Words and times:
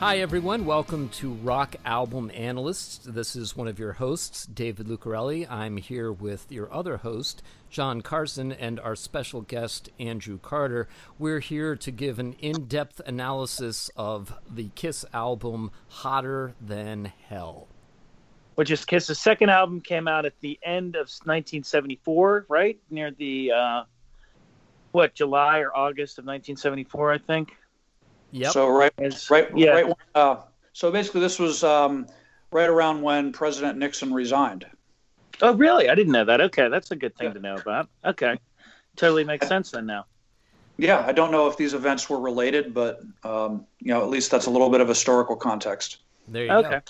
Hi, 0.00 0.16
everyone. 0.20 0.64
Welcome 0.64 1.10
to 1.10 1.34
Rock 1.34 1.76
Album 1.84 2.30
Analysts. 2.34 3.04
This 3.04 3.36
is 3.36 3.54
one 3.54 3.68
of 3.68 3.78
your 3.78 3.92
hosts, 3.92 4.46
David 4.46 4.86
Lucarelli. 4.86 5.46
I'm 5.50 5.76
here 5.76 6.10
with 6.10 6.46
your 6.48 6.72
other 6.72 6.96
host, 6.96 7.42
John 7.68 8.00
Carson, 8.00 8.50
and 8.50 8.80
our 8.80 8.96
special 8.96 9.42
guest, 9.42 9.90
Andrew 10.00 10.38
Carter. 10.38 10.88
We're 11.18 11.40
here 11.40 11.76
to 11.76 11.90
give 11.90 12.18
an 12.18 12.32
in 12.38 12.64
depth 12.64 13.02
analysis 13.04 13.90
of 13.94 14.32
the 14.50 14.70
Kiss 14.74 15.04
album, 15.12 15.70
Hotter 15.88 16.54
Than 16.62 17.12
Hell. 17.28 17.68
Which 18.54 18.70
is 18.70 18.86
Kiss's 18.86 19.20
second 19.20 19.50
album, 19.50 19.82
came 19.82 20.08
out 20.08 20.24
at 20.24 20.32
the 20.40 20.58
end 20.62 20.94
of 20.94 21.10
1974, 21.24 22.46
right? 22.48 22.80
Near 22.88 23.10
the, 23.10 23.52
uh, 23.52 23.84
what, 24.92 25.14
July 25.14 25.58
or 25.58 25.76
August 25.76 26.18
of 26.18 26.24
1974, 26.24 27.12
I 27.12 27.18
think. 27.18 27.54
Yep. 28.32 28.52
So 28.52 28.68
right, 28.68 28.92
right, 29.30 29.48
yeah. 29.56 29.70
right. 29.70 29.94
Uh, 30.14 30.36
so 30.72 30.90
basically, 30.90 31.20
this 31.20 31.38
was 31.38 31.64
um, 31.64 32.06
right 32.52 32.68
around 32.68 33.02
when 33.02 33.32
President 33.32 33.78
Nixon 33.78 34.12
resigned. 34.12 34.66
Oh, 35.42 35.54
really? 35.54 35.88
I 35.88 35.94
didn't 35.94 36.12
know 36.12 36.24
that. 36.24 36.40
Okay, 36.40 36.68
that's 36.68 36.90
a 36.90 36.96
good 36.96 37.16
thing 37.16 37.32
to 37.32 37.40
know 37.40 37.56
about. 37.56 37.88
Okay, 38.04 38.38
totally 38.96 39.24
makes 39.24 39.48
sense 39.48 39.70
then 39.70 39.86
now. 39.86 40.06
Yeah, 40.76 41.04
I 41.06 41.12
don't 41.12 41.30
know 41.30 41.46
if 41.46 41.56
these 41.56 41.74
events 41.74 42.08
were 42.08 42.20
related, 42.20 42.72
but 42.72 43.00
um, 43.24 43.66
you 43.80 43.92
know, 43.92 44.02
at 44.02 44.08
least 44.08 44.30
that's 44.30 44.46
a 44.46 44.50
little 44.50 44.70
bit 44.70 44.80
of 44.80 44.88
historical 44.88 45.36
context. 45.36 45.98
There 46.28 46.44
you 46.44 46.52
Okay. 46.52 46.70
go. 46.70 46.80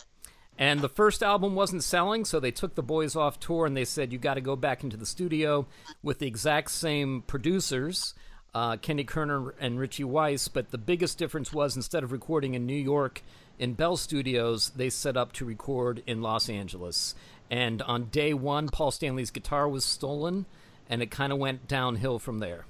And 0.58 0.80
the 0.80 0.90
first 0.90 1.22
album 1.22 1.54
wasn't 1.54 1.82
selling, 1.82 2.26
so 2.26 2.38
they 2.38 2.50
took 2.50 2.74
the 2.74 2.82
boys 2.82 3.16
off 3.16 3.40
tour 3.40 3.64
and 3.64 3.74
they 3.74 3.86
said, 3.86 4.12
You 4.12 4.18
got 4.18 4.34
to 4.34 4.42
go 4.42 4.56
back 4.56 4.84
into 4.84 4.98
the 4.98 5.06
studio 5.06 5.66
with 6.02 6.18
the 6.18 6.26
exact 6.26 6.70
same 6.70 7.22
producers, 7.22 8.14
uh, 8.54 8.76
Kenny 8.76 9.04
Kerner 9.04 9.54
and 9.60 9.78
Richie 9.78 10.04
Wise. 10.04 10.48
But 10.48 10.70
the 10.70 10.78
biggest 10.78 11.18
difference 11.18 11.52
was 11.52 11.76
instead 11.76 12.02
of 12.02 12.12
recording 12.12 12.54
in 12.54 12.66
New 12.66 12.74
York 12.74 13.22
in 13.58 13.74
Bell 13.74 13.96
Studios, 13.96 14.70
they 14.70 14.90
set 14.90 15.16
up 15.16 15.32
to 15.34 15.44
record 15.44 16.02
in 16.06 16.22
Los 16.22 16.48
Angeles. 16.48 17.14
And 17.50 17.82
on 17.82 18.04
day 18.06 18.32
one, 18.32 18.68
Paul 18.68 18.90
Stanley's 18.90 19.30
guitar 19.30 19.68
was 19.68 19.84
stolen, 19.84 20.46
and 20.88 21.02
it 21.02 21.10
kind 21.10 21.32
of 21.32 21.38
went 21.38 21.68
downhill 21.68 22.18
from 22.18 22.38
there. 22.38 22.64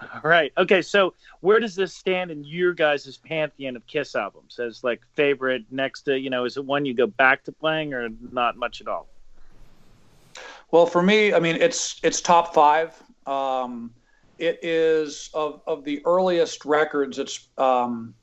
All 0.00 0.20
right. 0.22 0.52
Okay, 0.56 0.80
so 0.80 1.14
where 1.40 1.60
does 1.60 1.74
this 1.74 1.92
stand 1.92 2.30
in 2.30 2.44
your 2.44 2.72
guys' 2.72 3.18
pantheon 3.18 3.76
of 3.76 3.86
Kiss 3.86 4.14
albums? 4.14 4.58
As 4.58 4.82
like 4.82 5.00
favorite 5.14 5.64
next 5.70 6.02
to, 6.02 6.18
you 6.18 6.30
know, 6.30 6.44
is 6.44 6.56
it 6.56 6.64
one 6.64 6.86
you 6.86 6.94
go 6.94 7.06
back 7.06 7.44
to 7.44 7.52
playing 7.52 7.92
or 7.92 8.08
not 8.32 8.56
much 8.56 8.80
at 8.80 8.88
all? 8.88 9.08
Well, 10.70 10.86
for 10.86 11.02
me, 11.02 11.34
I 11.34 11.40
mean, 11.40 11.56
it's 11.56 12.00
it's 12.02 12.20
top 12.20 12.54
five. 12.54 12.94
Um, 13.26 13.92
it 14.40 14.58
is 14.62 15.30
of 15.34 15.60
of 15.66 15.84
the 15.84 16.02
earliest 16.04 16.64
records. 16.64 17.18
It's 17.18 17.48
um, 17.58 18.14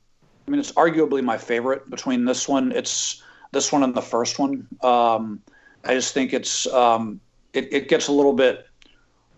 I 0.46 0.50
mean, 0.50 0.60
it's 0.60 0.72
arguably 0.72 1.22
my 1.22 1.38
favorite 1.38 1.88
between 1.88 2.24
this 2.24 2.48
one. 2.48 2.72
It's 2.72 3.22
this 3.52 3.72
one 3.72 3.82
and 3.82 3.94
the 3.94 4.02
first 4.02 4.38
one. 4.38 4.66
Um, 4.82 5.40
I 5.84 5.94
just 5.94 6.14
think 6.14 6.32
it's 6.32 6.66
um, 6.66 7.20
it, 7.52 7.72
it 7.72 7.88
gets 7.88 8.08
a 8.08 8.12
little 8.12 8.32
bit 8.32 8.66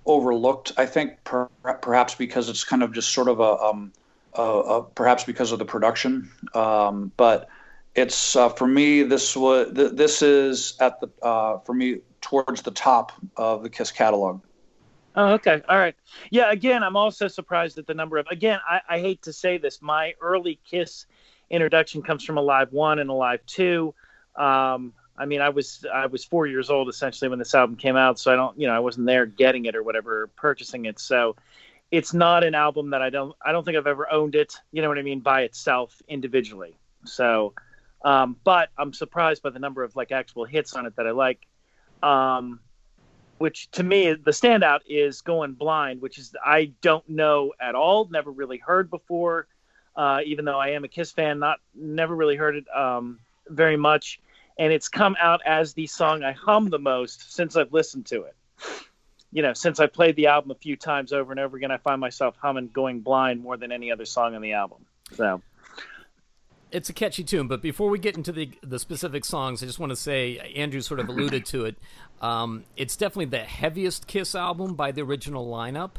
overlooked. 0.06 0.72
I 0.76 0.86
think 0.86 1.22
per, 1.24 1.46
perhaps 1.82 2.14
because 2.14 2.48
it's 2.48 2.64
kind 2.64 2.82
of 2.82 2.92
just 2.92 3.12
sort 3.12 3.28
of 3.28 3.40
a, 3.40 3.58
um, 3.62 3.92
a, 4.34 4.42
a 4.42 4.82
perhaps 4.82 5.24
because 5.24 5.52
of 5.52 5.58
the 5.58 5.64
production. 5.64 6.30
Um, 6.54 7.12
but 7.16 7.48
it's 7.94 8.36
uh, 8.36 8.48
for 8.48 8.66
me. 8.66 9.02
This 9.02 9.36
was 9.36 9.72
th- 9.74 9.92
this 9.92 10.22
is 10.22 10.76
at 10.80 11.00
the 11.00 11.10
uh, 11.22 11.58
for 11.58 11.74
me 11.74 12.00
towards 12.20 12.62
the 12.62 12.70
top 12.70 13.12
of 13.36 13.62
the 13.62 13.70
Kiss 13.70 13.90
catalog. 13.90 14.40
Oh, 15.16 15.32
okay. 15.34 15.60
All 15.68 15.78
right. 15.78 15.94
Yeah, 16.30 16.50
again, 16.50 16.82
I'm 16.82 16.96
also 16.96 17.26
surprised 17.28 17.78
at 17.78 17.86
the 17.86 17.94
number 17.94 18.18
of 18.18 18.26
again, 18.30 18.60
I, 18.68 18.80
I 18.88 19.00
hate 19.00 19.22
to 19.22 19.32
say 19.32 19.58
this, 19.58 19.82
my 19.82 20.14
early 20.20 20.60
Kiss 20.64 21.06
introduction 21.50 22.02
comes 22.02 22.24
from 22.24 22.38
Alive 22.38 22.72
One 22.72 22.98
and 23.00 23.10
Alive 23.10 23.40
Two. 23.46 23.94
Um, 24.36 24.92
I 25.18 25.26
mean, 25.26 25.40
I 25.40 25.48
was 25.48 25.84
I 25.92 26.06
was 26.06 26.24
four 26.24 26.46
years 26.46 26.70
old 26.70 26.88
essentially 26.88 27.28
when 27.28 27.38
this 27.38 27.54
album 27.54 27.76
came 27.76 27.96
out, 27.96 28.18
so 28.18 28.32
I 28.32 28.36
don't, 28.36 28.58
you 28.58 28.66
know, 28.68 28.72
I 28.72 28.78
wasn't 28.78 29.06
there 29.06 29.26
getting 29.26 29.66
it 29.66 29.74
or 29.74 29.82
whatever, 29.82 30.28
purchasing 30.36 30.84
it. 30.84 30.98
So 31.00 31.36
it's 31.90 32.14
not 32.14 32.44
an 32.44 32.54
album 32.54 32.90
that 32.90 33.02
I 33.02 33.10
don't 33.10 33.34
I 33.44 33.52
don't 33.52 33.64
think 33.64 33.76
I've 33.76 33.88
ever 33.88 34.10
owned 34.10 34.36
it. 34.36 34.54
You 34.72 34.80
know 34.80 34.88
what 34.88 34.98
I 34.98 35.02
mean 35.02 35.20
by 35.20 35.42
itself 35.42 36.00
individually. 36.08 36.76
So, 37.04 37.54
um, 38.04 38.36
but 38.44 38.68
I'm 38.78 38.92
surprised 38.92 39.42
by 39.42 39.50
the 39.50 39.58
number 39.58 39.82
of 39.82 39.96
like 39.96 40.12
actual 40.12 40.44
hits 40.44 40.74
on 40.74 40.86
it 40.86 40.94
that 40.96 41.06
I 41.06 41.10
like. 41.10 41.44
Um, 42.02 42.60
which 43.40 43.70
to 43.70 43.82
me 43.82 44.12
the 44.12 44.32
standout 44.32 44.80
is 44.86 45.22
going 45.22 45.54
blind 45.54 46.02
which 46.02 46.18
is 46.18 46.36
i 46.44 46.70
don't 46.82 47.08
know 47.08 47.54
at 47.58 47.74
all 47.74 48.06
never 48.10 48.30
really 48.30 48.58
heard 48.58 48.90
before. 48.90 49.46
Uh, 49.96 50.20
even 50.24 50.44
though 50.44 50.58
i 50.58 50.68
am 50.68 50.84
a 50.84 50.88
kiss 50.88 51.10
fan 51.10 51.38
not 51.38 51.58
never 51.74 52.14
really 52.14 52.36
heard 52.36 52.54
it 52.54 52.64
um, 52.76 53.18
very 53.48 53.76
much. 53.76 54.20
And 54.58 54.72
it's 54.74 54.88
come 54.88 55.16
out 55.18 55.40
as 55.46 55.72
the 55.72 55.86
song 55.86 56.22
i 56.22 56.32
hum 56.32 56.68
the 56.68 56.78
most 56.78 57.34
since 57.34 57.56
i've 57.56 57.72
listened 57.72 58.06
to 58.06 58.22
it. 58.24 58.36
You 59.32 59.42
know 59.42 59.54
since 59.54 59.80
i 59.80 59.86
played 59.86 60.16
the 60.16 60.26
album 60.26 60.50
a 60.50 60.54
few 60.54 60.76
times 60.76 61.12
over 61.12 61.32
and 61.32 61.40
over 61.40 61.56
again 61.56 61.70
i 61.70 61.78
find 61.78 61.98
myself 61.98 62.36
humming 62.40 62.68
going 62.68 63.00
blind 63.00 63.40
more 63.42 63.56
than 63.56 63.72
any 63.72 63.90
other 63.90 64.04
song 64.04 64.34
on 64.34 64.42
the 64.42 64.52
album. 64.52 64.84
So 65.14 65.40
It's 66.72 66.88
a 66.88 66.92
catchy 66.92 67.24
tune, 67.24 67.48
but 67.48 67.62
before 67.62 67.90
we 67.90 67.98
get 67.98 68.16
into 68.16 68.32
the 68.32 68.50
the 68.62 68.78
specific 68.78 69.24
songs, 69.24 69.62
I 69.62 69.66
just 69.66 69.78
want 69.78 69.90
to 69.90 69.96
say 69.96 70.38
Andrew 70.56 70.80
sort 70.80 71.00
of 71.00 71.08
alluded 71.08 71.44
to 71.46 71.64
it. 71.64 71.76
Um, 72.20 72.64
it's 72.76 72.96
definitely 72.96 73.26
the 73.26 73.44
heaviest 73.44 74.06
Kiss 74.06 74.34
album 74.34 74.74
by 74.74 74.92
the 74.92 75.02
original 75.02 75.46
lineup. 75.46 75.92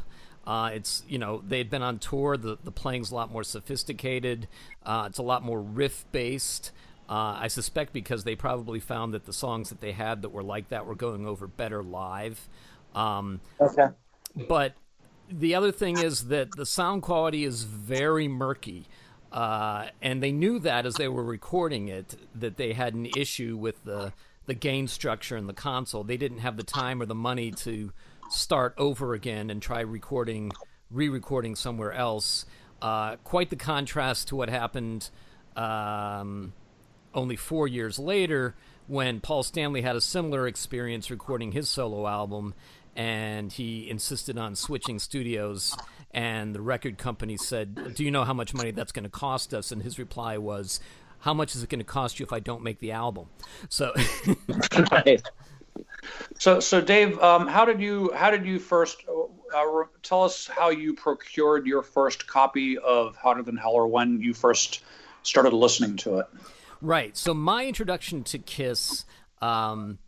Uh, 0.46 0.70
it's 0.72 1.04
you 1.08 1.18
know 1.18 1.42
they'd 1.46 1.70
been 1.70 1.82
on 1.82 1.98
tour. 1.98 2.36
The 2.36 2.58
the 2.62 2.72
playing's 2.72 3.10
a 3.10 3.14
lot 3.14 3.30
more 3.30 3.44
sophisticated. 3.44 4.48
Uh, 4.84 5.04
it's 5.08 5.18
a 5.18 5.22
lot 5.22 5.42
more 5.42 5.60
riff 5.60 6.04
based. 6.12 6.72
Uh, 7.08 7.36
I 7.38 7.48
suspect 7.48 7.92
because 7.92 8.24
they 8.24 8.36
probably 8.36 8.80
found 8.80 9.12
that 9.14 9.26
the 9.26 9.32
songs 9.32 9.68
that 9.68 9.80
they 9.80 9.92
had 9.92 10.22
that 10.22 10.30
were 10.30 10.42
like 10.42 10.68
that 10.70 10.86
were 10.86 10.94
going 10.94 11.26
over 11.26 11.46
better 11.46 11.82
live. 11.82 12.48
Um, 12.94 13.40
okay 13.60 13.88
but 14.34 14.74
the 15.30 15.54
other 15.54 15.72
thing 15.72 15.98
is 15.98 16.28
that 16.28 16.52
the 16.56 16.66
sound 16.66 17.02
quality 17.02 17.44
is 17.44 17.64
very 17.64 18.28
murky. 18.28 18.86
Uh, 19.32 19.86
and 20.02 20.22
they 20.22 20.30
knew 20.30 20.58
that 20.58 20.84
as 20.84 20.96
they 20.96 21.08
were 21.08 21.24
recording 21.24 21.88
it, 21.88 22.16
that 22.34 22.56
they 22.56 22.72
had 22.72 22.94
an 22.94 23.06
issue 23.16 23.56
with 23.56 23.82
the 23.84 24.12
the 24.46 24.54
gain 24.54 24.88
structure 24.88 25.36
in 25.36 25.46
the 25.46 25.52
console. 25.52 26.02
They 26.02 26.16
didn't 26.16 26.38
have 26.38 26.56
the 26.56 26.64
time 26.64 27.00
or 27.00 27.06
the 27.06 27.14
money 27.14 27.52
to 27.52 27.92
start 28.28 28.74
over 28.76 29.14
again 29.14 29.50
and 29.50 29.62
try 29.62 29.80
recording, 29.80 30.52
re-recording 30.90 31.54
somewhere 31.54 31.92
else. 31.92 32.44
Uh, 32.80 33.16
quite 33.22 33.50
the 33.50 33.56
contrast 33.56 34.28
to 34.28 34.36
what 34.36 34.48
happened 34.48 35.10
um, 35.54 36.52
only 37.14 37.36
four 37.36 37.68
years 37.68 37.98
later 37.98 38.56
when 38.88 39.20
Paul 39.20 39.44
Stanley 39.44 39.82
had 39.82 39.94
a 39.94 40.00
similar 40.00 40.48
experience 40.48 41.10
recording 41.10 41.52
his 41.52 41.68
solo 41.68 42.06
album 42.08 42.54
and 42.96 43.52
he 43.52 43.88
insisted 43.88 44.36
on 44.36 44.54
switching 44.54 44.98
studios 44.98 45.76
and 46.12 46.54
the 46.54 46.60
record 46.60 46.98
company 46.98 47.36
said 47.36 47.94
do 47.94 48.04
you 48.04 48.10
know 48.10 48.24
how 48.24 48.34
much 48.34 48.54
money 48.54 48.70
that's 48.70 48.92
going 48.92 49.04
to 49.04 49.10
cost 49.10 49.54
us 49.54 49.72
and 49.72 49.82
his 49.82 49.98
reply 49.98 50.36
was 50.38 50.80
how 51.20 51.32
much 51.32 51.54
is 51.54 51.62
it 51.62 51.68
going 51.68 51.78
to 51.78 51.84
cost 51.84 52.18
you 52.18 52.24
if 52.24 52.32
I 52.32 52.40
don't 52.40 52.62
make 52.62 52.78
the 52.80 52.92
album 52.92 53.26
so 53.68 53.92
right. 54.90 55.22
So, 56.38 56.60
so 56.60 56.80
Dave, 56.80 57.18
um, 57.20 57.46
how 57.46 57.64
did 57.64 57.80
you 57.80 58.12
how 58.14 58.30
did 58.30 58.44
you 58.44 58.58
first 58.58 59.04
uh, 59.08 59.66
re- 59.66 59.86
tell 60.02 60.24
us 60.24 60.46
how 60.46 60.70
you 60.70 60.94
procured 60.94 61.66
your 61.66 61.82
first 61.82 62.26
copy 62.26 62.78
of 62.78 63.16
Hotter 63.16 63.42
Than 63.42 63.56
Hell, 63.56 63.72
or 63.72 63.86
when 63.86 64.20
you 64.20 64.34
first 64.34 64.82
started 65.22 65.52
listening 65.52 65.96
to 65.98 66.18
it? 66.18 66.26
Right. 66.80 67.16
So 67.16 67.32
my 67.32 67.66
introduction 67.66 68.24
to 68.24 68.38
Kiss 68.38 69.04
um, 69.40 69.98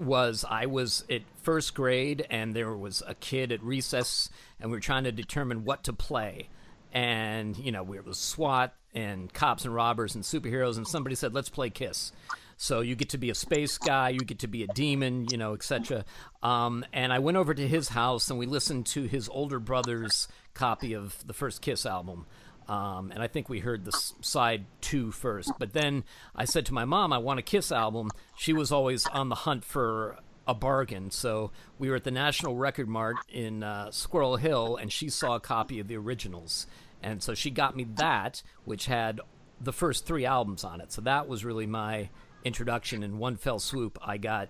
was 0.00 0.44
I 0.48 0.66
was 0.66 1.04
at 1.10 1.22
first 1.42 1.74
grade, 1.74 2.26
and 2.30 2.54
there 2.54 2.74
was 2.74 3.02
a 3.06 3.14
kid 3.14 3.52
at 3.52 3.62
recess, 3.62 4.30
and 4.60 4.70
we 4.70 4.76
were 4.76 4.80
trying 4.80 5.04
to 5.04 5.12
determine 5.12 5.64
what 5.64 5.84
to 5.84 5.92
play. 5.92 6.48
And 6.92 7.56
you 7.56 7.70
know, 7.70 7.82
we 7.82 8.00
was 8.00 8.18
SWAT 8.18 8.74
and 8.94 9.32
cops 9.32 9.64
and 9.64 9.74
robbers 9.74 10.14
and 10.14 10.24
superheroes, 10.24 10.76
and 10.76 10.88
somebody 10.88 11.14
said, 11.14 11.34
"Let's 11.34 11.48
play 11.48 11.70
Kiss." 11.70 12.12
So 12.56 12.80
you 12.82 12.94
get 12.94 13.08
to 13.10 13.18
be 13.18 13.30
a 13.30 13.34
space 13.34 13.78
guy, 13.78 14.10
you 14.10 14.20
get 14.20 14.40
to 14.40 14.46
be 14.46 14.64
a 14.64 14.66
demon, 14.66 15.26
you 15.30 15.38
know, 15.38 15.54
etc. 15.54 16.04
Um, 16.42 16.84
and 16.92 17.10
I 17.10 17.18
went 17.18 17.38
over 17.38 17.54
to 17.54 17.66
his 17.66 17.88
house, 17.88 18.28
and 18.28 18.38
we 18.38 18.44
listened 18.44 18.84
to 18.88 19.04
his 19.04 19.30
older 19.30 19.58
brother's 19.58 20.28
copy 20.52 20.92
of 20.92 21.26
the 21.26 21.32
first 21.32 21.62
Kiss 21.62 21.86
album. 21.86 22.26
Um, 22.68 23.10
and 23.10 23.22
I 23.22 23.26
think 23.26 23.48
we 23.48 23.60
heard 23.60 23.84
the 23.84 23.92
side 24.20 24.64
two 24.80 25.10
first. 25.10 25.52
But 25.58 25.72
then 25.72 26.04
I 26.36 26.44
said 26.44 26.66
to 26.66 26.74
my 26.74 26.84
mom, 26.84 27.12
I 27.12 27.18
want 27.18 27.40
a 27.40 27.42
Kiss 27.42 27.72
album. 27.72 28.10
She 28.36 28.52
was 28.52 28.70
always 28.70 29.06
on 29.08 29.28
the 29.28 29.34
hunt 29.34 29.64
for 29.64 30.18
a 30.46 30.54
bargain. 30.54 31.10
So 31.10 31.50
we 31.78 31.90
were 31.90 31.96
at 31.96 32.04
the 32.04 32.10
National 32.10 32.56
Record 32.56 32.88
Mart 32.88 33.16
in 33.28 33.62
uh, 33.62 33.90
Squirrel 33.90 34.36
Hill, 34.36 34.76
and 34.76 34.92
she 34.92 35.08
saw 35.08 35.36
a 35.36 35.40
copy 35.40 35.80
of 35.80 35.88
the 35.88 35.96
originals. 35.96 36.66
And 37.02 37.22
so 37.22 37.34
she 37.34 37.50
got 37.50 37.76
me 37.76 37.84
that, 37.94 38.42
which 38.64 38.86
had 38.86 39.20
the 39.60 39.72
first 39.72 40.06
three 40.06 40.24
albums 40.24 40.64
on 40.64 40.80
it. 40.80 40.92
So 40.92 41.02
that 41.02 41.28
was 41.28 41.44
really 41.44 41.66
my 41.66 42.08
introduction. 42.44 43.02
In 43.02 43.18
one 43.18 43.36
fell 43.36 43.58
swoop, 43.58 43.98
I 44.02 44.16
got 44.16 44.48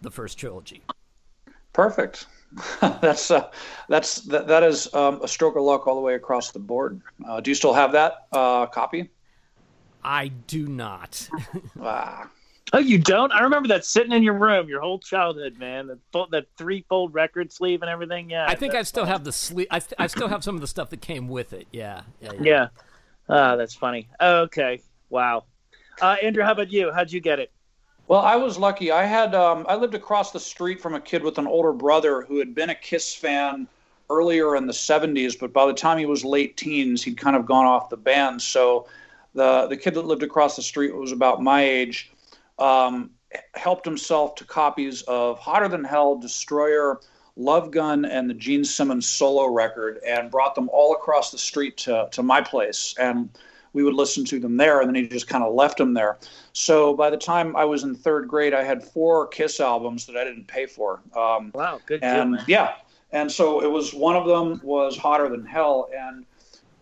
the 0.00 0.10
first 0.10 0.38
trilogy. 0.38 0.82
Perfect. 1.78 2.26
that's 2.80 3.30
uh, 3.30 3.48
that's 3.88 4.22
that, 4.22 4.48
that 4.48 4.64
is 4.64 4.92
um, 4.92 5.22
a 5.22 5.28
stroke 5.28 5.54
of 5.54 5.62
luck 5.62 5.86
all 5.86 5.94
the 5.94 6.00
way 6.00 6.14
across 6.14 6.50
the 6.50 6.58
board. 6.58 7.00
Uh, 7.24 7.40
do 7.40 7.52
you 7.52 7.54
still 7.54 7.72
have 7.72 7.92
that 7.92 8.26
uh, 8.32 8.66
copy? 8.66 9.10
I 10.02 10.26
do 10.26 10.66
not. 10.66 11.28
ah. 11.80 12.28
Oh, 12.72 12.80
you 12.80 12.98
don't? 12.98 13.30
I 13.30 13.42
remember 13.42 13.68
that 13.68 13.84
sitting 13.84 14.10
in 14.10 14.24
your 14.24 14.34
room 14.34 14.68
your 14.68 14.80
whole 14.80 14.98
childhood, 14.98 15.56
man. 15.56 15.86
That, 15.86 16.30
that 16.32 16.46
three-fold 16.56 17.14
record 17.14 17.52
sleeve 17.52 17.82
and 17.82 17.88
everything. 17.88 18.28
Yeah, 18.28 18.46
I 18.48 18.56
think 18.56 18.74
I 18.74 18.82
still 18.82 19.06
have 19.06 19.22
the 19.22 19.32
sleeve. 19.32 19.68
I, 19.70 19.80
I 20.00 20.08
still 20.08 20.26
have 20.26 20.42
some 20.42 20.56
of 20.56 20.60
the 20.60 20.66
stuff 20.66 20.90
that 20.90 21.00
came 21.00 21.28
with 21.28 21.52
it. 21.52 21.68
Yeah, 21.70 22.02
yeah. 22.20 22.32
yeah. 22.32 22.40
yeah. 22.42 22.68
Oh, 23.28 23.56
that's 23.56 23.74
funny. 23.76 24.08
Okay, 24.20 24.82
wow. 25.10 25.44
Uh, 26.02 26.16
Andrew, 26.24 26.42
how 26.42 26.52
about 26.52 26.72
you? 26.72 26.90
How'd 26.90 27.12
you 27.12 27.20
get 27.20 27.38
it? 27.38 27.52
Well, 28.08 28.20
I 28.22 28.36
was 28.36 28.56
lucky. 28.56 28.90
I 28.90 29.04
had 29.04 29.34
um, 29.34 29.66
I 29.68 29.76
lived 29.76 29.94
across 29.94 30.32
the 30.32 30.40
street 30.40 30.80
from 30.80 30.94
a 30.94 31.00
kid 31.00 31.22
with 31.22 31.36
an 31.36 31.46
older 31.46 31.74
brother 31.74 32.22
who 32.22 32.38
had 32.38 32.54
been 32.54 32.70
a 32.70 32.74
Kiss 32.74 33.14
fan 33.14 33.68
earlier 34.08 34.56
in 34.56 34.66
the 34.66 34.72
70s, 34.72 35.38
but 35.38 35.52
by 35.52 35.66
the 35.66 35.74
time 35.74 35.98
he 35.98 36.06
was 36.06 36.24
late 36.24 36.56
teens, 36.56 37.02
he'd 37.02 37.18
kind 37.18 37.36
of 37.36 37.44
gone 37.44 37.66
off 37.66 37.90
the 37.90 37.98
band. 37.98 38.40
So 38.40 38.88
the 39.34 39.66
the 39.66 39.76
kid 39.76 39.92
that 39.92 40.06
lived 40.06 40.22
across 40.22 40.56
the 40.56 40.62
street 40.62 40.96
was 40.96 41.12
about 41.12 41.42
my 41.42 41.62
age 41.62 42.10
um, 42.58 43.10
helped 43.54 43.84
himself 43.84 44.36
to 44.36 44.44
copies 44.44 45.02
of 45.02 45.38
Hotter 45.38 45.68
Than 45.68 45.84
Hell, 45.84 46.16
Destroyer, 46.16 47.00
Love 47.36 47.70
Gun, 47.70 48.06
and 48.06 48.30
the 48.30 48.34
Gene 48.34 48.64
Simmons 48.64 49.06
solo 49.06 49.52
record, 49.52 50.00
and 50.06 50.30
brought 50.30 50.54
them 50.54 50.70
all 50.72 50.94
across 50.94 51.30
the 51.30 51.36
street 51.36 51.76
to, 51.76 52.08
to 52.12 52.22
my 52.22 52.40
place. 52.40 52.94
And 52.98 53.28
we 53.72 53.82
would 53.82 53.94
listen 53.94 54.24
to 54.26 54.38
them 54.38 54.56
there, 54.56 54.80
and 54.80 54.88
then 54.88 54.94
he 54.94 55.08
just 55.08 55.28
kind 55.28 55.44
of 55.44 55.54
left 55.54 55.78
them 55.78 55.94
there. 55.94 56.18
So 56.52 56.94
by 56.94 57.10
the 57.10 57.16
time 57.16 57.56
I 57.56 57.64
was 57.64 57.84
in 57.84 57.94
third 57.94 58.28
grade, 58.28 58.54
I 58.54 58.64
had 58.64 58.82
four 58.82 59.26
Kiss 59.28 59.60
albums 59.60 60.06
that 60.06 60.16
I 60.16 60.24
didn't 60.24 60.46
pay 60.46 60.66
for. 60.66 61.00
Um, 61.16 61.52
wow, 61.54 61.80
good 61.86 62.02
and, 62.02 62.36
deal, 62.36 62.44
Yeah, 62.46 62.74
and 63.12 63.30
so 63.30 63.62
it 63.62 63.70
was 63.70 63.94
one 63.94 64.16
of 64.16 64.26
them 64.26 64.60
was 64.62 64.96
Hotter 64.96 65.28
Than 65.28 65.44
Hell, 65.44 65.88
and 65.96 66.24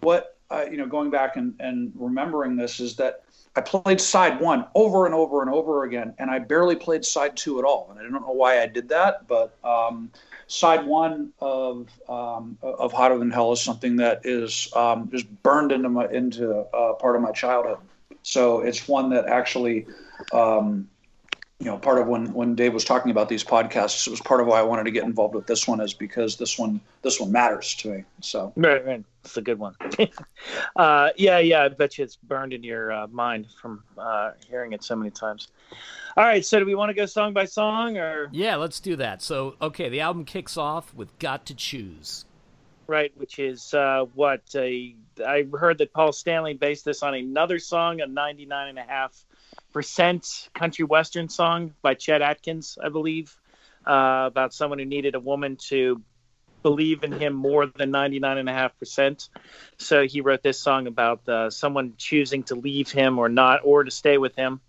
what 0.00 0.36
uh, 0.50 0.64
you 0.70 0.76
know, 0.76 0.86
going 0.86 1.10
back 1.10 1.36
and, 1.36 1.54
and 1.58 1.92
remembering 1.96 2.56
this 2.56 2.78
is 2.78 2.96
that 2.96 3.24
I 3.56 3.62
played 3.62 4.00
side 4.00 4.40
one 4.40 4.66
over 4.74 5.06
and 5.06 5.14
over 5.14 5.42
and 5.42 5.50
over 5.50 5.84
again, 5.84 6.14
and 6.18 6.30
I 6.30 6.38
barely 6.38 6.76
played 6.76 7.04
side 7.04 7.36
two 7.36 7.58
at 7.58 7.64
all. 7.64 7.88
And 7.90 7.98
I 7.98 8.02
don't 8.02 8.12
know 8.12 8.32
why 8.32 8.62
I 8.62 8.66
did 8.66 8.88
that, 8.90 9.26
but 9.26 9.56
um, 9.64 10.10
side 10.46 10.86
one 10.86 11.32
of 11.40 11.88
um, 12.08 12.58
of 12.62 12.92
Hotter 12.92 13.18
Than 13.18 13.30
Hell 13.30 13.52
is 13.52 13.60
something 13.60 13.96
that 13.96 14.22
is 14.24 14.70
um, 14.74 15.10
just 15.10 15.26
burned 15.42 15.72
into 15.72 15.88
my 15.88 16.06
into 16.08 16.60
uh, 16.74 16.94
part 16.94 17.16
of 17.16 17.22
my 17.22 17.32
childhood. 17.32 17.78
So 18.22 18.60
it's 18.60 18.88
one 18.88 19.10
that 19.10 19.26
actually 19.26 19.86
um, 20.32 20.88
you 21.58 21.66
know, 21.66 21.78
part 21.78 21.98
of 21.98 22.06
when 22.06 22.32
when 22.34 22.54
Dave 22.54 22.74
was 22.74 22.84
talking 22.84 23.10
about 23.10 23.28
these 23.28 23.42
podcasts, 23.42 24.06
it 24.06 24.10
was 24.10 24.20
part 24.20 24.40
of 24.40 24.46
why 24.46 24.58
I 24.58 24.62
wanted 24.62 24.84
to 24.84 24.90
get 24.90 25.04
involved 25.04 25.34
with 25.34 25.46
this 25.46 25.66
one 25.66 25.80
is 25.80 25.94
because 25.94 26.36
this 26.36 26.58
one 26.58 26.80
this 27.02 27.18
one 27.18 27.32
matters 27.32 27.74
to 27.76 27.88
me. 27.88 28.04
So 28.20 28.52
right, 28.56 28.84
right, 28.84 29.04
it's 29.26 29.36
a 29.36 29.42
good 29.42 29.58
one. 29.58 29.74
uh, 30.76 31.10
yeah, 31.16 31.38
yeah, 31.38 31.64
I 31.64 31.68
bet 31.68 31.98
you 31.98 32.04
it's 32.04 32.16
burned 32.16 32.52
in 32.52 32.62
your 32.62 32.92
uh, 32.92 33.06
mind 33.08 33.48
from 33.60 33.82
uh, 33.98 34.32
hearing 34.48 34.72
it 34.72 34.84
so 34.84 34.96
many 34.96 35.10
times. 35.10 35.48
All 36.16 36.24
right, 36.24 36.44
so 36.44 36.58
do 36.58 36.64
we 36.64 36.74
want 36.74 36.90
to 36.90 36.94
go 36.94 37.06
song 37.06 37.32
by 37.32 37.44
song 37.44 37.98
or? 37.98 38.28
Yeah, 38.32 38.56
let's 38.56 38.80
do 38.80 38.96
that. 38.96 39.22
So 39.22 39.56
okay, 39.60 39.88
the 39.88 40.00
album 40.00 40.24
kicks 40.24 40.56
off 40.56 40.94
with 40.94 41.16
"Got 41.18 41.46
to 41.46 41.54
Choose." 41.54 42.24
Right, 42.86 43.12
which 43.16 43.40
is 43.40 43.74
uh, 43.74 44.04
what 44.14 44.42
I 44.54 44.94
heard 45.52 45.78
that 45.78 45.92
Paul 45.92 46.12
Stanley 46.12 46.54
based 46.54 46.84
this 46.84 47.02
on 47.02 47.14
another 47.14 47.58
song, 47.58 48.00
a 48.00 48.06
99 48.06 48.68
and 48.68 48.78
a 48.78 48.82
half 48.82 49.24
percent 49.72 50.48
country 50.54 50.84
western 50.84 51.28
song 51.28 51.74
by 51.82 51.94
Chet 51.94 52.22
Atkins, 52.22 52.78
I 52.82 52.88
believe, 52.90 53.36
uh, 53.84 54.24
about 54.26 54.54
someone 54.54 54.78
who 54.78 54.84
needed 54.84 55.16
a 55.16 55.20
woman 55.20 55.56
to 55.68 56.00
believe 56.66 57.04
in 57.04 57.12
him 57.12 57.32
more 57.32 57.64
than 57.64 57.92
99.5%. 57.92 59.28
So 59.78 60.04
he 60.04 60.20
wrote 60.20 60.42
this 60.42 60.58
song 60.58 60.88
about 60.88 61.28
uh, 61.28 61.48
someone 61.48 61.94
choosing 61.96 62.42
to 62.44 62.56
leave 62.56 62.90
him 62.90 63.20
or 63.20 63.28
not, 63.28 63.60
or 63.62 63.84
to 63.84 63.90
stay 63.92 64.18
with 64.18 64.34
him. 64.34 64.60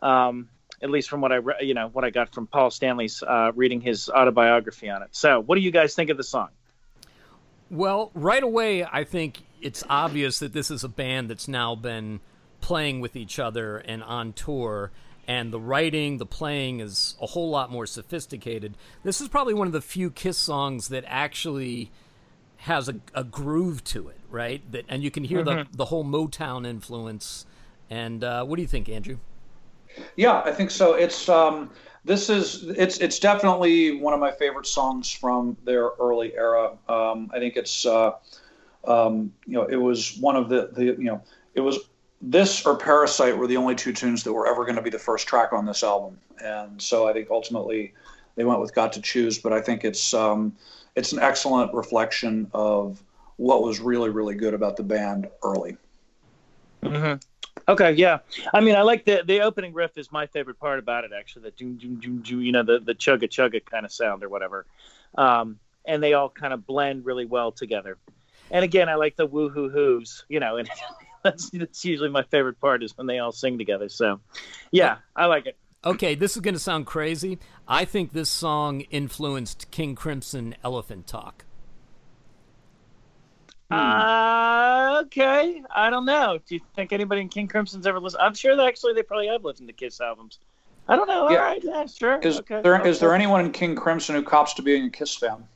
Um, 0.00 0.48
at 0.80 0.88
least 0.88 1.10
from 1.10 1.20
what 1.20 1.32
I, 1.32 1.36
re- 1.36 1.56
you 1.60 1.74
know, 1.74 1.88
what 1.88 2.06
I 2.06 2.10
got 2.10 2.32
from 2.32 2.46
Paul 2.46 2.70
Stanley's 2.70 3.22
uh, 3.22 3.52
reading 3.54 3.82
his 3.82 4.08
autobiography 4.08 4.88
on 4.88 5.02
it. 5.02 5.10
So, 5.12 5.40
what 5.40 5.56
do 5.56 5.60
you 5.60 5.70
guys 5.70 5.94
think 5.94 6.08
of 6.08 6.16
the 6.16 6.24
song? 6.24 6.48
Well, 7.70 8.12
right 8.14 8.42
away, 8.42 8.82
I 8.82 9.04
think 9.04 9.42
it's 9.60 9.84
obvious 9.90 10.38
that 10.38 10.54
this 10.54 10.70
is 10.70 10.84
a 10.84 10.88
band 10.88 11.28
that's 11.28 11.48
now 11.48 11.74
been 11.74 12.20
playing 12.62 13.00
with 13.00 13.14
each 13.14 13.38
other 13.38 13.76
and 13.76 14.02
on 14.02 14.32
tour 14.32 14.90
and 15.28 15.52
the 15.52 15.60
writing, 15.60 16.18
the 16.18 16.26
playing 16.26 16.80
is 16.80 17.16
a 17.20 17.26
whole 17.26 17.50
lot 17.50 17.70
more 17.70 17.86
sophisticated. 17.86 18.74
This 19.02 19.20
is 19.20 19.28
probably 19.28 19.54
one 19.54 19.66
of 19.66 19.72
the 19.72 19.80
few 19.80 20.10
Kiss 20.10 20.38
songs 20.38 20.88
that 20.88 21.04
actually 21.06 21.90
has 22.58 22.88
a, 22.88 22.96
a 23.14 23.24
groove 23.24 23.82
to 23.84 24.08
it, 24.08 24.20
right? 24.30 24.62
That 24.70 24.84
and 24.88 25.02
you 25.02 25.10
can 25.10 25.24
hear 25.24 25.44
mm-hmm. 25.44 25.70
the 25.70 25.76
the 25.76 25.84
whole 25.86 26.04
Motown 26.04 26.66
influence. 26.66 27.46
And 27.88 28.24
uh, 28.24 28.44
what 28.44 28.56
do 28.56 28.62
you 28.62 28.68
think, 28.68 28.88
Andrew? 28.88 29.18
Yeah, 30.16 30.42
I 30.44 30.52
think 30.52 30.70
so. 30.70 30.94
It's 30.94 31.28
um, 31.28 31.70
this 32.04 32.30
is 32.30 32.64
it's 32.64 32.98
it's 32.98 33.18
definitely 33.18 34.00
one 34.00 34.14
of 34.14 34.20
my 34.20 34.30
favorite 34.30 34.66
songs 34.66 35.10
from 35.10 35.56
their 35.64 35.90
early 36.00 36.34
era. 36.34 36.72
Um, 36.88 37.30
I 37.32 37.38
think 37.38 37.56
it's 37.56 37.84
uh, 37.84 38.12
um, 38.86 39.32
you 39.46 39.54
know 39.54 39.64
it 39.64 39.76
was 39.76 40.16
one 40.18 40.36
of 40.36 40.48
the 40.48 40.70
the 40.72 40.84
you 40.84 41.04
know 41.04 41.22
it 41.54 41.60
was 41.60 41.78
this 42.26 42.66
or 42.66 42.76
Parasite 42.76 43.38
were 43.38 43.46
the 43.46 43.56
only 43.56 43.76
two 43.76 43.92
tunes 43.92 44.24
that 44.24 44.32
were 44.32 44.48
ever 44.48 44.64
going 44.64 44.76
to 44.76 44.82
be 44.82 44.90
the 44.90 44.98
first 44.98 45.28
track 45.28 45.52
on 45.52 45.64
this 45.64 45.84
album, 45.84 46.18
and 46.42 46.82
so 46.82 47.08
I 47.08 47.12
think 47.12 47.30
ultimately 47.30 47.94
they 48.34 48.44
went 48.44 48.60
with 48.60 48.74
"Got 48.74 48.92
to 48.94 49.00
Choose." 49.00 49.38
But 49.38 49.52
I 49.52 49.60
think 49.60 49.84
it's 49.84 50.12
um, 50.12 50.54
it's 50.96 51.12
an 51.12 51.20
excellent 51.20 51.72
reflection 51.72 52.50
of 52.52 53.00
what 53.36 53.62
was 53.62 53.78
really 53.78 54.10
really 54.10 54.34
good 54.34 54.54
about 54.54 54.76
the 54.76 54.82
band 54.82 55.28
early. 55.44 55.76
Mm-hmm. 56.82 57.14
Okay, 57.68 57.92
yeah. 57.92 58.18
I 58.52 58.60
mean, 58.60 58.74
I 58.74 58.82
like 58.82 59.04
the 59.04 59.22
the 59.24 59.42
opening 59.42 59.72
riff 59.72 59.96
is 59.96 60.10
my 60.10 60.26
favorite 60.26 60.58
part 60.58 60.80
about 60.80 61.04
it. 61.04 61.12
Actually, 61.16 61.42
the 61.42 61.50
doom, 61.52 61.76
doom, 61.76 62.00
doom, 62.00 62.22
doom, 62.22 62.42
you 62.42 62.50
know, 62.50 62.64
the 62.64 62.80
the 62.80 62.94
chugga 62.94 63.28
chugga 63.28 63.64
kind 63.64 63.86
of 63.86 63.92
sound 63.92 64.24
or 64.24 64.28
whatever, 64.28 64.66
um, 65.16 65.60
and 65.84 66.02
they 66.02 66.14
all 66.14 66.28
kind 66.28 66.52
of 66.52 66.66
blend 66.66 67.06
really 67.06 67.24
well 67.24 67.52
together. 67.52 67.98
And 68.50 68.64
again, 68.64 68.88
I 68.88 68.96
like 68.96 69.16
the 69.16 69.26
woo 69.26 69.48
hoo 69.48 69.68
hoos, 69.68 70.24
you 70.28 70.40
know, 70.40 70.56
and 70.56 70.68
that's 71.26 71.50
that's 71.50 71.84
usually 71.84 72.10
my 72.10 72.22
favorite 72.24 72.60
part 72.60 72.82
is 72.82 72.96
when 72.96 73.06
they 73.06 73.18
all 73.18 73.32
sing 73.32 73.58
together. 73.58 73.88
So, 73.88 74.20
yeah, 74.70 74.98
I 75.14 75.26
like 75.26 75.46
it. 75.46 75.56
Okay, 75.84 76.14
this 76.14 76.36
is 76.36 76.42
going 76.42 76.54
to 76.54 76.60
sound 76.60 76.86
crazy. 76.86 77.38
I 77.68 77.84
think 77.84 78.12
this 78.12 78.28
song 78.28 78.80
influenced 78.90 79.70
King 79.70 79.94
Crimson 79.94 80.56
Elephant 80.64 81.06
Talk. 81.06 81.44
Uh, 83.70 85.02
okay. 85.06 85.62
I 85.74 85.90
don't 85.90 86.04
know. 86.04 86.38
Do 86.46 86.54
you 86.54 86.60
think 86.74 86.92
anybody 86.92 87.20
in 87.20 87.28
King 87.28 87.48
Crimson's 87.48 87.86
ever 87.86 88.00
listened? 88.00 88.22
I'm 88.22 88.34
sure 88.34 88.56
that 88.56 88.66
actually 88.66 88.94
they 88.94 89.02
probably 89.02 89.28
have 89.28 89.44
listened 89.44 89.68
to 89.68 89.74
Kiss 89.74 90.00
albums. 90.00 90.38
I 90.88 90.96
don't 90.96 91.08
know. 91.08 91.30
Yeah. 91.30 91.38
All 91.38 91.42
right. 91.42 91.62
Yeah, 91.62 91.86
sure. 91.86 92.18
Is 92.20 92.38
okay. 92.40 92.62
there 92.62 92.78
okay. 92.80 92.88
is 92.88 93.00
there 93.00 93.14
anyone 93.14 93.44
in 93.44 93.52
King 93.52 93.74
Crimson 93.74 94.14
who 94.14 94.22
cops 94.22 94.54
to 94.54 94.62
being 94.62 94.86
a 94.86 94.90
Kiss 94.90 95.16
fan? 95.16 95.48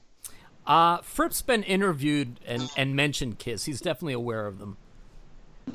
Uh, 0.67 0.99
Fripp's 0.99 1.43
been 1.43 1.63
interviewed 1.63 2.39
and, 2.47 2.71
and 2.77 2.95
mentioned 2.95 3.39
Kiss. 3.39 3.65
He's 3.65 3.81
definitely 3.81 4.13
aware 4.13 4.47
of 4.47 4.59
them. 4.59 4.77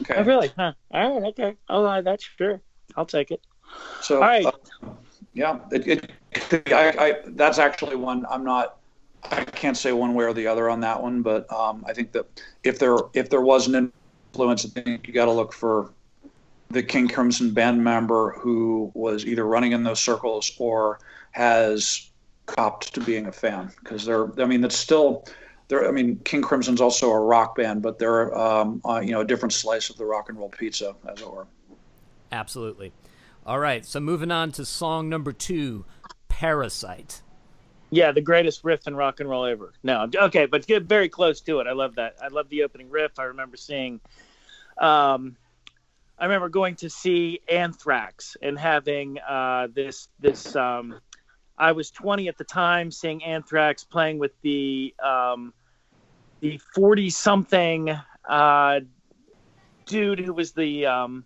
Okay. 0.01 0.15
Oh, 0.17 0.23
really? 0.23 0.51
Huh. 0.55 0.73
All 0.91 1.19
right. 1.19 1.29
Okay. 1.29 1.55
Oh, 1.69 2.01
that's 2.01 2.23
sure. 2.37 2.61
I'll 2.95 3.05
take 3.05 3.31
it. 3.31 3.41
So, 4.01 4.17
all 4.17 4.27
right. 4.27 4.45
Uh, 4.45 4.51
yeah, 5.33 5.59
it, 5.71 5.87
it, 5.87 6.73
I, 6.73 6.93
I, 6.97 7.15
that's 7.27 7.59
actually 7.59 7.95
one 7.95 8.25
I'm 8.29 8.43
not. 8.43 8.77
I 9.31 9.43
can't 9.43 9.75
say 9.75 9.91
one 9.91 10.13
way 10.13 10.25
or 10.25 10.33
the 10.33 10.47
other 10.47 10.69
on 10.69 10.81
that 10.81 11.01
one, 11.01 11.21
but 11.21 11.51
um, 11.51 11.83
I 11.87 11.93
think 11.93 12.11
that 12.11 12.27
if 12.63 12.79
there 12.79 12.97
if 13.13 13.29
there 13.29 13.41
was 13.41 13.67
an 13.67 13.91
influence, 14.33 14.65
I 14.65 14.81
think 14.81 15.07
you 15.07 15.13
got 15.13 15.25
to 15.25 15.31
look 15.31 15.51
for 15.51 15.91
the 16.69 16.83
King 16.83 17.07
Crimson 17.07 17.51
band 17.51 17.83
member 17.83 18.33
who 18.33 18.91
was 18.93 19.25
either 19.25 19.45
running 19.45 19.71
in 19.71 19.83
those 19.83 19.99
circles 19.99 20.51
or 20.59 20.99
has 21.31 22.09
copped 22.45 22.93
to 22.93 23.01
being 23.01 23.25
a 23.25 23.31
fan 23.31 23.71
because 23.79 24.05
they're. 24.05 24.27
I 24.39 24.45
mean, 24.45 24.63
it's 24.63 24.77
still 24.77 25.25
I 25.71 25.91
mean, 25.91 26.17
King 26.23 26.41
Crimson's 26.41 26.81
also 26.81 27.09
a 27.11 27.19
rock 27.19 27.55
band, 27.55 27.81
but 27.81 27.97
they're 27.97 28.37
um, 28.37 28.81
uh, 28.85 28.99
you 28.99 29.11
know 29.11 29.21
a 29.21 29.25
different 29.25 29.53
slice 29.53 29.89
of 29.89 29.97
the 29.97 30.05
rock 30.05 30.29
and 30.29 30.37
roll 30.37 30.49
pizza, 30.49 30.95
as 31.09 31.21
it 31.21 31.29
were. 31.29 31.47
Absolutely. 32.31 32.91
All 33.45 33.59
right, 33.59 33.85
so 33.85 33.99
moving 33.99 34.31
on 34.31 34.51
to 34.53 34.65
song 34.65 35.09
number 35.09 35.31
two, 35.31 35.85
"Parasite." 36.27 37.21
Yeah, 37.91 38.11
the 38.11 38.21
greatest 38.21 38.63
riff 38.63 38.87
in 38.87 38.95
rock 38.95 39.19
and 39.19 39.29
roll 39.29 39.45
ever. 39.45 39.73
No, 39.83 40.09
okay, 40.15 40.45
but 40.45 40.67
get 40.67 40.83
very 40.83 41.09
close 41.09 41.41
to 41.41 41.59
it. 41.59 41.67
I 41.67 41.73
love 41.73 41.95
that. 41.95 42.15
I 42.21 42.27
love 42.27 42.49
the 42.49 42.63
opening 42.63 42.89
riff. 42.89 43.17
I 43.19 43.23
remember 43.23 43.57
seeing, 43.57 44.01
um, 44.77 45.37
I 46.17 46.25
remember 46.25 46.49
going 46.49 46.75
to 46.77 46.89
see 46.89 47.39
Anthrax 47.47 48.37
and 48.41 48.57
having 48.57 49.17
uh, 49.19 49.67
this 49.73 50.09
this 50.19 50.55
um, 50.55 50.99
I 51.57 51.71
was 51.71 51.91
20 51.91 52.27
at 52.27 52.37
the 52.37 52.43
time, 52.43 52.91
seeing 52.91 53.23
Anthrax 53.23 53.83
playing 53.83 54.19
with 54.19 54.31
the 54.41 54.93
um, 55.03 55.53
the 56.41 56.59
40 56.73 57.09
something 57.09 57.97
uh, 58.27 58.79
dude 59.85 60.19
who 60.19 60.33
was 60.33 60.51
the 60.51 60.85
um, 60.85 61.25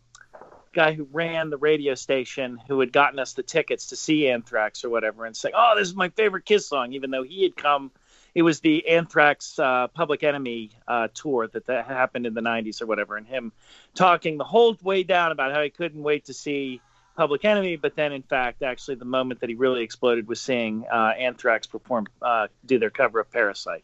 guy 0.71 0.93
who 0.93 1.07
ran 1.11 1.49
the 1.49 1.57
radio 1.57 1.95
station 1.95 2.59
who 2.67 2.79
had 2.79 2.93
gotten 2.93 3.17
us 3.19 3.33
the 3.33 3.43
tickets 3.43 3.87
to 3.87 3.95
see 3.95 4.29
Anthrax 4.29 4.83
or 4.83 4.89
whatever, 4.89 5.25
and 5.25 5.35
saying, 5.35 5.55
"Oh, 5.57 5.73
this 5.77 5.87
is 5.87 5.95
my 5.95 6.09
favorite 6.09 6.45
Kiss 6.45 6.67
song," 6.67 6.93
even 6.93 7.11
though 7.11 7.23
he 7.23 7.43
had 7.43 7.55
come 7.55 7.91
it 8.35 8.43
was 8.43 8.59
the 8.59 8.87
Anthrax 8.87 9.57
uh, 9.59 9.87
Public 9.87 10.23
Enemy 10.23 10.71
uh, 10.87 11.07
tour 11.13 11.47
that, 11.47 11.65
that 11.65 11.87
happened 11.87 12.25
in 12.25 12.33
the 12.33 12.41
90s 12.41 12.81
or 12.81 12.85
whatever, 12.85 13.17
and 13.17 13.27
him 13.27 13.51
talking 13.95 14.37
the 14.37 14.43
whole 14.43 14.77
way 14.83 15.03
down 15.03 15.31
about 15.31 15.51
how 15.51 15.61
he 15.61 15.69
couldn't 15.69 16.01
wait 16.01 16.25
to 16.25 16.33
see 16.33 16.81
Public 17.19 17.43
Enemy, 17.43 17.75
but 17.75 17.97
then 17.97 18.13
in 18.13 18.23
fact, 18.23 18.63
actually, 18.63 18.95
the 18.95 19.03
moment 19.03 19.41
that 19.41 19.49
he 19.49 19.55
really 19.55 19.83
exploded 19.83 20.25
was 20.25 20.39
seeing 20.39 20.85
uh, 20.89 21.11
Anthrax 21.19 21.67
perform 21.67 22.07
uh, 22.21 22.47
do 22.65 22.79
their 22.79 22.89
cover 22.89 23.19
of 23.19 23.29
Parasite. 23.29 23.83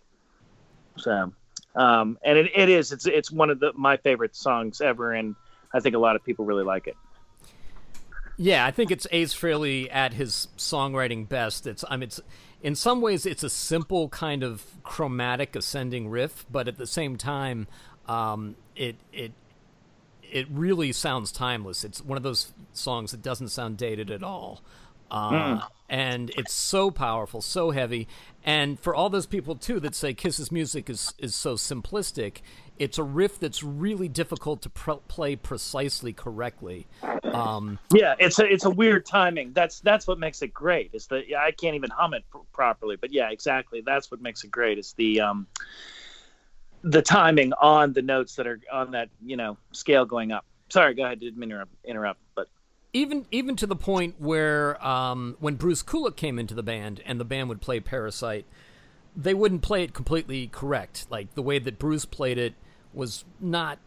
So, 0.96 1.34
um, 1.75 2.18
and 2.24 2.38
it, 2.38 2.50
it 2.56 2.70
is 2.70 2.94
it's 2.94 3.06
it's 3.06 3.30
one 3.30 3.50
of 3.50 3.60
the 3.60 3.74
my 3.75 3.98
favorite 3.98 4.38
songs 4.38 4.80
ever, 4.80 5.12
and 5.12 5.36
I 5.74 5.82
think 5.82 5.96
a 5.96 6.00
lot 6.00 6.15
of 6.15 6.24
people 6.24 6.46
really 6.46 6.63
like 6.63 6.88
it. 6.88 6.96
Yeah, 8.38 8.65
I 8.65 8.72
think 8.72 8.89
it's 8.89 9.06
Ace 9.12 9.34
Frehley 9.34 9.89
at 9.92 10.13
his 10.13 10.48
songwriting 10.58 11.27
best. 11.27 11.68
It's 11.68 11.84
I 11.89 11.98
mean 11.98 12.04
it's 12.04 12.22
in 12.63 12.74
some 12.74 13.01
ways 13.01 13.25
it's 13.25 13.44
a 13.44 13.50
simple 13.50 14.08
kind 14.08 14.44
of 14.44 14.63
chromatic 14.84 15.58
ascending 15.58 16.08
riff, 16.08 16.46
but 16.50 16.70
at 16.70 16.77
the 16.77 16.88
same 16.88 17.18
time, 17.18 17.68
um, 18.08 18.56
it 18.77 18.96
it 19.12 19.34
it 20.36 20.48
really 20.51 20.92
sounds 20.92 21.32
timeless. 21.32 21.86
It's 21.86 22.04
one 22.04 22.18
of 22.18 22.24
those 22.24 22.51
songs 22.74 23.12
that 23.12 23.22
doesn't 23.22 23.48
sound 23.48 23.77
dated 23.77 24.12
at 24.12 24.22
all. 24.22 24.62
Uh, 25.10 25.32
mm. 25.32 25.68
And 25.88 26.30
it's 26.32 26.51
so 26.51 26.92
powerful, 26.92 27.42
so 27.42 27.72
heavy. 27.72 28.10
And 28.44 28.77
for 28.77 28.94
all 28.94 29.10
those 29.10 29.27
people 29.27 29.56
too 29.56 29.80
that 29.80 29.96
say 29.96 30.13
Kiss's 30.13 30.51
music 30.51 30.89
is 30.89 31.13
is 31.20 31.36
so 31.36 31.56
simplistic, 31.56 32.39
it's 32.77 32.98
a 32.98 33.04
riff 33.04 33.39
that's 33.39 33.63
really 33.63 34.10
difficult 34.10 34.62
to 34.63 34.70
pr- 34.70 35.04
play 35.08 35.38
precisely 35.38 36.12
correctly. 36.12 36.86
Um, 37.24 37.80
yeah, 37.94 38.15
it's 38.20 38.38
a 38.38 38.46
it's 38.46 38.65
a 38.65 38.70
weird 38.70 39.06
timing. 39.06 39.54
That's 39.54 39.80
that's 39.80 40.06
what 40.06 40.20
makes 40.20 40.42
it 40.42 40.54
great. 40.54 40.89
Is 40.92 41.08
that 41.08 41.24
I 41.39 41.51
can't 41.51 41.75
even 41.75 41.92
hum 41.92 42.13
it 42.13 42.25
pr- 42.30 42.39
properly, 42.51 42.98
but 42.98 43.13
yeah, 43.13 43.30
exactly. 43.30 43.82
That's 43.86 44.12
what 44.12 44.22
makes 44.22 44.44
it 44.44 44.51
great. 44.51 44.77
It's 44.80 44.92
the 44.94 45.22
um, 45.22 45.48
the 46.86 47.01
timing 47.01 47.51
on 47.54 47.94
the 47.94 48.01
notes 48.01 48.36
that 48.36 48.46
are 48.46 48.60
on 48.72 48.92
that 48.92 49.10
you 49.24 49.36
know 49.36 49.58
scale 49.72 50.06
going 50.06 50.32
up. 50.32 50.46
Sorry, 50.70 50.94
go 50.94 51.04
ahead. 51.04 51.20
Didn't 51.20 51.42
interrupt, 51.42 51.72
interrupt 51.84 52.20
but 52.36 52.48
even 52.94 53.25
even 53.32 53.56
to 53.58 53.68
the 53.68 53.75
point 53.75 54.15
where 54.20 54.84
um, 54.86 55.36
when 55.39 55.56
Bruce 55.56 55.84
Kulick 55.84 56.15
came 56.15 56.39
into 56.39 56.54
the 56.54 56.63
band 56.63 57.01
and 57.06 57.20
the 57.20 57.25
band 57.25 57.50
would 57.50 57.60
play 57.60 57.80
Parasite, 57.80 58.46
they 59.15 59.34
wouldn't 59.34 59.63
play 59.63 59.84
it 59.84 59.94
completely 59.94 60.48
correct. 60.48 61.08
Like 61.10 61.34
the 61.36 61.42
way 61.42 61.60
that 61.60 61.80
Bruce 61.80 62.06
played 62.06 62.38
it 62.38 62.54
was 62.94 63.25
not 63.39 63.80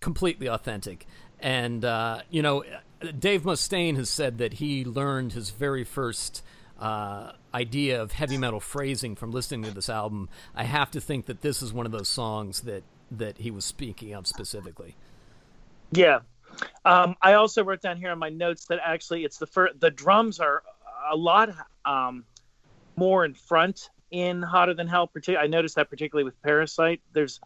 completely 0.00 0.48
authentic. 0.48 1.06
And 1.38 1.84
uh, 1.84 2.22
you 2.30 2.40
know, 2.40 2.64
Dave 3.18 3.42
Mustaine 3.42 3.96
has 3.96 4.08
said 4.08 4.38
that 4.38 4.54
he 4.54 4.84
learned 4.84 5.34
his 5.34 5.50
very 5.50 5.84
first 5.84 6.42
uh, 6.80 7.32
idea 7.54 8.00
of 8.00 8.12
heavy 8.12 8.36
metal 8.36 8.60
phrasing 8.60 9.14
from 9.16 9.30
listening 9.30 9.62
to 9.64 9.70
this 9.70 9.88
album. 9.88 10.28
I 10.54 10.64
have 10.64 10.90
to 10.92 11.00
think 11.00 11.26
that 11.26 11.40
this 11.40 11.62
is 11.62 11.72
one 11.72 11.86
of 11.86 11.92
those 11.92 12.08
songs 12.08 12.62
that 12.62 12.84
that 13.10 13.38
he 13.38 13.50
was 13.50 13.64
speaking 13.64 14.14
of 14.14 14.26
specifically. 14.26 14.96
Yeah, 15.92 16.20
um, 16.84 17.16
I 17.22 17.34
also 17.34 17.64
wrote 17.64 17.80
down 17.80 17.96
here 17.96 18.10
on 18.10 18.18
my 18.18 18.28
notes 18.28 18.66
that 18.66 18.80
actually 18.84 19.24
it's 19.24 19.38
the 19.38 19.46
first. 19.46 19.80
The 19.80 19.90
drums 19.90 20.40
are 20.40 20.62
a 21.10 21.16
lot 21.16 21.50
um, 21.84 22.24
more 22.96 23.24
in 23.24 23.34
front 23.34 23.90
in 24.10 24.42
Hotter 24.42 24.74
Than 24.74 24.86
Hell. 24.86 25.10
I 25.38 25.46
noticed 25.46 25.76
that 25.76 25.90
particularly 25.90 26.24
with 26.24 26.40
Parasite. 26.42 27.00
There's 27.12 27.40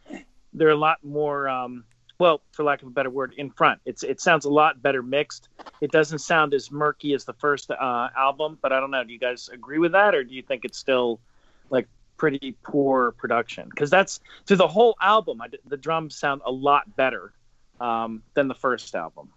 they're 0.52 0.70
a 0.70 0.76
lot 0.76 0.98
more. 1.04 1.48
Um, 1.48 1.84
well, 2.20 2.42
for 2.52 2.64
lack 2.64 2.82
of 2.82 2.88
a 2.88 2.90
better 2.90 3.08
word, 3.08 3.32
in 3.38 3.50
front. 3.50 3.80
It's 3.86 4.02
it 4.02 4.20
sounds 4.20 4.44
a 4.44 4.50
lot 4.50 4.80
better 4.80 5.02
mixed. 5.02 5.48
It 5.80 5.90
doesn't 5.90 6.18
sound 6.18 6.52
as 6.52 6.70
murky 6.70 7.14
as 7.14 7.24
the 7.24 7.32
first 7.32 7.70
uh, 7.70 8.08
album, 8.16 8.58
but 8.60 8.72
I 8.72 8.78
don't 8.78 8.90
know. 8.90 9.02
Do 9.02 9.12
you 9.12 9.18
guys 9.18 9.48
agree 9.48 9.78
with 9.78 9.92
that, 9.92 10.14
or 10.14 10.22
do 10.22 10.34
you 10.34 10.42
think 10.42 10.66
it's 10.66 10.78
still 10.78 11.18
like 11.70 11.88
pretty 12.18 12.54
poor 12.62 13.12
production? 13.12 13.70
Because 13.70 13.88
that's 13.88 14.20
through 14.46 14.58
the 14.58 14.68
whole 14.68 14.96
album, 15.00 15.40
I, 15.40 15.48
the 15.66 15.78
drums 15.78 16.14
sound 16.14 16.42
a 16.44 16.52
lot 16.52 16.94
better 16.94 17.32
um, 17.80 18.22
than 18.34 18.48
the 18.48 18.54
first 18.54 18.94
album. 18.94 19.30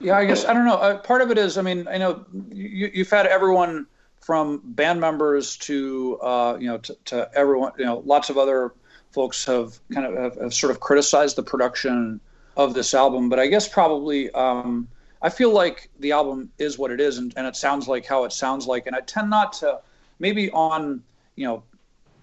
Yeah, 0.00 0.18
I 0.18 0.24
guess 0.24 0.44
I 0.44 0.52
don't 0.52 0.66
know. 0.66 0.74
Uh, 0.74 0.98
part 0.98 1.22
of 1.22 1.30
it 1.30 1.38
is, 1.38 1.56
I 1.56 1.62
mean, 1.62 1.86
I 1.86 1.96
know 1.96 2.26
you, 2.50 2.90
you've 2.92 3.10
had 3.10 3.26
everyone 3.26 3.86
from 4.20 4.62
band 4.64 5.00
members 5.00 5.56
to 5.58 6.18
uh, 6.20 6.56
you 6.58 6.66
know 6.66 6.78
to, 6.78 6.96
to 7.04 7.30
everyone, 7.36 7.70
you 7.78 7.84
know, 7.84 8.02
lots 8.04 8.30
of 8.30 8.36
other 8.36 8.72
folks 9.16 9.46
have 9.46 9.80
kind 9.94 10.06
of 10.06 10.14
have, 10.14 10.36
have, 10.42 10.52
sort 10.52 10.70
of 10.70 10.78
criticized 10.78 11.36
the 11.36 11.42
production 11.42 12.20
of 12.54 12.74
this 12.74 12.92
album, 12.92 13.30
but 13.30 13.38
I 13.38 13.46
guess 13.46 13.66
probably 13.66 14.30
um, 14.32 14.88
I 15.22 15.30
feel 15.30 15.52
like 15.52 15.88
the 16.00 16.12
album 16.12 16.50
is 16.58 16.78
what 16.78 16.90
it 16.90 17.00
is, 17.00 17.16
and, 17.16 17.32
and 17.34 17.46
it 17.46 17.56
sounds 17.56 17.88
like 17.88 18.04
how 18.04 18.24
it 18.24 18.32
sounds 18.32 18.66
like, 18.66 18.86
and 18.86 18.94
I 18.94 19.00
tend 19.00 19.30
not 19.30 19.54
to 19.54 19.80
maybe 20.18 20.50
on 20.50 21.02
you 21.34 21.46
know 21.46 21.62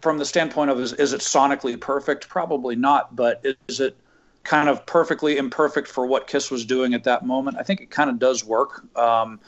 from 0.02 0.20
the 0.20 0.26
standpoint 0.26 0.70
of 0.70 0.80
is, 0.80 0.94
is 0.94 1.14
it 1.14 1.22
sonically 1.22 1.80
perfect? 1.82 2.30
Probably 2.30 2.76
not, 2.76 3.16
but 3.16 3.44
is 3.68 3.80
it 3.80 3.98
kind 4.44 4.70
of 4.70 4.86
perfectly 4.86 5.38
imperfect 5.38 5.88
for 5.88 6.06
what 6.06 6.28
Kiss 6.28 6.52
was 6.52 6.64
doing 6.64 6.94
at 6.94 7.06
that 7.06 7.26
moment? 7.26 7.58
I 7.60 7.64
think 7.64 7.82
it 7.82 7.90
kind 7.90 8.12
of 8.12 8.20
does 8.20 8.46
work. 8.46 8.84
Um, 8.96 9.40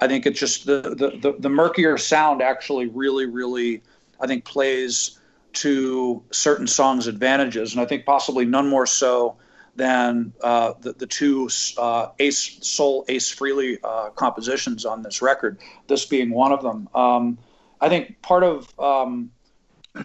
I 0.00 0.08
think 0.08 0.24
it's 0.24 0.40
just 0.40 0.64
the, 0.64 0.80
the, 0.80 1.18
the 1.20 1.36
the 1.38 1.50
murkier 1.50 1.98
sound 1.98 2.40
actually 2.40 2.86
really 2.86 3.26
really 3.26 3.82
I 4.18 4.26
think 4.26 4.46
plays 4.46 5.18
to 5.54 6.22
certain 6.30 6.66
songs' 6.66 7.06
advantages, 7.06 7.72
and 7.72 7.80
I 7.80 7.86
think 7.86 8.04
possibly 8.04 8.44
none 8.44 8.68
more 8.68 8.86
so 8.86 9.36
than 9.76 10.32
uh, 10.42 10.74
the, 10.80 10.92
the 10.92 11.06
two 11.06 11.48
uh, 11.78 12.08
Ace 12.18 12.58
Soul 12.66 13.04
Ace 13.08 13.34
Frehley 13.34 13.78
uh, 13.82 14.10
compositions 14.10 14.84
on 14.84 15.02
this 15.02 15.20
record. 15.22 15.58
This 15.88 16.06
being 16.06 16.30
one 16.30 16.52
of 16.52 16.62
them. 16.62 16.88
Um, 16.94 17.38
I 17.80 17.88
think 17.88 18.22
part 18.22 18.44
of 18.44 18.78
um, 18.78 19.30
um, 19.96 20.04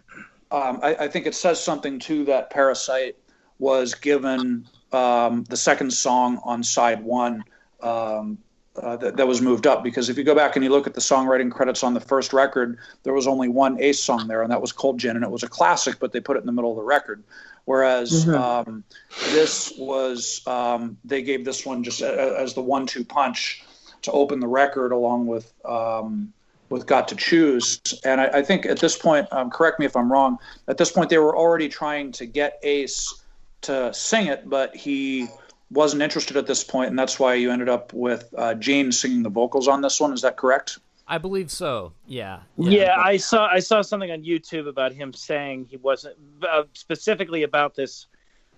I, 0.52 0.96
I, 1.02 1.08
think 1.08 1.28
it 1.28 1.36
says 1.36 1.62
something 1.64 2.00
too 2.00 2.26
that 2.26 2.50
Parasite 2.50 3.16
was 3.60 3.94
given 3.94 4.68
um, 4.92 5.44
the 5.46 5.58
second 5.58 5.94
song 5.94 6.40
on 6.44 6.64
side 6.64 7.04
one 7.04 7.44
um, 7.82 8.38
uh, 8.84 8.98
that, 8.98 9.18
that, 9.18 9.28
was 9.28 9.42
moved 9.42 9.68
up 9.68 9.84
because 9.84 10.10
if 10.10 10.18
you 10.18 10.24
go 10.24 10.36
back 10.36 10.56
and 10.56 10.64
you 10.64 10.72
look 10.72 10.88
at 10.88 10.94
the 10.94 11.02
songwriting 11.02 11.52
credits 11.52 11.84
on 11.84 11.94
the 11.94 12.00
first 12.00 12.34
record, 12.34 12.78
there 13.04 13.14
was 13.14 13.28
only 13.28 13.48
one 13.48 13.82
Ace 13.82 14.00
song 14.00 14.28
there, 14.28 14.42
and 14.42 14.52
that 14.52 14.62
was 14.62 14.72
Cold 14.72 15.00
Gin, 15.00 15.16
and 15.16 15.24
it 15.24 15.32
was 15.32 15.44
a 15.44 15.48
classic, 15.48 16.00
but 16.00 16.12
they 16.12 16.20
put 16.20 16.38
it 16.38 16.42
in 16.42 16.46
the 16.46 16.52
middle 16.52 16.72
of 16.72 16.78
the 16.78 16.84
record. 16.84 17.24
Whereas 17.66 18.26
mm-hmm. 18.26 18.70
um, 18.70 18.84
this 19.32 19.74
was, 19.78 20.42
um, 20.48 20.98
they 21.06 21.22
gave 21.22 21.46
this 21.46 21.66
one 21.66 21.84
just 21.84 22.02
a, 22.02 22.40
as 22.40 22.54
the 22.54 22.62
one-two 22.62 23.06
punch 23.06 23.64
to 24.02 24.12
open 24.12 24.40
the 24.40 24.48
record, 24.48 24.92
along 24.92 25.28
with 25.28 25.54
um, 25.66 26.34
with 26.70 26.86
Got 26.86 27.08
to 27.10 27.16
Choose. 27.16 27.82
And 28.06 28.22
I, 28.22 28.26
I 28.28 28.42
think 28.42 28.66
at 28.66 28.80
this 28.80 28.98
point, 28.98 29.28
um, 29.32 29.50
correct 29.50 29.80
me 29.80 29.86
if 29.86 29.96
I'm 29.96 30.12
wrong, 30.12 30.38
at 30.68 30.78
this 30.78 30.92
point 30.92 31.10
they 31.10 31.18
were 31.18 31.36
already 31.36 31.68
trying 31.68 32.12
to 32.14 32.26
get 32.26 32.60
Ace 32.64 33.24
to 33.62 33.94
sing 33.94 34.28
it, 34.28 34.50
but 34.50 34.76
he 34.76 35.28
wasn't 35.72 36.02
interested 36.02 36.38
at 36.38 36.48
this 36.48 36.64
point, 36.64 36.90
and 36.90 36.98
that's 36.98 37.20
why 37.20 37.36
you 37.36 37.52
ended 37.52 37.70
up 37.70 37.94
with 37.94 38.34
uh, 38.38 38.56
Gene 38.56 38.92
singing 38.92 39.24
the 39.24 39.30
vocals 39.30 39.68
on 39.68 39.82
this 39.82 40.00
one. 40.00 40.14
Is 40.14 40.22
that 40.22 40.38
correct? 40.38 40.80
I 41.08 41.18
believe 41.18 41.50
so. 41.50 41.94
Yeah. 42.08 42.42
Yeah, 42.58 42.70
yeah 42.70 42.96
I 42.98 43.18
saw 43.18 43.48
I 43.48 43.60
saw 43.60 43.82
something 43.82 44.12
on 44.12 44.24
YouTube 44.24 44.68
about 44.68 44.94
him 44.94 45.12
saying 45.14 45.66
he 45.70 45.78
wasn't 45.78 46.16
uh, 46.48 46.64
specifically 46.74 47.44
about 47.44 47.76
this 47.76 48.06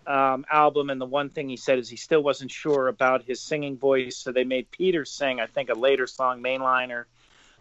um, 0.06 0.46
album, 0.52 0.90
and 0.90 1.00
the 1.00 1.06
one 1.06 1.30
thing 1.30 1.48
he 1.48 1.58
said 1.58 1.80
is 1.80 1.88
he 1.88 1.96
still 1.96 2.22
wasn't 2.22 2.52
sure 2.52 2.88
about 2.88 3.24
his 3.24 3.40
singing 3.40 3.78
voice, 3.78 4.18
so 4.18 4.32
they 4.32 4.44
made 4.44 4.70
Peter 4.72 5.06
sing, 5.06 5.40
I 5.40 5.46
think, 5.46 5.70
a 5.70 5.74
later 5.74 6.08
song, 6.08 6.42
Mainliner, 6.42 7.06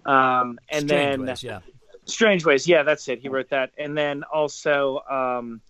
um, 0.07 0.59
and 0.69 0.89
Strange 0.89 0.89
then 0.89 1.27
Ways, 1.27 1.43
yeah. 1.43 1.61
Strange 2.07 2.45
Ways, 2.45 2.67
yeah, 2.67 2.83
that's 2.83 3.07
it. 3.09 3.21
He 3.21 3.29
wrote 3.29 3.51
that, 3.51 3.73
and 3.79 3.97
then 3.97 4.25
also 4.25 5.01
um, 5.09 5.61
that 5.69 5.70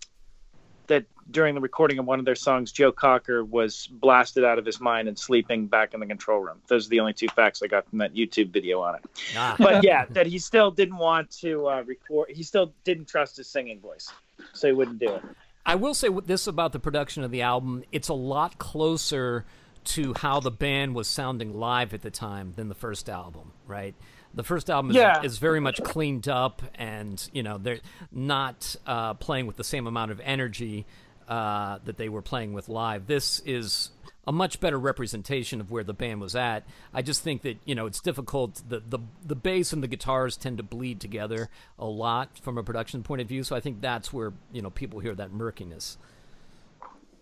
during 1.31 1.55
the 1.55 1.61
recording 1.61 1.99
of 1.99 2.05
one 2.05 2.19
of 2.19 2.25
their 2.25 2.35
songs, 2.35 2.71
Joe 2.71 2.91
Cocker 2.91 3.43
was 3.43 3.87
blasted 3.87 4.43
out 4.43 4.59
of 4.59 4.65
his 4.65 4.79
mind 4.79 5.07
and 5.07 5.17
sleeping 5.17 5.67
back 5.67 5.93
in 5.93 5.99
the 5.99 6.05
control 6.05 6.39
room. 6.39 6.57
Those 6.67 6.87
are 6.87 6.89
the 6.89 6.99
only 6.99 7.13
two 7.13 7.27
facts 7.29 7.61
I 7.63 7.67
got 7.67 7.87
from 7.89 7.99
that 7.99 8.13
YouTube 8.13 8.49
video 8.49 8.81
on 8.81 8.95
it. 8.95 9.01
Ah. 9.37 9.55
But 9.57 9.83
yeah, 9.83 10.05
that 10.11 10.27
he 10.27 10.39
still 10.39 10.71
didn't 10.71 10.97
want 10.97 11.31
to 11.39 11.67
uh, 11.67 11.83
record. 11.83 12.29
He 12.29 12.43
still 12.43 12.73
didn't 12.83 13.07
trust 13.07 13.37
his 13.37 13.47
singing 13.47 13.79
voice, 13.79 14.11
so 14.53 14.67
he 14.67 14.73
wouldn't 14.73 14.99
do 14.99 15.15
it. 15.15 15.23
I 15.65 15.75
will 15.75 15.93
say 15.93 16.09
this 16.25 16.47
about 16.47 16.73
the 16.73 16.79
production 16.79 17.23
of 17.23 17.31
the 17.31 17.41
album: 17.41 17.83
it's 17.91 18.09
a 18.09 18.13
lot 18.13 18.57
closer 18.57 19.45
to 19.83 20.13
how 20.15 20.39
the 20.39 20.51
band 20.51 20.93
was 20.93 21.07
sounding 21.07 21.53
live 21.53 21.93
at 21.93 22.01
the 22.01 22.11
time 22.11 22.53
than 22.55 22.69
the 22.69 22.75
first 22.75 23.09
album, 23.09 23.51
right? 23.65 23.95
The 24.33 24.43
first 24.43 24.69
album 24.69 24.91
is, 24.91 24.97
yeah. 24.97 25.23
is 25.23 25.39
very 25.39 25.59
much 25.59 25.83
cleaned 25.83 26.27
up, 26.27 26.61
and 26.75 27.29
you 27.33 27.43
know 27.43 27.57
they're 27.57 27.79
not 28.11 28.75
uh, 28.85 29.13
playing 29.15 29.47
with 29.47 29.57
the 29.57 29.63
same 29.63 29.87
amount 29.87 30.11
of 30.11 30.21
energy 30.23 30.85
uh, 31.31 31.79
that 31.85 31.95
they 31.95 32.09
were 32.09 32.21
playing 32.21 32.51
with 32.51 32.67
live. 32.67 33.07
This 33.07 33.41
is 33.45 33.91
a 34.27 34.33
much 34.33 34.59
better 34.59 34.77
representation 34.77 35.61
of 35.61 35.71
where 35.71 35.85
the 35.85 35.93
band 35.93 36.19
was 36.19 36.35
at. 36.35 36.65
I 36.93 37.01
just 37.01 37.23
think 37.23 37.43
that 37.43 37.57
you 37.63 37.73
know 37.73 37.85
it's 37.85 38.01
difficult. 38.01 38.61
The 38.67 38.81
the 38.81 38.99
the 39.25 39.35
bass 39.37 39.71
and 39.71 39.81
the 39.81 39.87
guitars 39.87 40.35
tend 40.35 40.57
to 40.57 40.63
bleed 40.63 40.99
together 40.99 41.49
a 41.79 41.85
lot 41.85 42.37
from 42.37 42.57
a 42.57 42.63
production 42.63 43.01
point 43.01 43.21
of 43.21 43.29
view. 43.29 43.43
So 43.43 43.55
I 43.55 43.61
think 43.61 43.79
that's 43.79 44.11
where 44.11 44.33
you 44.51 44.61
know 44.61 44.69
people 44.69 44.99
hear 44.99 45.15
that 45.15 45.31
murkiness. 45.31 45.97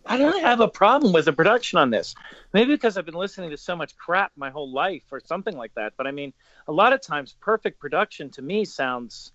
I 0.08 0.18
don't 0.18 0.42
have 0.42 0.60
a 0.60 0.68
problem 0.68 1.14
with 1.14 1.26
the 1.26 1.34
production 1.34 1.78
on 1.78 1.92
this. 1.92 2.16
Maybe 2.52 2.74
because 2.74 2.98
I've 2.98 3.06
been 3.06 3.14
listening 3.14 3.52
to 3.52 3.58
so 3.58 3.76
much 3.76 3.96
crap 3.96 4.32
my 4.36 4.50
whole 4.50 4.72
life 4.72 5.04
or 5.12 5.20
something 5.24 5.56
like 5.56 5.76
that. 5.76 5.94
But 5.98 6.08
I 6.08 6.12
mean, 6.12 6.34
a 6.68 6.72
lot 6.72 6.94
of 6.94 7.02
times 7.02 7.36
perfect 7.40 7.80
production 7.80 8.32
to 8.32 8.42
me 8.42 8.66
sounds 8.66 9.34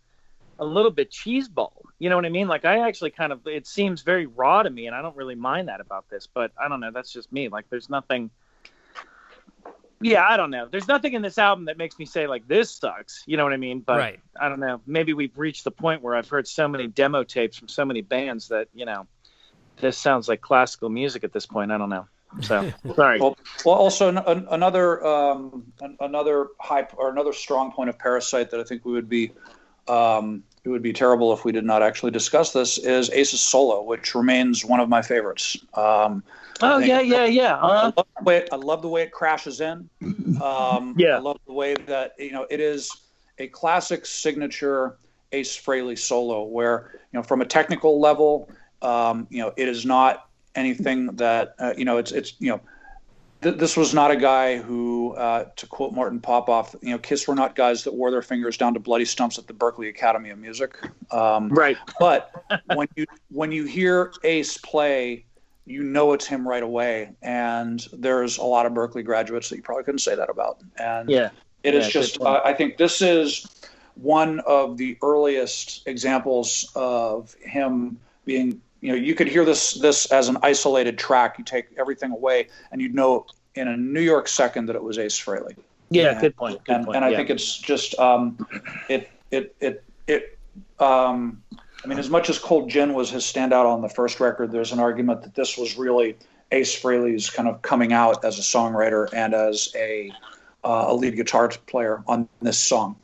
a 0.58 0.64
little 0.64 0.90
bit 0.90 1.10
cheeseball. 1.10 1.72
You 1.98 2.10
know 2.10 2.16
what 2.16 2.24
I 2.24 2.30
mean? 2.30 2.48
Like 2.48 2.64
I 2.64 2.86
actually 2.86 3.10
kind 3.10 3.32
of 3.32 3.46
it 3.46 3.66
seems 3.66 4.02
very 4.02 4.26
raw 4.26 4.62
to 4.62 4.70
me, 4.70 4.86
and 4.86 4.94
I 4.94 5.02
don't 5.02 5.16
really 5.16 5.34
mind 5.34 5.68
that 5.68 5.80
about 5.80 6.08
this. 6.10 6.28
But 6.32 6.52
I 6.60 6.68
don't 6.68 6.80
know. 6.80 6.90
That's 6.92 7.12
just 7.12 7.32
me. 7.32 7.48
Like 7.48 7.68
there's 7.70 7.88
nothing. 7.88 8.30
Yeah, 10.00 10.26
I 10.28 10.36
don't 10.36 10.50
know. 10.50 10.68
There's 10.70 10.88
nothing 10.88 11.14
in 11.14 11.22
this 11.22 11.38
album 11.38 11.66
that 11.66 11.78
makes 11.78 11.98
me 11.98 12.04
say 12.04 12.26
like 12.26 12.46
this 12.46 12.70
sucks. 12.70 13.22
You 13.26 13.36
know 13.36 13.44
what 13.44 13.52
I 13.52 13.56
mean? 13.56 13.80
But 13.80 13.98
Right. 13.98 14.20
I 14.38 14.48
don't 14.48 14.60
know. 14.60 14.80
Maybe 14.86 15.14
we've 15.14 15.36
reached 15.38 15.64
the 15.64 15.70
point 15.70 16.02
where 16.02 16.14
I've 16.14 16.28
heard 16.28 16.46
so 16.46 16.68
many 16.68 16.88
demo 16.88 17.24
tapes 17.24 17.56
from 17.56 17.68
so 17.68 17.84
many 17.84 18.02
bands 18.02 18.48
that 18.48 18.68
you 18.74 18.84
know 18.84 19.06
this 19.80 19.96
sounds 19.96 20.28
like 20.28 20.40
classical 20.40 20.88
music 20.88 21.24
at 21.24 21.32
this 21.32 21.46
point. 21.46 21.72
I 21.72 21.78
don't 21.78 21.90
know. 21.90 22.06
So 22.42 22.72
sorry. 22.94 23.20
Well, 23.20 23.36
well, 23.64 23.76
also 23.76 24.08
an, 24.08 24.18
an, 24.18 24.46
another 24.50 25.04
um, 25.06 25.72
an, 25.80 25.96
another 26.00 26.48
high 26.60 26.86
or 26.96 27.10
another 27.10 27.32
strong 27.32 27.72
point 27.72 27.88
of 27.88 27.98
Parasite 27.98 28.50
that 28.50 28.60
I 28.60 28.64
think 28.64 28.84
we 28.84 28.92
would 28.92 29.08
be 29.08 29.32
um, 29.88 30.42
it 30.64 30.68
would 30.68 30.82
be 30.82 30.92
terrible 30.92 31.32
if 31.32 31.44
we 31.44 31.52
did 31.52 31.64
not 31.64 31.82
actually 31.82 32.10
discuss 32.10 32.52
this 32.52 32.78
is 32.78 33.10
Ace's 33.10 33.40
solo, 33.40 33.82
which 33.82 34.14
remains 34.14 34.64
one 34.64 34.80
of 34.80 34.88
my 34.88 35.02
favorites. 35.02 35.58
Um, 35.74 36.22
oh 36.62 36.78
yeah, 36.78 37.00
yeah, 37.00 37.26
yeah. 37.26 37.56
I 37.56 37.66
Uh, 37.66 37.92
love, 37.96 38.06
the 38.18 38.24
way 38.24 38.36
it, 38.38 38.48
I 38.50 38.56
love 38.56 38.82
the 38.82 38.88
way 38.88 39.02
it 39.02 39.12
crashes 39.12 39.60
in. 39.60 39.88
Um, 40.40 40.94
Yeah. 40.98 41.16
I 41.16 41.18
love 41.18 41.38
the 41.46 41.52
way 41.52 41.74
that 41.86 42.12
you 42.18 42.32
know 42.32 42.46
it 42.50 42.60
is 42.60 42.90
a 43.38 43.48
classic 43.48 44.06
signature 44.06 44.98
Ace 45.32 45.56
Frehley 45.56 45.98
solo, 45.98 46.44
where 46.44 46.92
you 47.12 47.18
know 47.18 47.22
from 47.22 47.40
a 47.42 47.46
technical 47.46 48.00
level, 48.00 48.48
um, 48.82 49.26
you 49.30 49.42
know 49.42 49.52
it 49.56 49.68
is 49.68 49.84
not 49.84 50.28
anything 50.54 51.06
that 51.16 51.54
uh, 51.58 51.74
you 51.76 51.84
know 51.84 51.98
it's 51.98 52.12
it's 52.12 52.40
you 52.40 52.50
know. 52.50 52.60
Th- 53.44 53.56
This 53.56 53.76
was 53.76 53.92
not 53.94 54.10
a 54.10 54.16
guy 54.16 54.56
who, 54.56 55.12
uh, 55.14 55.44
to 55.56 55.66
quote 55.66 55.92
Martin 55.92 56.18
Popoff, 56.18 56.74
you 56.82 56.90
know, 56.90 56.98
Kiss 56.98 57.28
were 57.28 57.34
not 57.34 57.54
guys 57.54 57.84
that 57.84 57.92
wore 57.94 58.10
their 58.10 58.22
fingers 58.22 58.56
down 58.56 58.74
to 58.74 58.80
bloody 58.80 59.04
stumps 59.04 59.38
at 59.38 59.46
the 59.46 59.52
Berklee 59.52 59.90
Academy 59.90 60.30
of 60.30 60.38
Music. 60.38 60.76
Um, 61.12 61.50
right. 61.50 61.76
but 62.00 62.32
when 62.74 62.88
you 62.96 63.06
when 63.30 63.52
you 63.52 63.64
hear 63.64 64.12
Ace 64.24 64.56
play, 64.58 65.26
you 65.66 65.82
know 65.82 66.12
it's 66.14 66.26
him 66.26 66.48
right 66.48 66.62
away. 66.62 67.10
And 67.22 67.86
there's 67.92 68.38
a 68.38 68.44
lot 68.44 68.64
of 68.66 68.72
Berklee 68.72 69.04
graduates 69.04 69.50
that 69.50 69.56
you 69.56 69.62
probably 69.62 69.84
couldn't 69.84 70.00
say 70.00 70.14
that 70.14 70.30
about. 70.30 70.58
And 70.78 71.08
Yeah. 71.10 71.30
it 71.62 71.74
is 71.74 71.84
Yeah, 71.86 71.90
just 71.90 72.20
uh, 72.22 72.40
I 72.44 72.54
think 72.54 72.78
this 72.78 73.02
is 73.02 73.46
one 73.94 74.40
of 74.40 74.76
the 74.78 74.96
earliest 75.02 75.86
examples 75.86 76.70
of 76.74 77.34
him 77.34 77.98
being 78.24 78.60
you 78.84 78.90
know 78.90 78.96
you 78.96 79.14
could 79.14 79.28
hear 79.28 79.46
this 79.46 79.72
this 79.72 80.04
as 80.12 80.28
an 80.28 80.36
isolated 80.42 80.98
track. 80.98 81.38
You 81.38 81.44
take 81.44 81.68
everything 81.78 82.12
away, 82.12 82.48
and 82.70 82.82
you'd 82.82 82.94
know 82.94 83.24
in 83.54 83.66
a 83.66 83.76
New 83.78 84.02
York 84.02 84.28
second 84.28 84.66
that 84.66 84.76
it 84.76 84.82
was 84.82 84.98
Ace 84.98 85.18
Frehley 85.18 85.56
Yeah. 85.88 86.02
Yeah. 86.02 86.20
Good 86.20 86.36
point. 86.36 86.62
Good 86.64 86.76
and, 86.76 86.84
point. 86.84 86.96
and 86.96 87.04
I 87.04 87.08
yeah. 87.08 87.16
think 87.16 87.30
it's 87.30 87.56
just 87.56 87.98
um, 87.98 88.46
it 88.90 89.08
it 89.30 89.56
it 89.60 89.84
it. 90.06 90.38
Um, 90.78 91.42
I 91.82 91.86
mean, 91.86 91.98
as 91.98 92.10
much 92.10 92.28
as 92.28 92.38
Cold 92.38 92.68
Gin 92.68 92.92
was 92.92 93.10
his 93.10 93.24
standout 93.24 93.64
on 93.64 93.80
the 93.80 93.88
first 93.88 94.20
record, 94.20 94.52
there's 94.52 94.72
an 94.72 94.80
argument 94.80 95.22
that 95.22 95.34
this 95.34 95.56
was 95.56 95.78
really 95.78 96.16
Ace 96.52 96.78
Frehley's 96.78 97.30
kind 97.30 97.48
of 97.48 97.62
coming 97.62 97.94
out 97.94 98.22
as 98.22 98.38
a 98.38 98.42
songwriter 98.42 99.08
and 99.14 99.32
as 99.32 99.72
a 99.74 100.12
uh, 100.62 100.84
a 100.88 100.94
lead 100.94 101.16
guitar 101.16 101.48
player 101.66 102.04
on 102.06 102.28
this 102.42 102.58
song. 102.58 102.96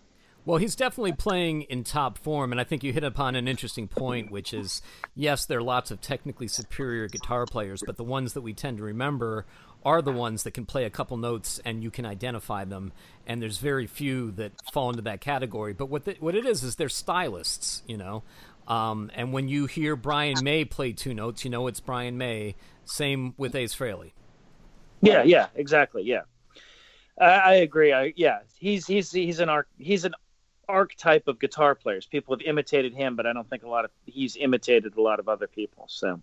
Well, 0.47 0.59
he's 0.59 0.75
definitely 0.75 1.13
playing 1.13 1.63
in 1.63 1.85
top 1.85 2.17
form, 2.17 2.51
and 2.51 2.61
I 2.61 2.65
think 2.65 2.83
you 2.83 2.93
hit 2.93 3.05
upon 3.05 3.37
an 3.37 3.47
interesting 3.47 3.87
point, 3.87 4.31
which 4.31 4.55
is 4.55 4.81
yes, 5.15 5.45
there 5.45 5.59
are 5.59 5.63
lots 5.63 5.91
of 5.91 6.01
technically 6.01 6.49
superior 6.49 7.09
guitar 7.09 7.45
players, 7.47 7.83
but 7.85 7.97
the 7.97 8.05
ones 8.05 8.33
that 8.33 8.41
we 8.41 8.55
tend 8.55 8.79
to 8.79 8.83
remember 8.83 9.45
are 9.85 10.03
the 10.03 10.13
ones 10.13 10.43
that 10.43 10.53
can 10.53 10.67
play 10.67 10.85
a 10.85 10.91
couple 10.91 11.17
notes 11.17 11.61
and 11.65 11.83
you 11.83 11.91
can 11.91 12.05
identify 12.05 12.65
them. 12.65 12.93
And 13.27 13.41
there's 13.41 13.59
very 13.59 13.87
few 13.87 14.31
that 14.33 14.53
fall 14.73 14.91
into 14.91 15.03
that 15.03 15.21
category. 15.21 15.73
But 15.73 15.87
what 15.87 16.05
the, 16.05 16.17
what 16.21 16.35
it 16.35 16.45
is 16.45 16.63
is 16.63 16.77
they're 16.77 16.89
stylists, 16.89 17.83
you 17.87 17.97
know. 17.97 18.23
Um, 18.69 19.11
and 19.15 19.33
when 19.33 19.49
you 19.49 19.67
hear 19.67 19.97
Brian 19.97 20.37
May 20.43 20.65
play 20.65 20.93
two 20.93 21.15
notes, 21.15 21.45
you 21.45 21.51
know 21.51 21.67
it's 21.67 21.81
Brian 21.81 22.19
May. 22.19 22.57
Same 22.85 23.35
with 23.37 23.55
Ace 23.55 23.75
Frehley. 23.75 24.13
Yeah, 25.00 25.23
yeah, 25.23 25.47
exactly. 25.55 26.03
Yeah, 26.03 26.23
I, 27.19 27.25
I 27.25 27.55
agree. 27.55 27.93
I 27.93 28.13
yeah, 28.17 28.41
he's 28.59 28.87
he's 28.87 29.11
he's 29.11 29.41
an 29.41 29.49
arc 29.49 29.67
he's 29.79 30.05
an 30.05 30.13
archetype 30.71 31.28
of 31.28 31.39
guitar 31.39 31.75
players. 31.75 32.06
People 32.06 32.35
have 32.35 32.43
imitated 32.43 32.95
him, 32.95 33.17
but 33.17 33.26
I 33.26 33.33
don't 33.33 33.49
think 33.49 33.63
a 33.63 33.69
lot 33.69 33.85
of 33.85 33.91
he's 34.06 34.37
imitated 34.37 34.97
a 34.97 35.02
lot 35.02 35.19
of 35.21 35.28
other 35.28 35.47
people. 35.47 35.85
So 35.89 36.21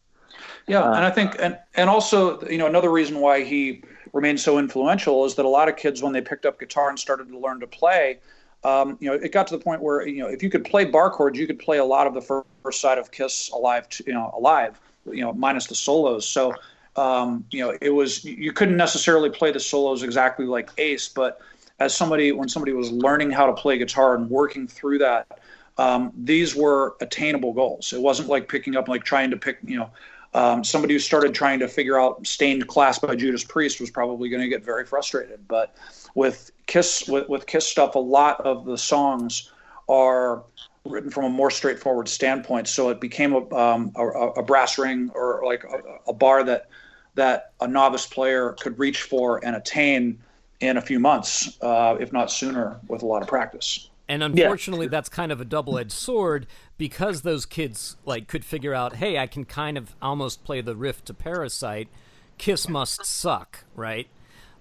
Yeah, 0.67 0.81
Uh, 0.81 0.95
and 0.95 1.05
I 1.05 1.10
think, 1.10 1.36
and 1.39 1.57
and 1.75 1.89
also, 1.89 2.41
you 2.47 2.57
know, 2.57 2.67
another 2.67 2.91
reason 2.91 3.19
why 3.19 3.43
he 3.43 3.83
remained 4.13 4.39
so 4.39 4.60
influential 4.60 5.25
is 5.25 5.36
that 5.36 5.45
a 5.45 5.49
lot 5.49 5.69
of 5.69 5.75
kids, 5.75 6.01
when 6.01 6.13
they 6.13 6.21
picked 6.21 6.45
up 6.45 6.60
guitar 6.60 6.89
and 6.89 6.99
started 6.99 7.29
to 7.29 7.38
learn 7.38 7.60
to 7.60 7.67
play, 7.67 8.19
um, 8.63 8.97
you 8.99 9.10
know, 9.10 9.15
it 9.15 9.31
got 9.31 9.47
to 9.47 9.57
the 9.57 9.63
point 9.63 9.81
where 9.81 10.05
you 10.07 10.21
know, 10.21 10.27
if 10.27 10.41
you 10.43 10.49
could 10.49 10.65
play 10.65 10.86
bar 10.86 11.10
chords, 11.10 11.38
you 11.38 11.47
could 11.47 11.60
play 11.60 11.77
a 11.77 11.86
lot 11.86 12.07
of 12.07 12.13
the 12.13 12.21
first 12.63 12.81
side 12.81 12.97
of 12.97 13.12
Kiss 13.12 13.49
alive, 13.49 13.88
to, 13.89 14.03
you 14.07 14.13
know, 14.13 14.33
alive, 14.36 14.79
you 15.05 15.21
know, 15.21 15.33
minus 15.33 15.67
the 15.67 15.75
solos. 15.75 16.27
So, 16.27 16.53
um, 16.95 17.45
you 17.51 17.60
know, 17.60 17.77
it 17.81 17.91
was 17.91 18.25
you 18.25 18.51
couldn't 18.51 18.77
necessarily 18.77 19.29
play 19.29 19.51
the 19.51 19.60
solos 19.60 20.03
exactly 20.03 20.45
like 20.45 20.69
Ace, 20.77 21.07
but 21.07 21.39
as 21.79 21.95
somebody 21.95 22.31
when 22.31 22.49
somebody 22.49 22.73
was 22.73 22.91
learning 22.91 23.31
how 23.31 23.45
to 23.45 23.53
play 23.53 23.77
guitar 23.77 24.15
and 24.15 24.29
working 24.29 24.67
through 24.67 24.99
that, 24.99 25.39
um, 25.77 26.11
these 26.15 26.55
were 26.55 26.95
attainable 27.01 27.53
goals. 27.53 27.93
It 27.93 28.01
wasn't 28.01 28.29
like 28.29 28.49
picking 28.49 28.75
up 28.75 28.87
like 28.87 29.03
trying 29.03 29.29
to 29.31 29.37
pick, 29.37 29.59
you 29.63 29.77
know. 29.77 29.89
Um, 30.33 30.63
somebody 30.63 30.93
who 30.93 30.99
started 30.99 31.33
trying 31.33 31.59
to 31.59 31.67
figure 31.67 31.99
out 31.99 32.27
"Stained 32.27 32.67
Class" 32.67 32.99
by 32.99 33.15
Judas 33.15 33.43
Priest 33.43 33.79
was 33.79 33.89
probably 33.89 34.29
going 34.29 34.41
to 34.41 34.49
get 34.49 34.63
very 34.63 34.85
frustrated. 34.85 35.47
But 35.47 35.75
with 36.15 36.51
Kiss, 36.65 37.07
with, 37.07 37.29
with 37.29 37.45
Kiss 37.45 37.67
stuff, 37.67 37.95
a 37.95 37.99
lot 37.99 38.41
of 38.41 38.65
the 38.65 38.77
songs 38.77 39.51
are 39.87 40.43
written 40.83 41.09
from 41.09 41.25
a 41.25 41.29
more 41.29 41.49
straightforward 41.49 42.07
standpoint. 42.07 42.67
So 42.67 42.89
it 42.89 42.99
became 42.99 43.33
a, 43.33 43.55
um, 43.55 43.91
a, 43.95 44.05
a 44.05 44.43
brass 44.43 44.77
ring 44.77 45.11
or 45.13 45.41
like 45.45 45.63
a, 45.63 46.09
a 46.09 46.13
bar 46.13 46.43
that 46.43 46.67
that 47.15 47.53
a 47.61 47.67
novice 47.67 48.05
player 48.05 48.55
could 48.59 48.77
reach 48.77 49.03
for 49.03 49.43
and 49.43 49.55
attain 49.55 50.19
in 50.59 50.77
a 50.77 50.81
few 50.81 50.99
months, 50.99 51.57
uh, 51.61 51.97
if 51.99 52.11
not 52.11 52.31
sooner, 52.31 52.79
with 52.87 53.03
a 53.03 53.05
lot 53.05 53.21
of 53.21 53.27
practice. 53.27 53.89
And 54.09 54.23
unfortunately, 54.23 54.87
that's 54.87 55.09
kind 55.09 55.31
of 55.31 55.41
a 55.41 55.45
double-edged 55.45 55.91
sword 55.91 56.47
because 56.77 57.21
those 57.23 57.45
kids 57.45 57.97
like 58.05 58.27
could 58.27 58.45
figure 58.45 58.73
out, 58.73 58.95
hey, 58.95 59.17
I 59.17 59.27
can 59.27 59.43
kind 59.43 59.77
of 59.77 59.95
almost 60.01 60.43
play 60.43 60.61
the 60.61 60.75
riff 60.75 61.03
to 61.05 61.13
Parasite. 61.13 61.89
Kiss 62.37 62.69
must 62.69 63.05
suck, 63.05 63.65
right? 63.75 64.07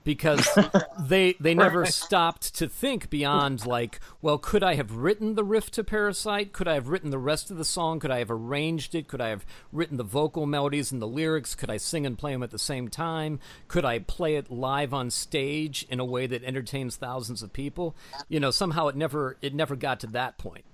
Because 0.07 0.49
they 1.01 1.35
they 1.41 1.55
never 1.55 1.85
stopped 1.85 2.55
to 2.55 2.69
think 2.69 3.11
beyond 3.11 3.67
like, 3.67 4.01
well, 4.23 4.39
could 4.39 4.63
I 4.63 4.77
have 4.77 4.93
written 4.93 5.35
the 5.35 5.45
riff 5.45 5.71
to 5.73 5.85
Parasite? 5.85 6.53
Could 6.55 6.69
I 6.69 6.75
have 6.75 6.89
written 6.89 7.11
the 7.11 7.19
rest 7.19 7.51
of 7.51 7.59
the 7.59 7.65
song? 7.65 8.01
Could 8.01 8.13
I 8.13 8.21
have 8.21 8.31
arranged 8.31 8.95
it? 8.95 9.09
Could 9.09 9.21
I 9.21 9.29
have 9.29 9.45
written 9.73 9.97
the 9.99 10.05
vocal 10.05 10.47
melodies 10.47 10.93
and 10.93 11.03
the 11.03 11.09
lyrics? 11.09 11.55
Could 11.55 11.71
I 11.71 11.77
sing 11.77 12.07
and 12.07 12.17
play 12.17 12.33
them 12.33 12.43
at 12.45 12.53
the 12.53 12.59
same 12.59 12.89
time? 12.89 13.41
Could 13.69 13.85
I 13.85 13.99
play 13.99 14.37
it 14.37 14.51
live 14.51 14.95
on 14.95 15.11
stage 15.11 15.85
in 15.91 16.01
a 16.01 16.05
way 16.05 16.27
that 16.29 16.45
entertains 16.45 16.97
thousands 16.97 17.43
of 17.43 17.53
people? 17.53 17.97
You 18.29 18.39
know, 18.41 18.53
somehow 18.53 18.87
it 18.87 18.97
never 18.97 19.37
it 19.43 19.55
never 19.55 19.77
got 19.77 20.01
to 20.01 20.07
that 20.09 20.39
point. 20.39 20.65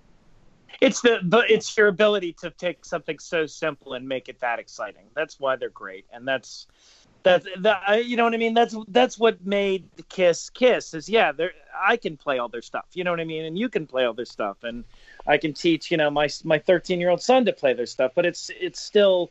it's 0.80 1.00
the, 1.00 1.20
but 1.24 1.50
it's 1.50 1.76
your 1.76 1.88
ability 1.88 2.34
to 2.34 2.50
take 2.50 2.84
something 2.84 3.18
so 3.18 3.46
simple 3.46 3.94
and 3.94 4.06
make 4.08 4.28
it 4.28 4.40
that 4.40 4.58
exciting. 4.58 5.04
That's 5.14 5.40
why 5.40 5.56
they're 5.56 5.70
great, 5.70 6.06
and 6.12 6.28
that's 6.28 6.66
that's 7.22 7.46
that 7.58 8.06
you 8.06 8.16
know 8.16 8.24
what 8.24 8.34
I 8.34 8.36
mean. 8.36 8.54
That's 8.54 8.76
that's 8.88 9.18
what 9.18 9.44
made 9.44 9.88
Kiss 10.08 10.50
Kiss 10.50 10.94
is 10.94 11.08
yeah. 11.08 11.32
They're 11.32 11.52
I 11.74 11.96
can 11.96 12.16
play 12.16 12.38
all 12.38 12.48
their 12.48 12.62
stuff. 12.62 12.86
You 12.92 13.04
know 13.04 13.10
what 13.10 13.20
I 13.20 13.24
mean, 13.24 13.44
and 13.44 13.58
you 13.58 13.68
can 13.68 13.86
play 13.86 14.04
all 14.04 14.14
their 14.14 14.24
stuff, 14.24 14.58
and 14.62 14.84
I 15.26 15.38
can 15.38 15.52
teach 15.52 15.90
you 15.90 15.96
know 15.96 16.10
my 16.10 16.28
my 16.44 16.58
13 16.58 17.00
year 17.00 17.10
old 17.10 17.22
son 17.22 17.44
to 17.46 17.52
play 17.52 17.72
their 17.74 17.86
stuff. 17.86 18.12
But 18.14 18.26
it's 18.26 18.50
it's 18.58 18.80
still 18.80 19.30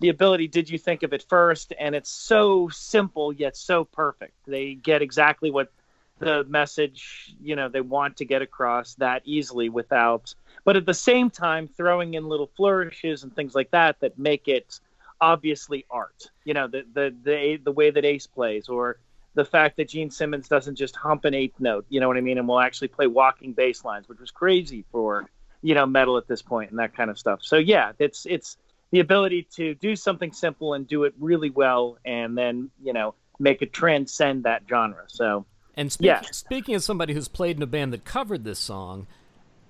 the 0.00 0.08
ability. 0.08 0.48
Did 0.48 0.70
you 0.70 0.78
think 0.78 1.02
of 1.02 1.12
it 1.12 1.24
first? 1.28 1.72
And 1.78 1.94
it's 1.94 2.10
so 2.10 2.68
simple 2.68 3.32
yet 3.32 3.56
so 3.56 3.84
perfect. 3.84 4.34
They 4.46 4.74
get 4.74 5.02
exactly 5.02 5.50
what 5.50 5.70
the 6.18 6.44
message 6.44 7.34
you 7.42 7.56
know 7.56 7.68
they 7.68 7.80
want 7.80 8.16
to 8.16 8.24
get 8.24 8.42
across 8.42 8.94
that 8.94 9.22
easily 9.24 9.68
without 9.68 10.32
but 10.64 10.76
at 10.76 10.86
the 10.86 10.94
same 10.94 11.28
time 11.28 11.66
throwing 11.66 12.14
in 12.14 12.28
little 12.28 12.46
flourishes 12.46 13.24
and 13.24 13.34
things 13.34 13.56
like 13.56 13.70
that 13.72 13.98
that 13.98 14.16
make 14.16 14.46
it 14.46 14.78
obviously 15.22 15.86
art 15.90 16.30
you 16.44 16.52
know 16.52 16.66
the 16.66 16.82
the 16.92 17.14
the, 17.22 17.56
the 17.64 17.72
way 17.72 17.90
that 17.90 18.04
ace 18.04 18.26
plays 18.26 18.68
or 18.68 18.98
the 19.34 19.44
fact 19.44 19.76
that 19.78 19.88
gene 19.88 20.10
simmons 20.10 20.48
doesn't 20.48 20.74
just 20.74 20.96
hump 20.96 21.24
an 21.24 21.32
eighth 21.32 21.58
note 21.60 21.86
you 21.88 22.00
know 22.00 22.08
what 22.08 22.16
i 22.16 22.20
mean 22.20 22.38
and 22.38 22.48
will 22.48 22.60
actually 22.60 22.88
play 22.88 23.06
walking 23.06 23.52
bass 23.52 23.84
lines 23.84 24.08
which 24.08 24.18
was 24.18 24.32
crazy 24.32 24.84
for 24.90 25.30
you 25.62 25.74
know 25.74 25.86
metal 25.86 26.18
at 26.18 26.26
this 26.26 26.42
point 26.42 26.70
and 26.70 26.78
that 26.78 26.94
kind 26.94 27.08
of 27.08 27.16
stuff 27.18 27.38
so 27.42 27.56
yeah 27.56 27.92
it's 28.00 28.26
it's 28.26 28.56
the 28.90 29.00
ability 29.00 29.46
to 29.54 29.74
do 29.76 29.94
something 29.96 30.32
simple 30.32 30.74
and 30.74 30.88
do 30.88 31.04
it 31.04 31.14
really 31.18 31.50
well 31.50 31.96
and 32.04 32.36
then 32.36 32.68
you 32.82 32.92
know 32.92 33.14
make 33.38 33.62
it 33.62 33.72
transcend 33.72 34.42
that 34.44 34.62
genre 34.68 35.04
so 35.06 35.46
And 35.76 35.90
speak, 35.90 36.06
Yeah. 36.06 36.20
speaking 36.32 36.74
as 36.74 36.84
somebody 36.84 37.14
who's 37.14 37.28
played 37.28 37.56
in 37.56 37.62
a 37.62 37.66
band 37.66 37.92
that 37.92 38.04
covered 38.04 38.44
this 38.44 38.58
song, 38.58 39.06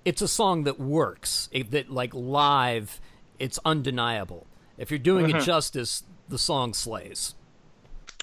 it's 0.03 0.21
a 0.21 0.27
song 0.27 0.63
that 0.65 0.79
works. 0.79 1.47
It, 1.51 1.71
that 1.71 1.89
like 1.89 2.13
live, 2.13 2.99
it's 3.39 3.59
undeniable. 3.63 4.45
If 4.77 4.91
you're 4.91 4.97
doing 4.99 5.27
Mm-hmm. 5.27 5.37
it 5.37 5.43
justice, 5.43 6.03
the 6.29 6.37
song 6.37 6.73
slays. 6.73 7.35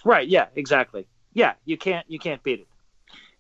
Right. 0.05 0.27
Yeah. 0.29 0.47
Exactly. 0.57 1.07
Yeah. 1.35 1.55
You 1.65 1.77
can't. 1.77 2.05
You 2.11 2.19
can't 2.19 2.43
beat 2.43 2.61
it. 2.61 2.67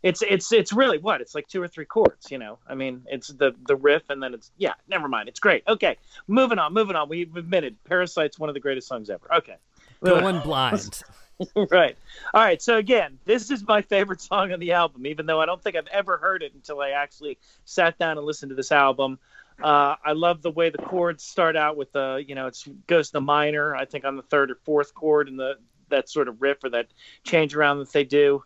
it's 0.02 0.22
it's 0.22 0.50
it's 0.52 0.72
really 0.72 0.96
what 0.98 1.20
it's 1.20 1.34
like 1.34 1.46
two 1.48 1.62
or 1.62 1.68
three 1.68 1.84
chords 1.84 2.30
you 2.30 2.38
know 2.38 2.58
i 2.66 2.74
mean 2.74 3.02
it's 3.06 3.28
the 3.28 3.54
the 3.68 3.76
riff 3.76 4.02
and 4.08 4.22
then 4.22 4.32
it's 4.32 4.50
yeah 4.56 4.72
never 4.88 5.08
mind 5.08 5.28
it's 5.28 5.38
great 5.40 5.62
okay 5.68 5.94
moving 6.26 6.58
on 6.58 6.72
moving 6.72 6.96
on 6.96 7.06
we've 7.06 7.36
admitted 7.36 7.76
parasite's 7.84 8.38
one 8.38 8.48
of 8.48 8.54
the 8.54 8.60
greatest 8.60 8.88
songs 8.88 9.10
ever 9.10 9.26
okay 9.34 9.56
going 10.02 10.40
blind 10.40 11.02
right 11.70 11.96
all 12.32 12.40
right 12.42 12.62
so 12.62 12.76
again 12.78 13.18
this 13.26 13.50
is 13.50 13.66
my 13.68 13.82
favorite 13.82 14.22
song 14.22 14.50
on 14.52 14.58
the 14.58 14.72
album 14.72 15.06
even 15.06 15.26
though 15.26 15.38
i 15.40 15.44
don't 15.44 15.62
think 15.62 15.76
i've 15.76 15.86
ever 15.88 16.16
heard 16.16 16.42
it 16.42 16.54
until 16.54 16.80
i 16.80 16.90
actually 16.92 17.36
sat 17.66 17.98
down 17.98 18.16
and 18.16 18.26
listened 18.26 18.48
to 18.48 18.56
this 18.56 18.72
album 18.72 19.18
uh, 19.62 19.96
I 20.04 20.12
love 20.12 20.42
the 20.42 20.50
way 20.50 20.70
the 20.70 20.78
chords 20.78 21.24
start 21.24 21.56
out 21.56 21.76
with 21.76 21.92
the, 21.92 22.22
you 22.26 22.34
know, 22.34 22.46
it 22.46 22.58
goes 22.86 23.08
to 23.08 23.14
the 23.14 23.20
minor. 23.20 23.74
I 23.74 23.84
think 23.84 24.04
on 24.04 24.16
the 24.16 24.22
third 24.22 24.50
or 24.50 24.56
fourth 24.64 24.94
chord, 24.94 25.28
and 25.28 25.38
the 25.38 25.54
that 25.90 26.08
sort 26.08 26.28
of 26.28 26.40
riff 26.40 26.62
or 26.64 26.70
that 26.70 26.86
change 27.24 27.54
around 27.54 27.78
that 27.80 27.92
they 27.92 28.04
do. 28.04 28.42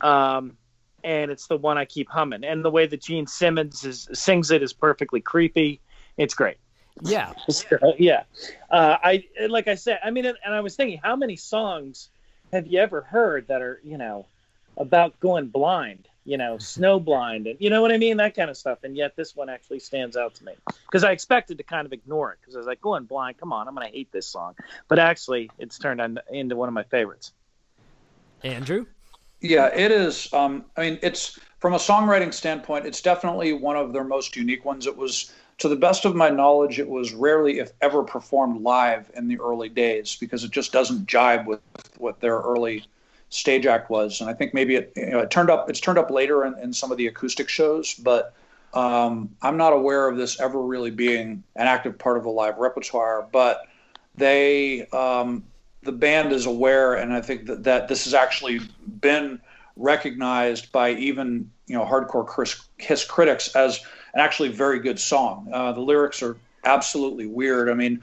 Um, 0.00 0.56
and 1.02 1.30
it's 1.30 1.46
the 1.46 1.56
one 1.56 1.76
I 1.76 1.84
keep 1.84 2.08
humming. 2.08 2.44
And 2.44 2.64
the 2.64 2.70
way 2.70 2.86
that 2.86 3.02
Gene 3.02 3.26
Simmons 3.26 3.84
is, 3.84 4.08
sings 4.12 4.50
it 4.50 4.62
is 4.62 4.72
perfectly 4.72 5.20
creepy. 5.20 5.80
It's 6.16 6.34
great. 6.34 6.56
Yeah, 7.02 7.32
yeah. 7.98 8.22
Uh, 8.70 8.96
I 9.02 9.24
like 9.48 9.68
I 9.68 9.74
said. 9.74 9.98
I 10.02 10.10
mean, 10.10 10.26
and 10.26 10.54
I 10.54 10.60
was 10.60 10.76
thinking, 10.76 11.00
how 11.02 11.16
many 11.16 11.36
songs 11.36 12.08
have 12.52 12.68
you 12.68 12.78
ever 12.78 13.00
heard 13.00 13.48
that 13.48 13.60
are 13.62 13.80
you 13.82 13.98
know 13.98 14.26
about 14.76 15.18
going 15.18 15.48
blind? 15.48 16.08
You 16.24 16.38
know, 16.38 16.56
snowblind, 16.56 17.50
and 17.50 17.56
you 17.58 17.68
know 17.68 17.82
what 17.82 17.92
I 17.92 17.98
mean, 17.98 18.16
that 18.16 18.34
kind 18.34 18.48
of 18.48 18.56
stuff. 18.56 18.78
And 18.82 18.96
yet, 18.96 19.14
this 19.14 19.36
one 19.36 19.50
actually 19.50 19.80
stands 19.80 20.16
out 20.16 20.34
to 20.36 20.44
me 20.44 20.52
because 20.86 21.04
I 21.04 21.12
expected 21.12 21.58
to 21.58 21.64
kind 21.64 21.86
of 21.86 21.92
ignore 21.92 22.32
it 22.32 22.38
because 22.40 22.54
I 22.54 22.58
was 22.58 22.66
like, 22.66 22.80
going 22.80 23.04
blind. 23.04 23.38
Come 23.38 23.52
on, 23.52 23.68
I'm 23.68 23.74
gonna 23.74 23.88
hate 23.88 24.10
this 24.10 24.26
song. 24.26 24.54
But 24.88 24.98
actually, 24.98 25.50
it's 25.58 25.78
turned 25.78 26.00
on, 26.00 26.18
into 26.30 26.56
one 26.56 26.68
of 26.68 26.74
my 26.74 26.84
favorites. 26.84 27.32
Andrew. 28.42 28.86
Yeah, 29.40 29.66
it 29.74 29.90
is. 29.90 30.32
Um, 30.32 30.64
I 30.76 30.80
mean, 30.80 30.98
it's 31.02 31.38
from 31.58 31.74
a 31.74 31.78
songwriting 31.78 32.32
standpoint, 32.32 32.86
it's 32.86 33.02
definitely 33.02 33.52
one 33.52 33.76
of 33.76 33.92
their 33.92 34.04
most 34.04 34.36
unique 34.36 34.64
ones. 34.64 34.86
It 34.86 34.96
was, 34.96 35.32
to 35.58 35.68
the 35.68 35.76
best 35.76 36.04
of 36.04 36.14
my 36.14 36.28
knowledge, 36.28 36.78
it 36.78 36.88
was 36.88 37.12
rarely, 37.12 37.58
if 37.58 37.72
ever, 37.80 38.02
performed 38.02 38.62
live 38.62 39.10
in 39.14 39.28
the 39.28 39.38
early 39.40 39.68
days 39.68 40.16
because 40.18 40.44
it 40.44 40.50
just 40.50 40.72
doesn't 40.72 41.06
jibe 41.06 41.46
with 41.46 41.60
what 41.98 42.20
their 42.20 42.38
early 42.38 42.84
stage 43.28 43.66
act 43.66 43.90
was. 43.90 44.20
And 44.20 44.30
I 44.30 44.34
think 44.34 44.54
maybe 44.54 44.76
it, 44.76 44.92
you 44.96 45.10
know, 45.10 45.20
it 45.20 45.30
turned 45.30 45.50
up. 45.50 45.68
It's 45.68 45.80
turned 45.80 45.98
up 45.98 46.10
later 46.10 46.44
in, 46.44 46.58
in 46.58 46.72
some 46.72 46.92
of 46.92 46.98
the 46.98 47.06
acoustic 47.06 47.48
shows, 47.48 47.94
but 47.94 48.34
um, 48.74 49.34
I'm 49.42 49.56
not 49.56 49.72
aware 49.72 50.08
of 50.08 50.16
this 50.16 50.40
ever 50.40 50.60
really 50.60 50.90
being 50.90 51.42
an 51.56 51.66
active 51.66 51.98
part 51.98 52.16
of 52.16 52.24
a 52.24 52.30
live 52.30 52.58
repertoire. 52.58 53.26
But 53.30 53.66
they 54.16 54.86
um, 54.88 55.44
the 55.82 55.92
band 55.92 56.32
is 56.32 56.46
aware, 56.46 56.94
and 56.94 57.12
I 57.12 57.20
think 57.20 57.46
that, 57.46 57.64
that 57.64 57.88
this 57.88 58.04
has 58.04 58.14
actually 58.14 58.60
been 59.00 59.40
recognized 59.76 60.72
by 60.72 60.90
even 60.92 61.50
you 61.66 61.76
know 61.76 61.84
hardcore 61.84 62.26
Chris, 62.26 62.60
Kiss 62.78 63.04
critics 63.04 63.54
as 63.54 63.78
an 64.14 64.20
actually 64.20 64.50
very 64.50 64.80
good 64.80 64.98
song. 64.98 65.48
Uh, 65.52 65.72
the 65.72 65.80
lyrics 65.80 66.22
are 66.22 66.36
absolutely 66.64 67.26
weird. 67.26 67.68
I 67.68 67.74
mean, 67.74 68.02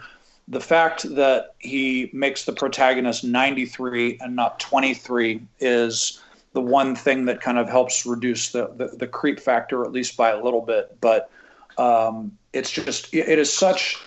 the 0.51 0.59
fact 0.59 1.03
that 1.15 1.55
he 1.59 2.09
makes 2.11 2.43
the 2.43 2.51
protagonist 2.51 3.23
93 3.23 4.17
and 4.19 4.35
not 4.35 4.59
23 4.59 5.41
is 5.61 6.21
the 6.51 6.61
one 6.61 6.93
thing 6.93 7.23
that 7.25 7.39
kind 7.39 7.57
of 7.57 7.69
helps 7.69 8.05
reduce 8.05 8.51
the, 8.51 8.67
the, 8.75 8.87
the 8.97 9.07
creep 9.07 9.39
factor 9.39 9.85
at 9.85 9.93
least 9.93 10.17
by 10.17 10.31
a 10.31 10.43
little 10.43 10.59
bit. 10.59 10.97
But 10.99 11.31
um, 11.77 12.37
it's 12.51 12.69
just 12.69 13.13
it 13.13 13.39
is 13.39 13.51
such 13.51 13.97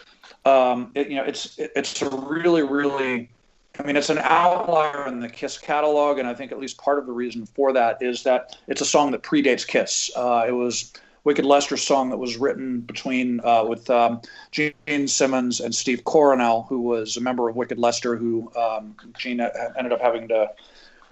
um, 0.45 0.93
it, 0.95 1.09
you 1.09 1.17
know 1.17 1.25
it's 1.25 1.59
it, 1.59 1.73
it's 1.75 2.03
a 2.03 2.11
really 2.11 2.63
really 2.63 3.31
I 3.79 3.83
mean, 3.83 3.97
it's 3.97 4.11
an 4.11 4.19
outlier 4.19 5.09
in 5.09 5.19
the 5.19 5.29
Kiss 5.29 5.59
catalog, 5.59 6.19
and 6.19 6.29
I 6.29 6.35
think 6.35 6.53
at 6.53 6.61
least 6.61 6.79
part 6.79 7.01
of 7.01 7.07
the 7.07 7.13
reason 7.13 7.45
for 7.45 7.73
that 7.73 8.01
is 8.01 8.23
that 8.23 8.57
it's 8.69 8.81
a 8.81 8.85
song 8.85 9.11
that 9.11 9.25
predates 9.25 9.67
Kiss. 9.67 10.13
Uh, 10.15 10.45
it 10.47 10.53
was 10.53 10.93
Wicked 11.25 11.47
Lester 11.47 11.79
song 11.79 12.11
that 12.11 12.19
was 12.19 12.37
written 12.37 12.81
between 12.81 13.41
uh, 13.45 13.65
with 13.65 13.89
um, 13.89 14.21
Gene 14.51 15.09
Simmons 15.09 15.59
and 15.61 15.75
Steve 15.75 16.05
Coronel, 16.05 16.67
who 16.69 16.81
was 16.81 17.17
a 17.17 17.21
member 17.21 17.49
of 17.49 17.57
Wicked 17.57 17.79
Lester, 17.79 18.15
who 18.15 18.53
um, 18.57 18.95
Gene 19.17 19.41
ended 19.41 19.93
up 19.93 20.03
having 20.03 20.29
to 20.29 20.51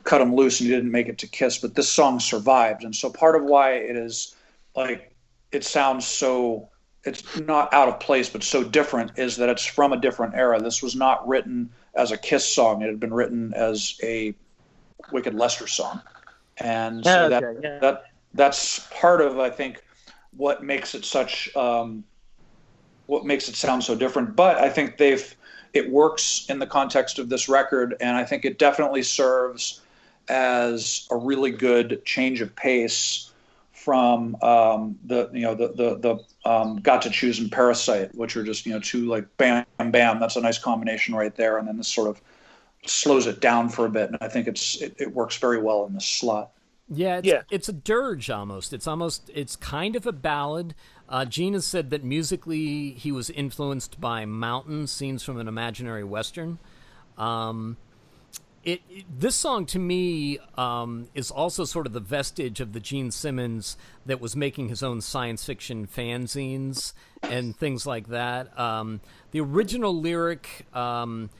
cut 0.04 0.20
him 0.20 0.34
loose, 0.34 0.60
and 0.60 0.68
he 0.68 0.74
didn't 0.74 0.90
make 0.90 1.08
it 1.08 1.18
to 1.18 1.26
Kiss. 1.26 1.58
But 1.58 1.74
this 1.74 1.88
song 1.88 2.20
survived, 2.20 2.84
and 2.84 2.94
so 2.94 3.10
part 3.10 3.36
of 3.36 3.44
why 3.44 3.72
it 3.72 3.96
is 3.96 4.36
like 4.76 5.14
it 5.50 5.64
sounds 5.64 6.06
so 6.06 6.68
it's 7.04 7.40
not 7.40 7.72
out 7.72 7.88
of 7.88 7.98
place, 7.98 8.28
but 8.28 8.42
so 8.42 8.62
different 8.62 9.12
is 9.16 9.36
that 9.36 9.48
it's 9.48 9.64
from 9.64 9.92
a 9.92 9.96
different 9.96 10.34
era. 10.34 10.60
This 10.60 10.82
was 10.82 10.94
not 10.94 11.26
written 11.26 11.70
as 11.94 12.12
a 12.12 12.18
Kiss 12.18 12.46
song. 12.46 12.82
It 12.82 12.86
had 12.86 13.00
been 13.00 13.14
written 13.14 13.54
as 13.54 13.98
a 14.02 14.34
Wicked 15.10 15.34
Lester 15.34 15.66
song, 15.66 16.02
and 16.58 17.02
so 17.02 17.30
that 17.30 17.42
yeah. 17.62 17.78
that 17.78 18.04
that's 18.34 18.86
part 18.90 19.22
of 19.22 19.38
I 19.38 19.48
think 19.48 19.82
what 20.36 20.62
makes 20.62 20.94
it 20.94 21.04
such 21.04 21.54
um, 21.56 22.04
what 23.06 23.24
makes 23.24 23.48
it 23.48 23.56
sound 23.56 23.84
so 23.84 23.94
different. 23.94 24.36
But 24.36 24.56
I 24.56 24.68
think 24.68 24.98
they've 24.98 25.34
it 25.72 25.90
works 25.90 26.46
in 26.48 26.58
the 26.58 26.66
context 26.66 27.18
of 27.18 27.28
this 27.28 27.48
record, 27.48 27.96
and 28.00 28.16
I 28.16 28.24
think 28.24 28.44
it 28.44 28.58
definitely 28.58 29.02
serves 29.02 29.80
as 30.28 31.06
a 31.10 31.16
really 31.16 31.50
good 31.50 32.04
change 32.04 32.40
of 32.40 32.54
pace 32.54 33.30
from 33.72 34.36
um, 34.42 34.98
the 35.04 35.28
you 35.32 35.42
know 35.42 35.54
the 35.54 35.68
the, 35.68 35.98
the 35.98 36.50
um, 36.50 36.76
got 36.80 37.02
to 37.02 37.10
choose 37.10 37.38
and 37.38 37.50
parasite, 37.50 38.14
which 38.14 38.36
are 38.36 38.44
just 38.44 38.64
you 38.66 38.72
know 38.72 38.80
two 38.80 39.06
like 39.06 39.26
bam 39.36 39.64
bam. 39.78 40.20
That's 40.20 40.36
a 40.36 40.40
nice 40.40 40.58
combination 40.58 41.14
right 41.14 41.34
there, 41.34 41.58
and 41.58 41.66
then 41.66 41.76
this 41.76 41.88
sort 41.88 42.08
of 42.08 42.20
slows 42.86 43.26
it 43.26 43.40
down 43.40 43.68
for 43.68 43.86
a 43.86 43.90
bit, 43.90 44.08
and 44.08 44.18
I 44.20 44.28
think 44.28 44.46
it's 44.46 44.80
it, 44.80 44.94
it 44.98 45.12
works 45.12 45.36
very 45.36 45.60
well 45.60 45.84
in 45.86 45.94
this 45.94 46.06
slot. 46.06 46.52
Yeah, 46.94 47.18
it's, 47.18 47.26
yeah, 47.26 47.42
it's 47.50 47.68
a 47.68 47.72
dirge 47.72 48.28
almost. 48.28 48.72
It's 48.72 48.86
almost 48.86 49.30
it's 49.34 49.56
kind 49.56 49.96
of 49.96 50.06
a 50.06 50.12
ballad. 50.12 50.74
Uh, 51.08 51.26
has 51.26 51.66
said 51.66 51.90
that 51.90 52.04
musically 52.04 52.92
he 52.92 53.12
was 53.12 53.28
influenced 53.30 54.00
by 54.00 54.24
mountain 54.24 54.86
scenes 54.86 55.22
from 55.22 55.38
an 55.38 55.48
imaginary 55.48 56.04
western. 56.04 56.58
Um, 57.18 57.76
it, 58.64 58.80
it, 58.88 59.04
this 59.20 59.34
song 59.34 59.66
to 59.66 59.78
me 59.78 60.38
um, 60.56 61.08
is 61.14 61.30
also 61.30 61.64
sort 61.64 61.86
of 61.86 61.92
the 61.92 62.00
vestige 62.00 62.60
of 62.60 62.72
the 62.72 62.80
Gene 62.80 63.10
Simmons 63.10 63.76
that 64.06 64.20
was 64.20 64.36
making 64.36 64.68
his 64.68 64.82
own 64.82 65.00
science 65.00 65.44
fiction 65.44 65.86
fanzines 65.86 66.92
and 67.22 67.56
things 67.56 67.86
like 67.86 68.08
that. 68.08 68.58
Um, 68.58 69.00
the 69.32 69.40
original 69.40 69.98
lyric 69.98 70.66
um, 70.74 71.30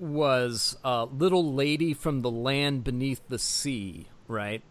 was 0.00 0.76
uh, 0.84 1.04
"Little 1.04 1.52
Lady 1.52 1.92
from 1.92 2.22
the 2.22 2.30
Land 2.30 2.84
Beneath 2.84 3.20
the 3.28 3.38
Sea," 3.38 4.08
right? 4.26 4.62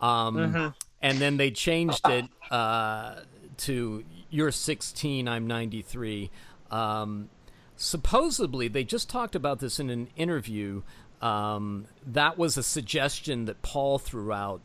Um, 0.00 0.36
mm-hmm. 0.36 0.68
And 1.02 1.18
then 1.18 1.36
they 1.36 1.50
changed 1.50 2.06
it 2.08 2.24
uh, 2.50 3.20
to 3.58 4.04
"You're 4.30 4.50
16, 4.50 5.28
I'm 5.28 5.46
93." 5.46 6.30
Um, 6.70 7.28
supposedly, 7.76 8.68
they 8.68 8.84
just 8.84 9.08
talked 9.08 9.34
about 9.34 9.60
this 9.60 9.78
in 9.78 9.90
an 9.90 10.08
interview 10.16 10.82
um, 11.22 11.86
that 12.06 12.38
was 12.38 12.56
a 12.56 12.62
suggestion 12.62 13.46
that 13.46 13.62
Paul 13.62 13.98
threw 13.98 14.32
out 14.32 14.60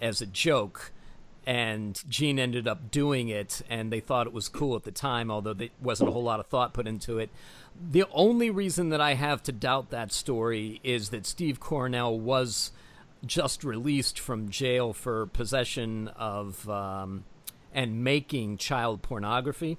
as 0.00 0.20
a 0.22 0.26
joke, 0.26 0.92
and 1.46 2.00
Gene 2.08 2.38
ended 2.38 2.66
up 2.66 2.90
doing 2.90 3.28
it, 3.28 3.62
and 3.68 3.92
they 3.92 4.00
thought 4.00 4.26
it 4.26 4.32
was 4.32 4.48
cool 4.48 4.76
at 4.76 4.84
the 4.84 4.92
time, 4.92 5.30
although 5.30 5.52
there 5.52 5.68
wasn't 5.80 6.08
a 6.08 6.12
whole 6.12 6.22
lot 6.22 6.40
of 6.40 6.46
thought 6.46 6.72
put 6.72 6.86
into 6.86 7.18
it. 7.18 7.30
The 7.80 8.04
only 8.12 8.50
reason 8.50 8.88
that 8.90 9.00
I 9.00 9.14
have 9.14 9.42
to 9.44 9.52
doubt 9.52 9.90
that 9.90 10.12
story 10.12 10.80
is 10.82 11.10
that 11.10 11.26
Steve 11.26 11.60
Coronel 11.60 12.18
was 12.18 12.72
just 13.24 13.64
released 13.64 14.18
from 14.18 14.48
jail 14.48 14.92
for 14.92 15.26
possession 15.26 16.08
of 16.08 16.68
um, 16.68 17.24
and 17.74 18.02
making 18.02 18.56
child 18.56 19.02
pornography. 19.02 19.78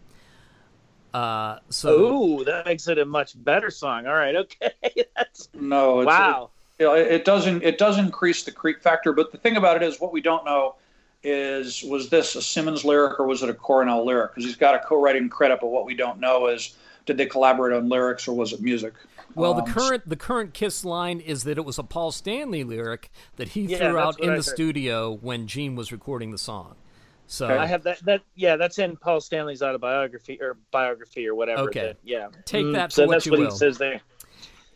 Uh, 1.14 1.60
so 1.70 2.40
Ooh, 2.40 2.44
that 2.46 2.66
makes 2.66 2.88
it 2.88 2.98
a 2.98 3.06
much 3.06 3.42
better 3.44 3.70
song. 3.70 4.08
All 4.08 4.14
right, 4.14 4.36
okay. 4.36 4.72
That's 5.16 5.50
no, 5.54 6.04
wow. 6.04 6.52
It, 6.80 6.86
it 6.86 7.26
doesn't 7.26 7.64
it 7.64 7.78
does 7.78 7.98
increase 7.98 8.44
the 8.44 8.52
creep 8.52 8.82
factor, 8.82 9.14
but 9.14 9.32
the 9.32 9.38
thing 9.38 9.58
about 9.58 9.76
it 9.76 9.84
is 9.84 10.00
what 10.00 10.14
we 10.14 10.22
don't 10.22 10.46
know 10.46 10.76
is 11.24 11.84
was 11.84 12.10
this 12.10 12.36
a 12.36 12.42
Simmons 12.42 12.84
lyric 12.84 13.20
or 13.20 13.28
was 13.28 13.44
it 13.44 13.50
a 13.50 13.54
Coronel 13.54 14.06
lyric? 14.06 14.32
Because 14.32 14.46
he's 14.46 14.56
got 14.56 14.74
a 14.76 14.80
co-writing 14.80 15.30
credit, 15.30 15.60
but 15.62 15.68
what 15.68 15.86
we 15.86 15.96
don't 15.96 16.20
know 16.20 16.48
is 16.48 16.76
did 17.06 17.18
they 17.18 17.26
collaborate 17.26 17.76
on 17.76 17.90
lyrics 17.90 18.28
or 18.28 18.34
was 18.34 18.54
it 18.54 18.62
music? 18.62 18.94
Well, 19.36 19.54
um, 19.54 19.66
the 19.66 19.72
current 19.72 20.08
the 20.08 20.16
current 20.16 20.54
Kiss 20.54 20.84
line 20.86 21.20
is 21.20 21.44
that 21.44 21.58
it 21.58 21.66
was 21.66 21.78
a 21.78 21.84
Paul 21.84 22.12
Stanley 22.12 22.64
lyric 22.64 23.12
that 23.36 23.50
he 23.50 23.62
yeah, 23.62 23.78
threw 23.78 23.98
out 23.98 24.20
in 24.20 24.30
I 24.30 24.34
the 24.34 24.36
heard. 24.38 24.46
studio 24.46 25.14
when 25.14 25.48
Gene 25.48 25.76
was 25.76 25.92
recording 25.92 26.32
the 26.32 26.38
song. 26.38 26.76
So 27.28 27.48
I 27.48 27.66
have 27.66 27.84
that. 27.84 28.00
That 28.06 28.22
yeah, 28.36 28.58
that's 28.58 28.78
in 28.78 28.98
Paul 28.98 29.22
Stanley's 29.22 29.62
autobiography 29.62 30.38
or 30.42 30.58
biography 30.72 31.28
or 31.28 31.36
whatever. 31.36 31.62
Okay. 31.64 31.82
That, 31.82 31.98
yeah. 32.04 32.28
Take 32.46 32.66
mm, 32.66 32.74
that. 32.74 32.92
so 32.92 33.08
that's 33.08 33.30
what 33.30 33.40
will. 33.40 33.52
he 33.52 33.58
says 33.58 33.78
there. 33.78 34.02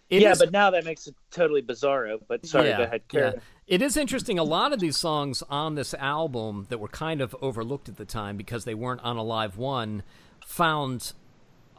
It 0.09 0.21
yeah, 0.21 0.31
is, 0.31 0.39
but 0.39 0.51
now 0.51 0.69
that 0.69 0.85
makes 0.85 1.07
it 1.07 1.15
totally 1.31 1.61
bizarro. 1.61 2.19
But 2.27 2.45
sorry, 2.45 2.69
yeah, 2.69 2.77
go 2.77 2.83
ahead. 2.83 3.01
Yeah. 3.11 3.31
It 3.67 3.81
is 3.81 3.97
interesting. 3.97 4.37
A 4.37 4.43
lot 4.43 4.71
of 4.71 4.79
these 4.79 4.95
songs 4.95 5.43
on 5.49 5.75
this 5.75 5.93
album 5.95 6.67
that 6.69 6.77
were 6.79 6.87
kind 6.87 7.21
of 7.21 7.35
overlooked 7.41 7.89
at 7.89 7.97
the 7.97 8.05
time 8.05 8.37
because 8.37 8.63
they 8.63 8.75
weren't 8.75 9.01
on 9.01 9.17
a 9.17 9.23
live 9.23 9.57
one 9.57 10.03
found 10.45 11.13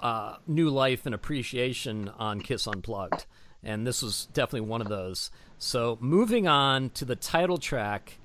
uh, 0.00 0.36
new 0.46 0.70
life 0.70 1.06
and 1.06 1.14
appreciation 1.14 2.10
on 2.18 2.40
Kiss 2.40 2.66
Unplugged, 2.66 3.26
and 3.62 3.86
this 3.86 4.02
was 4.02 4.26
definitely 4.32 4.68
one 4.68 4.80
of 4.80 4.88
those. 4.88 5.30
So 5.58 5.96
moving 6.00 6.46
on 6.46 6.90
to 6.90 7.04
the 7.04 7.16
title 7.16 7.58
track 7.58 8.18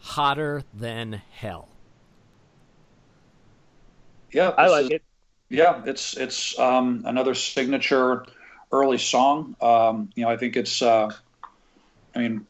Hotter 0.00 0.64
Than 0.74 1.22
Hell. 1.32 1.68
Yeah, 4.32 4.52
I 4.56 4.68
like 4.68 4.84
is- 4.86 4.90
it. 4.90 5.02
Yeah, 5.50 5.82
it's 5.86 6.16
it's 6.16 6.58
um, 6.58 7.02
another 7.06 7.34
signature 7.34 8.24
early 8.72 8.98
song. 8.98 9.54
Um, 9.60 10.10
you 10.14 10.24
know, 10.24 10.30
I 10.30 10.36
think 10.36 10.56
it's. 10.56 10.82
Uh, 10.82 11.12
I 12.14 12.18
mean, 12.18 12.46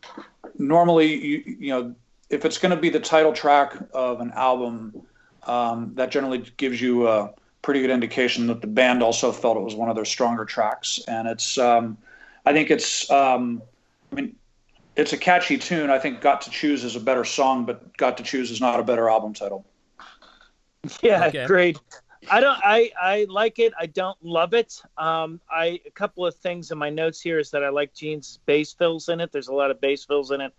normally 0.58 1.14
you 1.14 1.56
you 1.58 1.68
know 1.70 1.94
if 2.30 2.44
it's 2.44 2.58
going 2.58 2.70
to 2.74 2.80
be 2.80 2.90
the 2.90 3.00
title 3.00 3.32
track 3.32 3.76
of 3.92 4.20
an 4.20 4.32
album, 4.32 5.02
um, 5.44 5.92
that 5.96 6.10
generally 6.10 6.44
gives 6.56 6.80
you 6.80 7.08
a 7.08 7.32
pretty 7.64 7.80
good 7.80 7.90
indication 7.90 8.46
that 8.46 8.60
the 8.60 8.66
band 8.66 9.02
also 9.02 9.32
felt 9.32 9.56
it 9.56 9.62
was 9.62 9.74
one 9.74 9.88
of 9.88 9.96
their 9.96 10.04
stronger 10.04 10.44
tracks, 10.44 11.00
and 11.08 11.26
it's. 11.26 11.58
Um, 11.58 11.98
I 12.46 12.52
think 12.52 12.70
it's. 12.70 13.10
Um, 13.10 13.62
I 14.12 14.16
mean, 14.16 14.36
it's 14.96 15.14
a 15.14 15.16
catchy 15.16 15.56
tune. 15.56 15.90
I 15.90 15.98
think 15.98 16.20
"Got 16.20 16.42
to 16.42 16.50
Choose" 16.50 16.84
is 16.84 16.94
a 16.94 17.00
better 17.00 17.24
song, 17.24 17.64
but 17.64 17.96
"Got 17.96 18.18
to 18.18 18.22
Choose" 18.22 18.50
is 18.50 18.60
not 18.60 18.78
a 18.78 18.84
better 18.84 19.08
album 19.08 19.32
title. 19.32 19.64
Yeah, 21.02 21.28
Okay. 21.28 21.46
great. 21.46 21.80
I 22.30 22.40
don't. 22.40 22.58
I 22.62 22.90
I 23.00 23.26
like 23.28 23.58
it. 23.58 23.72
I 23.78 23.86
don't 23.86 24.18
love 24.22 24.52
it. 24.54 24.80
Um, 24.98 25.40
I 25.50 25.80
a 25.86 25.90
couple 25.90 26.26
of 26.26 26.34
things 26.36 26.70
in 26.70 26.78
my 26.78 26.90
notes 26.90 27.20
here 27.20 27.38
is 27.38 27.50
that 27.52 27.64
I 27.64 27.70
like 27.70 27.94
Gene's 27.94 28.38
bass 28.46 28.72
fills 28.74 29.08
in 29.08 29.20
it. 29.20 29.32
There's 29.32 29.48
a 29.48 29.54
lot 29.54 29.70
of 29.70 29.80
bass 29.80 30.04
fills 30.04 30.30
in 30.30 30.40
it, 30.42 30.52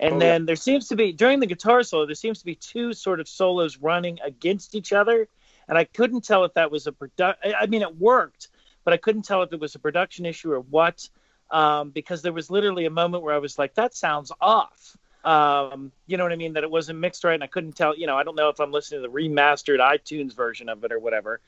and 0.00 0.14
Oh, 0.14 0.18
then 0.18 0.46
there 0.46 0.56
seems 0.56 0.88
to 0.88 0.96
be 0.96 1.12
during 1.12 1.40
the 1.40 1.46
guitar 1.46 1.82
solo. 1.82 2.06
There 2.06 2.14
seems 2.14 2.38
to 2.40 2.44
be 2.46 2.54
two 2.54 2.92
sort 2.94 3.20
of 3.20 3.28
solos 3.28 3.78
running 3.78 4.18
against 4.22 4.74
each 4.74 4.92
other, 4.92 5.28
and 5.68 5.76
I 5.78 5.84
couldn't 5.84 6.24
tell 6.24 6.44
if 6.44 6.54
that 6.54 6.70
was 6.70 6.86
a 6.86 6.92
product. 6.92 7.44
I 7.44 7.66
mean, 7.66 7.82
it 7.82 7.96
worked, 7.98 8.48
but 8.84 8.94
I 8.94 8.96
couldn't 8.96 9.22
tell 9.22 9.42
if 9.42 9.52
it 9.52 9.60
was 9.60 9.74
a 9.74 9.78
production 9.78 10.26
issue 10.26 10.52
or 10.52 10.60
what. 10.60 11.08
Um, 11.50 11.90
because 11.90 12.20
there 12.20 12.32
was 12.34 12.50
literally 12.50 12.84
a 12.84 12.90
moment 12.90 13.22
where 13.22 13.34
I 13.34 13.38
was 13.38 13.58
like, 13.58 13.74
"That 13.74 13.94
sounds 13.94 14.30
off." 14.40 14.96
um 15.24 15.90
you 16.06 16.16
know 16.16 16.22
what 16.22 16.32
i 16.32 16.36
mean 16.36 16.52
that 16.52 16.62
it 16.62 16.70
wasn't 16.70 16.96
mixed 16.96 17.24
right 17.24 17.34
and 17.34 17.42
i 17.42 17.46
couldn't 17.48 17.72
tell 17.72 17.94
you 17.98 18.06
know 18.06 18.16
i 18.16 18.22
don't 18.22 18.36
know 18.36 18.48
if 18.50 18.60
i'm 18.60 18.70
listening 18.70 19.02
to 19.02 19.08
the 19.08 19.12
remastered 19.12 19.80
itunes 19.80 20.32
version 20.32 20.68
of 20.68 20.84
it 20.84 20.92
or 20.92 21.00
whatever 21.00 21.40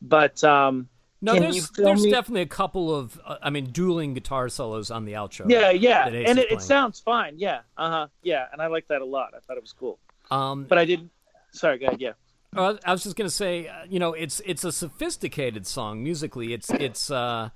but 0.00 0.42
um 0.44 0.88
No, 1.20 1.38
there's 1.38 1.68
there's 1.72 2.04
me- 2.04 2.10
definitely 2.10 2.40
a 2.40 2.46
couple 2.46 2.92
of 2.94 3.20
uh, 3.26 3.36
I 3.42 3.50
mean 3.50 3.66
dueling 3.66 4.14
guitar 4.14 4.48
solos 4.48 4.90
on 4.90 5.04
the 5.04 5.12
outro. 5.12 5.44
yeah 5.50 5.68
yeah 5.70 6.06
and 6.08 6.38
it, 6.38 6.50
it 6.50 6.62
sounds 6.62 7.00
fine 7.00 7.34
yeah 7.36 7.60
uh-huh 7.76 8.06
yeah 8.22 8.46
and 8.50 8.62
i 8.62 8.66
like 8.66 8.88
that 8.88 9.02
a 9.02 9.04
lot 9.04 9.34
i 9.36 9.40
thought 9.40 9.58
it 9.58 9.62
was 9.62 9.74
cool 9.74 9.98
Um, 10.30 10.64
but 10.64 10.78
i 10.78 10.86
didn't 10.86 11.10
sorry 11.52 11.76
go 11.78 11.88
ahead 11.88 12.00
yeah 12.00 12.12
Uh, 12.56 12.74
I 12.84 12.92
was 12.92 13.02
just 13.02 13.16
gonna 13.16 13.30
say, 13.30 13.68
uh, 13.68 13.84
you 13.88 13.98
know, 13.98 14.12
it's 14.14 14.40
it's 14.46 14.64
a 14.64 14.72
sophisticated 14.72 15.66
song 15.66 16.02
musically. 16.02 16.52
It's 16.52 16.70
it's 16.70 17.10
uh, 17.10 17.50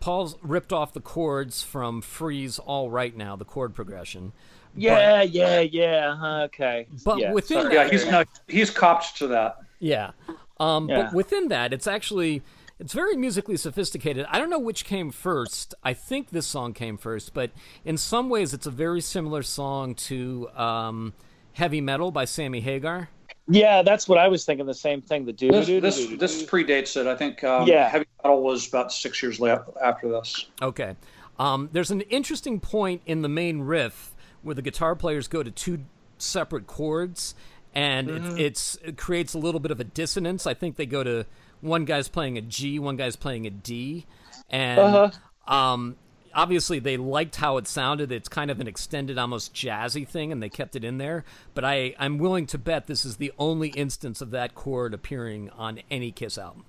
Paul's 0.00 0.36
ripped 0.42 0.72
off 0.72 0.92
the 0.92 1.00
chords 1.00 1.62
from 1.62 2.00
Free's 2.00 2.58
All 2.58 2.90
Right 2.90 3.16
Now, 3.16 3.36
the 3.36 3.44
chord 3.44 3.74
progression. 3.74 4.32
yeah 4.76 5.22
yeah 5.22 5.60
yeah 5.60 6.12
uh-huh, 6.12 6.42
okay 6.44 6.86
But 7.04 7.18
yeah, 7.18 7.32
within 7.32 7.62
sorry. 7.62 7.74
Yeah, 7.74 7.88
he's 7.88 8.06
not. 8.06 8.28
He's 8.46 8.70
copped 8.70 9.16
to 9.18 9.26
that. 9.28 9.58
Yeah. 9.80 10.12
Um, 10.60 10.88
Yeah. 10.88 11.02
But 11.04 11.14
within 11.14 11.48
that, 11.48 11.72
it's 11.72 11.86
actually 11.86 12.42
it's 12.78 12.92
very 12.92 13.16
musically 13.16 13.56
sophisticated. 13.56 14.24
I 14.30 14.38
don't 14.38 14.50
know 14.50 14.58
which 14.58 14.84
came 14.84 15.10
first. 15.10 15.74
I 15.82 15.94
think 15.94 16.30
this 16.30 16.46
song 16.46 16.74
came 16.74 16.96
first, 16.96 17.34
but 17.34 17.50
in 17.84 17.96
some 17.96 18.28
ways, 18.28 18.54
it's 18.54 18.66
a 18.66 18.70
very 18.70 19.00
similar 19.00 19.42
song 19.42 19.94
to 19.96 20.48
um, 20.54 21.14
"Heavy 21.54 21.80
Metal" 21.80 22.12
by 22.12 22.24
Sammy 22.24 22.60
Hagar. 22.60 23.08
Yeah 23.48 23.82
that's 23.82 24.08
what 24.08 24.18
i 24.18 24.28
was 24.28 24.44
thinking 24.44 24.66
the 24.66 24.74
same 24.74 25.00
thing 25.02 25.24
the 25.24 25.32
dude 25.32 25.52
This 25.54 25.66
this, 25.66 26.18
this 26.18 26.42
predates 26.44 26.96
it. 26.96 27.06
I 27.06 27.16
think. 27.16 27.42
Um, 27.44 27.66
Yeah. 27.66 27.88
Heavy 27.88 28.06
Metal 28.22 28.42
was 28.42 28.68
about 28.68 28.92
six 28.92 29.22
years 29.22 29.40
la- 29.40 29.60
after 29.82 30.08
this. 30.08 30.46
Okay. 30.60 30.96
Um, 31.38 31.68
there's 31.72 31.90
an 31.90 32.00
interesting 32.02 32.58
point 32.60 33.00
in 33.06 33.22
the 33.22 33.28
main 33.28 33.60
riff 33.60 34.12
where 34.42 34.54
the 34.54 34.62
guitar 34.62 34.94
players 34.96 35.28
go 35.28 35.42
to 35.42 35.50
two 35.50 35.84
separate 36.18 36.66
chords, 36.66 37.34
and 37.74 38.10
it, 38.10 38.40
it's 38.40 38.76
it 38.84 38.96
creates 38.98 39.34
a 39.34 39.38
little 39.38 39.60
bit 39.60 39.70
of 39.70 39.78
a 39.80 39.84
dissonance. 39.84 40.46
I 40.46 40.54
think 40.54 40.76
they 40.76 40.86
go 40.86 41.04
to 41.04 41.26
one 41.60 41.84
guy's 41.84 42.08
playing 42.08 42.36
a 42.38 42.40
G, 42.40 42.78
one 42.78 42.96
guy's 42.96 43.14
playing 43.16 43.46
a 43.46 43.50
D, 43.50 44.04
and 44.50 44.80
Uh-huh. 44.80 45.54
um, 45.54 45.96
obviously 46.38 46.78
they 46.78 46.96
liked 46.96 47.36
how 47.36 47.56
it 47.56 47.66
sounded. 47.66 48.12
It's 48.12 48.28
kind 48.28 48.50
of 48.50 48.60
an 48.60 48.66
extended, 48.68 49.18
almost 49.18 49.54
jazzy 49.54 50.06
thing, 50.06 50.32
and 50.32 50.42
they 50.42 50.48
kept 50.48 50.76
it 50.76 50.84
in 50.84 50.98
there. 50.98 51.24
But 51.54 51.64
I 51.64 51.94
I'm 51.98 52.18
willing 52.18 52.46
to 52.46 52.58
bet 52.58 52.86
this 52.86 53.04
is 53.04 53.16
the 53.16 53.32
only 53.38 53.68
instance 53.70 54.20
of 54.20 54.30
that 54.30 54.54
chord 54.54 54.94
appearing 54.94 55.50
on 55.50 55.80
any 55.90 56.12
Kiss 56.12 56.38
album. 56.38 56.64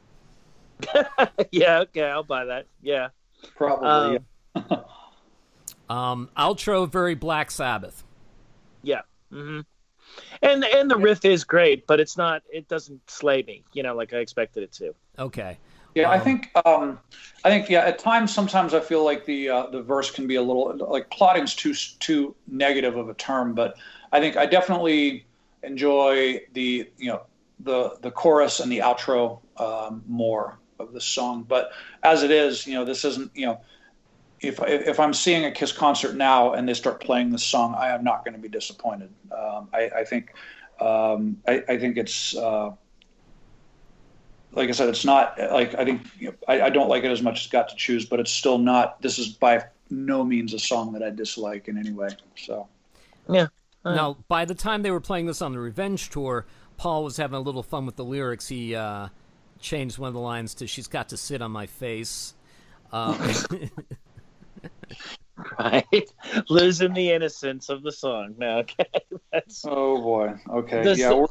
yeah 1.51 1.79
okay 1.79 2.03
i'll 2.03 2.23
buy 2.23 2.45
that 2.45 2.65
yeah 2.81 3.09
Probably. 3.55 3.87
Um, 3.87 4.25
yeah. 4.55 4.77
Um, 5.89 6.29
outro, 6.37 6.87
very 6.87 7.15
Black 7.15 7.49
Sabbath. 7.49 8.03
Yeah. 8.83 9.01
Mm-hmm. 9.33 9.61
And 10.43 10.63
and 10.63 10.91
the 10.91 10.97
riff 10.97 11.25
is 11.25 11.43
great, 11.43 11.87
but 11.87 11.99
it's 11.99 12.15
not. 12.15 12.43
It 12.53 12.67
doesn't 12.67 13.09
slay 13.09 13.41
me, 13.41 13.63
you 13.73 13.81
know, 13.81 13.95
like 13.95 14.13
I 14.13 14.17
expected 14.17 14.61
it 14.61 14.71
to. 14.73 14.93
Okay. 15.17 15.57
Yeah, 15.95 16.09
I 16.09 16.19
think 16.19 16.51
um, 16.65 16.99
I 17.43 17.49
think 17.49 17.69
yeah. 17.69 17.79
At 17.79 17.99
times, 17.99 18.33
sometimes 18.33 18.73
I 18.73 18.79
feel 18.79 19.03
like 19.03 19.25
the 19.25 19.49
uh, 19.49 19.67
the 19.67 19.81
verse 19.81 20.11
can 20.11 20.27
be 20.27 20.35
a 20.35 20.41
little 20.41 20.75
like 20.89 21.09
plotting's 21.09 21.55
too 21.55 21.73
too 21.99 22.35
negative 22.47 22.95
of 22.95 23.09
a 23.09 23.13
term, 23.15 23.53
but 23.53 23.75
I 24.11 24.19
think 24.19 24.37
I 24.37 24.45
definitely 24.45 25.25
enjoy 25.63 26.41
the 26.53 26.89
you 26.97 27.11
know 27.11 27.21
the 27.59 27.97
the 28.01 28.11
chorus 28.11 28.59
and 28.59 28.71
the 28.71 28.79
outro 28.79 29.39
um, 29.57 30.03
more 30.07 30.59
of 30.79 30.93
the 30.93 31.01
song. 31.01 31.43
But 31.47 31.71
as 32.03 32.23
it 32.23 32.31
is, 32.31 32.67
you 32.67 32.73
know, 32.75 32.85
this 32.85 33.05
isn't 33.05 33.31
you 33.35 33.47
know. 33.47 33.61
If, 34.41 34.57
if 34.63 35.01
I'm 35.01 35.13
seeing 35.13 35.43
a 35.43 35.51
Kiss 35.51 35.73
concert 35.73 36.15
now 36.15 36.53
and 36.53 36.65
they 36.65 36.73
start 36.73 37.01
playing 37.01 37.29
this 37.29 37.43
song, 37.43 37.75
I 37.77 37.89
am 37.89 38.05
not 38.05 38.23
going 38.23 38.35
to 38.35 38.39
be 38.39 38.47
disappointed. 38.47 39.09
Um, 39.37 39.67
I, 39.73 39.89
I 39.97 40.03
think 40.05 40.33
um, 40.79 41.37
I, 41.45 41.61
I 41.67 41.77
think 41.77 41.97
it's 41.97 42.37
uh, 42.37 42.71
like 44.51 44.69
I 44.69 44.71
said, 44.71 44.89
it's 44.89 45.05
not 45.05 45.37
like 45.51 45.75
I 45.75 45.85
think 45.85 46.01
you 46.19 46.29
know, 46.29 46.35
I, 46.47 46.61
I 46.63 46.69
don't 46.69 46.89
like 46.89 47.03
it 47.03 47.11
as 47.11 47.21
much 47.21 47.41
as 47.41 47.47
Got 47.47 47.69
to 47.69 47.75
Choose, 47.75 48.05
but 48.05 48.19
it's 48.19 48.31
still 48.31 48.57
not. 48.57 49.01
This 49.01 49.19
is 49.19 49.27
by 49.29 49.65
no 49.89 50.23
means 50.23 50.53
a 50.53 50.59
song 50.59 50.93
that 50.93 51.03
I 51.03 51.09
dislike 51.09 51.67
in 51.67 51.77
any 51.77 51.91
way. 51.91 52.09
So 52.35 52.67
Yeah. 53.29 53.47
Now, 53.85 54.17
by 54.27 54.45
the 54.45 54.53
time 54.55 54.81
they 54.83 54.91
were 54.91 54.99
playing 54.99 55.25
this 55.25 55.41
on 55.41 55.53
the 55.53 55.59
Revenge 55.59 56.09
tour, 56.09 56.45
Paul 56.77 57.03
was 57.03 57.17
having 57.17 57.37
a 57.37 57.39
little 57.39 57.63
fun 57.63 57.85
with 57.85 57.95
the 57.95 58.03
lyrics. 58.03 58.47
He 58.47 58.75
uh, 58.75 59.07
changed 59.59 59.97
one 59.97 60.09
of 60.09 60.13
the 60.13 60.19
lines 60.19 60.53
to 60.55 60.67
"She's 60.67 60.87
got 60.87 61.09
to 61.09 61.17
sit 61.17 61.41
on 61.41 61.51
my 61.51 61.65
face." 61.65 62.33
Um, 62.91 63.17
Right. 65.57 66.11
Losing 66.49 66.93
the 66.93 67.11
innocence 67.11 67.69
of 67.69 67.83
the 67.83 67.91
song. 67.91 68.35
No, 68.37 68.59
okay. 68.59 68.85
That's 69.31 69.63
oh 69.65 70.01
boy, 70.01 70.33
okay, 70.49 70.83
Does 70.83 70.99
yeah, 70.99 71.09
the- 71.09 71.17
we're, 71.17 71.27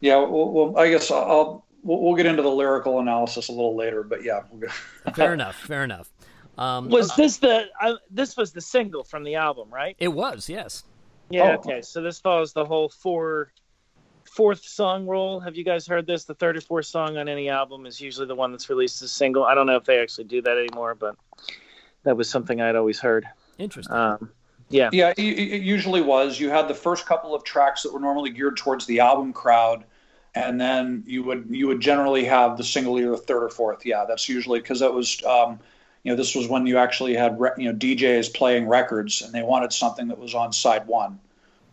yeah. 0.00 0.16
Well, 0.16 0.50
well, 0.50 0.78
I 0.78 0.90
guess 0.90 1.10
I'll, 1.10 1.22
I'll 1.22 1.64
we'll, 1.82 2.00
we'll 2.00 2.14
get 2.14 2.26
into 2.26 2.42
the 2.42 2.50
lyrical 2.50 3.00
analysis 3.00 3.48
a 3.48 3.52
little 3.52 3.76
later, 3.76 4.02
but 4.02 4.24
yeah, 4.24 4.42
we'll 4.50 4.68
go. 4.68 5.12
fair 5.14 5.34
enough. 5.34 5.56
Fair 5.56 5.84
enough. 5.84 6.10
Um, 6.56 6.88
was 6.88 7.14
this 7.14 7.36
the 7.36 7.66
uh, 7.80 7.94
this 8.10 8.36
was 8.36 8.52
the 8.52 8.60
single 8.60 9.04
from 9.04 9.22
the 9.22 9.36
album, 9.36 9.68
right? 9.70 9.94
it 9.98 10.08
was 10.08 10.48
yes. 10.48 10.84
Yeah. 11.30 11.56
Oh. 11.56 11.58
Okay. 11.58 11.82
So 11.82 12.02
this 12.02 12.18
follows 12.18 12.52
the 12.52 12.64
whole 12.64 12.88
four 12.88 13.52
fourth 14.24 14.64
song 14.64 15.06
rule. 15.06 15.40
Have 15.40 15.56
you 15.56 15.64
guys 15.64 15.86
heard 15.86 16.06
this? 16.06 16.24
The 16.24 16.34
third 16.34 16.56
or 16.56 16.60
fourth 16.60 16.86
song 16.86 17.16
on 17.16 17.28
any 17.28 17.48
album 17.48 17.86
is 17.86 18.00
usually 18.00 18.26
the 18.26 18.34
one 18.34 18.50
that's 18.50 18.68
released 18.68 19.02
as 19.02 19.12
single. 19.12 19.44
I 19.44 19.54
don't 19.54 19.66
know 19.66 19.76
if 19.76 19.84
they 19.84 20.00
actually 20.00 20.24
do 20.24 20.42
that 20.42 20.58
anymore, 20.58 20.94
but 20.94 21.16
that 22.04 22.16
was 22.16 22.28
something 22.28 22.60
I'd 22.60 22.76
always 22.76 22.98
heard. 22.98 23.26
Interesting. 23.58 23.96
Um, 23.96 24.30
yeah. 24.68 24.90
Yeah, 24.92 25.10
it, 25.16 25.22
it 25.22 25.62
usually 25.62 26.02
was. 26.02 26.38
You 26.38 26.50
had 26.50 26.68
the 26.68 26.74
first 26.74 27.06
couple 27.06 27.34
of 27.34 27.44
tracks 27.44 27.82
that 27.82 27.92
were 27.92 28.00
normally 28.00 28.30
geared 28.30 28.56
towards 28.56 28.86
the 28.86 29.00
album 29.00 29.32
crowd, 29.32 29.84
and 30.38 30.60
then 30.60 31.04
you 31.06 31.22
would 31.24 31.46
you 31.50 31.66
would 31.68 31.80
generally 31.80 32.24
have 32.24 32.56
the 32.56 32.64
single 32.64 32.98
either 32.98 33.16
third 33.16 33.42
or 33.42 33.50
fourth. 33.50 33.84
Yeah, 33.84 34.04
that's 34.06 34.28
usually 34.28 34.60
because 34.60 34.80
that 34.80 34.92
was 34.92 35.22
um, 35.24 35.58
you 36.02 36.12
know 36.12 36.16
this 36.16 36.34
was 36.34 36.48
when 36.48 36.66
you 36.66 36.78
actually 36.78 37.14
had 37.14 37.40
re- 37.40 37.50
you 37.58 37.72
know 37.72 37.78
DJs 37.78 38.34
playing 38.34 38.68
records, 38.68 39.22
and 39.22 39.32
they 39.32 39.42
wanted 39.42 39.72
something 39.72 40.08
that 40.08 40.18
was 40.18 40.34
on 40.34 40.52
side 40.52 40.86
one, 40.86 41.20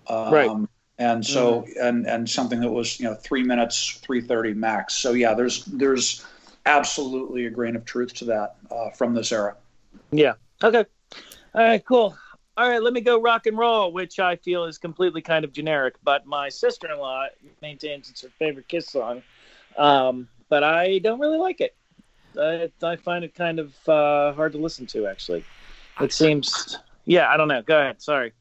um, 0.08 0.34
Right. 0.34 0.52
And 0.98 1.26
so 1.26 1.68
and 1.82 2.08
and 2.08 2.30
something 2.30 2.62
that 2.62 2.72
was 2.72 3.02
you 3.02 3.06
know 3.06 3.16
three 3.16 3.44
minutes, 3.44 4.00
three 4.02 4.22
thirty 4.22 4.54
max. 4.54 4.96
So 4.96 5.12
yeah, 5.12 5.34
there's 5.34 5.66
there's 5.66 6.26
absolutely 6.66 7.46
a 7.46 7.50
grain 7.50 7.76
of 7.76 7.84
truth 7.84 8.14
to 8.16 8.26
that 8.26 8.56
uh, 8.72 8.92
from 8.92 9.14
this 9.14 9.34
era. 9.34 9.58
Yeah. 10.12 10.36
Okay. 10.64 10.86
All 11.54 11.64
right. 11.64 11.86
Cool. 11.86 12.18
All 12.58 12.70
right. 12.70 12.82
Let 12.82 12.94
me 12.94 13.02
go 13.02 13.20
rock 13.20 13.48
and 13.48 13.58
roll, 13.58 13.92
which 13.92 14.20
I 14.20 14.38
feel 14.38 14.64
is 14.66 14.78
completely 14.78 15.22
kind 15.22 15.44
of 15.44 15.52
generic, 15.52 15.96
but 16.04 16.26
my 16.26 16.48
sister-in-law 16.50 17.28
maintains 17.62 18.10
it's 18.10 18.22
her 18.22 18.30
favorite 18.40 18.68
Kiss 18.68 18.88
song, 18.88 19.22
um, 19.78 20.28
but 20.48 20.64
I 20.64 21.00
don't 21.00 21.20
really 21.20 21.38
like 21.38 21.60
it. 21.60 21.76
I, 22.40 22.70
I 22.82 22.96
find 22.96 23.24
it 23.26 23.36
kind 23.36 23.60
of 23.60 23.74
uh, 23.90 24.34
hard 24.34 24.54
to 24.54 24.58
listen 24.58 24.86
to. 24.88 25.08
Actually, 25.08 25.44
it 26.00 26.14
seems. 26.14 26.78
Yeah. 27.06 27.30
I 27.30 27.38
don't 27.38 27.48
know. 27.48 27.62
Go 27.62 27.80
ahead. 27.80 28.02
Sorry. 28.02 28.32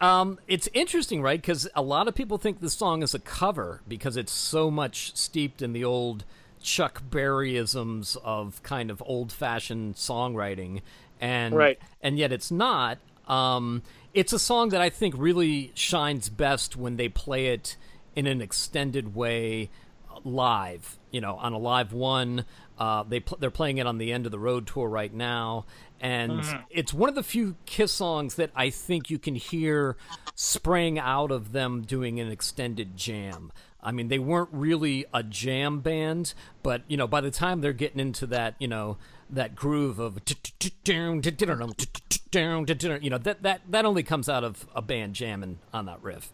Um, 0.00 0.38
it's 0.46 0.68
interesting, 0.74 1.22
right? 1.22 1.40
Because 1.40 1.68
a 1.74 1.80
lot 1.82 2.08
of 2.08 2.14
people 2.14 2.36
think 2.36 2.60
the 2.60 2.68
song 2.68 3.02
is 3.02 3.14
a 3.14 3.18
cover 3.18 3.80
because 3.88 4.16
it's 4.16 4.32
so 4.32 4.70
much 4.70 5.16
steeped 5.16 5.62
in 5.62 5.72
the 5.72 5.84
old 5.84 6.24
Chuck 6.62 7.02
Berryisms 7.10 8.16
of 8.22 8.62
kind 8.62 8.90
of 8.90 9.02
old-fashioned 9.06 9.94
songwriting, 9.94 10.82
and 11.20 11.54
Right. 11.54 11.78
and 12.02 12.18
yet 12.18 12.32
it's 12.32 12.50
not. 12.50 12.98
Um, 13.26 13.82
it's 14.12 14.32
a 14.32 14.38
song 14.38 14.68
that 14.70 14.80
I 14.80 14.90
think 14.90 15.14
really 15.16 15.72
shines 15.74 16.28
best 16.28 16.76
when 16.76 16.96
they 16.96 17.08
play 17.08 17.46
it 17.46 17.76
in 18.14 18.26
an 18.26 18.40
extended 18.40 19.14
way 19.14 19.70
live. 20.24 20.98
You 21.10 21.20
know, 21.20 21.36
on 21.36 21.52
a 21.52 21.58
live 21.58 21.92
one, 21.92 22.44
uh, 22.78 23.02
they 23.04 23.20
pl- 23.20 23.38
they're 23.40 23.50
playing 23.50 23.78
it 23.78 23.86
on 23.86 23.98
the 23.98 24.12
end 24.12 24.26
of 24.26 24.32
the 24.32 24.38
road 24.38 24.66
tour 24.66 24.88
right 24.88 25.12
now, 25.12 25.66
and 26.00 26.40
mm-hmm. 26.40 26.62
it's 26.70 26.92
one 26.92 27.08
of 27.08 27.14
the 27.14 27.22
few 27.22 27.56
Kiss 27.66 27.92
songs 27.92 28.34
that 28.36 28.50
I 28.54 28.70
think 28.70 29.10
you 29.10 29.18
can 29.18 29.34
hear 29.34 29.96
spraying 30.34 30.98
out 30.98 31.30
of 31.30 31.52
them 31.52 31.82
doing 31.82 32.20
an 32.20 32.30
extended 32.30 32.96
jam. 32.96 33.52
I 33.82 33.92
mean, 33.92 34.08
they 34.08 34.18
weren't 34.18 34.48
really 34.50 35.04
a 35.12 35.22
jam 35.22 35.80
band, 35.80 36.34
but 36.62 36.82
you 36.88 36.96
know, 36.96 37.06
by 37.06 37.20
the 37.20 37.30
time 37.30 37.60
they're 37.60 37.72
getting 37.72 38.00
into 38.00 38.26
that, 38.28 38.54
you 38.58 38.66
know, 38.66 38.96
that 39.34 39.54
groove 39.54 39.98
of 39.98 40.18
you 42.34 43.10
know 43.10 43.18
that 43.18 43.42
that 43.42 43.60
that 43.68 43.84
only 43.84 44.02
comes 44.02 44.28
out 44.28 44.44
of 44.44 44.66
a 44.74 44.82
band 44.82 45.14
jamming 45.14 45.58
on 45.72 45.86
that 45.86 46.02
riff. 46.02 46.30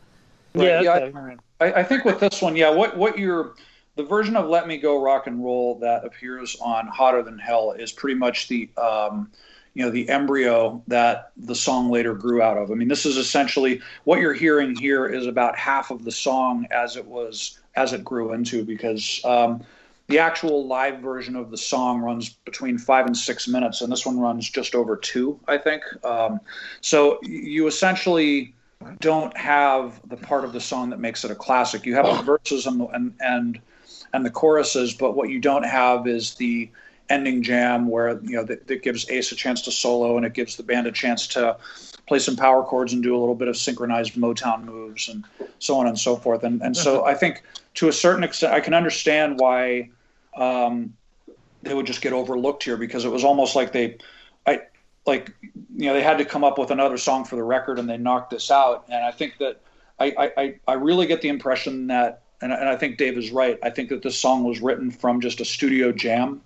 Yeah, 0.54 0.80
yeah. 0.80 1.34
I, 1.60 1.72
I 1.72 1.82
think 1.82 2.04
with 2.04 2.20
this 2.20 2.42
one, 2.42 2.56
yeah, 2.56 2.70
what 2.70 2.96
what 2.96 3.18
you're 3.18 3.54
the 3.96 4.02
version 4.02 4.36
of 4.36 4.48
"Let 4.48 4.66
Me 4.66 4.78
Go 4.78 5.02
Rock 5.02 5.26
and 5.26 5.44
Roll" 5.44 5.78
that 5.80 6.04
appears 6.04 6.56
on 6.60 6.86
"Hotter 6.88 7.22
Than 7.22 7.38
Hell" 7.38 7.72
is 7.72 7.92
pretty 7.92 8.18
much 8.18 8.48
the 8.48 8.68
um, 8.76 9.30
you 9.74 9.84
know 9.84 9.90
the 9.90 10.08
embryo 10.08 10.82
that 10.88 11.32
the 11.36 11.54
song 11.54 11.90
later 11.90 12.14
grew 12.14 12.42
out 12.42 12.56
of. 12.56 12.70
I 12.70 12.74
mean, 12.74 12.88
this 12.88 13.06
is 13.06 13.16
essentially 13.16 13.80
what 14.04 14.20
you're 14.20 14.34
hearing 14.34 14.74
here 14.74 15.06
is 15.06 15.26
about 15.26 15.56
half 15.56 15.90
of 15.90 16.04
the 16.04 16.12
song 16.12 16.66
as 16.70 16.96
it 16.96 17.06
was 17.06 17.58
as 17.76 17.92
it 17.92 18.04
grew 18.04 18.32
into 18.32 18.64
because 18.64 19.20
um, 19.24 19.62
the 20.10 20.18
actual 20.18 20.66
live 20.66 20.98
version 20.98 21.36
of 21.36 21.50
the 21.50 21.56
song 21.56 22.00
runs 22.00 22.30
between 22.30 22.76
five 22.78 23.06
and 23.06 23.16
six 23.16 23.46
minutes, 23.46 23.80
and 23.80 23.90
this 23.90 24.04
one 24.04 24.18
runs 24.18 24.50
just 24.50 24.74
over 24.74 24.96
two, 24.96 25.38
I 25.46 25.56
think. 25.56 25.82
Um, 26.04 26.40
so 26.80 27.20
you 27.22 27.68
essentially 27.68 28.54
don't 28.98 29.34
have 29.36 30.00
the 30.08 30.16
part 30.16 30.44
of 30.44 30.52
the 30.52 30.60
song 30.60 30.90
that 30.90 30.98
makes 30.98 31.24
it 31.24 31.30
a 31.30 31.34
classic. 31.34 31.86
You 31.86 31.94
have 31.94 32.06
the 32.06 32.22
verses 32.22 32.66
and 32.66 32.88
and 32.92 33.14
and, 33.20 33.60
and 34.12 34.26
the 34.26 34.30
choruses, 34.30 34.92
but 34.92 35.14
what 35.14 35.30
you 35.30 35.38
don't 35.38 35.64
have 35.64 36.08
is 36.08 36.34
the 36.34 36.68
ending 37.08 37.42
jam 37.42 37.88
where 37.88 38.20
you 38.22 38.36
know 38.36 38.44
that, 38.44 38.66
that, 38.66 38.82
gives 38.82 39.08
Ace 39.10 39.30
a 39.30 39.36
chance 39.36 39.62
to 39.62 39.70
solo 39.70 40.16
and 40.16 40.26
it 40.26 40.32
gives 40.32 40.56
the 40.56 40.62
band 40.62 40.86
a 40.86 40.92
chance 40.92 41.26
to 41.28 41.56
play 42.06 42.18
some 42.18 42.36
power 42.36 42.64
chords 42.64 42.92
and 42.92 43.02
do 43.02 43.16
a 43.16 43.18
little 43.18 43.34
bit 43.34 43.48
of 43.48 43.56
synchronized 43.56 44.14
Motown 44.14 44.64
moves 44.64 45.08
and 45.08 45.24
so 45.60 45.76
on 45.76 45.86
and 45.86 45.98
so 45.98 46.16
forth. 46.16 46.42
And 46.42 46.60
and 46.62 46.76
so 46.76 47.04
I 47.04 47.14
think 47.14 47.44
to 47.74 47.88
a 47.88 47.92
certain 47.92 48.24
extent 48.24 48.52
I 48.52 48.60
can 48.60 48.74
understand 48.74 49.38
why 49.38 49.90
um, 50.36 50.94
they 51.62 51.74
would 51.74 51.86
just 51.86 52.00
get 52.00 52.12
overlooked 52.12 52.62
here 52.62 52.76
because 52.76 53.04
it 53.04 53.10
was 53.10 53.24
almost 53.24 53.56
like 53.56 53.72
they 53.72 53.98
I 54.46 54.62
like 55.06 55.32
you 55.42 55.86
know 55.86 55.94
they 55.94 56.02
had 56.02 56.18
to 56.18 56.24
come 56.24 56.44
up 56.44 56.58
with 56.58 56.70
another 56.70 56.96
song 56.96 57.24
for 57.24 57.36
the 57.36 57.42
record 57.42 57.78
and 57.78 57.88
they 57.88 57.98
knocked 57.98 58.30
this 58.30 58.50
out. 58.50 58.84
And 58.88 59.04
I 59.04 59.10
think 59.10 59.38
that 59.38 59.60
I 59.98 60.30
I, 60.36 60.54
I 60.66 60.72
really 60.74 61.06
get 61.06 61.22
the 61.22 61.28
impression 61.28 61.88
that 61.88 62.22
and, 62.40 62.52
and 62.52 62.68
I 62.68 62.76
think 62.76 62.96
Dave 62.96 63.18
is 63.18 63.30
right. 63.30 63.58
I 63.62 63.70
think 63.70 63.90
that 63.90 64.02
this 64.02 64.18
song 64.18 64.44
was 64.44 64.60
written 64.60 64.90
from 64.90 65.20
just 65.20 65.40
a 65.40 65.44
studio 65.44 65.92
jam 65.92 66.40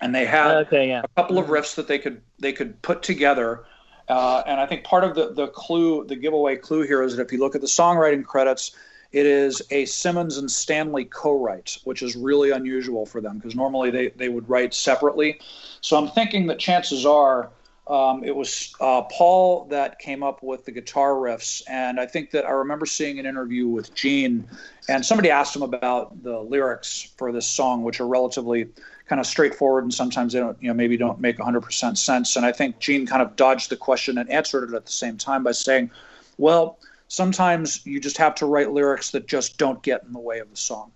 and 0.00 0.14
they 0.14 0.24
had 0.24 0.66
okay, 0.66 0.88
yeah. 0.88 1.02
a 1.04 1.08
couple 1.20 1.38
of 1.38 1.46
riffs 1.46 1.74
that 1.76 1.88
they 1.88 1.98
could 1.98 2.20
they 2.38 2.52
could 2.52 2.80
put 2.82 3.02
together. 3.02 3.64
Uh, 4.08 4.42
and 4.46 4.58
I 4.58 4.66
think 4.66 4.84
part 4.84 5.04
of 5.04 5.14
the 5.14 5.32
the 5.32 5.48
clue, 5.48 6.04
the 6.04 6.16
giveaway 6.16 6.56
clue 6.56 6.82
here 6.82 7.02
is 7.02 7.16
that 7.16 7.26
if 7.26 7.32
you 7.32 7.38
look 7.38 7.54
at 7.54 7.60
the 7.60 7.66
songwriting 7.66 8.24
credits, 8.24 8.72
it 9.12 9.26
is 9.26 9.60
a 9.70 9.84
Simmons 9.86 10.38
and 10.38 10.50
Stanley 10.50 11.04
co-write, 11.04 11.78
which 11.84 12.02
is 12.02 12.14
really 12.14 12.50
unusual 12.50 13.04
for 13.04 13.20
them 13.20 13.38
because 13.38 13.56
normally 13.56 13.90
they, 13.90 14.08
they 14.10 14.28
would 14.28 14.48
write 14.48 14.72
separately. 14.72 15.40
So 15.80 15.96
I'm 15.96 16.08
thinking 16.08 16.46
that 16.46 16.58
chances 16.58 17.04
are 17.04 17.50
um, 17.90 18.22
it 18.22 18.36
was 18.36 18.72
uh, 18.80 19.02
Paul 19.02 19.64
that 19.64 19.98
came 19.98 20.22
up 20.22 20.44
with 20.44 20.64
the 20.64 20.70
guitar 20.70 21.14
riffs, 21.14 21.60
and 21.68 21.98
I 21.98 22.06
think 22.06 22.30
that 22.30 22.46
I 22.46 22.50
remember 22.50 22.86
seeing 22.86 23.18
an 23.18 23.26
interview 23.26 23.66
with 23.66 23.92
Gene, 23.96 24.48
and 24.88 25.04
somebody 25.04 25.28
asked 25.28 25.56
him 25.56 25.62
about 25.62 26.22
the 26.22 26.38
lyrics 26.38 27.12
for 27.16 27.32
this 27.32 27.48
song, 27.48 27.82
which 27.82 28.00
are 28.00 28.06
relatively 28.06 28.68
kind 29.08 29.18
of 29.18 29.26
straightforward, 29.26 29.82
and 29.82 29.92
sometimes 29.92 30.34
they 30.34 30.38
don't, 30.38 30.56
you 30.62 30.68
know, 30.68 30.74
maybe 30.74 30.96
don't 30.96 31.20
make 31.20 31.38
100% 31.38 31.98
sense. 31.98 32.36
And 32.36 32.46
I 32.46 32.52
think 32.52 32.78
Gene 32.78 33.08
kind 33.08 33.22
of 33.22 33.34
dodged 33.34 33.70
the 33.70 33.76
question 33.76 34.18
and 34.18 34.30
answered 34.30 34.72
it 34.72 34.76
at 34.76 34.86
the 34.86 34.92
same 34.92 35.16
time 35.16 35.42
by 35.42 35.50
saying, 35.50 35.90
"Well, 36.38 36.78
sometimes 37.10 37.84
you 37.84 38.00
just 38.00 38.16
have 38.16 38.36
to 38.36 38.46
write 38.46 38.70
lyrics 38.70 39.10
that 39.10 39.26
just 39.26 39.58
don't 39.58 39.82
get 39.82 40.04
in 40.04 40.12
the 40.12 40.20
way 40.20 40.38
of 40.38 40.48
the 40.48 40.56
song." 40.56 40.92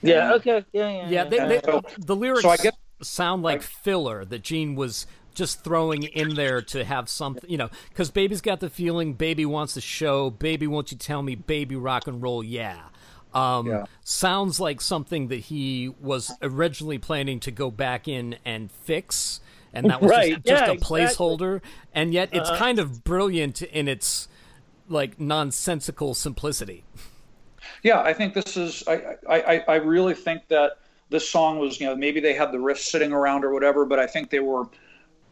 Yeah. 0.00 0.34
okay. 0.34 0.64
Yeah. 0.72 0.88
Yeah. 0.88 1.08
Yeah. 1.08 1.24
They, 1.24 1.38
they, 1.38 1.60
so, 1.64 1.82
the 1.98 2.16
lyrics 2.16 2.42
so 2.42 2.50
I 2.50 2.56
guess, 2.56 2.74
sound 3.02 3.42
like 3.42 3.60
I, 3.60 3.62
filler 3.62 4.24
that 4.24 4.42
Gene 4.42 4.76
was 4.76 5.06
just 5.34 5.62
throwing 5.62 6.04
in 6.04 6.34
there 6.34 6.62
to 6.62 6.84
have 6.84 7.08
something, 7.08 7.48
you 7.48 7.58
know, 7.58 7.68
because 7.90 8.10
Baby's 8.10 8.40
got 8.40 8.60
the 8.60 8.70
feeling, 8.70 9.12
Baby 9.12 9.44
wants 9.44 9.74
to 9.74 9.80
show, 9.80 10.30
Baby, 10.30 10.66
won't 10.66 10.90
you 10.90 10.96
tell 10.96 11.22
me, 11.22 11.34
Baby, 11.34 11.76
rock 11.76 12.06
and 12.06 12.22
roll, 12.22 12.42
yeah. 12.42 12.80
Um, 13.34 13.66
yeah. 13.66 13.84
Sounds 14.02 14.58
like 14.58 14.80
something 14.80 15.28
that 15.28 15.40
he 15.40 15.92
was 16.00 16.32
originally 16.40 16.96
planning 16.96 17.38
to 17.40 17.50
go 17.50 17.70
back 17.70 18.08
in 18.08 18.36
and 18.46 18.72
fix, 18.72 19.40
and 19.74 19.90
that 19.90 20.00
was 20.00 20.10
right. 20.10 20.42
just, 20.42 20.46
just 20.46 20.66
yeah, 20.66 20.72
a 20.72 20.76
placeholder. 20.76 21.56
Exactly. 21.56 21.70
And 21.92 22.14
yet, 22.14 22.30
it's 22.32 22.48
uh 22.48 22.56
kind 22.56 22.78
of 22.78 23.04
brilliant 23.04 23.60
in 23.60 23.88
its 23.88 24.28
like 24.88 25.20
nonsensical 25.20 26.14
simplicity. 26.14 26.84
Yeah, 27.82 28.00
I 28.00 28.12
think 28.12 28.34
this 28.34 28.56
is. 28.56 28.84
I, 28.86 29.16
I 29.28 29.64
I 29.68 29.74
really 29.76 30.14
think 30.14 30.48
that 30.48 30.78
this 31.10 31.28
song 31.28 31.58
was. 31.58 31.80
You 31.80 31.86
know, 31.86 31.96
maybe 31.96 32.20
they 32.20 32.34
had 32.34 32.52
the 32.52 32.60
riff 32.60 32.78
sitting 32.80 33.12
around 33.12 33.44
or 33.44 33.52
whatever, 33.52 33.84
but 33.84 33.98
I 33.98 34.06
think 34.06 34.30
they 34.30 34.40
were 34.40 34.68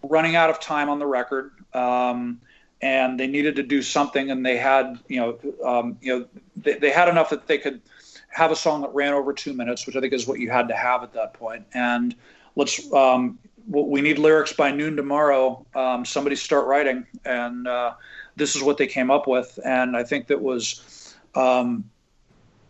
running 0.03 0.37
out 0.37 0.51
of 0.51 0.61
time 0.61 0.89
on 0.89 0.99
the 0.99 1.07
record. 1.07 1.53
Um, 1.73 2.41
and 2.83 3.19
they 3.19 3.27
needed 3.27 3.57
to 3.57 3.63
do 3.63 3.81
something, 3.81 4.31
and 4.31 4.45
they 4.45 4.59
had, 4.59 4.99
you 5.09 5.19
know, 5.19 5.39
um, 5.65 5.97
you 6.03 6.19
know, 6.19 6.27
they, 6.57 6.75
they 6.75 6.91
had 6.91 7.09
enough 7.09 7.31
that 7.31 7.47
they 7.47 7.57
could 7.57 7.81
have 8.29 8.51
a 8.51 8.57
song 8.57 8.83
that 8.83 8.93
ran 8.93 9.15
over 9.15 9.33
two 9.33 9.55
minutes, 9.55 9.87
which 9.87 9.97
I 9.97 10.01
think 10.01 10.13
is 10.13 10.27
what 10.27 10.39
you 10.39 10.51
had 10.51 10.69
to 10.69 10.77
have 10.77 11.03
at 11.03 11.15
that 11.15 11.33
point. 11.33 11.65
And 11.73 12.15
let's, 12.57 12.93
um, 12.93 13.39
we 13.67 14.03
need 14.03 14.19
lyrics 14.19 14.53
by 14.53 14.71
noon 14.71 14.97
tomorrow. 14.97 15.65
Um, 15.75 16.05
somebody 16.05 16.37
start 16.37 16.67
writing, 16.67 17.07
and 17.25 17.67
uh, 17.67 17.95
this 18.37 18.57
is 18.57 18.63
what 18.63 18.79
they 18.79 18.87
came 18.87 19.11
up 19.11 19.27
with. 19.27 19.59
And 19.65 19.97
I 19.97 20.05
think 20.05 20.27
that 20.29 20.41
was, 20.41 21.15
um, 21.35 21.85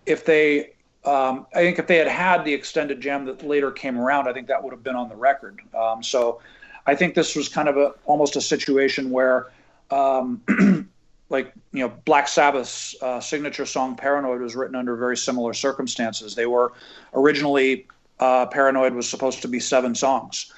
if 0.06 0.24
they, 0.24 0.74
um, 1.04 1.46
I 1.54 1.58
think 1.58 1.78
if 1.78 1.86
they 1.86 1.96
had 1.96 2.08
had 2.08 2.44
the 2.44 2.52
extended 2.52 3.00
jam 3.00 3.24
that 3.26 3.46
later 3.46 3.70
came 3.70 3.98
around, 3.98 4.28
I 4.28 4.32
think 4.32 4.48
that 4.48 4.62
would 4.62 4.72
have 4.72 4.82
been 4.82 4.96
on 4.96 5.08
the 5.08 5.16
record. 5.16 5.60
Um, 5.74 6.02
so 6.02 6.40
I 6.86 6.94
think 6.94 7.14
this 7.14 7.34
was 7.34 7.48
kind 7.48 7.68
of 7.68 7.76
a 7.76 7.94
almost 8.04 8.36
a 8.36 8.40
situation 8.40 9.10
where 9.10 9.50
um, 9.90 10.42
like 11.28 11.52
you 11.72 11.80
know 11.80 11.92
Black 12.04 12.28
Sabbath's 12.28 12.94
uh, 13.02 13.20
signature 13.20 13.66
song 13.66 13.96
"Paranoid" 13.96 14.40
was 14.40 14.54
written 14.54 14.76
under 14.76 14.96
very 14.96 15.16
similar 15.16 15.54
circumstances. 15.54 16.34
They 16.34 16.46
were 16.46 16.72
originally 17.14 17.86
uh, 18.20 18.46
"Paranoid" 18.46 18.94
was 18.94 19.08
supposed 19.08 19.42
to 19.42 19.48
be 19.48 19.60
seven 19.60 19.94
songs, 19.94 20.52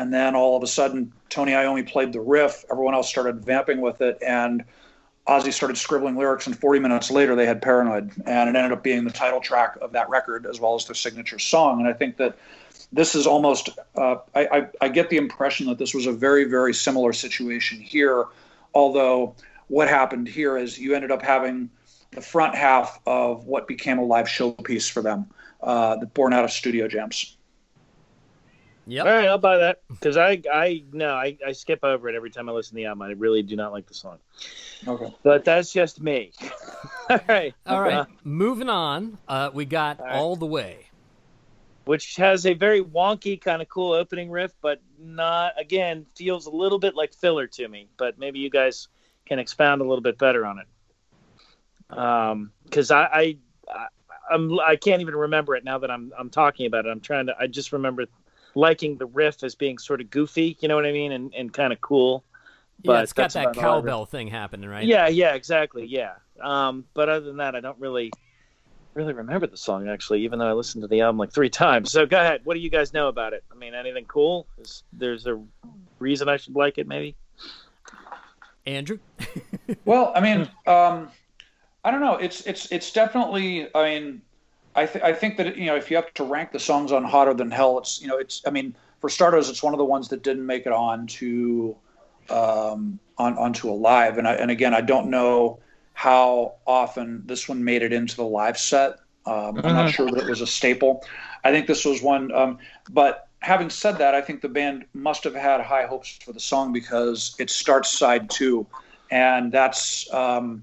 and 0.00 0.12
then 0.12 0.34
all 0.34 0.56
of 0.56 0.62
a 0.62 0.66
sudden 0.66 1.12
Tony 1.28 1.52
Iommi 1.52 1.86
played 1.86 2.12
the 2.12 2.20
riff. 2.20 2.64
Everyone 2.70 2.94
else 2.94 3.08
started 3.08 3.44
vamping 3.44 3.80
with 3.80 4.00
it, 4.00 4.18
and 4.26 4.64
Ozzy 5.28 5.52
started 5.52 5.76
scribbling 5.76 6.16
lyrics. 6.16 6.46
And 6.46 6.58
40 6.58 6.80
minutes 6.80 7.10
later, 7.10 7.36
they 7.36 7.46
had 7.46 7.62
"Paranoid," 7.62 8.10
and 8.26 8.48
it 8.48 8.56
ended 8.56 8.72
up 8.72 8.82
being 8.82 9.04
the 9.04 9.10
title 9.10 9.40
track 9.40 9.76
of 9.80 9.92
that 9.92 10.08
record 10.08 10.46
as 10.46 10.58
well 10.58 10.74
as 10.74 10.86
their 10.86 10.94
signature 10.94 11.38
song. 11.38 11.80
And 11.80 11.88
I 11.88 11.92
think 11.92 12.16
that 12.16 12.36
this 12.92 13.14
is 13.14 13.26
almost 13.26 13.70
uh, 13.96 14.16
I, 14.34 14.46
I, 14.46 14.68
I, 14.80 14.88
get 14.88 15.10
the 15.10 15.16
impression 15.16 15.66
that 15.66 15.78
this 15.78 15.94
was 15.94 16.06
a 16.06 16.12
very 16.12 16.44
very 16.44 16.74
similar 16.74 17.12
situation 17.12 17.78
here 17.78 18.26
Although 18.74 19.34
what 19.68 19.88
happened 19.88 20.28
here 20.28 20.56
is 20.56 20.78
you 20.78 20.94
ended 20.94 21.10
up 21.10 21.22
having 21.22 21.70
the 22.12 22.20
front 22.20 22.54
half 22.54 23.00
of 23.06 23.46
what 23.46 23.68
became 23.68 23.98
a 23.98 24.04
live 24.04 24.26
showpiece 24.26 24.90
for 24.90 25.02
them, 25.02 25.26
uh, 25.62 26.04
born 26.06 26.32
out 26.32 26.44
of 26.44 26.50
studio 26.50 26.88
jams. 26.88 27.36
Yep. 28.90 29.06
All 29.06 29.12
right, 29.12 29.28
I'll 29.28 29.38
buy 29.38 29.58
that 29.58 29.82
because 29.88 30.16
I 30.16 30.42
I 30.52 30.82
no 30.92 31.14
I, 31.14 31.38
I 31.46 31.52
skip 31.52 31.84
over 31.84 32.08
it 32.08 32.16
every 32.16 32.30
time 32.30 32.48
I 32.48 32.52
listen 32.52 32.70
to 32.70 32.76
the 32.76 32.86
album. 32.86 33.02
I 33.02 33.12
really 33.12 33.42
do 33.42 33.54
not 33.54 33.70
like 33.70 33.86
the 33.86 33.94
song. 33.94 34.18
Okay, 34.86 35.14
but 35.22 35.44
that's 35.44 35.72
just 35.72 36.00
me. 36.00 36.32
all 37.10 37.20
right, 37.28 37.54
all 37.66 37.80
right. 37.80 37.94
Uh, 37.94 38.04
Moving 38.24 38.68
on, 38.68 39.16
uh, 39.28 39.50
we 39.54 39.64
got 39.64 40.00
all, 40.00 40.06
right. 40.06 40.14
all 40.16 40.36
the 40.36 40.46
way 40.46 40.90
which 41.84 42.16
has 42.16 42.46
a 42.46 42.54
very 42.54 42.82
wonky 42.82 43.40
kind 43.40 43.60
of 43.60 43.68
cool 43.68 43.92
opening 43.92 44.30
riff, 44.30 44.52
but 44.60 44.80
not 44.98 45.52
again 45.58 46.06
feels 46.14 46.46
a 46.46 46.50
little 46.50 46.78
bit 46.78 46.94
like 46.94 47.14
filler 47.14 47.46
to 47.46 47.66
me. 47.66 47.88
But 47.96 48.18
maybe 48.18 48.38
you 48.38 48.50
guys 48.50 48.88
can 49.26 49.38
expound 49.38 49.80
a 49.80 49.84
little 49.84 50.02
bit 50.02 50.18
better 50.18 50.46
on 50.46 50.58
it. 50.60 50.66
Because 52.64 52.90
um, 52.90 52.96
I, 52.96 53.02
I, 53.02 53.36
I 53.68 53.86
I'm 54.30 54.60
I 54.60 54.76
can't 54.76 55.00
even 55.00 55.16
remember 55.16 55.56
it 55.56 55.64
now 55.64 55.78
that 55.78 55.90
I'm 55.90 56.12
I'm 56.16 56.30
talking 56.30 56.66
about 56.66 56.86
it. 56.86 56.90
I'm 56.90 57.00
trying 57.00 57.26
to 57.26 57.34
I 57.38 57.46
just 57.46 57.72
remember 57.72 58.06
liking 58.54 58.96
the 58.96 59.06
riff 59.06 59.42
as 59.42 59.54
being 59.54 59.78
sort 59.78 60.00
of 60.00 60.10
goofy, 60.10 60.56
you 60.60 60.68
know 60.68 60.76
what 60.76 60.86
I 60.86 60.92
mean, 60.92 61.12
and 61.12 61.32
and 61.34 61.52
kind 61.52 61.72
of 61.72 61.80
cool. 61.80 62.24
But 62.84 62.92
yeah, 62.92 63.02
it's 63.02 63.12
got 63.12 63.32
that 63.34 63.54
cowbell 63.54 64.06
thing 64.06 64.28
happening, 64.28 64.68
right? 64.68 64.86
Yeah, 64.86 65.08
yeah, 65.08 65.34
exactly, 65.34 65.86
yeah. 65.86 66.14
Um, 66.40 66.84
but 66.94 67.08
other 67.08 67.26
than 67.26 67.36
that, 67.38 67.54
I 67.54 67.60
don't 67.60 67.78
really 67.78 68.10
really 68.94 69.12
remember 69.12 69.46
the 69.46 69.56
song 69.56 69.88
actually, 69.88 70.22
even 70.24 70.38
though 70.38 70.48
I 70.48 70.52
listened 70.52 70.82
to 70.82 70.88
the 70.88 71.00
album 71.00 71.18
like 71.18 71.32
three 71.32 71.50
times. 71.50 71.92
So 71.92 72.06
go 72.06 72.18
ahead. 72.18 72.40
What 72.44 72.54
do 72.54 72.60
you 72.60 72.70
guys 72.70 72.92
know 72.92 73.08
about 73.08 73.32
it? 73.32 73.44
I 73.52 73.54
mean, 73.54 73.74
anything 73.74 74.04
cool? 74.06 74.46
Is 74.58 74.82
there's 74.92 75.26
a 75.26 75.40
reason 75.98 76.28
I 76.28 76.36
should 76.36 76.56
like 76.56 76.78
it? 76.78 76.86
Maybe. 76.86 77.16
Andrew? 78.66 78.98
well, 79.84 80.12
I 80.14 80.20
mean, 80.20 80.40
um, 80.66 81.08
I 81.84 81.90
don't 81.90 82.00
know. 82.00 82.16
It's 82.16 82.42
it's 82.46 82.70
it's 82.72 82.92
definitely. 82.92 83.68
I 83.74 83.84
mean, 83.84 84.22
I 84.74 84.86
th- 84.86 85.04
I 85.04 85.12
think 85.12 85.36
that 85.36 85.56
you 85.56 85.66
know 85.66 85.76
if 85.76 85.90
you 85.90 85.96
have 85.96 86.12
to 86.14 86.24
rank 86.24 86.52
the 86.52 86.60
songs 86.60 86.92
on 86.92 87.04
Hotter 87.04 87.34
Than 87.34 87.50
Hell, 87.50 87.78
it's 87.78 88.00
you 88.00 88.08
know 88.08 88.18
it's. 88.18 88.42
I 88.46 88.50
mean, 88.50 88.74
for 89.00 89.10
starters, 89.10 89.48
it's 89.48 89.62
one 89.62 89.74
of 89.74 89.78
the 89.78 89.84
ones 89.84 90.08
that 90.08 90.22
didn't 90.22 90.46
make 90.46 90.66
it 90.66 90.72
on 90.72 91.06
to 91.08 91.76
um, 92.28 92.98
on 93.18 93.36
onto 93.36 93.68
Alive, 93.68 94.18
and 94.18 94.28
I, 94.28 94.34
and 94.34 94.50
again, 94.50 94.74
I 94.74 94.80
don't 94.80 95.10
know 95.10 95.58
how 95.94 96.54
often 96.66 97.22
this 97.26 97.48
one 97.48 97.62
made 97.64 97.82
it 97.82 97.92
into 97.92 98.16
the 98.16 98.24
live 98.24 98.58
set. 98.58 99.00
Um, 99.26 99.58
I'm 99.58 99.62
not 99.62 99.64
mm-hmm. 99.64 99.88
sure 99.88 100.10
that 100.10 100.24
it 100.24 100.30
was 100.30 100.40
a 100.40 100.46
staple. 100.46 101.04
I 101.44 101.50
think 101.50 101.66
this 101.66 101.84
was 101.84 102.00
one, 102.02 102.32
um, 102.32 102.58
but 102.90 103.28
having 103.40 103.70
said 103.70 103.98
that, 103.98 104.14
I 104.14 104.20
think 104.20 104.40
the 104.40 104.48
band 104.48 104.86
must 104.94 105.24
have 105.24 105.34
had 105.34 105.60
high 105.60 105.86
hopes 105.86 106.18
for 106.22 106.32
the 106.32 106.40
song 106.40 106.72
because 106.72 107.34
it 107.38 107.50
starts 107.50 107.90
side 107.90 108.30
two, 108.30 108.66
and 109.10 109.50
that's 109.52 110.12
um, 110.14 110.62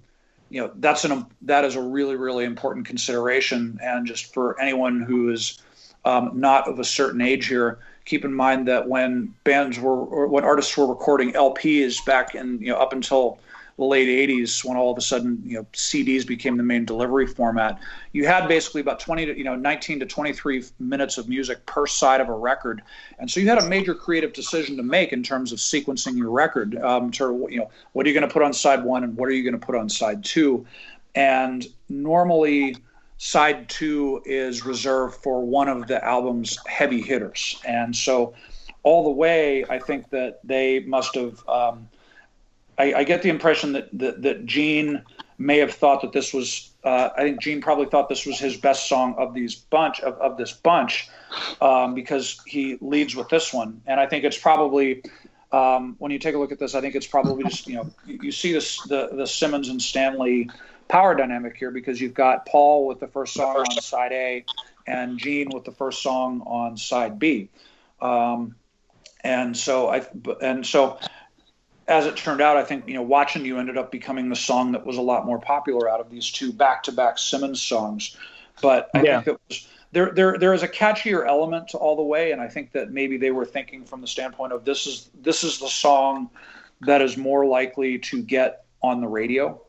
you 0.49 0.61
know 0.61 0.71
that's 0.75 1.05
an 1.05 1.25
that 1.43 1.65
is 1.65 1.75
a 1.75 1.81
really 1.81 2.15
really 2.15 2.45
important 2.45 2.85
consideration. 2.85 3.79
And 3.81 4.05
just 4.05 4.33
for 4.33 4.59
anyone 4.59 5.01
who 5.01 5.31
is 5.31 5.59
um, 6.05 6.31
not 6.33 6.67
of 6.67 6.79
a 6.79 6.85
certain 6.85 7.21
age 7.21 7.47
here, 7.47 7.79
keep 8.05 8.23
in 8.23 8.33
mind 8.33 8.67
that 8.67 8.87
when 8.87 9.33
bands 9.43 9.79
were 9.79 10.05
or 10.05 10.27
when 10.27 10.43
artists 10.43 10.75
were 10.77 10.87
recording 10.87 11.33
LPs 11.33 12.03
back 12.05 12.35
in 12.35 12.59
you 12.59 12.67
know 12.67 12.77
up 12.77 12.93
until 12.93 13.39
the 13.77 13.83
late 13.83 14.07
80s 14.29 14.65
when 14.65 14.75
all 14.75 14.91
of 14.91 14.97
a 14.97 15.01
sudden 15.01 15.41
you 15.45 15.55
know 15.55 15.63
CDs 15.73 16.25
became 16.25 16.57
the 16.57 16.63
main 16.63 16.83
delivery 16.83 17.27
format. 17.27 17.79
You 18.11 18.25
had 18.25 18.47
basically 18.47 18.81
about 18.81 18.99
20 18.99 19.27
to 19.27 19.37
you 19.37 19.43
know 19.43 19.55
19 19.55 19.99
to 19.99 20.05
23 20.05 20.63
minutes 20.79 21.17
of 21.17 21.29
music 21.29 21.65
per 21.65 21.85
side 21.85 22.19
of 22.19 22.27
a 22.27 22.33
record. 22.33 22.81
And 23.19 23.29
so 23.29 23.39
you 23.39 23.47
had 23.47 23.59
a 23.59 23.67
major 23.67 23.93
creative 23.93 24.33
decision 24.33 24.77
to 24.77 24.83
make 24.83 25.13
in 25.13 25.21
terms 25.21 25.51
of 25.51 25.59
sequencing 25.59 26.17
your 26.17 26.31
record 26.31 26.75
um, 26.77 27.11
to 27.11 27.47
you 27.49 27.59
know 27.59 27.69
what 27.93 28.05
are 28.05 28.09
you 28.09 28.15
going 28.15 28.27
to 28.27 28.33
put 28.33 28.41
on 28.41 28.51
side 28.51 28.83
one 28.83 29.03
and 29.03 29.15
what 29.15 29.29
are 29.29 29.33
you 29.33 29.43
going 29.43 29.59
to 29.59 29.65
put 29.65 29.75
on 29.75 29.89
side 29.89 30.23
two. 30.23 30.65
And 31.13 31.65
normally 31.87 32.77
side 33.19 33.69
two 33.69 34.21
is 34.25 34.65
reserved 34.65 35.15
for 35.21 35.43
one 35.43 35.67
of 35.67 35.87
the 35.87 36.03
album's 36.03 36.57
heavy 36.67 37.01
hitters. 37.01 37.61
And 37.65 37.95
so 37.95 38.33
all 38.83 39.03
the 39.03 39.09
way 39.09 39.65
i 39.69 39.77
think 39.77 40.09
that 40.11 40.39
they 40.45 40.79
must 40.81 41.13
have 41.15 41.45
um, 41.49 41.89
I, 42.77 42.93
I, 42.93 43.03
get 43.03 43.21
the 43.21 43.29
impression 43.29 43.73
that, 43.73 43.89
that, 43.97 44.21
that 44.21 44.45
Gene 44.45 45.01
may 45.37 45.57
have 45.57 45.73
thought 45.73 46.01
that 46.01 46.13
this 46.13 46.33
was. 46.33 46.71
Uh, 46.83 47.09
I 47.17 47.21
think 47.21 47.41
Gene 47.41 47.61
probably 47.61 47.87
thought 47.87 48.07
this 48.07 48.25
was 48.25 48.39
his 48.39 48.55
best 48.55 48.87
song 48.87 49.15
of 49.17 49.33
these 49.33 49.55
bunch 49.55 49.99
of, 50.01 50.13
of 50.15 50.37
this 50.37 50.53
bunch 50.53 51.09
um, 51.59 51.93
because 51.95 52.39
he 52.45 52.77
leads 52.81 53.15
with 53.15 53.29
this 53.29 53.53
one, 53.53 53.81
and 53.87 53.99
I 53.99 54.05
think 54.05 54.23
it's 54.23 54.37
probably 54.37 55.03
um, 55.51 55.95
when 55.99 56.11
you 56.11 56.19
take 56.19 56.35
a 56.35 56.37
look 56.37 56.51
at 56.51 56.59
this, 56.59 56.75
I 56.75 56.81
think 56.81 56.95
it's 56.95 57.07
probably 57.07 57.43
just 57.43 57.67
you 57.67 57.75
know 57.75 57.89
you, 58.05 58.19
you 58.23 58.31
see 58.31 58.51
this 58.51 58.81
the 58.83 59.09
the 59.11 59.27
Simmons 59.27 59.69
and 59.69 59.81
Stanley 59.81 60.49
power 60.87 61.15
dynamic 61.15 61.57
here 61.57 61.71
because 61.71 61.99
you've 61.99 62.13
got 62.13 62.45
Paul 62.45 62.87
with 62.87 62.99
the 62.99 63.07
first 63.07 63.33
song 63.33 63.57
on 63.57 63.81
side 63.81 64.11
A 64.13 64.45
and 64.85 65.17
Gene 65.17 65.49
with 65.53 65.65
the 65.65 65.71
first 65.71 66.01
song 66.01 66.41
on 66.45 66.77
side 66.77 67.19
B. 67.19 67.49
Um, 68.01 68.55
and 69.23 69.55
so 69.55 69.89
I 69.89 70.05
and 70.41 70.65
so 70.65 70.99
as 71.87 72.05
it 72.05 72.17
turned 72.17 72.41
out, 72.41 72.57
I 72.57 72.63
think 72.63 72.87
you 72.87 72.93
know, 72.93 73.01
watching 73.01 73.45
you 73.45 73.59
ended 73.59 73.77
up 73.77 73.91
becoming 73.91 74.29
the 74.29 74.35
song 74.35 74.73
that 74.73 74.85
was 74.85 74.97
a 74.97 75.01
lot 75.01 75.25
more 75.25 75.39
popular 75.39 75.89
out 75.89 75.99
of 75.99 76.09
these 76.09 76.29
two 76.29 76.51
back-to-back 76.51 77.17
Simmons 77.17 77.61
songs. 77.61 78.17
But 78.61 78.89
I 78.93 79.03
yeah. 79.03 79.21
think 79.21 79.25
that 79.25 79.39
was 79.47 79.67
there. 79.91 80.11
There, 80.11 80.37
there 80.37 80.53
is 80.53 80.63
a 80.63 80.67
catchier 80.67 81.25
element 81.25 81.69
to 81.69 81.77
all 81.77 81.95
the 81.95 82.03
way, 82.03 82.31
and 82.31 82.41
I 82.41 82.47
think 82.47 82.71
that 82.73 82.91
maybe 82.91 83.17
they 83.17 83.31
were 83.31 83.45
thinking 83.45 83.85
from 83.85 84.01
the 84.01 84.07
standpoint 84.07 84.51
of 84.51 84.65
this 84.65 84.85
is 84.85 85.09
this 85.21 85.43
is 85.43 85.59
the 85.59 85.69
song 85.69 86.29
that 86.81 87.01
is 87.01 87.17
more 87.17 87.45
likely 87.45 87.99
to 87.99 88.21
get 88.21 88.65
on 88.81 89.01
the 89.01 89.07
radio. 89.07 89.61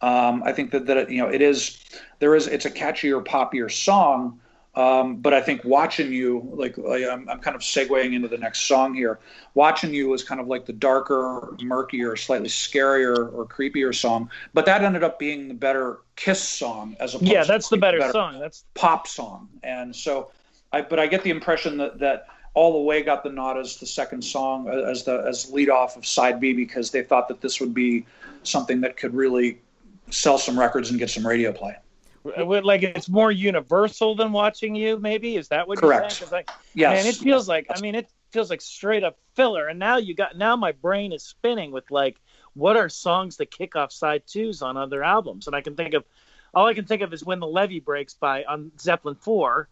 Um, 0.00 0.42
I 0.44 0.52
think 0.52 0.70
that 0.72 0.86
that 0.86 1.10
you 1.10 1.18
know 1.18 1.28
it 1.28 1.42
is 1.42 1.82
there 2.18 2.34
is 2.34 2.46
it's 2.46 2.66
a 2.66 2.70
catchier, 2.70 3.24
poppier 3.24 3.70
song, 3.70 4.40
um, 4.74 5.16
but 5.16 5.34
I 5.34 5.42
think 5.42 5.64
watching 5.64 6.12
you, 6.12 6.48
like, 6.54 6.78
like 6.78 7.04
I'm, 7.04 7.28
I'm, 7.28 7.40
kind 7.40 7.54
of 7.54 7.60
segueing 7.60 8.14
into 8.14 8.28
the 8.28 8.38
next 8.38 8.60
song 8.60 8.94
here. 8.94 9.18
Watching 9.52 9.92
you 9.92 10.08
was 10.08 10.24
kind 10.24 10.40
of 10.40 10.46
like 10.46 10.64
the 10.64 10.72
darker, 10.72 11.54
murkier, 11.60 12.16
slightly 12.16 12.48
scarier 12.48 13.30
or 13.34 13.44
creepier 13.44 13.94
song. 13.94 14.30
But 14.54 14.64
that 14.64 14.82
ended 14.82 15.04
up 15.04 15.18
being 15.18 15.48
the 15.48 15.54
better 15.54 15.98
Kiss 16.16 16.42
song 16.42 16.96
as 17.00 17.14
opposed. 17.14 17.30
Yeah, 17.30 17.44
that's 17.44 17.68
the 17.68 17.76
better, 17.76 17.98
better, 17.98 18.12
song. 18.12 18.38
That's 18.38 18.64
pop 18.72 19.06
song. 19.06 19.48
And 19.62 19.94
so, 19.94 20.30
I 20.72 20.80
but 20.80 20.98
I 20.98 21.06
get 21.06 21.22
the 21.22 21.30
impression 21.30 21.76
that 21.76 21.98
that 21.98 22.28
all 22.54 22.72
the 22.72 22.80
way 22.80 23.02
got 23.02 23.24
the 23.24 23.30
nod 23.30 23.58
as 23.58 23.76
the 23.76 23.86
second 23.86 24.22
song 24.22 24.68
as 24.68 25.04
the 25.04 25.22
as 25.26 25.50
lead 25.50 25.68
off 25.68 25.98
of 25.98 26.06
side 26.06 26.40
B 26.40 26.54
because 26.54 26.90
they 26.90 27.02
thought 27.02 27.28
that 27.28 27.42
this 27.42 27.60
would 27.60 27.74
be 27.74 28.06
something 28.42 28.80
that 28.82 28.96
could 28.96 29.14
really 29.14 29.60
sell 30.10 30.38
some 30.38 30.58
records 30.58 30.90
and 30.90 30.98
get 30.98 31.10
some 31.10 31.26
radio 31.26 31.52
play 31.52 31.76
like 32.24 32.82
it's 32.82 33.08
more 33.08 33.32
universal 33.32 34.14
than 34.14 34.32
watching 34.32 34.74
you 34.74 34.98
maybe? 34.98 35.36
Is 35.36 35.48
that 35.48 35.66
what 35.66 35.78
correct 35.78 36.20
you're 36.20 36.28
saying? 36.28 36.44
like 36.48 36.50
yes. 36.74 37.04
man 37.04 37.06
it 37.06 37.16
feels 37.16 37.48
like 37.48 37.66
i 37.70 37.80
mean 37.80 37.94
it 37.94 38.08
feels 38.30 38.50
like 38.50 38.60
straight 38.60 39.04
up 39.04 39.18
filler. 39.34 39.68
And 39.68 39.78
now 39.78 39.98
you 39.98 40.14
got 40.14 40.36
now 40.36 40.56
my 40.56 40.72
brain 40.72 41.12
is 41.12 41.22
spinning 41.22 41.70
with 41.70 41.90
like 41.90 42.16
what 42.54 42.76
are 42.76 42.88
songs 42.88 43.36
that 43.38 43.50
kick 43.50 43.76
off 43.76 43.92
side 43.92 44.22
twos 44.26 44.62
on 44.62 44.76
other 44.76 45.02
albums? 45.02 45.46
And 45.46 45.56
i 45.56 45.60
can 45.60 45.76
think 45.76 45.94
of 45.94 46.04
all 46.54 46.66
i 46.66 46.74
can 46.74 46.84
think 46.84 47.02
of 47.02 47.12
is 47.12 47.24
when 47.24 47.40
the 47.40 47.46
levee 47.46 47.80
breaks 47.80 48.14
by 48.14 48.44
on 48.44 48.72
zeppelin 48.78 49.16
4 49.16 49.68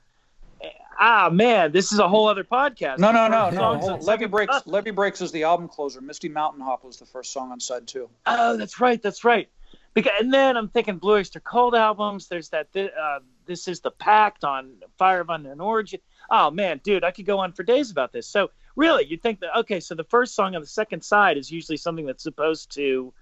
ah 0.98 1.30
man 1.32 1.72
this 1.72 1.92
is 1.92 1.98
a 1.98 2.08
whole 2.08 2.28
other 2.28 2.44
podcast. 2.44 2.98
No 2.98 3.12
no 3.12 3.28
no 3.28 3.50
no. 3.50 3.96
levee 4.02 4.26
breaks 4.26 4.66
levee 4.66 4.90
breaks 4.90 5.20
is 5.20 5.32
the 5.32 5.44
album 5.44 5.68
closer. 5.68 6.00
Misty 6.00 6.28
mountain 6.28 6.60
hop 6.60 6.84
was 6.84 6.98
the 6.98 7.06
first 7.06 7.32
song 7.32 7.52
on 7.52 7.60
side 7.60 7.86
two. 7.86 8.10
Oh, 8.26 8.56
that's 8.56 8.80
right 8.80 9.00
that's 9.00 9.24
right 9.24 9.48
because 9.94 10.12
and 10.20 10.32
then 10.32 10.56
I'm 10.56 10.68
thinking 10.68 10.98
Blue 10.98 11.14
Oyster 11.14 11.40
Cult 11.40 11.74
albums. 11.74 12.28
There's 12.28 12.50
that 12.50 12.68
uh, 12.76 13.20
this 13.46 13.68
is 13.68 13.80
the 13.80 13.90
Pact 13.90 14.44
on 14.44 14.74
Fire 14.98 15.20
of 15.20 15.30
Unknown 15.30 15.60
Origin. 15.60 16.00
Oh 16.30 16.50
man, 16.50 16.80
dude, 16.82 17.04
I 17.04 17.10
could 17.10 17.26
go 17.26 17.38
on 17.38 17.52
for 17.52 17.62
days 17.62 17.90
about 17.90 18.12
this. 18.12 18.26
So 18.26 18.50
really, 18.76 19.06
you 19.06 19.16
think 19.16 19.40
that 19.40 19.58
okay, 19.60 19.80
so 19.80 19.94
the 19.94 20.04
first 20.04 20.34
song 20.34 20.54
on 20.54 20.60
the 20.60 20.66
second 20.66 21.02
side 21.02 21.36
is 21.36 21.50
usually 21.50 21.76
something 21.76 22.06
that's 22.06 22.22
supposed 22.22 22.74
to 22.74 23.12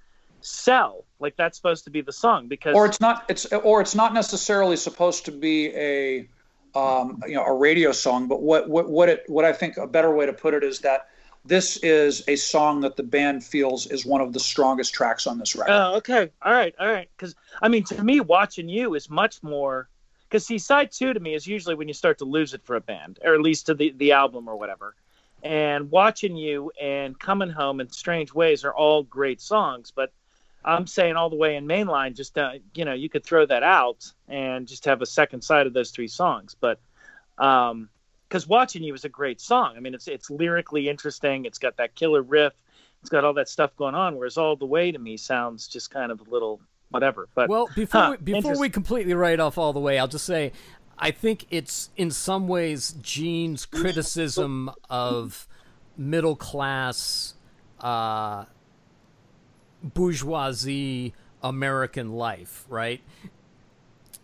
sell, 0.40 1.04
like 1.18 1.36
that's 1.36 1.56
supposed 1.56 1.84
to 1.84 1.90
be 1.90 2.00
the 2.00 2.12
song 2.12 2.48
because 2.48 2.74
or 2.74 2.86
it's 2.86 3.00
not 3.00 3.24
it's 3.28 3.46
or 3.46 3.80
it's 3.80 3.94
not 3.94 4.14
necessarily 4.14 4.76
supposed 4.76 5.24
to 5.24 5.32
be 5.32 5.68
a 5.74 6.28
um, 6.74 7.22
you 7.26 7.34
know 7.34 7.44
a 7.44 7.52
radio 7.52 7.92
song, 7.92 8.28
but 8.28 8.42
what 8.42 8.68
what 8.68 8.88
what 8.88 9.08
it 9.08 9.24
what 9.26 9.44
I 9.44 9.52
think 9.52 9.76
a 9.76 9.86
better 9.86 10.14
way 10.14 10.26
to 10.26 10.32
put 10.32 10.54
it 10.54 10.62
is 10.62 10.80
that 10.80 11.08
this 11.48 11.78
is 11.78 12.22
a 12.28 12.36
song 12.36 12.82
that 12.82 12.96
the 12.96 13.02
band 13.02 13.42
feels 13.42 13.86
is 13.86 14.04
one 14.04 14.20
of 14.20 14.34
the 14.34 14.40
strongest 14.40 14.92
tracks 14.92 15.26
on 15.26 15.38
this 15.38 15.56
record. 15.56 15.72
Oh, 15.72 15.96
okay. 15.96 16.30
All 16.42 16.52
right. 16.52 16.74
All 16.78 16.86
right. 16.86 17.08
Because, 17.16 17.34
I 17.62 17.68
mean, 17.68 17.84
to 17.84 18.04
me, 18.04 18.20
watching 18.20 18.68
you 18.68 18.94
is 18.94 19.08
much 19.08 19.42
more. 19.42 19.88
Because, 20.28 20.44
see, 20.44 20.58
side 20.58 20.92
two 20.92 21.14
to 21.14 21.20
me 21.20 21.34
is 21.34 21.46
usually 21.46 21.74
when 21.74 21.88
you 21.88 21.94
start 21.94 22.18
to 22.18 22.26
lose 22.26 22.52
it 22.52 22.62
for 22.64 22.76
a 22.76 22.80
band, 22.80 23.18
or 23.24 23.34
at 23.34 23.40
least 23.40 23.66
to 23.66 23.74
the, 23.74 23.94
the 23.96 24.12
album 24.12 24.46
or 24.46 24.56
whatever. 24.56 24.94
And 25.42 25.90
watching 25.90 26.36
you 26.36 26.70
and 26.80 27.18
coming 27.18 27.48
home 27.50 27.80
in 27.80 27.90
strange 27.90 28.34
ways 28.34 28.64
are 28.64 28.74
all 28.74 29.02
great 29.02 29.40
songs. 29.40 29.90
But 29.90 30.12
I'm 30.62 30.86
saying 30.86 31.16
all 31.16 31.30
the 31.30 31.36
way 31.36 31.56
in 31.56 31.66
mainline, 31.66 32.14
just, 32.14 32.36
uh, 32.36 32.52
you 32.74 32.84
know, 32.84 32.92
you 32.92 33.08
could 33.08 33.24
throw 33.24 33.46
that 33.46 33.62
out 33.62 34.12
and 34.28 34.68
just 34.68 34.84
have 34.84 35.00
a 35.00 35.06
second 35.06 35.40
side 35.40 35.66
of 35.66 35.72
those 35.72 35.92
three 35.92 36.08
songs. 36.08 36.54
But, 36.60 36.78
um, 37.38 37.88
because 38.28 38.46
watching 38.46 38.82
you 38.82 38.94
is 38.94 39.04
a 39.04 39.08
great 39.08 39.40
song. 39.40 39.74
I 39.76 39.80
mean, 39.80 39.94
it's 39.94 40.08
it's 40.08 40.30
lyrically 40.30 40.88
interesting. 40.88 41.44
It's 41.44 41.58
got 41.58 41.76
that 41.76 41.94
killer 41.94 42.22
riff. 42.22 42.52
It's 43.00 43.10
got 43.10 43.24
all 43.24 43.34
that 43.34 43.48
stuff 43.48 43.74
going 43.76 43.94
on. 43.94 44.16
Whereas 44.16 44.36
all 44.36 44.56
the 44.56 44.66
way 44.66 44.92
to 44.92 44.98
me 44.98 45.16
sounds 45.16 45.68
just 45.68 45.90
kind 45.90 46.12
of 46.12 46.20
a 46.20 46.30
little 46.30 46.60
whatever. 46.90 47.28
But 47.34 47.48
well, 47.48 47.68
before 47.74 48.00
huh, 48.00 48.16
we, 48.20 48.34
before 48.34 48.58
we 48.58 48.68
completely 48.68 49.14
write 49.14 49.40
off 49.40 49.56
all 49.56 49.72
the 49.72 49.80
way, 49.80 49.98
I'll 49.98 50.08
just 50.08 50.26
say 50.26 50.52
I 50.98 51.10
think 51.10 51.46
it's 51.50 51.90
in 51.96 52.10
some 52.10 52.48
ways 52.48 52.94
Gene's 53.00 53.64
criticism 53.64 54.70
of 54.90 55.46
middle 55.96 56.36
class 56.36 57.34
uh, 57.80 58.44
bourgeoisie 59.82 61.14
American 61.42 62.12
life, 62.12 62.64
right? 62.68 63.00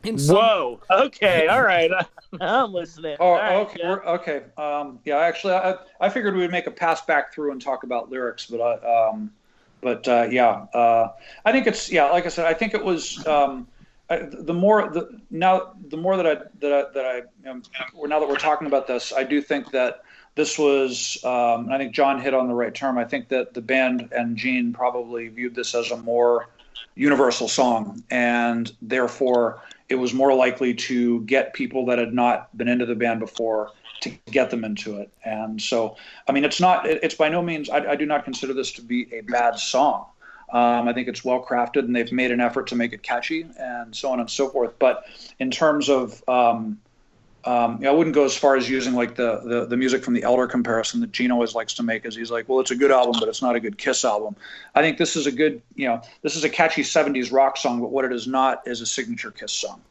Some... 0.04 0.36
Whoa. 0.36 0.80
Okay. 0.90 1.46
All 1.46 1.62
right. 1.62 1.90
I'm 2.40 2.72
listening. 2.72 3.16
Oh, 3.20 3.32
right, 3.32 3.56
okay. 3.56 3.80
Yeah. 3.82 3.94
Okay. 4.06 4.42
Um, 4.56 4.98
yeah. 5.04 5.18
Actually, 5.18 5.54
I, 5.54 5.76
I 6.00 6.08
figured 6.08 6.36
we'd 6.36 6.50
make 6.50 6.66
a 6.66 6.70
pass 6.70 7.02
back 7.02 7.32
through 7.32 7.52
and 7.52 7.62
talk 7.62 7.84
about 7.84 8.10
lyrics, 8.10 8.46
but 8.46 8.60
I, 8.60 9.08
um, 9.08 9.32
but 9.80 10.06
uh, 10.08 10.26
yeah, 10.30 10.66
uh, 10.74 11.12
I 11.44 11.52
think 11.52 11.66
it's 11.66 11.90
yeah. 11.92 12.06
Like 12.06 12.26
I 12.26 12.28
said, 12.28 12.46
I 12.46 12.54
think 12.54 12.74
it 12.74 12.84
was 12.84 13.24
um, 13.26 13.68
I, 14.10 14.18
the 14.18 14.54
more 14.54 14.88
the 14.90 15.20
now 15.30 15.74
the 15.88 15.96
more 15.96 16.16
that 16.16 16.26
I 16.26 16.34
that 16.60 16.72
I 16.72 16.92
that 16.92 17.04
I 17.46 17.48
um, 17.48 17.62
now 17.94 18.20
that 18.20 18.28
we're 18.28 18.36
talking 18.36 18.66
about 18.66 18.86
this, 18.86 19.12
I 19.12 19.24
do 19.24 19.40
think 19.40 19.70
that 19.72 20.02
this 20.34 20.58
was 20.58 21.22
um, 21.24 21.70
I 21.70 21.78
think 21.78 21.94
John 21.94 22.20
hit 22.20 22.34
on 22.34 22.48
the 22.48 22.54
right 22.54 22.74
term. 22.74 22.98
I 22.98 23.04
think 23.04 23.28
that 23.28 23.54
the 23.54 23.62
band 23.62 24.08
and 24.12 24.36
Gene 24.36 24.72
probably 24.72 25.28
viewed 25.28 25.54
this 25.54 25.74
as 25.74 25.90
a 25.90 25.96
more 25.96 26.48
universal 26.94 27.48
song, 27.48 28.02
and 28.10 28.72
therefore 28.82 29.62
it 29.94 29.98
was 30.00 30.12
more 30.12 30.34
likely 30.34 30.74
to 30.74 31.20
get 31.20 31.54
people 31.54 31.86
that 31.86 31.98
had 31.98 32.12
not 32.12 32.54
been 32.58 32.66
into 32.68 32.84
the 32.84 32.96
band 32.96 33.20
before 33.20 33.70
to 34.00 34.10
get 34.32 34.50
them 34.50 34.64
into 34.64 34.98
it. 35.00 35.08
And 35.24 35.62
so, 35.62 35.96
I 36.28 36.32
mean, 36.32 36.44
it's 36.44 36.60
not, 36.60 36.84
it's 36.84 37.14
by 37.14 37.28
no 37.28 37.40
means, 37.40 37.70
I, 37.70 37.92
I 37.92 37.96
do 37.96 38.04
not 38.04 38.24
consider 38.24 38.52
this 38.52 38.72
to 38.72 38.82
be 38.82 39.06
a 39.14 39.20
bad 39.20 39.56
song. 39.56 40.06
Um, 40.52 40.88
I 40.88 40.92
think 40.92 41.08
it's 41.08 41.24
well 41.24 41.42
crafted, 41.44 41.84
and 41.84 41.94
they've 41.94 42.12
made 42.12 42.32
an 42.32 42.40
effort 42.40 42.66
to 42.68 42.76
make 42.76 42.92
it 42.92 43.02
catchy, 43.02 43.46
and 43.58 43.94
so 43.94 44.10
on 44.10 44.20
and 44.20 44.28
so 44.28 44.48
forth. 44.48 44.78
But 44.78 45.04
in 45.38 45.50
terms 45.50 45.88
of 45.88 46.22
um, 46.28 46.78
um, 47.44 47.76
you 47.76 47.82
know, 47.82 47.92
I 47.92 47.94
wouldn't 47.94 48.14
go 48.14 48.24
as 48.24 48.36
far 48.36 48.56
as 48.56 48.68
using 48.68 48.94
like 48.94 49.16
the, 49.16 49.40
the, 49.44 49.66
the 49.66 49.76
music 49.76 50.02
from 50.02 50.14
the 50.14 50.22
Elder 50.22 50.46
comparison 50.46 51.00
that 51.00 51.12
Gene 51.12 51.30
always 51.30 51.54
likes 51.54 51.74
to 51.74 51.82
make, 51.82 52.06
as 52.06 52.14
he's 52.14 52.30
like, 52.30 52.48
well, 52.48 52.60
it's 52.60 52.70
a 52.70 52.76
good 52.76 52.90
album, 52.90 53.16
but 53.20 53.28
it's 53.28 53.42
not 53.42 53.54
a 53.54 53.60
good 53.60 53.76
Kiss 53.76 54.04
album. 54.04 54.34
I 54.74 54.82
think 54.82 54.98
this 54.98 55.14
is 55.16 55.26
a 55.26 55.32
good, 55.32 55.60
you 55.74 55.86
know, 55.86 56.00
this 56.22 56.36
is 56.36 56.44
a 56.44 56.48
catchy 56.48 56.82
'70s 56.82 57.32
rock 57.32 57.56
song, 57.56 57.80
but 57.80 57.90
what 57.90 58.04
it 58.04 58.12
is 58.12 58.26
not 58.26 58.66
is 58.66 58.80
a 58.80 58.86
signature 58.86 59.30
Kiss 59.30 59.52
song. 59.52 59.82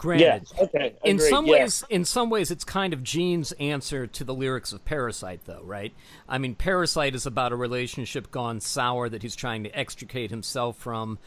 Granted, 0.00 0.48
yeah, 0.56 0.62
okay. 0.62 0.94
in 1.04 1.16
agreed, 1.16 1.28
some 1.28 1.46
yeah. 1.46 1.52
ways, 1.52 1.84
in 1.90 2.04
some 2.06 2.30
ways, 2.30 2.50
it's 2.50 2.64
kind 2.64 2.94
of 2.94 3.02
Gene's 3.02 3.52
answer 3.52 4.06
to 4.06 4.24
the 4.24 4.32
lyrics 4.32 4.72
of 4.72 4.82
Parasite, 4.86 5.40
though, 5.44 5.60
right? 5.62 5.92
I 6.26 6.38
mean, 6.38 6.54
Parasite 6.54 7.14
is 7.14 7.26
about 7.26 7.52
a 7.52 7.56
relationship 7.56 8.30
gone 8.30 8.60
sour 8.60 9.10
that 9.10 9.22
he's 9.22 9.36
trying 9.36 9.62
to 9.64 9.78
extricate 9.78 10.30
himself 10.30 10.78
from, 10.78 11.18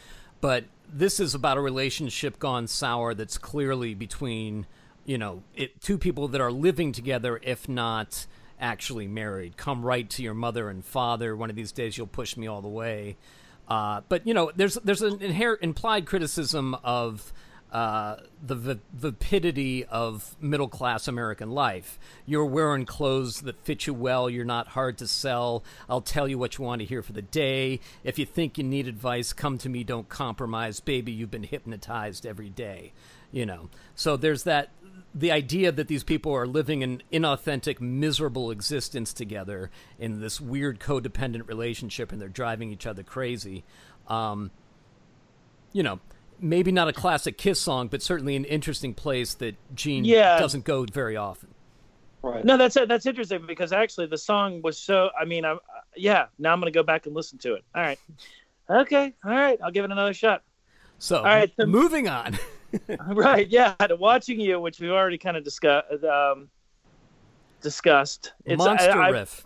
but 0.42 0.66
this 0.92 1.20
is 1.20 1.36
about 1.36 1.58
a 1.58 1.62
relationship 1.62 2.40
gone 2.40 2.66
sour 2.66 3.14
that's 3.14 3.38
clearly 3.38 3.94
between, 3.94 4.66
you 5.06 5.18
know, 5.18 5.44
it, 5.56 5.82
two 5.82 5.98
people 5.98 6.28
that 6.30 6.42
are 6.42 6.52
living 6.52 6.92
together, 6.92 7.40
if 7.44 7.68
not 7.68 8.26
actually 8.60 9.08
married. 9.08 9.58
Come 9.58 9.86
right 9.86 10.10
to 10.12 10.24
your 10.24 10.34
mother 10.34 10.70
and 10.70 10.84
father. 10.84 11.36
One 11.36 11.50
of 11.50 11.56
these 11.56 11.72
days, 11.72 11.98
you'll 11.98 12.08
push 12.08 12.38
me 12.38 12.48
all 12.48 12.62
the 12.62 12.70
way. 12.70 13.18
Uh, 13.68 14.02
but 14.10 14.26
you 14.28 14.34
know, 14.34 14.52
there's 14.56 14.76
there's 14.76 15.02
an 15.02 15.22
inherent 15.22 15.62
implied 15.64 16.06
criticism 16.06 16.76
of 16.84 17.34
uh, 17.72 18.18
the 18.46 18.56
v- 18.56 18.80
vapidity 18.94 19.84
of 19.86 20.36
middle 20.40 20.68
class 20.68 21.08
American 21.08 21.50
life. 21.50 21.98
You're 22.26 22.46
wearing 22.46 22.86
clothes 22.86 23.42
that 23.42 23.60
fit 23.66 23.88
you 23.88 23.96
well. 23.96 24.30
You're 24.30 24.46
not 24.46 24.68
hard 24.70 25.00
to 25.00 25.08
sell. 25.08 25.64
I'll 25.90 26.02
tell 26.02 26.28
you 26.28 26.38
what 26.38 26.58
you 26.58 26.64
want 26.64 26.82
to 26.82 26.86
hear 26.86 27.02
for 27.02 27.14
the 27.14 27.24
day. 27.24 27.80
If 28.04 28.20
you 28.20 28.26
think 28.28 28.60
you 28.60 28.64
need 28.64 28.88
advice, 28.88 29.34
come 29.34 29.58
to 29.58 29.70
me. 29.70 29.84
Don't 29.84 30.08
compromise, 30.08 30.80
baby. 30.80 31.12
You've 31.12 31.32
been 31.32 31.44
hypnotized 31.44 32.28
every 32.28 32.50
day. 32.50 32.94
You 33.32 33.46
know. 33.46 33.70
So 33.96 34.18
there's 34.18 34.44
that. 34.44 34.70
The 35.16 35.32
idea 35.32 35.72
that 35.72 35.88
these 35.88 36.04
people 36.04 36.34
are 36.34 36.48
living 36.48 36.82
an 36.84 37.04
inauthentic, 37.12 37.80
miserable 37.80 38.50
existence 38.50 39.14
together 39.14 39.70
in 40.00 40.22
this 40.22 40.42
weird 40.42 40.80
codependent 40.80 41.48
relationship, 41.48 42.12
and 42.12 42.20
they're 42.20 42.28
driving 42.30 42.72
each 42.72 42.88
other 42.88 43.04
crazy. 43.04 43.64
Um, 44.08 44.50
you 45.72 45.84
know, 45.84 46.00
maybe 46.40 46.72
not 46.72 46.88
a 46.88 46.94
classic 46.94 47.38
Kiss 47.38 47.60
song, 47.60 47.88
but 47.90 48.02
certainly 48.02 48.36
an 48.36 48.46
interesting 48.46 48.94
place 48.94 49.36
that 49.36 49.56
Gene 49.76 50.04
Yeah. 50.04 50.40
doesn't 50.40 50.66
go 50.66 50.86
very 50.86 51.16
often. 51.16 51.50
Right. 52.24 52.44
No, 52.46 52.58
that's 52.58 52.76
that's 52.88 53.06
interesting 53.06 53.46
because 53.46 53.74
actually 53.74 54.08
the 54.08 54.18
song 54.18 54.62
was 54.62 54.78
so. 54.78 55.10
I 55.20 55.26
mean, 55.26 55.44
I, 55.46 55.58
yeah. 55.96 56.28
Now 56.40 56.54
I'm 56.54 56.60
gonna 56.60 56.72
go 56.72 56.82
back 56.84 57.06
and 57.06 57.14
listen 57.14 57.38
to 57.40 57.56
it. 57.56 57.64
All 57.76 57.82
right. 57.82 58.00
Okay. 58.70 59.14
All 59.26 59.32
right. 59.32 59.60
I'll 59.62 59.72
give 59.72 59.84
it 59.84 59.92
another 59.92 60.14
shot. 60.14 60.42
So, 61.00 61.18
all 61.18 61.24
right. 61.26 61.52
so- 61.60 61.66
moving 61.66 62.08
on. 62.08 62.40
right. 63.08 63.48
Yeah. 63.48 63.76
Watching 63.92 64.40
you, 64.40 64.60
which 64.60 64.80
we've 64.80 64.92
already 64.92 65.18
kind 65.18 65.38
of 65.38 65.44
discussed. 65.44 66.04
Um, 66.04 66.50
discussed. 67.62 68.34
Monster 68.48 68.92
I- 68.92 69.08
I- 69.08 69.10
riff. 69.10 69.46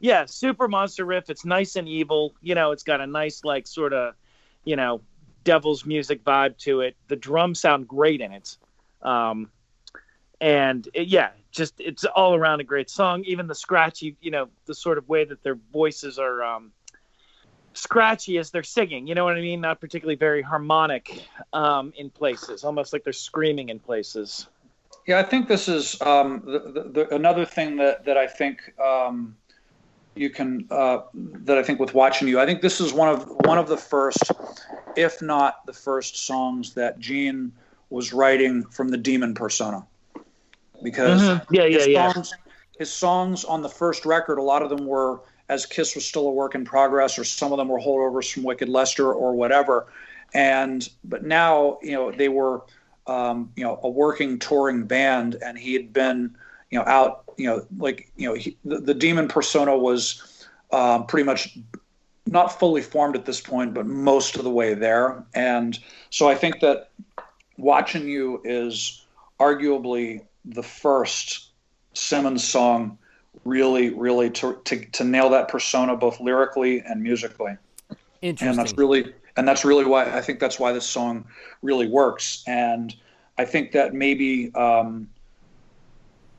yeah, 0.00 0.24
super 0.26 0.68
monster 0.68 1.04
riff. 1.04 1.30
It's 1.30 1.44
nice 1.44 1.76
and 1.76 1.88
evil. 1.88 2.34
You 2.40 2.54
know, 2.54 2.70
it's 2.72 2.82
got 2.82 3.00
a 3.00 3.06
nice 3.06 3.44
like 3.44 3.66
sort 3.66 3.92
of, 3.92 4.14
you 4.64 4.76
know, 4.76 5.00
devil's 5.44 5.84
music 5.84 6.22
vibe 6.24 6.56
to 6.58 6.80
it. 6.80 6.96
The 7.08 7.16
drums 7.16 7.60
sound 7.60 7.88
great 7.88 8.20
in 8.20 8.32
it. 8.32 8.56
Um, 9.02 9.50
and 10.40 10.88
it, 10.94 11.08
yeah, 11.08 11.30
just 11.50 11.74
it's 11.80 12.04
all 12.04 12.34
around 12.34 12.60
a 12.60 12.64
great 12.64 12.88
song. 12.88 13.24
Even 13.24 13.46
the 13.46 13.54
scratchy, 13.54 14.16
you 14.20 14.30
know, 14.30 14.48
the 14.66 14.74
sort 14.74 14.98
of 14.98 15.08
way 15.08 15.24
that 15.24 15.42
their 15.42 15.56
voices 15.72 16.18
are 16.18 16.42
um, 16.42 16.72
scratchy 17.74 18.38
as 18.38 18.50
they're 18.50 18.62
singing. 18.62 19.06
You 19.06 19.14
know 19.14 19.24
what 19.24 19.36
I 19.36 19.40
mean? 19.40 19.60
Not 19.60 19.80
particularly 19.80 20.16
very 20.16 20.42
harmonic 20.42 21.10
um, 21.52 21.92
in 21.96 22.10
places, 22.10 22.64
almost 22.64 22.92
like 22.92 23.04
they're 23.04 23.12
screaming 23.12 23.68
in 23.68 23.78
places. 23.78 24.48
Yeah, 25.06 25.18
I 25.18 25.22
think 25.22 25.48
this 25.48 25.68
is 25.68 26.00
um, 26.02 26.42
the, 26.44 26.58
the, 26.58 26.90
the, 26.90 27.14
another 27.14 27.44
thing 27.44 27.76
that, 27.76 28.04
that 28.04 28.16
I 28.16 28.26
think 28.26 28.58
um, 28.78 29.36
you 30.14 30.30
can 30.30 30.66
uh, 30.70 31.00
that 31.14 31.58
I 31.58 31.62
think 31.62 31.80
with 31.80 31.94
watching 31.94 32.28
you, 32.28 32.38
I 32.40 32.46
think 32.46 32.60
this 32.60 32.80
is 32.80 32.92
one 32.92 33.08
of 33.08 33.24
one 33.46 33.58
of 33.58 33.68
the 33.68 33.76
first, 33.76 34.30
if 34.96 35.22
not 35.22 35.64
the 35.66 35.72
first 35.72 36.26
songs 36.26 36.74
that 36.74 36.98
Gene 36.98 37.52
was 37.88 38.12
writing 38.12 38.64
from 38.64 38.88
the 38.88 38.98
demon 38.98 39.34
persona, 39.34 39.86
because 40.82 41.22
Mhm. 41.22 41.46
Yeah, 41.50 41.64
yeah, 41.64 41.78
his 41.78 41.86
yeah. 41.86 42.12
songs, 42.12 42.34
his 42.78 42.92
songs 42.92 43.44
on 43.44 43.62
the 43.62 43.68
first 43.68 44.04
record, 44.04 44.38
a 44.38 44.42
lot 44.42 44.62
of 44.62 44.68
them 44.68 44.86
were 44.86 45.20
as 45.50 45.66
Kiss 45.66 45.96
was 45.96 46.06
still 46.06 46.28
a 46.28 46.32
work 46.32 46.54
in 46.54 46.64
progress, 46.64 47.18
or 47.18 47.24
some 47.24 47.52
of 47.52 47.58
them 47.58 47.68
were 47.68 47.80
holdovers 47.80 48.32
from 48.32 48.44
Wicked 48.44 48.68
Lester 48.68 49.12
or 49.12 49.34
whatever. 49.34 49.88
And 50.32 50.88
but 51.04 51.24
now 51.24 51.78
you 51.82 51.92
know 51.92 52.12
they 52.12 52.28
were 52.28 52.62
um, 53.08 53.52
you 53.56 53.64
know 53.64 53.80
a 53.82 53.90
working 53.90 54.38
touring 54.38 54.84
band, 54.84 55.36
and 55.44 55.58
he 55.58 55.74
had 55.74 55.92
been 55.92 56.36
you 56.70 56.78
know 56.78 56.84
out 56.86 57.24
you 57.36 57.46
know 57.46 57.66
like 57.78 58.12
you 58.16 58.28
know 58.28 58.34
he, 58.34 58.56
the, 58.64 58.78
the 58.78 58.94
demon 58.94 59.26
persona 59.26 59.76
was 59.76 60.46
um, 60.70 61.06
pretty 61.06 61.24
much 61.24 61.58
not 62.26 62.56
fully 62.60 62.80
formed 62.80 63.16
at 63.16 63.24
this 63.26 63.40
point, 63.40 63.74
but 63.74 63.86
most 63.86 64.36
of 64.36 64.44
the 64.44 64.50
way 64.50 64.74
there. 64.74 65.24
And 65.34 65.76
so 66.10 66.28
I 66.28 66.36
think 66.36 66.60
that 66.60 66.90
watching 67.56 68.08
you 68.08 68.40
is 68.44 69.04
arguably 69.40 70.24
the 70.44 70.62
first 70.62 71.48
Simmons 71.92 72.46
song 72.46 72.98
really, 73.44 73.90
really 73.90 74.30
to, 74.30 74.60
to, 74.64 74.84
to 74.86 75.04
nail 75.04 75.30
that 75.30 75.48
persona 75.48 75.96
both 75.96 76.20
lyrically 76.20 76.80
and 76.80 77.02
musically. 77.02 77.56
Interesting. 78.22 78.48
And 78.48 78.58
that's 78.58 78.76
really 78.76 79.14
and 79.36 79.48
that's 79.48 79.64
really 79.64 79.84
why 79.84 80.04
I 80.04 80.20
think 80.20 80.40
that's 80.40 80.58
why 80.58 80.72
this 80.72 80.86
song 80.86 81.24
really 81.62 81.88
works. 81.88 82.44
And 82.46 82.94
I 83.38 83.44
think 83.44 83.72
that 83.72 83.94
maybe 83.94 84.52
um, 84.54 85.08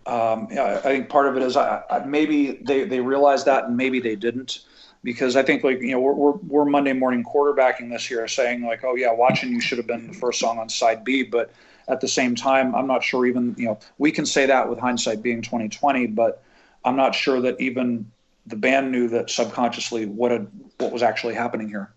um, 0.05 0.47
yeah, 0.51 0.79
I 0.83 0.89
think 0.89 1.09
part 1.09 1.27
of 1.27 1.37
it 1.37 1.43
is 1.43 1.57
I, 1.57 1.83
I, 1.89 2.05
maybe 2.05 2.59
they, 2.63 2.83
they 2.83 2.99
realized 2.99 3.45
that 3.45 3.65
and 3.65 3.77
maybe 3.77 3.99
they 3.99 4.15
didn't 4.15 4.59
because 5.03 5.35
I 5.35 5.43
think 5.43 5.63
like 5.63 5.81
you 5.81 5.91
know 5.91 5.99
we're, 5.99 6.13
we're, 6.13 6.31
we're 6.31 6.65
Monday 6.65 6.93
morning 6.93 7.23
quarterbacking 7.23 7.89
this 7.89 8.09
year 8.09 8.27
saying 8.27 8.63
like 8.63 8.83
oh 8.83 8.95
yeah 8.95 9.11
watching 9.11 9.51
you 9.51 9.61
should 9.61 9.77
have 9.77 9.87
been 9.87 10.07
the 10.07 10.13
first 10.13 10.39
song 10.39 10.59
on 10.59 10.69
side 10.69 11.03
B 11.03 11.23
but 11.23 11.51
at 11.87 12.01
the 12.01 12.07
same 12.07 12.35
time 12.35 12.75
I'm 12.75 12.87
not 12.87 13.03
sure 13.03 13.25
even 13.25 13.55
you 13.57 13.65
know 13.65 13.79
we 13.97 14.11
can 14.11 14.25
say 14.25 14.45
that 14.45 14.69
with 14.69 14.79
hindsight 14.79 15.23
being 15.23 15.41
2020 15.41 16.07
but 16.07 16.43
I'm 16.83 16.95
not 16.95 17.13
sure 17.15 17.41
that 17.41 17.59
even 17.61 18.11
the 18.47 18.55
band 18.55 18.91
knew 18.91 19.07
that 19.09 19.29
subconsciously 19.29 20.05
what 20.05 20.31
had, 20.31 20.47
what 20.77 20.91
was 20.91 21.03
actually 21.03 21.35
happening 21.35 21.69
here. 21.69 21.93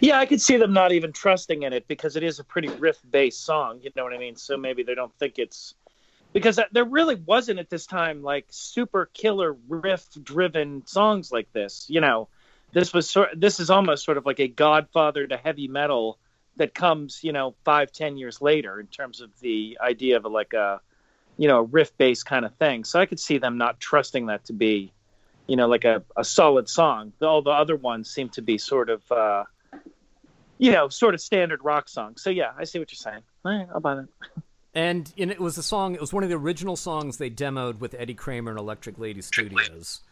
Yeah, 0.00 0.18
I 0.18 0.26
could 0.26 0.40
see 0.40 0.56
them 0.56 0.72
not 0.72 0.92
even 0.92 1.12
trusting 1.12 1.62
in 1.62 1.72
it 1.72 1.88
because 1.88 2.16
it 2.16 2.22
is 2.22 2.38
a 2.38 2.44
pretty 2.44 2.68
riff-based 2.68 3.42
song. 3.42 3.80
You 3.82 3.90
know 3.96 4.04
what 4.04 4.12
I 4.12 4.18
mean? 4.18 4.36
So 4.36 4.56
maybe 4.56 4.82
they 4.82 4.94
don't 4.94 5.14
think 5.18 5.38
it's 5.38 5.74
because 6.32 6.58
there 6.72 6.84
really 6.84 7.14
wasn't 7.14 7.58
at 7.58 7.70
this 7.70 7.86
time 7.86 8.22
like 8.22 8.46
super 8.50 9.10
killer 9.14 9.56
riff-driven 9.68 10.86
songs 10.86 11.32
like 11.32 11.52
this. 11.52 11.86
You 11.88 12.00
know, 12.00 12.28
this 12.72 12.92
was 12.92 13.08
sort. 13.08 13.30
This 13.34 13.60
is 13.60 13.70
almost 13.70 14.04
sort 14.04 14.18
of 14.18 14.26
like 14.26 14.40
a 14.40 14.48
Godfather 14.48 15.26
to 15.26 15.36
heavy 15.36 15.68
metal 15.68 16.18
that 16.56 16.74
comes, 16.74 17.22
you 17.22 17.32
know, 17.32 17.54
five 17.64 17.92
ten 17.92 18.18
years 18.18 18.42
later 18.42 18.78
in 18.78 18.86
terms 18.88 19.22
of 19.22 19.30
the 19.40 19.78
idea 19.80 20.18
of 20.18 20.24
like 20.24 20.52
a, 20.52 20.82
you 21.42 21.48
know, 21.48 21.58
a 21.58 21.64
riff-based 21.64 22.24
kind 22.24 22.44
of 22.44 22.54
thing. 22.54 22.84
So 22.84 23.00
I 23.00 23.06
could 23.06 23.18
see 23.18 23.38
them 23.38 23.58
not 23.58 23.80
trusting 23.80 24.26
that 24.26 24.44
to 24.44 24.52
be, 24.52 24.92
you 25.48 25.56
know, 25.56 25.66
like 25.66 25.84
a, 25.84 26.04
a 26.16 26.22
solid 26.24 26.68
song. 26.68 27.12
All 27.20 27.42
the 27.42 27.50
other 27.50 27.74
ones 27.74 28.08
seem 28.08 28.28
to 28.30 28.42
be 28.42 28.58
sort 28.58 28.88
of. 28.90 29.00
Uh, 29.10 29.44
you 30.58 30.70
know, 30.70 30.88
sort 30.88 31.14
of 31.14 31.20
standard 31.20 31.64
rock 31.64 31.88
songs. 31.88 32.22
So 32.22 32.30
yeah, 32.30 32.52
I 32.56 32.62
see 32.62 32.78
what 32.78 32.92
you're 32.92 32.96
saying. 32.96 33.22
All 33.44 33.58
right, 33.58 33.66
I'll 33.74 33.80
buy 33.80 33.96
that. 33.96 34.08
and, 34.74 35.12
and 35.18 35.32
it 35.32 35.40
was 35.40 35.58
a 35.58 35.62
song. 35.62 35.96
It 35.96 36.00
was 36.00 36.12
one 36.12 36.22
of 36.22 36.30
the 36.30 36.36
original 36.36 36.76
songs 36.76 37.16
they 37.16 37.30
demoed 37.30 37.80
with 37.80 37.96
Eddie 37.98 38.14
Kramer 38.14 38.52
and 38.52 38.60
Electric 38.60 38.96
Lady 38.96 39.22
Studios. 39.22 40.02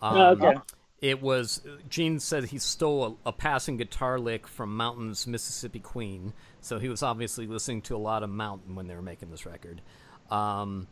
Um, 0.00 0.16
Oh, 0.16 0.26
okay. 0.30 0.54
It 1.02 1.20
was 1.20 1.60
Gene 1.90 2.20
said 2.20 2.44
he 2.44 2.58
stole 2.58 3.18
a, 3.26 3.28
a 3.28 3.32
passing 3.32 3.76
guitar 3.76 4.18
lick 4.18 4.48
from 4.48 4.76
Mountain's 4.76 5.26
Mississippi 5.26 5.78
Queen, 5.80 6.32
so 6.62 6.78
he 6.78 6.88
was 6.88 7.02
obviously 7.02 7.46
listening 7.46 7.82
to 7.82 7.96
a 7.96 7.98
lot 7.98 8.22
of 8.22 8.30
Mountain 8.30 8.74
when 8.76 8.86
they 8.86 8.94
were 8.94 9.02
making 9.02 9.30
this 9.30 9.44
record. 9.44 9.82
Um, 10.30 10.88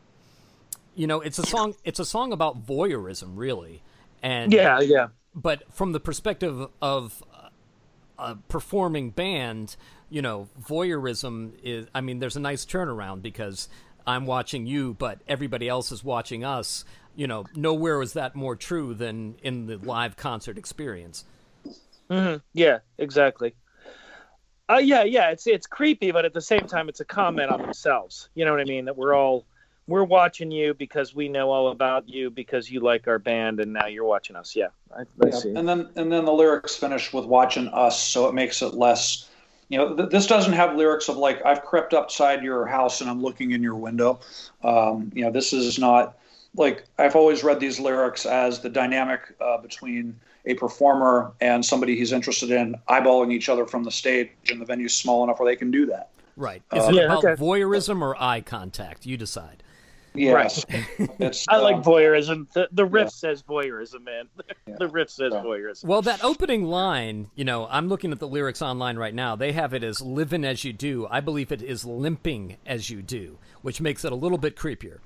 you 0.95 1.07
know, 1.07 1.20
it's 1.20 1.39
a 1.39 1.45
song. 1.45 1.74
It's 1.84 1.99
a 2.01 2.05
song 2.05 2.32
about 2.32 2.66
voyeurism, 2.66 3.32
really, 3.37 3.82
and 4.22 4.53
Yeah, 4.53 4.80
yeah. 4.80 5.09
but 5.34 5.62
from 5.72 5.93
the 5.93 6.01
perspective 6.01 6.68
of 6.82 7.22
a 8.18 8.37
performing 8.49 9.11
band, 9.11 9.76
you 10.11 10.22
know, 10.22 10.49
voyeurism 10.61 11.53
is. 11.62 11.87
I 11.95 12.01
mean, 12.01 12.18
there's 12.18 12.37
a 12.37 12.41
nice 12.41 12.64
turnaround 12.64 13.22
because 13.22 13.68
I'm 14.07 14.26
watching 14.26 14.66
you, 14.66 14.95
but 14.95 15.20
everybody 15.28 15.68
else 15.68 15.93
is 15.93 16.05
watching 16.05 16.45
us. 16.45 16.84
You 17.14 17.26
know, 17.26 17.47
nowhere 17.55 18.03
is 18.03 18.12
that 18.14 18.34
more 18.34 18.57
true 18.57 18.95
than 18.95 19.37
in 19.43 19.66
the 19.66 19.78
live 19.78 20.16
concert 20.16 20.59
experience. 20.59 21.24
hmm 22.11 22.37
Yeah, 22.53 22.78
exactly. 22.99 23.55
Uh, 24.69 24.79
yeah, 24.79 25.05
yeah. 25.05 25.31
It's 25.31 25.47
it's 25.47 25.67
creepy, 25.67 26.11
but 26.11 26.25
at 26.25 26.35
the 26.35 26.41
same 26.41 26.67
time, 26.67 26.89
it's 26.89 27.01
a 27.01 27.05
comment 27.05 27.51
on 27.51 27.62
themselves. 27.62 28.29
You 28.35 28.45
know 28.45 28.51
what 28.51 28.61
I 28.61 28.64
mean? 28.64 28.87
That 28.87 28.97
we're 28.97 29.14
all 29.14 29.45
we're 29.87 30.05
watching 30.05 30.51
you 30.51 30.75
because 30.75 31.14
we 31.14 31.29
know 31.29 31.51
all 31.51 31.69
about 31.69 32.09
you 32.09 32.31
because 32.31 32.71
you 32.71 32.81
like 32.81 33.07
our 33.07 33.19
band 33.19 33.61
and 33.61 33.73
now 33.73 33.87
you're 33.87 34.05
watching 34.05 34.35
us. 34.35 34.57
Yeah, 34.57 34.69
I, 34.97 35.03
I 35.03 35.29
yeah. 35.29 35.59
And 35.59 35.69
then 35.69 35.91
and 35.95 36.11
then 36.11 36.25
the 36.25 36.33
lyrics 36.33 36.75
finish 36.75 37.12
with 37.12 37.25
watching 37.27 37.69
us, 37.69 38.01
so 38.01 38.29
it 38.29 38.35
makes 38.35 38.62
it 38.62 38.75
less. 38.75 39.29
You 39.69 39.79
know, 39.79 39.97
th- 39.97 40.11
this 40.11 40.29
doesn't 40.29 40.53
have 40.53 40.77
lyrics 40.77 41.09
of 41.09 41.17
like 41.17 41.45
I've 41.45 41.62
crept 41.62 41.95
upside 41.95 42.43
your 42.43 42.67
house 42.67 43.01
and 43.01 43.11
I'm 43.11 43.21
looking 43.23 43.53
in 43.53 43.62
your 43.62 43.75
window. 43.75 44.21
Um, 44.62 45.11
you 45.14 45.25
know, 45.25 45.31
this 45.31 45.53
is 45.53 45.79
not 45.79 46.17
like 46.57 46.85
I've 46.99 47.17
always 47.17 47.45
read 47.45 47.61
these 47.61 47.79
lyrics 47.79 48.27
as 48.27 48.61
the 48.61 48.69
dynamic 48.69 49.21
uh, 49.41 49.59
between 49.59 50.19
a 50.47 50.55
performer 50.55 51.32
and 51.40 51.64
somebody 51.64 51.97
he's 51.97 52.12
interested 52.12 52.51
in 52.51 52.76
eyeballing 52.88 53.32
each 53.32 53.49
other 53.49 53.66
from 53.66 53.84
the 53.84 53.90
stage, 53.90 54.30
and 54.49 54.61
the 54.61 54.64
venue's 54.64 54.94
small 54.94 55.24
enough 55.24 55.40
where 55.40 55.51
they 55.51 55.57
can 55.57 55.70
do 55.70 55.86
that. 55.86 56.11
Right. 56.36 56.62
Is 56.72 56.84
uh, 56.84 56.88
it 56.88 56.94
yeah, 56.94 57.03
about 57.05 57.24
okay. 57.24 57.40
voyeurism 57.40 58.03
or 58.03 58.20
eye 58.22 58.40
contact? 58.40 59.07
You 59.07 59.16
decide. 59.16 59.62
Yes. 60.14 60.64
Right. 60.70 61.44
I 61.49 61.59
like 61.59 61.76
um, 61.76 61.82
voyeurism. 61.82 62.51
The, 62.53 62.68
the 62.72 62.84
riff 62.84 63.07
yeah. 63.07 63.11
says 63.11 63.42
voyeurism, 63.42 64.05
man. 64.05 64.28
Yeah. 64.68 64.74
The 64.80 64.88
riff 64.88 65.11
says 65.11 65.32
yeah. 65.32 65.42
voyeurism. 65.42 65.84
Well, 65.84 66.03
that 66.03 66.24
opening 66.24 66.64
line, 66.64 67.30
you 67.36 67.44
know, 67.44 67.68
I'm 67.70 67.88
looking 67.88 68.11
at 68.11 68.18
the 68.18 68.26
lyrics 68.26 68.61
online 68.61 68.97
right 68.97 69.14
now. 69.14 69.36
They 69.36 69.53
have 69.53 69.72
it 69.74 69.84
as 69.84 70.01
living 70.01 70.44
as 70.44 70.64
you 70.64 70.72
do. 70.72 71.07
I 71.09 71.20
believe 71.20 71.53
it 71.53 71.62
is 71.62 71.84
limping 71.84 72.57
as 72.66 72.90
you 72.90 73.01
do, 73.01 73.38
which 73.62 73.80
makes 73.80 74.05
it 74.05 74.11
a 74.11 74.16
little 74.16 74.38
bit 74.38 74.57
creepier. 74.57 74.99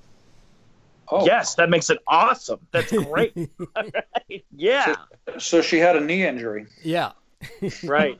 Oh. 1.11 1.25
Yes, 1.25 1.55
that 1.55 1.69
makes 1.69 1.89
it 1.89 1.99
awesome. 2.07 2.59
That's 2.71 2.91
great. 2.91 3.35
right. 3.75 4.45
Yeah. 4.55 4.95
So, 5.27 5.37
so 5.37 5.61
she 5.61 5.77
had 5.77 5.95
a 5.95 6.01
knee 6.01 6.25
injury. 6.25 6.67
Yeah. 6.83 7.11
right. 7.83 8.19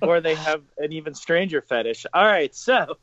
Or 0.00 0.20
they 0.20 0.34
have 0.34 0.62
an 0.78 0.92
even 0.92 1.14
stranger 1.14 1.60
fetish. 1.60 2.06
All 2.14 2.24
right, 2.24 2.54
so 2.54 2.96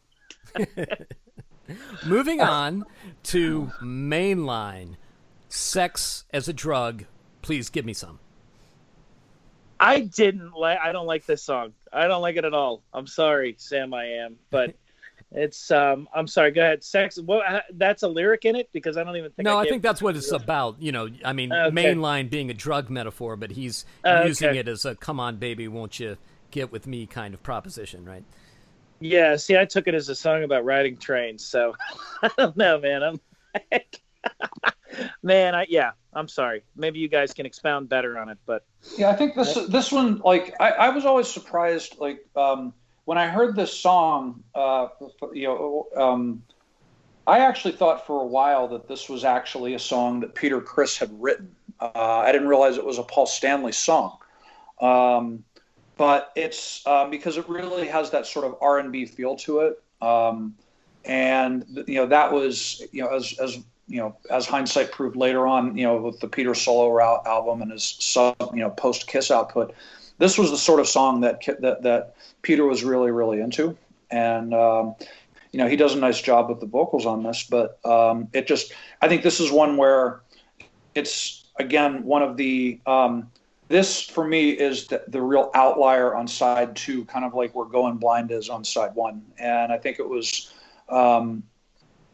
Moving 2.05 2.41
on 2.41 2.85
to 3.23 3.71
mainline. 3.81 4.95
Sex 5.49 6.25
as 6.31 6.47
a 6.47 6.53
drug. 6.53 7.05
Please 7.41 7.69
give 7.69 7.85
me 7.85 7.93
some. 7.93 8.19
I 9.79 10.01
didn't 10.01 10.53
like. 10.53 10.79
I 10.79 10.91
don't 10.91 11.07
like 11.07 11.25
this 11.25 11.41
song. 11.41 11.73
I 11.91 12.07
don't 12.07 12.21
like 12.21 12.35
it 12.35 12.45
at 12.45 12.53
all. 12.53 12.83
I'm 12.93 13.07
sorry, 13.07 13.55
Sam. 13.57 13.93
I 13.93 14.05
am, 14.05 14.37
but 14.51 14.75
it's. 15.31 15.71
Um. 15.71 16.09
I'm 16.13 16.27
sorry. 16.27 16.51
Go 16.51 16.61
ahead. 16.61 16.83
Sex. 16.83 17.19
Well, 17.21 17.41
that's 17.73 18.03
a 18.03 18.07
lyric 18.07 18.45
in 18.45 18.55
it 18.55 18.69
because 18.71 18.97
I 18.97 19.03
don't 19.03 19.15
even 19.15 19.31
think. 19.31 19.45
No, 19.45 19.57
I, 19.57 19.61
I 19.61 19.69
think 19.69 19.83
that's 19.83 20.01
what 20.01 20.15
it's 20.15 20.31
about. 20.31 20.81
You 20.81 20.91
know, 20.91 21.09
I 21.23 21.33
mean, 21.33 21.53
okay. 21.53 21.75
mainline 21.75 22.29
being 22.29 22.49
a 22.49 22.53
drug 22.53 22.89
metaphor, 22.89 23.35
but 23.35 23.51
he's 23.51 23.85
uh, 24.05 24.23
using 24.25 24.49
okay. 24.49 24.59
it 24.59 24.67
as 24.67 24.85
a 24.85 24.95
"come 24.95 25.19
on, 25.19 25.37
baby, 25.37 25.67
won't 25.67 25.99
you 25.99 26.17
get 26.51 26.71
with 26.71 26.87
me" 26.87 27.05
kind 27.05 27.33
of 27.33 27.43
proposition, 27.43 28.05
right? 28.05 28.23
Yeah, 28.99 29.37
see, 29.37 29.57
I 29.57 29.65
took 29.65 29.87
it 29.87 29.93
as 29.93 30.09
a 30.09 30.15
song 30.15 30.43
about 30.43 30.65
riding 30.65 30.97
trains, 30.97 31.45
so 31.45 31.75
I 32.21 32.29
don't 32.37 32.57
know, 32.57 32.79
man. 32.79 33.03
I'm 33.03 33.19
man, 35.23 35.55
I 35.55 35.65
yeah, 35.69 35.91
I'm 36.13 36.27
sorry. 36.27 36.63
Maybe 36.75 36.99
you 36.99 37.07
guys 37.07 37.33
can 37.33 37.45
expound 37.45 37.89
better 37.89 38.17
on 38.17 38.29
it, 38.29 38.37
but 38.45 38.65
yeah, 38.97 39.09
I 39.09 39.15
think 39.15 39.35
this 39.35 39.53
this 39.67 39.91
one, 39.91 40.21
like, 40.23 40.55
I, 40.59 40.71
I 40.71 40.89
was 40.89 41.05
always 41.05 41.27
surprised, 41.27 41.97
like, 41.99 42.25
um, 42.35 42.73
when 43.09 43.17
I 43.17 43.27
heard 43.27 43.55
this 43.55 43.73
song, 43.75 44.43
uh, 44.53 44.89
you 45.33 45.47
know, 45.47 45.87
um, 45.97 46.43
I 47.25 47.39
actually 47.39 47.73
thought 47.73 48.05
for 48.05 48.21
a 48.21 48.25
while 48.27 48.67
that 48.67 48.87
this 48.87 49.09
was 49.09 49.23
actually 49.23 49.73
a 49.73 49.79
song 49.79 50.19
that 50.19 50.35
Peter 50.35 50.61
Criss 50.61 50.95
had 50.95 51.09
written. 51.19 51.55
Uh, 51.79 51.89
I 51.95 52.31
didn't 52.31 52.47
realize 52.47 52.77
it 52.77 52.85
was 52.85 52.99
a 52.99 53.03
Paul 53.03 53.25
Stanley 53.25 53.71
song. 53.71 54.19
Um, 54.79 55.43
but 55.97 56.31
it's 56.35 56.85
um, 56.85 57.09
because 57.09 57.37
it 57.37 57.49
really 57.49 57.87
has 57.87 58.11
that 58.11 58.27
sort 58.27 58.45
of 58.45 58.57
R 58.61 58.77
and 58.77 58.91
B 58.91 59.07
feel 59.07 59.35
to 59.37 59.61
it. 59.61 59.81
Um, 60.03 60.53
and 61.03 61.65
you 61.87 61.95
know 61.95 62.05
that 62.05 62.31
was 62.31 62.83
you 62.91 63.01
know 63.01 63.09
as 63.09 63.33
as 63.39 63.55
you 63.87 64.01
know 64.01 64.17
as 64.29 64.45
hindsight 64.45 64.91
proved 64.91 65.15
later 65.15 65.47
on 65.47 65.75
you 65.75 65.83
know 65.83 65.97
with 65.97 66.19
the 66.19 66.27
Peter 66.27 66.53
solo 66.53 67.01
album 67.25 67.63
and 67.63 67.71
his 67.71 67.95
sub 67.99 68.35
you 68.53 68.59
know 68.59 68.69
post 68.69 69.07
Kiss 69.07 69.31
output, 69.31 69.73
this 70.19 70.37
was 70.37 70.51
the 70.51 70.57
sort 70.57 70.79
of 70.79 70.87
song 70.87 71.21
that 71.21 71.41
that 71.61 71.81
that 71.83 72.15
Peter 72.41 72.65
was 72.65 72.83
really 72.83 73.09
really 73.11 73.41
into, 73.41 73.75
and 74.11 74.53
um, 74.53 74.95
you 75.51 75.57
know 75.57 75.67
he 75.67 75.75
does 75.75 75.95
a 75.95 75.99
nice 75.99 76.21
job 76.21 76.49
with 76.49 76.59
the 76.59 76.67
vocals 76.67 77.05
on 77.05 77.23
this, 77.23 77.43
but 77.49 77.83
um, 77.85 78.27
it 78.33 78.45
just 78.45 78.73
I 79.01 79.07
think 79.07 79.23
this 79.23 79.39
is 79.39 79.51
one 79.51 79.77
where 79.77 80.21
it's 80.93 81.45
again 81.57 82.03
one 82.03 82.21
of 82.21 82.37
the 82.37 82.79
um, 82.85 83.31
this 83.69 84.01
for 84.01 84.27
me 84.27 84.49
is 84.49 84.87
the, 84.87 85.03
the 85.07 85.21
real 85.21 85.51
outlier 85.53 86.15
on 86.15 86.27
side 86.27 86.75
two, 86.75 87.05
kind 87.05 87.23
of 87.23 87.33
like 87.33 87.55
where 87.55 87.65
Going 87.65 87.97
Blind 87.97 88.31
is 88.31 88.49
on 88.49 88.65
side 88.65 88.95
one. 88.95 89.23
And 89.37 89.71
I 89.71 89.77
think 89.77 89.99
it 89.99 90.09
was, 90.09 90.51
um, 90.89 91.43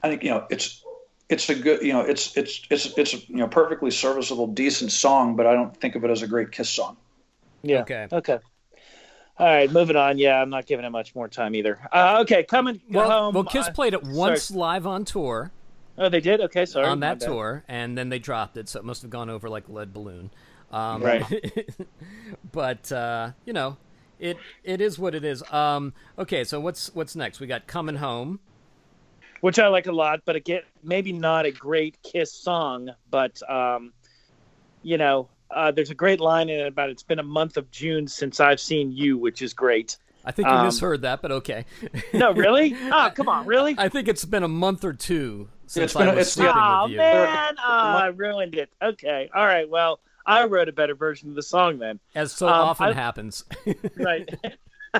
I 0.03 0.09
think 0.09 0.23
you 0.23 0.29
know 0.29 0.45
it's 0.49 0.83
it's 1.29 1.49
a 1.49 1.55
good 1.55 1.81
you 1.81 1.93
know 1.93 2.01
it's 2.01 2.35
it's 2.37 2.61
it's 2.69 2.97
it's 2.97 3.13
a, 3.13 3.17
you 3.17 3.37
know 3.37 3.47
perfectly 3.47 3.89
serviceable, 3.89 4.47
decent 4.47 4.91
song, 4.91 5.35
but 5.35 5.47
I 5.47 5.53
don't 5.53 5.75
think 5.75 5.95
of 5.95 6.03
it 6.03 6.11
as 6.11 6.21
a 6.21 6.27
great 6.27 6.51
Kiss 6.51 6.69
song. 6.69 6.97
Yeah. 7.65 7.81
Okay. 7.81 8.07
Okay. 8.11 8.39
All 9.37 9.47
right, 9.47 9.69
moving 9.69 9.97
on. 9.97 10.17
Yeah, 10.17 10.41
I'm 10.41 10.49
not 10.49 10.65
giving 10.65 10.85
it 10.85 10.89
much 10.91 11.13
more 11.13 11.27
time 11.27 11.55
either. 11.55 11.77
Uh, 11.91 12.19
okay, 12.21 12.43
coming 12.43 12.79
well, 12.89 13.09
home. 13.09 13.33
Well, 13.33 13.43
Kiss 13.43 13.67
uh, 13.67 13.71
played 13.73 13.93
it 13.93 14.01
once 14.03 14.43
sorry. 14.43 14.59
live 14.59 14.87
on 14.87 15.03
tour. 15.03 15.51
Oh, 15.97 16.07
they 16.07 16.21
did. 16.21 16.39
Okay, 16.41 16.65
sorry. 16.65 16.87
On 16.87 17.01
that 17.01 17.19
tour, 17.19 17.63
and 17.67 17.97
then 17.97 18.07
they 18.07 18.19
dropped 18.19 18.55
it, 18.55 18.69
so 18.69 18.79
it 18.79 18.85
must 18.85 19.01
have 19.01 19.11
gone 19.11 19.29
over 19.29 19.49
like 19.49 19.67
a 19.67 19.71
lead 19.73 19.93
balloon. 19.93 20.29
Um, 20.71 21.03
right. 21.03 21.25
but 22.53 22.89
uh, 22.93 23.31
you 23.45 23.51
know, 23.51 23.75
it 24.19 24.37
it 24.63 24.79
is 24.79 24.97
what 24.97 25.13
it 25.15 25.25
is. 25.25 25.43
Um, 25.51 25.93
okay, 26.17 26.45
so 26.45 26.61
what's 26.61 26.93
what's 26.95 27.15
next? 27.15 27.41
We 27.41 27.47
got 27.47 27.67
coming 27.67 27.95
home, 27.95 28.39
which 29.41 29.59
I 29.59 29.67
like 29.67 29.87
a 29.87 29.91
lot, 29.91 30.21
but 30.23 30.37
again, 30.37 30.61
maybe 30.81 31.11
not 31.11 31.45
a 31.45 31.51
great 31.51 32.01
Kiss 32.03 32.31
song, 32.31 32.89
but 33.09 33.41
um, 33.49 33.91
you 34.81 34.97
know, 34.97 35.27
uh, 35.55 35.71
there's 35.71 35.89
a 35.89 35.95
great 35.95 36.19
line 36.19 36.49
in 36.49 36.59
it 36.59 36.67
about 36.67 36.89
it's 36.89 37.01
been 37.01 37.19
a 37.19 37.23
month 37.23 37.55
of 37.57 37.71
June 37.71 38.07
since 38.07 38.39
I've 38.39 38.59
seen 38.59 38.91
you, 38.91 39.17
which 39.17 39.41
is 39.41 39.53
great. 39.53 39.97
I 40.25 40.31
think 40.31 40.47
you 40.47 40.53
um, 40.53 40.65
misheard 40.65 41.03
that, 41.03 41.21
but 41.21 41.31
okay. 41.31 41.65
no, 42.13 42.33
really? 42.33 42.75
Oh, 42.91 43.09
come 43.15 43.29
on, 43.29 43.45
really? 43.45 43.75
I 43.77 43.89
think 43.89 44.07
it's 44.07 44.25
been 44.25 44.43
a 44.43 44.49
month 44.49 44.83
or 44.83 44.93
two 44.93 45.47
since 45.65 45.95
I 45.95 46.13
was 46.13 46.33
sleeping 46.33 46.53
oh, 46.55 46.83
with 46.83 46.91
you. 46.91 46.97
Oh 46.97 47.03
man, 47.03 47.55
oh, 47.57 47.63
I 47.63 48.07
ruined 48.07 48.55
it. 48.55 48.69
Okay, 48.81 49.29
all 49.33 49.45
right. 49.45 49.69
Well, 49.69 49.99
I 50.25 50.45
wrote 50.45 50.67
a 50.67 50.73
better 50.73 50.95
version 50.95 51.29
of 51.29 51.35
the 51.35 51.43
song 51.43 51.79
then. 51.79 51.99
As 52.15 52.33
so 52.33 52.47
um, 52.47 52.53
often 52.53 52.87
I, 52.87 52.93
happens. 52.93 53.45
right. 53.97 54.29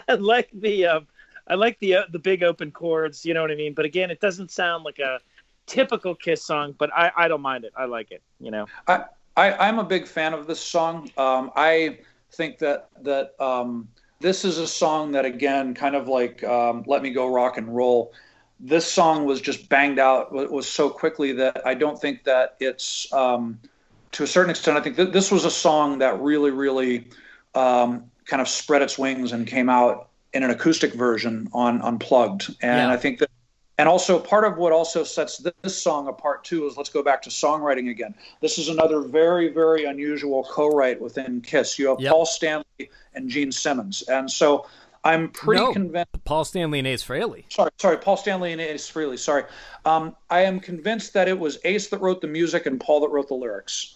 I 0.07 0.13
like 0.13 0.49
the 0.53 0.85
uh, 0.85 0.99
I 1.47 1.55
like 1.55 1.79
the 1.79 1.95
uh, 1.95 2.03
the 2.11 2.19
big 2.19 2.43
open 2.43 2.71
chords. 2.71 3.25
You 3.25 3.33
know 3.33 3.41
what 3.41 3.51
I 3.51 3.55
mean? 3.55 3.73
But 3.73 3.85
again, 3.85 4.11
it 4.11 4.21
doesn't 4.21 4.51
sound 4.51 4.85
like 4.85 4.99
a 4.99 5.19
typical 5.65 6.15
Kiss 6.15 6.43
song. 6.43 6.75
But 6.77 6.93
I, 6.93 7.11
I 7.15 7.27
don't 7.27 7.41
mind 7.41 7.65
it. 7.65 7.73
I 7.75 7.85
like 7.85 8.11
it. 8.11 8.21
You 8.39 8.51
know. 8.51 8.67
I, 8.87 9.05
I 9.37 9.67
am 9.67 9.79
a 9.79 9.83
big 9.83 10.07
fan 10.07 10.33
of 10.33 10.47
this 10.47 10.59
song. 10.59 11.09
Um, 11.17 11.51
I 11.55 11.99
think 12.31 12.59
that 12.59 12.89
that 13.03 13.33
um, 13.39 13.89
this 14.21 14.45
is 14.45 14.57
a 14.57 14.67
song 14.67 15.11
that 15.11 15.25
again, 15.25 15.73
kind 15.73 15.95
of 15.95 16.07
like 16.07 16.43
um, 16.43 16.83
"Let 16.87 17.01
Me 17.01 17.11
Go 17.11 17.27
Rock 17.27 17.57
and 17.57 17.75
Roll." 17.75 18.13
This 18.59 18.89
song 18.89 19.25
was 19.25 19.41
just 19.41 19.67
banged 19.67 19.99
out 19.99 20.31
was 20.31 20.67
so 20.67 20.89
quickly 20.89 21.33
that 21.33 21.67
I 21.67 21.73
don't 21.73 21.99
think 21.99 22.23
that 22.23 22.55
it's 22.61 23.11
um, 23.11 23.59
to 24.15 24.23
a 24.23 24.27
certain 24.27 24.49
extent, 24.49 24.77
I 24.77 24.81
think 24.81 24.95
that 24.95 25.11
this 25.11 25.29
was 25.29 25.43
a 25.43 25.51
song 25.51 25.99
that 25.99 26.21
really, 26.21 26.49
really 26.49 27.09
um, 27.53 28.09
kind 28.23 28.41
of 28.41 28.47
spread 28.47 28.81
its 28.81 28.97
wings 28.97 29.33
and 29.33 29.45
came 29.45 29.69
out 29.69 30.07
in 30.33 30.41
an 30.41 30.51
acoustic 30.51 30.93
version 30.93 31.49
on 31.51 31.81
Unplugged. 31.81 32.55
And 32.61 32.87
yeah. 32.87 32.89
I 32.89 32.95
think 32.95 33.19
that, 33.19 33.29
and 33.77 33.89
also 33.89 34.19
part 34.19 34.45
of 34.45 34.57
what 34.57 34.71
also 34.71 35.03
sets 35.03 35.37
this 35.61 35.81
song 35.81 36.07
apart 36.07 36.43
too 36.43 36.67
is 36.67 36.77
let's 36.77 36.89
go 36.89 37.03
back 37.03 37.21
to 37.23 37.29
songwriting 37.29 37.89
again. 37.89 38.15
This 38.41 38.57
is 38.57 38.69
another 38.69 39.01
very, 39.01 39.49
very 39.49 39.85
unusual 39.85 40.43
co-write 40.49 41.01
within 41.01 41.41
Kiss. 41.41 41.77
You 41.77 41.89
have 41.89 41.99
yep. 41.99 42.11
Paul 42.11 42.25
Stanley 42.25 42.89
and 43.13 43.29
Gene 43.29 43.51
Simmons, 43.51 44.03
and 44.03 44.29
so 44.29 44.67
I'm 45.03 45.29
pretty 45.29 45.61
no, 45.61 45.73
convinced. 45.73 46.23
Paul 46.23 46.45
Stanley 46.45 46.79
and 46.79 46.87
Ace 46.87 47.03
Frehley. 47.03 47.43
Sorry, 47.49 47.69
sorry, 47.77 47.97
Paul 47.97 48.17
Stanley 48.17 48.53
and 48.53 48.61
Ace 48.61 48.89
Frehley. 48.89 49.19
Sorry, 49.19 49.43
um, 49.85 50.15
I 50.29 50.41
am 50.41 50.59
convinced 50.59 51.13
that 51.13 51.27
it 51.27 51.37
was 51.37 51.59
Ace 51.63 51.87
that 51.89 52.01
wrote 52.01 52.21
the 52.21 52.27
music 52.27 52.65
and 52.65 52.79
Paul 52.79 53.01
that 53.01 53.09
wrote 53.09 53.27
the 53.27 53.35
lyrics. 53.35 53.95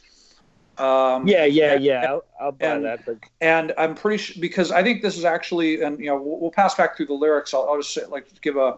Um, 0.78 1.28
yeah, 1.28 1.44
yeah, 1.44 1.74
and, 1.74 1.84
yeah. 1.84 2.06
I'll, 2.08 2.24
I'll 2.40 2.52
buy 2.54 2.68
and, 2.68 2.86
that. 2.86 3.06
But... 3.06 3.18
And 3.42 3.74
I'm 3.78 3.96
pretty 3.96 4.18
sure 4.18 4.40
because 4.40 4.72
I 4.72 4.82
think 4.82 5.02
this 5.02 5.18
is 5.18 5.26
actually, 5.26 5.82
and 5.82 6.00
you 6.00 6.06
know, 6.06 6.22
we'll, 6.22 6.40
we'll 6.40 6.52
pass 6.52 6.74
back 6.76 6.96
through 6.96 7.08
the 7.08 7.16
lyrics. 7.16 7.54
I'll, 7.54 7.68
I'll 7.70 7.78
just 7.78 7.94
say, 7.94 8.06
like 8.06 8.28
give 8.42 8.56
a 8.56 8.78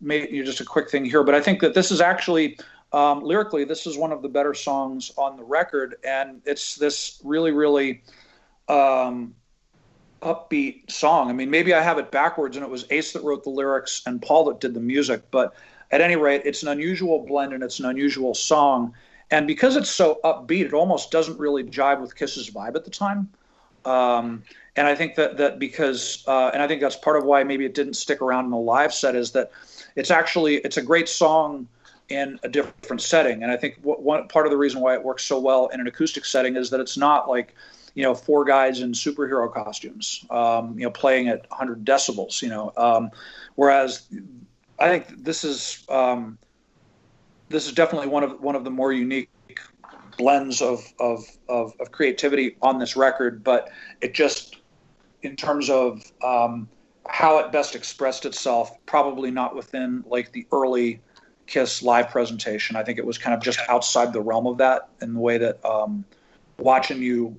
maybe 0.00 0.42
just 0.42 0.60
a 0.60 0.64
quick 0.64 0.90
thing 0.90 1.04
here, 1.04 1.22
but 1.22 1.34
I 1.34 1.40
think 1.40 1.60
that 1.60 1.74
this 1.74 1.90
is 1.90 2.00
actually 2.00 2.58
um, 2.92 3.22
lyrically, 3.22 3.64
this 3.64 3.86
is 3.86 3.98
one 3.98 4.12
of 4.12 4.22
the 4.22 4.28
better 4.28 4.54
songs 4.54 5.12
on 5.16 5.36
the 5.36 5.44
record, 5.44 5.96
and 6.04 6.40
it's 6.46 6.76
this 6.76 7.20
really, 7.22 7.52
really 7.52 8.02
um, 8.68 9.34
upbeat 10.22 10.90
song. 10.90 11.28
I 11.28 11.32
mean, 11.32 11.50
maybe 11.50 11.74
I 11.74 11.82
have 11.82 11.98
it 11.98 12.10
backwards, 12.10 12.56
and 12.56 12.64
it 12.64 12.70
was 12.70 12.86
Ace 12.90 13.12
that 13.12 13.22
wrote 13.22 13.44
the 13.44 13.50
lyrics 13.50 14.02
and 14.06 14.22
Paul 14.22 14.46
that 14.46 14.60
did 14.60 14.72
the 14.74 14.80
music, 14.80 15.22
but 15.30 15.54
at 15.90 16.00
any 16.00 16.16
rate, 16.16 16.42
it's 16.44 16.62
an 16.62 16.68
unusual 16.68 17.24
blend 17.26 17.52
and 17.52 17.62
it's 17.62 17.78
an 17.78 17.86
unusual 17.86 18.34
song. 18.34 18.94
And 19.30 19.46
because 19.46 19.76
it's 19.76 19.90
so 19.90 20.20
upbeat, 20.24 20.66
it 20.66 20.72
almost 20.72 21.10
doesn't 21.10 21.38
really 21.38 21.64
jive 21.64 22.00
with 22.00 22.14
Kiss's 22.14 22.50
vibe 22.50 22.74
at 22.76 22.84
the 22.84 22.90
time. 22.90 23.30
Um, 23.84 24.42
and 24.76 24.86
I 24.86 24.94
think 24.94 25.14
that 25.16 25.38
that 25.38 25.58
because, 25.58 26.24
uh, 26.26 26.50
and 26.52 26.62
I 26.62 26.68
think 26.68 26.80
that's 26.80 26.96
part 26.96 27.16
of 27.16 27.24
why 27.24 27.42
maybe 27.44 27.64
it 27.64 27.74
didn't 27.74 27.94
stick 27.94 28.20
around 28.20 28.46
in 28.46 28.50
the 28.50 28.56
live 28.56 28.92
set 28.92 29.14
is 29.14 29.32
that 29.32 29.50
it's 29.98 30.10
actually 30.10 30.56
it's 30.58 30.76
a 30.76 30.82
great 30.82 31.08
song 31.08 31.66
in 32.08 32.38
a 32.42 32.48
different 32.48 33.02
setting. 33.02 33.42
And 33.42 33.52
I 33.52 33.56
think 33.56 33.78
what, 33.82 34.02
one 34.02 34.26
part 34.28 34.46
of 34.46 34.50
the 34.50 34.56
reason 34.56 34.80
why 34.80 34.94
it 34.94 35.02
works 35.02 35.24
so 35.24 35.38
well 35.38 35.66
in 35.66 35.80
an 35.80 35.86
acoustic 35.86 36.24
setting 36.24 36.56
is 36.56 36.70
that 36.70 36.80
it's 36.80 36.96
not 36.96 37.28
like 37.28 37.54
you 37.94 38.02
know 38.02 38.14
four 38.14 38.44
guys 38.44 38.80
in 38.80 38.92
superhero 38.92 39.52
costumes, 39.52 40.24
um, 40.30 40.78
you 40.78 40.84
know, 40.84 40.90
playing 40.90 41.28
at 41.28 41.50
100 41.50 41.84
decibels. 41.84 42.40
You 42.40 42.48
know, 42.48 42.72
um, 42.76 43.10
whereas 43.56 44.06
I 44.78 44.88
think 44.88 45.24
this 45.24 45.42
is 45.44 45.84
um, 45.88 46.38
this 47.48 47.66
is 47.66 47.72
definitely 47.72 48.08
one 48.08 48.22
of 48.22 48.40
one 48.40 48.54
of 48.54 48.62
the 48.62 48.70
more 48.70 48.92
unique 48.92 49.28
blends 50.16 50.60
of, 50.60 50.84
of, 50.98 51.24
of, 51.48 51.72
of 51.80 51.92
creativity 51.92 52.56
on 52.60 52.78
this 52.78 52.96
record, 52.96 53.44
but 53.44 53.70
it 54.00 54.14
just, 54.14 54.56
in 55.22 55.36
terms 55.36 55.70
of 55.70 56.02
um, 56.22 56.68
how 57.08 57.38
it 57.38 57.50
best 57.50 57.74
expressed 57.74 58.26
itself, 58.26 58.84
probably 58.86 59.30
not 59.30 59.56
within 59.56 60.04
like 60.06 60.30
the 60.32 60.46
early 60.52 61.00
Kiss 61.46 61.82
live 61.82 62.10
presentation. 62.10 62.76
I 62.76 62.84
think 62.84 62.98
it 62.98 63.06
was 63.06 63.16
kind 63.16 63.34
of 63.34 63.42
just 63.42 63.58
outside 63.68 64.12
the 64.12 64.20
realm 64.20 64.46
of 64.46 64.58
that 64.58 64.90
in 65.00 65.14
the 65.14 65.20
way 65.20 65.38
that 65.38 65.64
um, 65.64 66.04
watching 66.58 67.02
you 67.02 67.34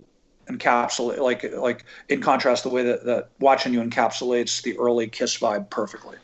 encapsulate, 0.47 1.19
like 1.19 1.43
like 1.53 1.85
in 2.09 2.19
contrast, 2.19 2.63
the 2.63 2.69
way 2.69 2.83
that, 2.83 3.05
that 3.05 3.29
watching 3.39 3.71
you 3.71 3.81
encapsulates 3.81 4.63
the 4.63 4.77
early 4.79 5.07
Kiss 5.07 5.37
vibe 5.37 5.69
perfectly. 5.69 6.17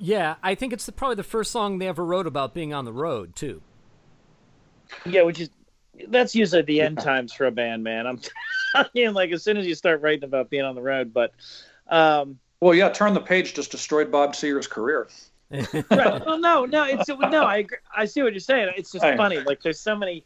Yeah, 0.00 0.34
I 0.42 0.56
think 0.56 0.72
it's 0.72 0.84
the, 0.84 0.92
probably 0.92 1.14
the 1.14 1.22
first 1.22 1.52
song 1.52 1.78
they 1.78 1.86
ever 1.86 2.04
wrote 2.04 2.26
about 2.26 2.52
being 2.52 2.74
on 2.74 2.84
the 2.84 2.92
road 2.92 3.36
too. 3.36 3.62
Yeah, 5.06 5.22
which 5.22 5.40
is 5.40 5.50
that's 6.08 6.34
usually 6.34 6.62
the 6.62 6.80
end 6.80 6.98
times 6.98 7.32
for 7.32 7.46
a 7.46 7.52
band, 7.52 7.84
man. 7.84 8.08
I'm 8.08 8.20
telling 8.74 8.90
you, 8.94 9.10
like 9.12 9.30
as 9.30 9.44
soon 9.44 9.56
as 9.56 9.66
you 9.66 9.76
start 9.76 10.00
writing 10.00 10.24
about 10.24 10.50
being 10.50 10.64
on 10.64 10.74
the 10.74 10.82
road, 10.82 11.14
but 11.14 11.32
um, 11.92 12.38
well, 12.60 12.74
yeah, 12.74 12.88
turn 12.88 13.12
the 13.14 13.20
page 13.20 13.54
just 13.54 13.70
destroyed 13.70 14.10
Bob 14.10 14.32
Seger's 14.32 14.66
career. 14.66 15.08
right. 15.52 15.84
Well, 15.90 16.38
no, 16.38 16.64
no, 16.64 16.84
it's 16.84 17.08
no. 17.08 17.44
I 17.44 17.58
agree. 17.58 17.76
I 17.94 18.06
see 18.06 18.22
what 18.22 18.32
you're 18.32 18.40
saying. 18.40 18.72
It's 18.76 18.90
just 18.90 19.04
hey. 19.04 19.16
funny. 19.16 19.38
Like 19.38 19.62
there's 19.62 19.80
so 19.80 19.94
many 19.94 20.24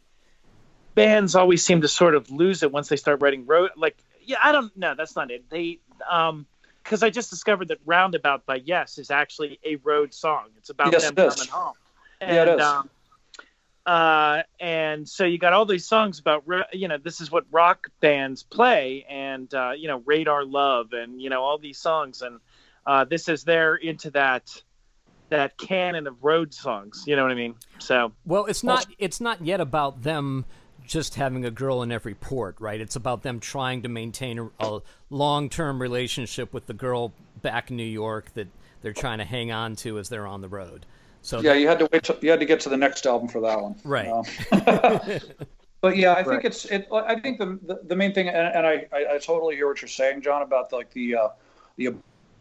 bands 0.95 1.35
always 1.35 1.63
seem 1.63 1.81
to 1.81 1.87
sort 1.87 2.15
of 2.15 2.31
lose 2.31 2.63
it 2.63 2.71
once 2.71 2.87
they 2.87 2.95
start 2.95 3.21
writing 3.21 3.45
road. 3.45 3.71
Like 3.75 3.97
yeah, 4.23 4.37
I 4.41 4.53
don't. 4.53 4.75
No, 4.77 4.95
that's 4.95 5.15
not 5.15 5.29
it. 5.29 5.49
They 5.49 5.79
um 6.09 6.45
because 6.83 7.03
I 7.03 7.09
just 7.09 7.29
discovered 7.29 7.67
that 7.67 7.79
Roundabout 7.85 8.45
by 8.45 8.61
Yes 8.63 8.97
is 8.97 9.11
actually 9.11 9.59
a 9.65 9.75
road 9.77 10.13
song. 10.13 10.45
It's 10.57 10.69
about 10.69 10.93
yes, 10.93 11.03
them 11.03 11.15
it 11.17 11.35
coming 11.35 11.49
home. 11.49 11.73
And, 12.21 12.35
yeah, 12.35 12.43
it 12.43 12.59
is. 12.59 12.61
Um, 12.61 12.89
uh, 13.87 14.43
and 14.59 15.07
so 15.07 15.23
you 15.23 15.37
got 15.37 15.53
all 15.53 15.65
these 15.65 15.87
songs 15.87 16.19
about 16.19 16.43
you 16.73 16.89
know 16.89 16.97
this 16.97 17.21
is 17.21 17.31
what 17.31 17.45
rock 17.51 17.87
bands 18.01 18.43
play 18.43 19.05
and 19.09 19.51
uh, 19.53 19.71
you 19.71 19.87
know 19.87 20.03
radar 20.05 20.43
love 20.43 20.91
and 20.91 21.21
you 21.21 21.29
know 21.29 21.41
all 21.41 21.57
these 21.57 21.79
songs. 21.79 22.21
And 22.21 22.41
uh, 22.85 23.05
this 23.05 23.29
is 23.29 23.45
there 23.45 23.75
into 23.75 24.11
that 24.11 24.61
that 25.29 25.57
canon 25.57 26.05
of 26.05 26.21
road 26.21 26.53
songs. 26.53 27.05
You 27.07 27.15
know 27.15 27.23
what 27.23 27.31
i 27.31 27.35
mean? 27.35 27.55
So 27.79 28.11
well 28.25 28.45
it's 28.45 28.61
not 28.61 28.85
it's 28.99 29.21
not 29.21 29.45
yet 29.45 29.61
about 29.61 30.03
them 30.03 30.43
just 30.85 31.15
having 31.15 31.45
a 31.45 31.51
girl 31.51 31.81
in 31.81 31.89
every 31.89 32.13
port 32.13 32.57
right? 32.59 32.81
It's 32.81 32.97
about 32.97 33.23
them 33.23 33.39
trying 33.39 33.83
to 33.83 33.89
maintain 33.89 34.37
a, 34.37 34.49
a 34.59 34.81
long-term 35.09 35.81
relationship 35.81 36.53
with 36.53 36.65
the 36.65 36.73
girl 36.73 37.13
back 37.41 37.71
in 37.71 37.77
new 37.77 37.83
york 37.83 38.33
that 38.33 38.47
they're 38.81 38.93
trying 38.93 39.19
to 39.19 39.23
hang 39.23 39.51
on 39.51 39.75
to 39.75 39.99
as 39.99 40.09
they're 40.09 40.25
on 40.25 40.41
the 40.41 40.49
road 40.49 40.87
so 41.21 41.41
yeah, 41.41 41.53
you 41.53 41.67
had 41.67 41.79
to 41.79 41.89
wait. 41.91 42.03
To, 42.03 42.17
you 42.21 42.29
had 42.29 42.39
to 42.39 42.45
get 42.45 42.59
to 42.61 42.69
the 42.69 42.77
next 42.77 43.05
album 43.05 43.27
for 43.27 43.41
that 43.41 43.61
one, 43.61 43.75
right? 43.83 44.07
Um, 44.07 44.23
but 45.81 45.97
yeah, 45.97 46.13
I 46.13 46.23
think 46.23 46.27
right. 46.27 46.45
it's. 46.45 46.65
It, 46.65 46.87
I 46.91 47.19
think 47.19 47.39
the, 47.39 47.59
the, 47.63 47.81
the 47.83 47.95
main 47.95 48.13
thing, 48.13 48.29
and, 48.29 48.55
and 48.55 48.65
I, 48.65 48.87
I, 48.93 49.15
I 49.15 49.17
totally 49.17 49.55
hear 49.55 49.67
what 49.67 49.81
you're 49.81 49.89
saying, 49.89 50.21
John, 50.21 50.41
about 50.41 50.69
the, 50.69 50.77
like 50.77 50.91
the 50.91 51.15
uh, 51.15 51.27
the 51.75 51.95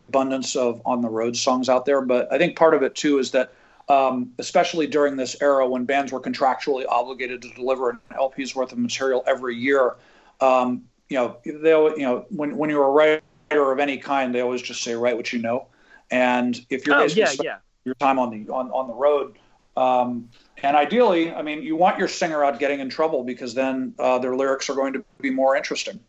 abundance 0.09 0.57
of 0.57 0.81
on 0.87 1.01
the 1.01 1.09
road 1.09 1.37
songs 1.37 1.69
out 1.69 1.85
there. 1.85 2.01
But 2.01 2.33
I 2.33 2.39
think 2.39 2.57
part 2.57 2.75
of 2.75 2.83
it 2.83 2.95
too 2.95 3.19
is 3.19 3.33
that, 3.33 3.53
um, 3.89 4.33
especially 4.39 4.87
during 4.87 5.17
this 5.17 5.37
era 5.41 5.67
when 5.67 5.85
bands 5.85 6.13
were 6.13 6.21
contractually 6.21 6.85
obligated 6.89 7.43
to 7.43 7.51
deliver 7.51 7.91
an 7.91 7.99
LP's 8.15 8.55
worth 8.55 8.73
of 8.73 8.79
material 8.79 9.25
every 9.27 9.57
year, 9.57 9.97
um, 10.41 10.85
you 11.09 11.17
know, 11.17 11.39
they 11.45 11.71
you 11.71 12.03
know 12.03 12.27
when 12.31 12.57
when 12.57 12.71
you're 12.71 12.87
a 12.87 12.91
writer 12.91 13.21
of 13.51 13.79
any 13.79 13.99
kind, 13.99 14.35
they 14.35 14.41
always 14.41 14.63
just 14.63 14.83
say 14.83 14.95
write 14.95 15.17
what 15.17 15.33
you 15.33 15.41
know, 15.41 15.67
and 16.11 16.65
if 16.71 16.87
you're 16.87 16.97
oh, 16.97 17.05
yeah, 17.07 17.33
yeah 17.43 17.57
your 17.87 17.95
time 17.95 18.19
on 18.19 18.31
the 18.31 18.53
on, 18.53 18.71
on 18.71 18.89
the 18.89 18.95
road. 18.95 19.39
Um, 19.77 20.31
and 20.63 20.77
ideally, 20.77 21.33
I 21.33 21.43
mean, 21.43 21.63
you 21.63 21.77
want 21.77 21.99
your 21.99 22.09
singer 22.09 22.45
out 22.45 22.59
getting 22.59 22.81
in 22.81 22.91
trouble 22.91 23.25
because 23.25 23.55
then 23.55 23.95
uh, 23.99 24.19
their 24.19 24.35
lyrics 24.35 24.69
are 24.69 24.75
going 24.75 24.95
to 24.95 25.05
be 25.21 25.31
more 25.31 25.57
interesting. 25.57 26.01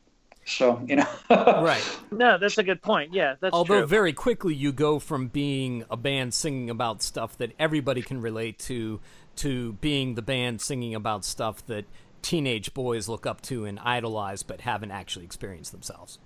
So 0.45 0.82
you 0.88 0.95
know, 0.95 1.07
right? 1.30 1.99
No, 2.09 2.38
that's 2.38 2.57
a 2.57 2.63
good 2.63 2.82
point. 2.82 3.13
Yeah, 3.13 3.36
that's 3.39 3.53
although 3.53 3.80
true. 3.80 3.88
very 3.88 4.13
quickly 4.13 4.55
you 4.55 4.71
go 4.71 4.97
from 4.97 5.28
being 5.28 5.84
a 5.91 5.97
band 5.97 6.34
singing 6.34 6.69
about 6.69 7.01
stuff 7.01 7.38
that 7.38 7.51
everybody 7.59 8.01
can 8.01 8.21
relate 8.21 8.57
to 8.59 9.01
to 9.38 9.73
being 9.73 10.15
the 10.15 10.21
band 10.21 10.61
singing 10.61 10.95
about 10.95 11.25
stuff 11.25 11.65
that 11.67 11.86
teenage 12.21 12.73
boys 12.73 13.09
look 13.09 13.25
up 13.25 13.41
to 13.41 13.65
and 13.65 13.78
idolize 13.80 14.41
but 14.41 14.61
haven't 14.61 14.91
actually 14.91 15.25
experienced 15.25 15.73
themselves. 15.73 16.17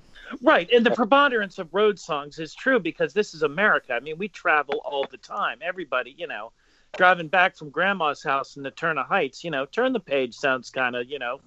Right, 0.42 0.70
and 0.72 0.86
the 0.86 0.92
preponderance 0.92 1.60
of 1.60 1.74
road 1.74 2.00
songs 2.00 2.40
is 2.40 2.54
true 2.54 2.80
because 2.80 3.14
this 3.14 3.34
is 3.34 3.44
America. 3.44 3.94
I 3.94 4.00
mean, 4.00 4.18
we 4.18 4.28
travel 4.28 4.82
all 4.86 5.06
the 5.10 5.18
time. 5.18 5.60
Everybody, 5.62 6.16
you 6.18 6.28
know, 6.28 6.52
driving 6.96 7.28
back 7.28 7.58
from 7.58 7.70
grandma's 7.70 8.24
house 8.24 8.58
in 8.58 8.64
the 8.64 8.72
Turner 8.72 9.04
Heights, 9.04 9.44
you 9.44 9.52
know, 9.52 9.66
turn 9.66 9.94
the 9.94 10.00
page 10.00 10.36
sounds 10.36 10.70
kind 10.70 10.96
of, 10.96 11.10
you 11.10 11.20
know, 11.20 11.40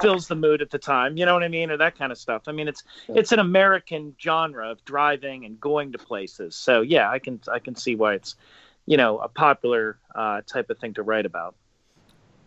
fills 0.00 0.28
the 0.28 0.34
mood 0.34 0.62
at 0.62 0.70
the 0.70 0.78
time. 0.78 1.16
You 1.16 1.26
know 1.26 1.34
what 1.34 1.42
I 1.42 1.48
mean, 1.48 1.70
or 1.70 1.76
that 1.78 1.98
kind 1.98 2.12
of 2.12 2.18
stuff. 2.18 2.42
I 2.46 2.52
mean, 2.52 2.68
it's 2.68 2.82
it's 3.08 3.32
an 3.32 3.38
American 3.38 4.14
genre 4.20 4.70
of 4.70 4.84
driving 4.84 5.44
and 5.44 5.58
going 5.60 5.92
to 5.92 5.98
places. 5.98 6.56
So 6.56 6.82
yeah, 6.82 7.10
I 7.10 7.18
can 7.18 7.40
I 7.50 7.58
can 7.58 7.74
see 7.74 7.94
why 7.94 8.14
it's, 8.14 8.36
you 8.84 8.96
know, 8.96 9.18
a 9.18 9.28
popular 9.28 9.98
uh, 10.14 10.42
type 10.46 10.70
of 10.70 10.78
thing 10.78 10.94
to 10.94 11.02
write 11.02 11.26
about. 11.26 11.54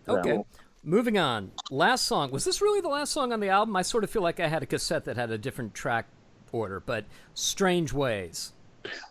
Okay. 0.07 0.29
So, 0.29 0.45
Moving 0.89 1.19
on. 1.19 1.51
Last 1.69 2.05
song. 2.05 2.31
Was 2.31 2.45
this 2.45 2.63
really 2.63 2.81
the 2.81 2.87
last 2.87 3.11
song 3.11 3.31
on 3.31 3.39
the 3.39 3.49
album? 3.49 3.75
I 3.75 3.83
sort 3.83 4.03
of 4.03 4.09
feel 4.09 4.23
like 4.23 4.39
I 4.39 4.47
had 4.47 4.63
a 4.63 4.65
cassette 4.65 5.05
that 5.05 5.17
had 5.17 5.29
a 5.29 5.37
different 5.37 5.75
track 5.75 6.07
order, 6.51 6.79
but 6.79 7.05
Strange 7.35 7.93
Ways. 7.93 8.53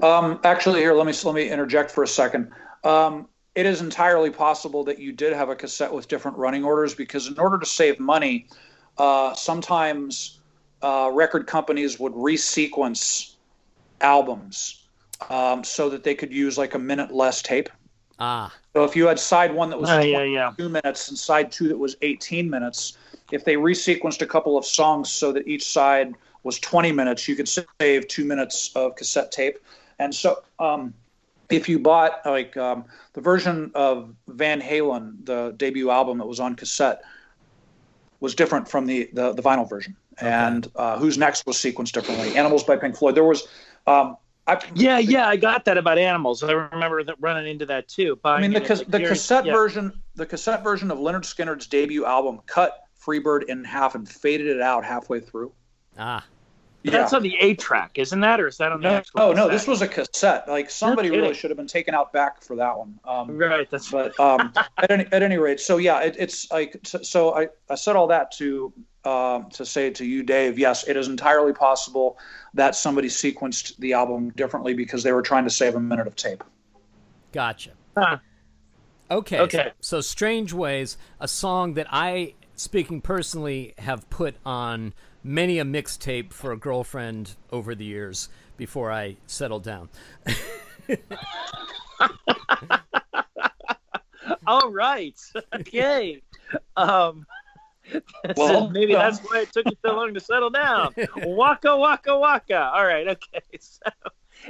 Um, 0.03 0.41
actually, 0.43 0.81
here, 0.81 0.93
let 0.93 1.07
me 1.07 1.13
let 1.23 1.37
me 1.37 1.49
interject 1.49 1.93
for 1.93 2.03
a 2.03 2.09
second. 2.09 2.51
Um, 2.83 3.29
it 3.55 3.65
is 3.65 3.81
entirely 3.81 4.31
possible 4.31 4.83
that 4.85 4.99
you 4.99 5.13
did 5.13 5.33
have 5.33 5.51
a 5.51 5.55
cassette 5.55 5.95
with 5.95 6.09
different 6.09 6.37
running 6.37 6.65
orders 6.65 6.97
because, 6.97 7.29
in 7.29 7.39
order 7.39 7.61
to 7.61 7.67
save 7.67 8.01
money, 8.01 8.49
uh, 8.97 9.35
sometimes 9.35 10.41
uh, 10.83 11.13
record 11.13 11.47
companies 11.47 12.01
would 12.01 12.13
resequence 12.13 13.37
albums 14.01 14.89
um, 15.31 15.63
so 15.63 15.91
that 15.91 16.03
they 16.03 16.17
could 16.17 16.33
use 16.33 16.59
like 16.59 16.75
a 16.75 16.79
minute 16.81 17.13
less 17.13 17.41
tape. 17.41 17.69
Ah. 18.19 18.53
So 18.79 18.85
if 18.85 18.95
you 18.95 19.09
had 19.09 19.19
side 19.19 19.53
one 19.53 19.71
that 19.71 19.81
was 19.81 19.91
uh, 19.91 19.99
yeah, 19.99 20.23
yeah. 20.23 20.53
two 20.57 20.69
minutes 20.69 21.09
and 21.09 21.19
side 21.19 21.51
two 21.51 21.67
that 21.67 21.77
was 21.77 21.97
18 22.01 22.49
minutes, 22.49 22.97
if 23.33 23.45
they 23.45 23.57
resequenced 23.57 24.23
a 24.23 24.27
couple 24.27 24.57
of 24.57 24.65
songs 24.65 25.11
so 25.11 25.33
that 25.33 25.49
each 25.49 25.67
side 25.67 26.15
was 26.45 26.61
20 26.61 26.93
minutes, 26.93 27.27
you 27.27 27.35
could 27.35 27.49
save 27.49 28.07
two 28.07 28.25
minutes 28.25 28.71
of 28.77 28.95
cassette 28.95 29.33
tape. 29.33 29.59
And 29.99 30.15
so 30.15 30.45
um, 30.61 30.95
if 31.51 31.69
you 31.69 31.81
bought 31.81 32.25
like 32.25 32.57
um, 32.57 32.85
the 33.15 33.21
version 33.21 33.73
of 33.75 34.15
Van 34.29 34.61
Halen, 34.61 35.27
the 35.27 35.55
debut 35.57 35.91
album 35.91 36.19
that 36.19 36.27
was 36.27 36.39
on 36.39 36.55
cassette, 36.55 37.03
was 38.21 38.37
different 38.37 38.69
from 38.69 38.87
the, 38.87 39.11
the, 39.13 39.33
the 39.33 39.43
vinyl 39.43 39.69
version. 39.69 39.97
Okay. 40.21 40.31
And 40.31 40.71
uh, 40.77 41.01
Who's 41.01 41.19
Next 41.19 41.45
was 41.47 41.57
sequenced 41.57 41.95
differently. 41.95 42.37
Animals 42.37 42.63
by 42.63 42.77
Pink 42.77 42.95
Floyd. 42.97 43.17
There 43.17 43.25
was 43.25 43.49
um, 43.89 44.17
I, 44.49 44.61
yeah, 44.75 44.99
yeah, 44.99 45.29
I 45.29 45.37
got 45.37 45.67
that 45.67 45.77
about 45.77 45.99
animals. 45.99 46.43
I 46.43 46.53
remember 46.53 47.05
that 47.05 47.17
running 47.21 47.51
into 47.51 47.67
that 47.67 47.87
too. 47.87 48.19
I 48.25 48.41
mean, 48.41 48.53
the, 48.53 48.63
ca- 48.63 48.83
the 48.89 49.01
cassette 49.01 49.45
yeah. 49.45 49.53
version, 49.53 49.93
the 50.15 50.25
cassette 50.25 50.65
version 50.65 50.91
of 50.91 50.99
Lynyrd 50.99 51.23
Skynyrd's 51.23 51.67
debut 51.67 52.07
album 52.07 52.41
cut 52.47 52.81
Freebird 52.99 53.45
in 53.45 53.63
half 53.63 53.95
and 53.95 54.09
faded 54.09 54.47
it 54.47 54.63
out 54.63 54.85
halfway 54.85 55.21
through. 55.21 55.53
Ah, 55.99 56.25
yeah. 56.83 56.93
That's 56.93 57.13
on 57.13 57.23
the 57.23 57.37
8-track, 57.41 57.99
isn't 57.99 58.21
that, 58.21 58.41
or 58.41 58.47
is 58.47 58.59
that 58.59 58.71
on 58.71 58.81
the 58.81 58.89
no, 58.89 58.95
actual? 58.97 59.21
Oh 59.21 59.33
no, 59.33 59.49
this 59.49 59.67
was 59.67 59.83
a 59.83 59.89
cassette. 59.89 60.49
Like 60.49 60.71
somebody 60.71 61.11
really 61.11 61.35
should 61.35 61.51
have 61.51 61.57
been 61.57 61.67
taken 61.67 61.95
out 61.95 62.13
back 62.13 62.41
for 62.41 62.55
that 62.57 62.79
one. 62.79 63.01
Um, 63.05 63.37
right. 63.37 63.69
That's 63.69 63.91
but 63.91 64.19
um, 64.21 64.53
at 64.77 64.91
any 64.91 65.07
at 65.11 65.23
any 65.23 65.39
rate, 65.39 65.59
so 65.59 65.79
yeah, 65.79 66.01
it, 66.01 66.17
it's 66.19 66.51
like 66.51 66.79
so, 66.85 67.03
so. 67.03 67.35
I 67.35 67.49
I 67.69 67.75
said 67.75 67.97
all 67.97 68.07
that 68.09 68.31
to 68.33 68.73
um, 69.05 69.51
to 69.51 69.67
say 69.67 69.91
to 69.91 70.05
you, 70.05 70.23
Dave. 70.23 70.59
Yes, 70.59 70.87
it 70.87 70.97
is 70.97 71.09
entirely 71.09 71.53
possible 71.53 72.17
that 72.55 72.77
somebody 72.77 73.09
sequenced 73.09 73.77
the 73.79 73.95
album 73.95 74.31
differently 74.31 74.75
because 74.75 75.03
they 75.03 75.13
were 75.13 75.23
trying 75.23 75.45
to 75.45 75.51
save 75.51 75.75
a 75.75 75.81
minute 75.81 76.07
of 76.07 76.15
tape. 76.15 76.45
Gotcha. 77.33 77.73
Huh. 77.97 78.19
Okay. 79.11 79.41
Okay. 79.41 79.73
So, 79.81 79.97
so 79.97 80.01
Strange 80.01 80.53
Ways, 80.53 80.97
a 81.21 81.27
song 81.27 81.75
that 81.75 81.87
I, 81.91 82.35
speaking 82.55 83.01
personally, 83.01 83.75
have 83.79 84.09
put 84.11 84.37
on 84.45 84.95
many 85.29 85.59
a 85.59 85.65
mixtape 85.65 86.33
for 86.33 86.53
a 86.53 86.57
girlfriend 86.57 87.37
over 87.53 87.75
the 87.75 87.85
years 87.85 88.31
before 88.57 88.91
I 88.91 89.17
settled 89.27 89.63
down. 89.63 89.91
All 94.47 94.71
right. 94.71 95.21
Okay. 95.55 96.23
Um, 96.77 97.27
well, 98.37 98.71
maybe 98.71 98.95
that's 98.95 99.21
why 99.21 99.41
it 99.41 99.53
took 99.53 99.67
you 99.67 99.77
so 99.85 99.95
long 99.95 100.15
to 100.15 100.21
settle 100.21 100.51
down. 100.51 100.95
waka 101.17 101.77
waka 101.77 102.19
waka. 102.19 102.71
All 102.75 102.85
right. 102.85 103.09
Okay. 103.09 103.43
So, 103.61 103.91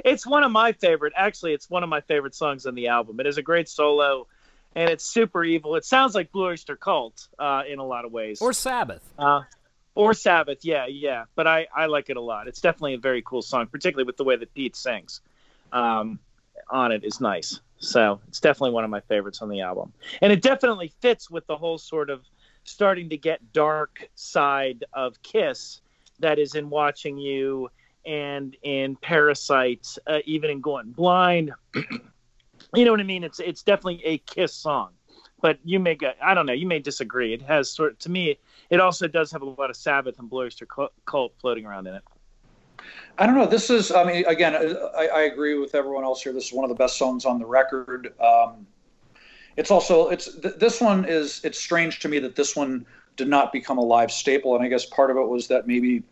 it's 0.05 0.25
one 0.25 0.43
of 0.43 0.51
my 0.51 0.71
favorite. 0.73 1.13
Actually, 1.15 1.53
it's 1.53 1.67
one 1.67 1.81
of 1.81 1.89
my 1.89 2.01
favorite 2.01 2.35
songs 2.35 2.67
on 2.67 2.75
the 2.75 2.89
album. 2.89 3.19
It 3.19 3.25
is 3.25 3.39
a 3.39 3.41
great 3.41 3.67
solo, 3.67 4.27
and 4.75 4.87
it's 4.87 5.03
super 5.03 5.43
evil. 5.43 5.75
It 5.75 5.83
sounds 5.83 6.13
like 6.13 6.31
Blue 6.31 6.45
Oyster 6.45 6.75
Cult 6.75 7.27
uh, 7.39 7.63
in 7.67 7.79
a 7.79 7.83
lot 7.83 8.05
of 8.05 8.11
ways, 8.11 8.39
or 8.39 8.53
Sabbath, 8.53 9.01
uh, 9.17 9.41
or 9.95 10.13
Sabbath. 10.13 10.59
Yeah, 10.63 10.85
yeah. 10.87 11.25
But 11.35 11.47
I 11.47 11.67
I 11.75 11.87
like 11.87 12.09
it 12.09 12.17
a 12.17 12.21
lot. 12.21 12.47
It's 12.47 12.61
definitely 12.61 12.95
a 12.95 12.99
very 12.99 13.21
cool 13.21 13.41
song, 13.41 13.67
particularly 13.67 14.05
with 14.05 14.17
the 14.17 14.23
way 14.23 14.35
that 14.35 14.53
Pete 14.53 14.75
sings. 14.75 15.21
Um, 15.71 16.19
on 16.69 16.91
it 16.91 17.03
is 17.03 17.21
nice. 17.21 17.59
So 17.79 18.19
it's 18.27 18.39
definitely 18.39 18.71
one 18.71 18.83
of 18.83 18.89
my 18.89 18.99
favorites 19.01 19.41
on 19.41 19.49
the 19.49 19.61
album, 19.61 19.93
and 20.21 20.33
it 20.33 20.41
definitely 20.41 20.91
fits 20.99 21.29
with 21.29 21.47
the 21.47 21.55
whole 21.55 21.77
sort 21.77 22.09
of 22.09 22.25
starting 22.63 23.09
to 23.09 23.17
get 23.17 23.53
dark 23.53 24.07
side 24.15 24.83
of 24.93 25.21
Kiss 25.23 25.81
that 26.19 26.39
is 26.39 26.55
in 26.55 26.69
watching 26.69 27.17
you 27.17 27.69
and 28.05 28.55
in 28.63 28.95
Parasite, 28.97 29.97
uh, 30.07 30.19
even 30.25 30.49
in 30.49 30.61
Going 30.61 30.91
Blind. 30.91 31.53
you 31.75 32.85
know 32.85 32.91
what 32.91 32.99
I 32.99 33.03
mean? 33.03 33.23
It's 33.23 33.39
it's 33.39 33.63
definitely 33.63 34.01
a 34.05 34.17
Kiss 34.19 34.53
song, 34.53 34.91
but 35.41 35.59
you 35.63 35.79
may 35.79 35.95
get 35.95 36.17
I 36.21 36.33
don't 36.33 36.45
know. 36.45 36.53
You 36.53 36.67
may 36.67 36.79
disagree. 36.79 37.33
It 37.33 37.41
has 37.43 37.71
sort 37.71 37.99
to 38.01 38.11
me. 38.11 38.37
It 38.69 38.79
also 38.79 39.07
does 39.07 39.31
have 39.31 39.41
a 39.41 39.45
lot 39.45 39.69
of 39.69 39.75
Sabbath 39.75 40.19
and 40.19 40.29
Blue 40.29 40.43
Oyster 40.43 40.65
Cult 41.05 41.33
floating 41.39 41.65
around 41.65 41.87
in 41.87 41.95
it. 41.95 42.03
I 43.17 43.25
don't 43.25 43.35
know. 43.35 43.45
This 43.45 43.69
is, 43.69 43.91
I 43.91 44.03
mean, 44.03 44.25
again, 44.25 44.55
I, 44.55 45.07
I, 45.07 45.21
agree 45.23 45.57
with 45.57 45.75
everyone 45.75 46.03
else 46.03 46.21
here. 46.21 46.31
This 46.31 46.47
is 46.47 46.53
one 46.53 46.63
of 46.63 46.69
the 46.69 46.75
best 46.75 46.97
songs 46.97 47.25
on 47.25 47.37
the 47.37 47.45
record. 47.45 48.13
Um, 48.21 48.65
it's 49.57 49.71
also, 49.71 50.09
it's 50.09 50.33
th- 50.39 50.55
this 50.55 50.79
one 50.79 51.05
is, 51.05 51.41
it's 51.43 51.59
strange 51.59 51.99
to 51.99 52.07
me 52.07 52.19
that 52.19 52.35
this 52.35 52.55
one 52.55 52.85
did 53.17 53.27
not 53.27 53.51
become 53.51 53.77
a 53.77 53.83
live 53.83 54.11
staple, 54.11 54.55
and 54.55 54.63
I 54.63 54.69
guess 54.69 54.85
part 54.85 55.11
of 55.11 55.17
it 55.17 55.27
was 55.27 55.47
that 55.49 55.67
maybe 55.67 56.03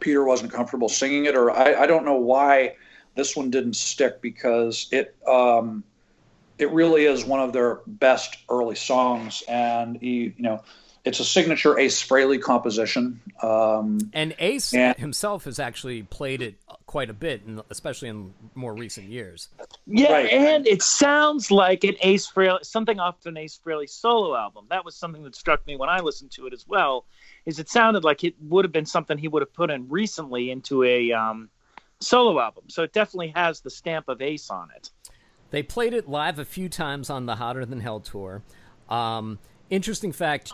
Peter 0.00 0.24
wasn't 0.24 0.52
comfortable 0.52 0.88
singing 0.88 1.26
it, 1.26 1.36
or 1.36 1.50
I, 1.50 1.82
I 1.82 1.86
don't 1.86 2.04
know 2.04 2.16
why 2.16 2.76
this 3.14 3.36
one 3.36 3.50
didn't 3.50 3.74
stick 3.74 4.22
because 4.22 4.86
it, 4.90 5.14
um, 5.26 5.84
it 6.58 6.70
really 6.72 7.04
is 7.04 7.24
one 7.24 7.40
of 7.40 7.52
their 7.52 7.80
best 7.86 8.36
early 8.48 8.74
songs, 8.74 9.42
and 9.48 9.96
he, 9.96 10.34
you 10.36 10.42
know 10.42 10.62
it's 11.08 11.20
a 11.20 11.24
signature 11.24 11.78
Ace 11.78 12.06
Frehley 12.06 12.40
composition. 12.40 13.20
Um, 13.42 13.98
and 14.12 14.34
Ace 14.38 14.74
and, 14.74 14.96
himself 14.96 15.44
has 15.44 15.58
actually 15.58 16.02
played 16.02 16.42
it 16.42 16.56
quite 16.86 17.08
a 17.08 17.14
bit, 17.14 17.42
especially 17.70 18.08
in 18.08 18.34
more 18.54 18.74
recent 18.74 19.08
years. 19.08 19.48
Yeah, 19.86 20.12
right. 20.12 20.30
and 20.30 20.66
it 20.66 20.82
sounds 20.82 21.50
like 21.50 21.84
an 21.84 21.94
Ace 22.02 22.30
Frehley, 22.30 22.64
something 22.64 23.00
off 23.00 23.24
an 23.26 23.36
Ace 23.36 23.58
Frehley 23.64 23.88
solo 23.88 24.36
album. 24.36 24.66
That 24.68 24.84
was 24.84 24.96
something 24.96 25.22
that 25.22 25.34
struck 25.34 25.66
me 25.66 25.76
when 25.76 25.88
I 25.88 26.00
listened 26.00 26.30
to 26.32 26.46
it 26.46 26.52
as 26.52 26.66
well. 26.68 27.06
Is 27.46 27.58
it 27.58 27.68
sounded 27.70 28.04
like 28.04 28.24
it 28.24 28.34
would 28.42 28.64
have 28.64 28.72
been 28.72 28.86
something 28.86 29.16
he 29.16 29.28
would 29.28 29.42
have 29.42 29.54
put 29.54 29.70
in 29.70 29.88
recently 29.88 30.50
into 30.50 30.84
a 30.84 31.12
um, 31.12 31.48
solo 32.00 32.40
album. 32.40 32.64
So 32.68 32.82
it 32.82 32.92
definitely 32.92 33.32
has 33.34 33.60
the 33.60 33.70
stamp 33.70 34.08
of 34.08 34.22
Ace 34.22 34.50
on 34.50 34.68
it. 34.76 34.90
They 35.50 35.62
played 35.62 35.94
it 35.94 36.08
live 36.08 36.38
a 36.38 36.44
few 36.44 36.68
times 36.68 37.08
on 37.10 37.26
the 37.26 37.36
Hotter 37.36 37.64
Than 37.64 37.80
Hell 37.80 38.00
tour. 38.00 38.42
Um, 38.88 39.38
interesting 39.70 40.12
fact 40.12 40.52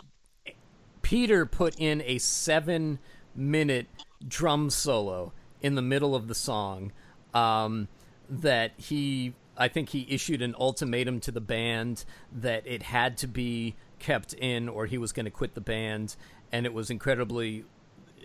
Peter 1.01 1.45
put 1.45 1.79
in 1.79 2.01
a 2.01 2.17
seven 2.17 2.99
minute 3.35 3.87
drum 4.27 4.69
solo 4.69 5.33
in 5.61 5.75
the 5.75 5.81
middle 5.81 6.15
of 6.15 6.27
the 6.27 6.35
song 6.35 6.91
um, 7.33 7.87
that 8.29 8.71
he 8.77 9.33
I 9.57 9.67
think 9.67 9.89
he 9.89 10.05
issued 10.09 10.41
an 10.41 10.55
ultimatum 10.59 11.19
to 11.21 11.31
the 11.31 11.41
band 11.41 12.03
that 12.31 12.65
it 12.65 12.83
had 12.83 13.17
to 13.17 13.27
be 13.27 13.75
kept 13.99 14.33
in 14.33 14.67
or 14.67 14.85
he 14.85 14.97
was 14.97 15.13
going 15.13 15.25
to 15.25 15.31
quit 15.31 15.53
the 15.53 15.61
band 15.61 16.15
and 16.51 16.65
it 16.65 16.73
was 16.73 16.89
incredibly 16.89 17.65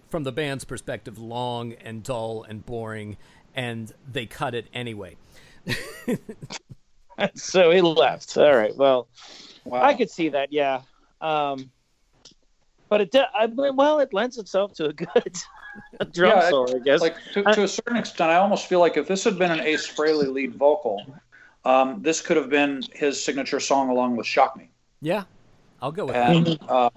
from 0.08 0.24
the 0.24 0.32
band's 0.32 0.64
perspective 0.64 1.18
long 1.18 1.74
and 1.74 2.02
dull 2.02 2.44
and 2.48 2.64
boring 2.66 3.16
and 3.54 3.92
they 4.10 4.26
cut 4.26 4.54
it 4.54 4.66
anyway 4.72 5.16
so 7.34 7.70
he 7.70 7.80
left 7.80 8.36
all 8.36 8.54
right 8.54 8.76
well 8.76 9.08
wow. 9.64 9.82
i 9.82 9.94
could 9.94 10.10
see 10.10 10.28
that 10.28 10.52
yeah 10.52 10.80
um, 11.20 11.70
but 12.90 13.00
it, 13.00 13.14
I 13.34 13.46
mean, 13.46 13.76
well, 13.76 14.00
it 14.00 14.12
lends 14.12 14.36
itself 14.36 14.74
to 14.74 14.86
a 14.86 14.92
good 14.92 15.38
drum 16.12 16.32
yeah, 16.32 16.50
solo, 16.50 16.76
I 16.76 16.78
guess. 16.80 17.00
Like 17.00 17.16
to, 17.34 17.42
to, 17.42 17.62
a 17.62 17.68
certain 17.68 17.96
extent, 17.96 18.30
I 18.30 18.36
almost 18.36 18.66
feel 18.66 18.80
like 18.80 18.96
if 18.96 19.06
this 19.06 19.24
had 19.24 19.38
been 19.38 19.52
an 19.52 19.60
Ace 19.60 19.86
Frehley 19.86 20.32
lead 20.32 20.56
vocal, 20.56 21.06
um, 21.64 22.02
this 22.02 22.20
could 22.20 22.36
have 22.36 22.50
been 22.50 22.82
his 22.92 23.22
signature 23.22 23.60
song 23.60 23.90
along 23.90 24.16
with 24.16 24.26
"Shock 24.26 24.56
Me." 24.56 24.68
Yeah, 25.00 25.24
I'll 25.80 25.92
go 25.92 26.06
with 26.06 26.16
and, 26.16 26.46
that. 26.46 26.68
Uh, 26.68 26.90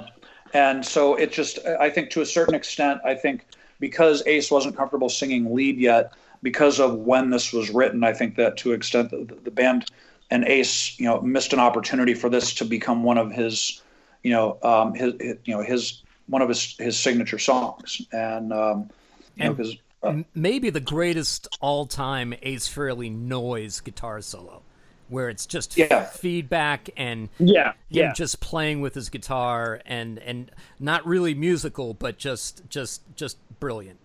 and 0.53 0.85
so 0.85 1.15
it 1.15 1.31
just, 1.31 1.59
I 1.65 1.89
think, 1.89 2.09
to 2.11 2.21
a 2.21 2.25
certain 2.25 2.55
extent, 2.55 2.99
I 3.05 3.13
think 3.13 3.45
because 3.79 4.23
Ace 4.25 4.49
wasn't 4.49 4.75
comfortable 4.75 5.09
singing 5.09 5.53
lead 5.53 5.77
yet, 5.77 6.13
because 6.43 6.79
of 6.79 6.95
when 6.95 7.31
this 7.31 7.51
was 7.51 7.71
written, 7.71 8.03
I 8.03 8.13
think 8.13 8.35
that 8.35 8.57
to 8.57 8.73
extent 8.73 9.09
the, 9.09 9.35
the 9.43 9.51
band 9.51 9.89
and 10.29 10.45
Ace, 10.45 10.99
you 10.99 11.05
know, 11.05 11.19
missed 11.21 11.53
an 11.53 11.59
opportunity 11.59 12.13
for 12.13 12.29
this 12.29 12.53
to 12.55 12.65
become 12.65 13.03
one 13.03 13.17
of 13.17 13.31
his 13.31 13.81
you 14.23 14.31
know, 14.31 14.57
um, 14.63 14.93
his, 14.93 15.13
his, 15.19 15.37
you 15.45 15.55
know, 15.55 15.61
his 15.61 16.01
one 16.27 16.41
of 16.41 16.49
his 16.49 16.75
his 16.77 16.97
signature 16.97 17.37
songs, 17.37 18.01
and 18.11 18.51
um, 18.53 18.89
and 19.37 19.57
know, 19.57 19.65
uh, 20.01 20.23
maybe 20.33 20.69
the 20.69 20.79
greatest 20.79 21.47
all 21.61 21.85
time 21.85 22.33
Ace 22.41 22.67
Frehley 22.67 23.13
noise 23.13 23.81
guitar 23.81 24.21
solo, 24.21 24.63
where 25.09 25.29
it's 25.29 25.45
just 25.45 25.77
yeah. 25.77 26.05
feedback 26.05 26.89
and 26.95 27.29
yeah, 27.37 27.71
him 27.71 27.75
yeah. 27.89 28.13
just 28.13 28.39
playing 28.39 28.79
with 28.79 28.95
his 28.95 29.09
guitar 29.09 29.81
and 29.85 30.17
and 30.19 30.49
not 30.79 31.05
really 31.05 31.33
musical, 31.33 31.93
but 31.93 32.17
just 32.17 32.63
just 32.69 33.01
just 33.15 33.37
brilliant. 33.59 33.99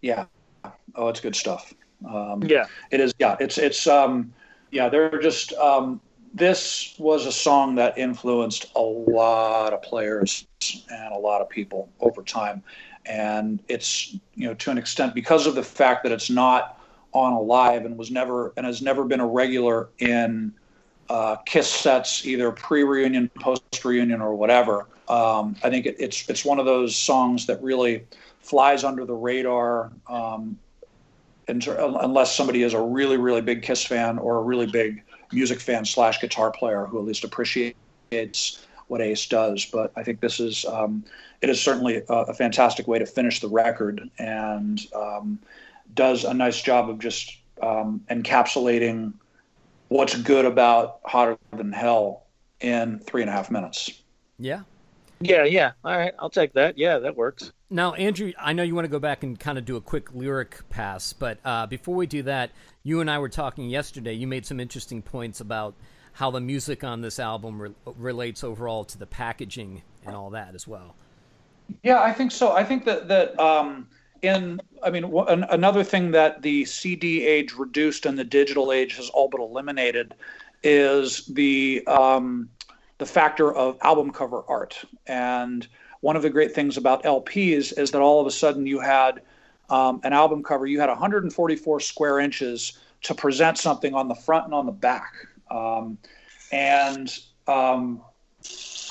Yeah, 0.00 0.26
oh, 0.94 1.08
it's 1.08 1.20
good 1.20 1.36
stuff. 1.36 1.72
Um, 2.08 2.42
yeah, 2.42 2.66
it 2.90 3.00
is. 3.00 3.14
Yeah, 3.18 3.36
it's 3.40 3.58
it's 3.58 3.86
um, 3.86 4.32
yeah, 4.70 4.88
they're 4.88 5.20
just 5.20 5.52
um, 5.54 6.00
this 6.34 6.94
was 6.98 7.26
a 7.26 7.32
song 7.32 7.74
that 7.76 7.96
influenced 7.98 8.72
a 8.74 8.80
lot 8.80 9.72
of 9.72 9.82
players 9.82 10.46
and 10.90 11.12
a 11.12 11.18
lot 11.18 11.40
of 11.40 11.48
people 11.48 11.88
over 12.00 12.22
time. 12.22 12.62
And 13.04 13.60
it's, 13.68 14.14
you 14.34 14.46
know, 14.46 14.54
to 14.54 14.70
an 14.70 14.78
extent 14.78 15.14
because 15.14 15.46
of 15.46 15.54
the 15.54 15.62
fact 15.62 16.04
that 16.04 16.12
it's 16.12 16.30
not 16.30 16.80
on 17.12 17.32
Alive 17.32 17.84
and 17.84 17.98
was 17.98 18.10
never 18.10 18.52
and 18.56 18.64
has 18.64 18.80
never 18.80 19.04
been 19.04 19.20
a 19.20 19.26
regular 19.26 19.88
in 19.98 20.54
uh, 21.10 21.36
Kiss 21.44 21.68
sets, 21.68 22.24
either 22.24 22.50
pre-reunion, 22.52 23.28
post-reunion, 23.40 24.22
or 24.22 24.34
whatever. 24.34 24.86
Um, 25.08 25.56
I 25.62 25.68
think 25.68 25.84
it, 25.84 25.96
it's 25.98 26.28
it's 26.30 26.44
one 26.44 26.58
of 26.58 26.64
those 26.64 26.96
songs 26.96 27.46
that 27.46 27.62
really 27.62 28.04
flies 28.42 28.84
under 28.84 29.04
the 29.04 29.14
radar, 29.14 29.92
um, 30.08 30.58
unless 31.48 32.34
somebody 32.34 32.62
is 32.62 32.74
a 32.74 32.80
really 32.80 33.16
really 33.16 33.40
big 33.40 33.62
Kiss 33.62 33.84
fan 33.84 34.18
or 34.18 34.36
a 34.36 34.42
really 34.42 34.66
big 34.66 35.02
music 35.32 35.60
fan 35.60 35.84
slash 35.84 36.20
guitar 36.20 36.50
player 36.50 36.86
who 36.86 36.98
at 36.98 37.04
least 37.04 37.24
appreciates 37.24 38.66
what 38.88 39.00
Ace 39.00 39.26
does. 39.26 39.64
But 39.64 39.92
I 39.96 40.02
think 40.02 40.20
this 40.20 40.38
is 40.38 40.64
um, 40.66 41.04
it 41.40 41.48
is 41.48 41.60
certainly 41.60 42.02
a, 42.08 42.12
a, 42.12 42.34
fantastic 42.34 42.86
way 42.86 42.98
to 42.98 43.06
finish 43.06 43.40
the 43.40 43.48
record 43.48 44.08
and 44.18 44.80
um, 44.94 45.38
does 45.94 46.24
a 46.24 46.34
nice 46.34 46.60
job 46.60 46.90
of 46.90 46.98
just 46.98 47.38
um, 47.62 48.02
encapsulating 48.10 49.14
what's 49.88 50.16
good 50.20 50.44
about 50.44 51.00
Hotter 51.04 51.38
Than 51.56 51.72
Hell 51.72 52.26
in 52.60 52.98
three 53.00 53.22
and 53.22 53.30
a 53.30 53.32
half 53.32 53.50
minutes. 53.50 54.02
Yeah. 54.38 54.62
Yeah, 55.22 55.44
yeah. 55.44 55.72
All 55.84 55.96
right, 55.96 56.12
I'll 56.18 56.30
take 56.30 56.52
that. 56.54 56.76
Yeah, 56.76 56.98
that 56.98 57.16
works. 57.16 57.52
Now, 57.70 57.94
Andrew, 57.94 58.32
I 58.38 58.52
know 58.52 58.62
you 58.62 58.74
want 58.74 58.84
to 58.84 58.90
go 58.90 58.98
back 58.98 59.22
and 59.22 59.38
kind 59.38 59.56
of 59.56 59.64
do 59.64 59.76
a 59.76 59.80
quick 59.80 60.12
lyric 60.14 60.68
pass, 60.68 61.12
but 61.12 61.38
uh, 61.44 61.66
before 61.66 61.94
we 61.94 62.06
do 62.06 62.22
that, 62.24 62.50
you 62.82 63.00
and 63.00 63.10
I 63.10 63.18
were 63.18 63.28
talking 63.28 63.70
yesterday. 63.70 64.12
You 64.12 64.26
made 64.26 64.44
some 64.44 64.60
interesting 64.60 65.00
points 65.00 65.40
about 65.40 65.74
how 66.12 66.30
the 66.30 66.40
music 66.40 66.84
on 66.84 67.00
this 67.00 67.18
album 67.18 67.62
re- 67.62 67.74
relates 67.96 68.44
overall 68.44 68.84
to 68.84 68.98
the 68.98 69.06
packaging 69.06 69.82
and 70.04 70.14
all 70.14 70.30
that 70.30 70.54
as 70.54 70.68
well. 70.68 70.94
Yeah, 71.82 72.02
I 72.02 72.12
think 72.12 72.32
so. 72.32 72.52
I 72.52 72.64
think 72.64 72.84
that 72.84 73.08
that 73.08 73.38
um, 73.40 73.88
in 74.20 74.60
I 74.82 74.90
mean 74.90 75.02
w- 75.02 75.24
an, 75.26 75.44
another 75.44 75.82
thing 75.84 76.10
that 76.10 76.42
the 76.42 76.64
CD 76.64 77.26
age 77.26 77.54
reduced 77.54 78.04
and 78.04 78.18
the 78.18 78.24
digital 78.24 78.72
age 78.72 78.96
has 78.96 79.08
all 79.10 79.28
but 79.28 79.40
eliminated 79.40 80.14
is 80.62 81.26
the 81.26 81.82
um, 81.86 82.48
the 83.02 83.06
factor 83.06 83.52
of 83.52 83.76
album 83.82 84.12
cover 84.12 84.44
art 84.46 84.84
and 85.08 85.66
one 86.02 86.14
of 86.14 86.22
the 86.22 86.30
great 86.30 86.54
things 86.54 86.76
about 86.76 87.02
LPs 87.02 87.76
is 87.76 87.90
that 87.90 88.00
all 88.00 88.20
of 88.20 88.28
a 88.28 88.30
sudden 88.30 88.64
you 88.64 88.78
had 88.78 89.22
um, 89.70 90.00
an 90.04 90.12
album 90.12 90.44
cover, 90.44 90.66
you 90.66 90.78
had 90.78 90.88
144 90.88 91.80
square 91.80 92.20
inches 92.20 92.78
to 93.02 93.12
present 93.12 93.58
something 93.58 93.92
on 93.92 94.06
the 94.06 94.14
front 94.14 94.44
and 94.44 94.54
on 94.54 94.66
the 94.66 94.72
back. 94.72 95.14
Um, 95.50 95.98
and 96.52 97.12
um, 97.48 98.02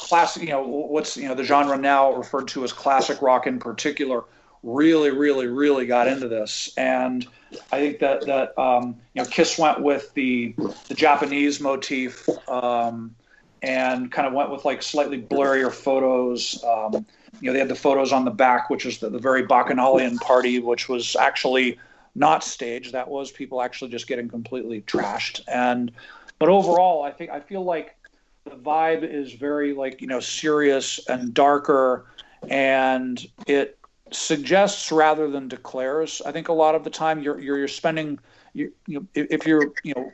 classic, 0.10 0.44
you 0.44 0.50
know, 0.50 0.68
what's, 0.68 1.16
you 1.16 1.30
know, 1.30 1.36
the 1.36 1.46
genre 1.46 1.78
now 1.78 2.14
referred 2.14 2.50
to 2.50 2.66
as 2.66 2.74
classic 2.74 3.22
rock 3.22 3.48
in 3.48 3.60
particular 3.60 4.26
really, 4.62 5.10
really, 5.10 5.48
really 5.48 5.86
got 5.86 6.10
into 6.10 6.28
this. 6.28 6.74
And 6.76 7.26
I 7.72 7.80
think 7.80 8.00
that, 8.00 8.26
that 8.26 8.60
um, 8.60 8.98
you 9.14 9.24
know, 9.24 9.30
Kiss 9.30 9.58
went 9.58 9.82
with 9.82 10.14
the, 10.16 10.54
the 10.90 10.96
Japanese 10.96 11.62
motif 11.62 12.28
um, 12.50 13.16
and 13.62 14.12
kind 14.12 14.28
of 14.28 14.34
went 14.34 14.50
with 14.50 14.66
like 14.66 14.82
slightly 14.82 15.22
blurrier 15.22 15.72
photos. 15.72 16.64
Um, 16.64 17.06
you 17.40 17.48
know, 17.48 17.54
they 17.54 17.60
had 17.60 17.70
the 17.70 17.76
photos 17.76 18.12
on 18.12 18.26
the 18.26 18.32
back, 18.32 18.70
which 18.70 18.86
was 18.86 18.98
the, 18.98 19.10
the 19.10 19.20
very 19.20 19.46
Bacchanalian 19.46 20.18
party, 20.18 20.60
which 20.60 20.90
was 20.90 21.16
actually 21.16 21.78
not 22.16 22.44
staged. 22.44 22.92
That 22.94 23.08
was 23.08 23.32
people 23.32 23.62
actually 23.62 23.92
just 23.92 24.08
getting 24.08 24.28
completely 24.28 24.82
trashed. 24.82 25.42
And 25.48 25.92
but 26.40 26.50
overall, 26.50 27.04
I 27.04 27.12
think 27.12 27.32
I 27.32 27.40
feel 27.40 27.64
like 27.64 27.96
the 28.46 28.56
vibe 28.56 29.04
is 29.04 29.34
very 29.34 29.74
like 29.74 30.02
you 30.02 30.08
know 30.08 30.20
serious 30.20 31.00
and 31.08 31.34
darker, 31.34 32.06
and 32.50 33.24
it 33.46 33.78
suggests 34.12 34.92
rather 34.92 35.30
than 35.30 35.48
declares. 35.48 36.22
I 36.26 36.32
think 36.32 36.48
a 36.48 36.54
lot 36.54 36.76
of 36.76 36.84
the 36.84 36.90
time 36.90 37.22
you're 37.22 37.40
you're, 37.40 37.60
you're 37.60 37.68
spending 37.68 38.20
you, 38.54 38.74
you 38.88 39.00
know, 39.00 39.08
if 39.14 39.46
you're 39.46 39.72
you 39.84 39.94
know 39.96 40.12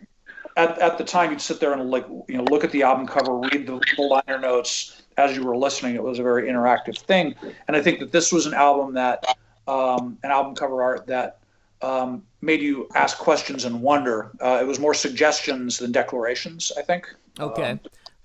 at, 0.57 0.77
at 0.79 0.97
the 0.97 1.03
time 1.03 1.31
you'd 1.31 1.39
sit 1.39 1.59
there 1.59 1.71
and 1.71 1.89
like 1.89 2.05
you 2.27 2.37
know 2.37 2.43
look 2.45 2.63
at 2.63 2.71
the 2.71 2.83
album 2.83 3.07
cover, 3.07 3.37
read 3.37 3.67
the, 3.67 3.79
the 3.95 4.01
liner 4.01 4.39
notes 4.39 5.03
as 5.15 5.35
you 5.37 5.43
were 5.43 5.55
listening. 5.55 5.95
It 5.95 6.03
was 6.03 6.19
a 6.19 6.23
very 6.23 6.49
interactive 6.49 6.97
thing, 6.97 7.35
and 7.67 7.77
I 7.77 7.81
think 7.81 7.99
that 7.99 8.11
this 8.11 8.33
was 8.33 8.45
an 8.47 8.53
album 8.53 8.93
that 8.95 9.23
um, 9.67 10.17
an 10.23 10.31
album 10.31 10.55
cover 10.55 10.81
art 10.81 11.05
that 11.07 11.39
um, 11.81 12.23
made 12.41 12.61
you 12.61 12.89
ask 12.95 13.17
questions 13.17 13.65
and 13.65 13.81
wonder. 13.81 14.31
Uh, 14.41 14.59
it 14.61 14.65
was 14.65 14.79
more 14.79 14.93
suggestions 14.93 15.77
than 15.77 15.91
declarations, 15.91 16.71
I 16.77 16.81
think. 16.81 17.07
Okay. 17.39 17.71
Um, 17.71 17.79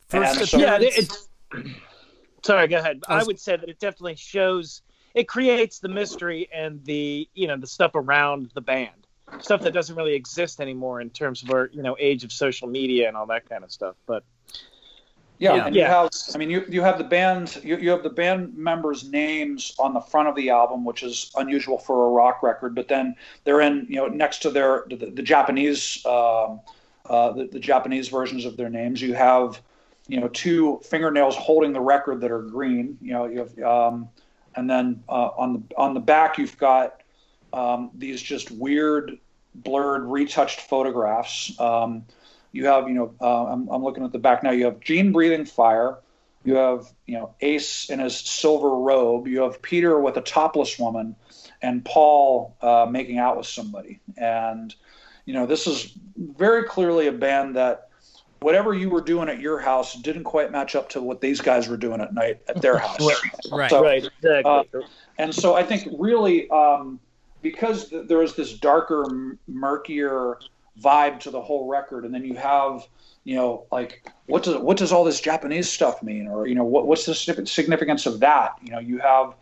First 0.09 0.47
so- 0.47 0.59
yeah, 0.59 0.77
appearance. 0.77 0.99
it's. 0.99 1.29
Sorry, 2.43 2.67
go 2.67 2.79
ahead. 2.79 3.01
I 3.07 3.21
I, 3.21 3.23
would 3.23 3.39
say 3.39 3.57
that 3.57 3.69
it 3.69 3.79
definitely 3.79 4.17
shows. 4.17 4.83
It 5.15 5.29
creates 5.29 5.79
the 5.79 5.89
mystery 5.89 6.49
and 6.53 6.83
the 6.85 7.29
you 7.35 7.47
know 7.47 7.57
the 7.57 7.67
stuff 7.67 7.93
around 7.95 8.51
the 8.55 8.61
band, 8.61 9.02
stuff 9.41 9.63
that 9.63 9.73
doesn't 9.73 9.97
really 9.97 10.15
exist 10.15 10.61
anymore 10.61 11.01
in 11.01 11.11
terms 11.11 11.43
of 11.43 11.51
our 11.51 11.71
you 11.73 11.83
know 11.83 11.97
age 11.99 12.25
of 12.25 12.33
social 12.33 12.69
media 12.69 13.09
and 13.09 13.17
all 13.17 13.27
that 13.27 13.49
kind 13.49 13.65
of 13.65 13.73
stuff. 13.73 13.97
But 14.07 14.25
Yeah, 15.39 15.57
Yeah. 15.57 15.67
and 15.67 15.75
you 15.75 15.83
have. 15.83 16.11
I 16.35 16.39
mean, 16.39 16.51
you 16.51 16.65
you 16.69 16.83
have 16.83 16.99
the 16.99 17.05
band. 17.05 17.61
You, 17.65 17.77
you 17.77 17.91
have 17.91 18.03
the 18.03 18.11
band 18.11 18.57
members' 18.57 19.11
names 19.11 19.75
on 19.79 19.93
the 19.93 20.01
front 20.01 20.29
of 20.29 20.37
the 20.37 20.51
album, 20.51 20.85
which 20.85 21.03
is 21.03 21.33
unusual 21.37 21.79
for 21.79 22.07
a 22.07 22.11
rock 22.11 22.43
record. 22.43 22.75
But 22.75 22.89
then 22.89 23.17
they're 23.45 23.61
in, 23.61 23.87
you 23.89 23.97
know, 23.97 24.07
next 24.07 24.39
to 24.43 24.51
their 24.51 24.85
the, 24.89 25.11
the 25.11 25.23
Japanese, 25.23 26.05
um, 26.07 26.61
uh, 27.07 27.33
the, 27.33 27.49
the 27.51 27.59
Japanese 27.59 28.09
versions 28.09 28.45
of 28.45 28.57
their 28.57 28.71
names. 28.71 29.03
You 29.03 29.15
have, 29.15 29.61
you 30.07 30.21
know, 30.21 30.29
two 30.29 30.81
fingernails 30.85 31.35
holding 31.35 31.73
the 31.73 31.81
record 31.81 32.21
that 32.21 32.31
are 32.31 32.43
green. 32.43 32.97
You 33.01 33.13
know, 33.15 33.25
you 33.27 33.39
have, 33.41 33.59
um, 33.59 34.09
and 34.55 34.71
then 34.71 35.03
uh, 35.09 35.31
on 35.37 35.55
the 35.55 35.77
on 35.77 35.95
the 35.95 36.01
back 36.01 36.39
you've 36.39 36.59
got 36.59 37.01
um, 37.53 37.91
these 37.95 38.23
just 38.23 38.51
weird, 38.51 39.19
blurred, 39.55 40.05
retouched 40.05 40.61
photographs. 40.61 41.59
Um, 41.61 42.05
you 42.53 42.67
have, 42.67 42.89
you 42.89 42.95
know, 42.95 43.15
uh, 43.21 43.47
I'm, 43.47 43.69
I'm 43.69 43.83
looking 43.83 44.05
at 44.05 44.13
the 44.13 44.19
back 44.19 44.43
now. 44.43 44.51
You 44.51 44.67
have 44.67 44.81
Gene 44.81 45.13
breathing 45.13 45.47
fire. 45.47 45.99
You 46.45 46.57
have, 46.57 46.87
you 47.07 47.15
know, 47.15 47.35
Ace 47.41 47.89
in 47.89 48.01
his 48.01 48.17
silver 48.17 48.71
robe. 48.71 49.27
You 49.27 49.43
have 49.43 49.63
Peter 49.63 49.99
with 49.99 50.17
a 50.17 50.21
topless 50.21 50.79
woman, 50.79 51.15
and 51.63 51.85
Paul 51.85 52.57
uh, 52.61 52.87
making 52.91 53.19
out 53.19 53.37
with 53.37 53.47
somebody. 53.47 54.01
And, 54.17 54.75
you 55.25 55.35
know, 55.35 55.47
this 55.47 55.67
is 55.67 55.97
very 56.17 56.65
clearly 56.65 57.07
a 57.07 57.13
band 57.13 57.57
that 57.57 57.89
whatever 58.41 58.75
you 58.75 58.91
were 58.91 59.01
doing 59.01 59.29
at 59.29 59.39
your 59.39 59.59
house 59.59 59.95
didn't 59.95 60.25
quite 60.25 60.51
match 60.51 60.75
up 60.75 60.89
to 60.91 61.01
what 61.01 61.21
these 61.21 61.41
guys 61.41 61.69
were 61.69 61.77
doing 61.77 62.01
at 62.01 62.13
night 62.13 62.41
at 62.49 62.61
their 62.61 62.79
house. 62.87 63.01
Right. 63.51 63.71
So, 63.71 63.83
right, 63.83 64.05
exactly. 64.05 64.83
and 65.19 65.35
so 65.35 65.55
I 65.55 65.63
think 65.63 65.89
really 65.97 66.51
um, 66.51 66.99
because 67.43 67.89
th- 67.89 68.07
there 68.09 68.23
is 68.23 68.35
this 68.35 68.53
darker, 68.55 69.05
m- 69.11 69.39
murkier 69.49 70.39
vibe 70.81 71.21
to 71.21 71.31
the 71.31 71.41
whole 71.41 71.69
record, 71.69 72.05
and 72.05 72.15
then 72.15 72.25
you 72.25 72.35
have 72.35 72.87
you 73.25 73.37
know 73.37 73.67
like 73.71 74.09
what 74.27 74.43
does 74.43 74.57
what 74.57 74.77
does 74.77 74.93
all 74.93 75.05
this 75.05 75.21
Japanese 75.21 75.69
stuff 75.69 76.03
mean, 76.03 76.27
or 76.29 76.47
you 76.47 76.55
know 76.55 76.65
what 76.65 76.87
what's 76.87 77.05
the 77.07 77.15
significance 77.15 78.07
of 78.07 78.21
that? 78.21 78.53
You 78.63 78.73
know 78.73 78.79
you 78.79 78.99
have, 78.99 79.35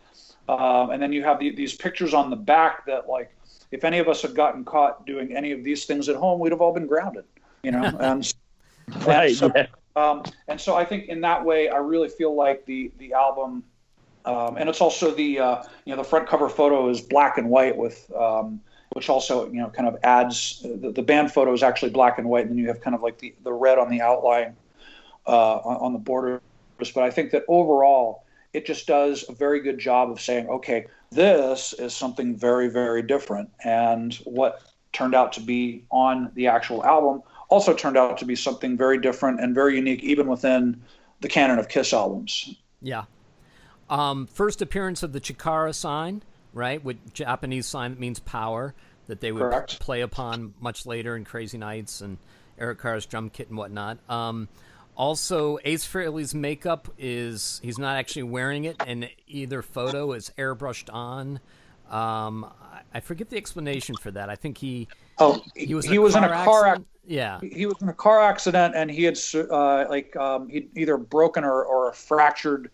um, 0.49 0.89
and 0.89 1.01
then 1.01 1.13
you 1.13 1.23
have 1.23 1.39
the, 1.39 1.55
these 1.55 1.75
pictures 1.75 2.13
on 2.13 2.29
the 2.29 2.35
back 2.35 2.85
that 2.85 3.07
like 3.07 3.31
if 3.71 3.83
any 3.83 3.99
of 3.99 4.07
us 4.09 4.21
had 4.21 4.35
gotten 4.35 4.65
caught 4.65 5.05
doing 5.05 5.35
any 5.35 5.51
of 5.51 5.63
these 5.63 5.85
things 5.85 6.09
at 6.09 6.15
home, 6.15 6.39
we'd 6.39 6.51
have 6.51 6.61
all 6.61 6.73
been 6.73 6.87
grounded. 6.87 7.23
You 7.63 7.71
know, 7.71 7.83
and 7.99 8.33
right. 9.05 9.35
so- 9.35 9.51
yeah. 9.55 9.67
um, 9.95 10.23
and 10.47 10.59
so 10.59 10.75
I 10.75 10.83
think 10.83 11.07
in 11.07 11.21
that 11.21 11.43
way, 11.43 11.69
I 11.69 11.77
really 11.77 12.09
feel 12.09 12.35
like 12.35 12.65
the 12.65 12.91
the 12.97 13.13
album, 13.13 13.63
um, 14.25 14.57
and 14.57 14.69
it's 14.69 14.81
also 14.81 15.11
the 15.11 15.39
uh, 15.39 15.63
you 15.85 15.95
know 15.95 16.01
the 16.01 16.07
front 16.07 16.27
cover 16.27 16.49
photo 16.49 16.89
is 16.89 17.01
black 17.01 17.37
and 17.37 17.49
white 17.49 17.75
with, 17.75 18.11
um, 18.15 18.61
which 18.93 19.09
also 19.09 19.47
you 19.51 19.59
know 19.59 19.69
kind 19.69 19.87
of 19.87 19.97
adds 20.03 20.61
the, 20.63 20.91
the 20.91 21.01
band 21.01 21.31
photo 21.31 21.53
is 21.53 21.63
actually 21.63 21.91
black 21.91 22.17
and 22.17 22.29
white, 22.29 22.41
and 22.41 22.51
then 22.51 22.57
you 22.57 22.67
have 22.67 22.81
kind 22.81 22.95
of 22.95 23.01
like 23.01 23.17
the 23.19 23.33
the 23.43 23.53
red 23.53 23.77
on 23.77 23.89
the 23.89 24.01
outline 24.01 24.55
uh, 25.27 25.57
on, 25.57 25.77
on 25.77 25.93
the 25.93 25.99
borders. 25.99 26.41
But 26.77 27.03
I 27.03 27.11
think 27.11 27.31
that 27.31 27.43
overall, 27.47 28.25
it 28.53 28.65
just 28.65 28.87
does 28.87 29.25
a 29.29 29.33
very 29.33 29.59
good 29.59 29.77
job 29.77 30.09
of 30.09 30.19
saying, 30.19 30.47
okay, 30.49 30.87
this 31.11 31.73
is 31.73 31.95
something 31.95 32.35
very 32.35 32.67
very 32.67 33.01
different, 33.01 33.49
and 33.63 34.13
what 34.25 34.61
turned 34.93 35.15
out 35.15 35.33
to 35.33 35.41
be 35.41 35.85
on 35.89 36.31
the 36.35 36.47
actual 36.47 36.83
album 36.83 37.23
also 37.49 37.73
turned 37.73 37.97
out 37.97 38.17
to 38.17 38.25
be 38.25 38.35
something 38.35 38.77
very 38.77 38.97
different 38.97 39.39
and 39.39 39.53
very 39.53 39.75
unique, 39.75 40.03
even 40.03 40.27
within 40.27 40.81
the 41.19 41.27
canon 41.27 41.59
of 41.59 41.69
Kiss 41.69 41.93
albums. 41.93 42.55
Yeah. 42.81 43.03
Um, 43.91 44.25
first 44.27 44.61
appearance 44.61 45.03
of 45.03 45.11
the 45.11 45.19
Chikara 45.19 45.75
sign, 45.75 46.23
right? 46.53 46.83
With 46.83 47.13
Japanese 47.13 47.67
sign 47.67 47.91
that 47.91 47.99
means 47.99 48.19
power 48.19 48.73
that 49.07 49.19
they 49.19 49.31
would 49.31 49.41
Correct. 49.41 49.79
play 49.79 50.01
upon 50.01 50.53
much 50.61 50.85
later 50.85 51.15
in 51.17 51.25
Crazy 51.25 51.57
Nights 51.57 51.99
and 52.01 52.17
Eric 52.57 52.79
Carr's 52.79 53.05
drum 53.05 53.29
kit 53.29 53.49
and 53.49 53.57
whatnot. 53.57 53.97
Um, 54.09 54.47
also, 54.95 55.57
Ace 55.65 55.85
Frehley's 55.85 56.33
makeup 56.33 56.87
is 56.97 57.59
he's 57.63 57.77
not 57.77 57.97
actually 57.97 58.23
wearing 58.23 58.63
it, 58.65 58.77
and 58.85 59.09
either 59.27 59.61
photo 59.61 60.13
is 60.13 60.31
airbrushed 60.37 60.93
on. 60.93 61.39
Um, 61.89 62.45
I- 62.93 62.99
forget 63.01 63.29
the 63.29 63.37
explanation 63.37 63.95
for 63.97 64.11
that. 64.11 64.29
I 64.29 64.35
think 64.35 64.57
he 64.57 64.87
Oh, 65.17 65.41
he 65.55 65.73
was 65.75 65.85
he 65.85 65.99
was 65.99 66.15
in 66.15 66.23
a 66.23 66.29
car 66.29 66.65
accident. 66.67 66.87
Yeah, 67.05 67.39
he 67.41 67.65
was 67.65 67.75
in 67.81 67.89
a 67.89 67.93
car 67.93 68.21
accident 68.21 68.75
and 68.75 68.89
he 68.89 69.03
had 69.03 69.17
uh, 69.35 69.85
like 69.89 70.15
um, 70.15 70.47
he 70.49 70.69
either 70.75 70.97
broken 70.97 71.43
or, 71.43 71.63
or 71.63 71.91
fractured 71.93 72.71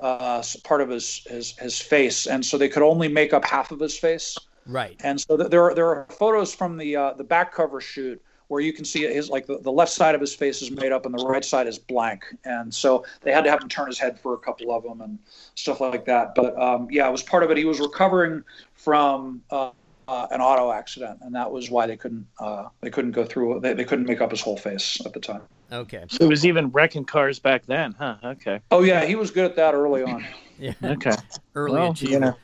uh, 0.00 0.42
part 0.64 0.80
of 0.80 0.88
his, 0.88 1.24
his 1.28 1.56
his 1.58 1.80
face, 1.80 2.26
and 2.26 2.44
so 2.44 2.58
they 2.58 2.68
could 2.68 2.82
only 2.82 3.08
make 3.08 3.32
up 3.32 3.44
half 3.44 3.70
of 3.70 3.80
his 3.80 3.98
face. 3.98 4.36
right. 4.66 5.00
And 5.04 5.20
so 5.20 5.36
th- 5.36 5.50
there 5.50 5.64
are 5.64 5.74
there 5.74 5.86
are 5.86 6.06
photos 6.10 6.54
from 6.54 6.76
the 6.76 6.96
uh, 6.96 7.12
the 7.14 7.24
back 7.24 7.52
cover 7.52 7.80
shoot 7.80 8.20
where 8.48 8.60
you 8.60 8.72
can 8.72 8.84
see 8.84 9.02
his 9.02 9.30
like 9.30 9.46
the, 9.46 9.58
the 9.58 9.70
left 9.70 9.92
side 9.92 10.14
of 10.14 10.20
his 10.20 10.34
face 10.34 10.60
is 10.60 10.72
made 10.72 10.90
up 10.90 11.06
and 11.06 11.16
the 11.16 11.24
right 11.24 11.44
side 11.44 11.66
is 11.66 11.78
blank, 11.78 12.24
and 12.44 12.74
so 12.74 13.04
they 13.22 13.32
had 13.32 13.44
to 13.44 13.50
have 13.50 13.62
him 13.62 13.68
turn 13.68 13.86
his 13.86 13.98
head 13.98 14.18
for 14.18 14.34
a 14.34 14.38
couple 14.38 14.74
of 14.74 14.82
them 14.82 15.00
and 15.00 15.18
stuff 15.54 15.80
like 15.80 16.04
that. 16.04 16.34
But 16.34 16.60
um, 16.60 16.88
yeah, 16.90 17.08
it 17.08 17.12
was 17.12 17.22
part 17.22 17.42
of 17.42 17.50
it. 17.50 17.56
He 17.56 17.64
was 17.64 17.80
recovering 17.80 18.42
from. 18.74 19.42
Uh, 19.50 19.70
uh, 20.08 20.26
an 20.32 20.40
auto 20.40 20.72
accident, 20.72 21.20
and 21.22 21.32
that 21.36 21.48
was 21.48 21.70
why 21.70 21.86
they 21.86 21.96
couldn't 21.96 22.26
uh, 22.40 22.64
they 22.80 22.90
couldn't 22.90 23.12
go 23.12 23.24
through 23.24 23.60
they, 23.60 23.74
they 23.74 23.84
couldn't 23.84 24.06
make 24.06 24.20
up 24.20 24.32
his 24.32 24.40
whole 24.40 24.56
face 24.56 25.00
at 25.06 25.12
the 25.12 25.20
time. 25.20 25.42
Okay. 25.72 26.04
It 26.20 26.24
was 26.26 26.44
even 26.46 26.70
wrecking 26.70 27.04
cars 27.04 27.38
back 27.38 27.66
then, 27.66 27.94
huh? 27.98 28.16
Okay. 28.24 28.60
Oh 28.70 28.82
yeah, 28.82 29.04
he 29.04 29.14
was 29.14 29.30
good 29.30 29.44
at 29.44 29.56
that 29.56 29.74
early 29.74 30.02
on. 30.02 30.24
Yeah. 30.58 30.74
Okay. 30.84 31.12
Early 31.54 31.72
Well, 31.80 31.94
you 31.96 32.20
know, 32.20 32.36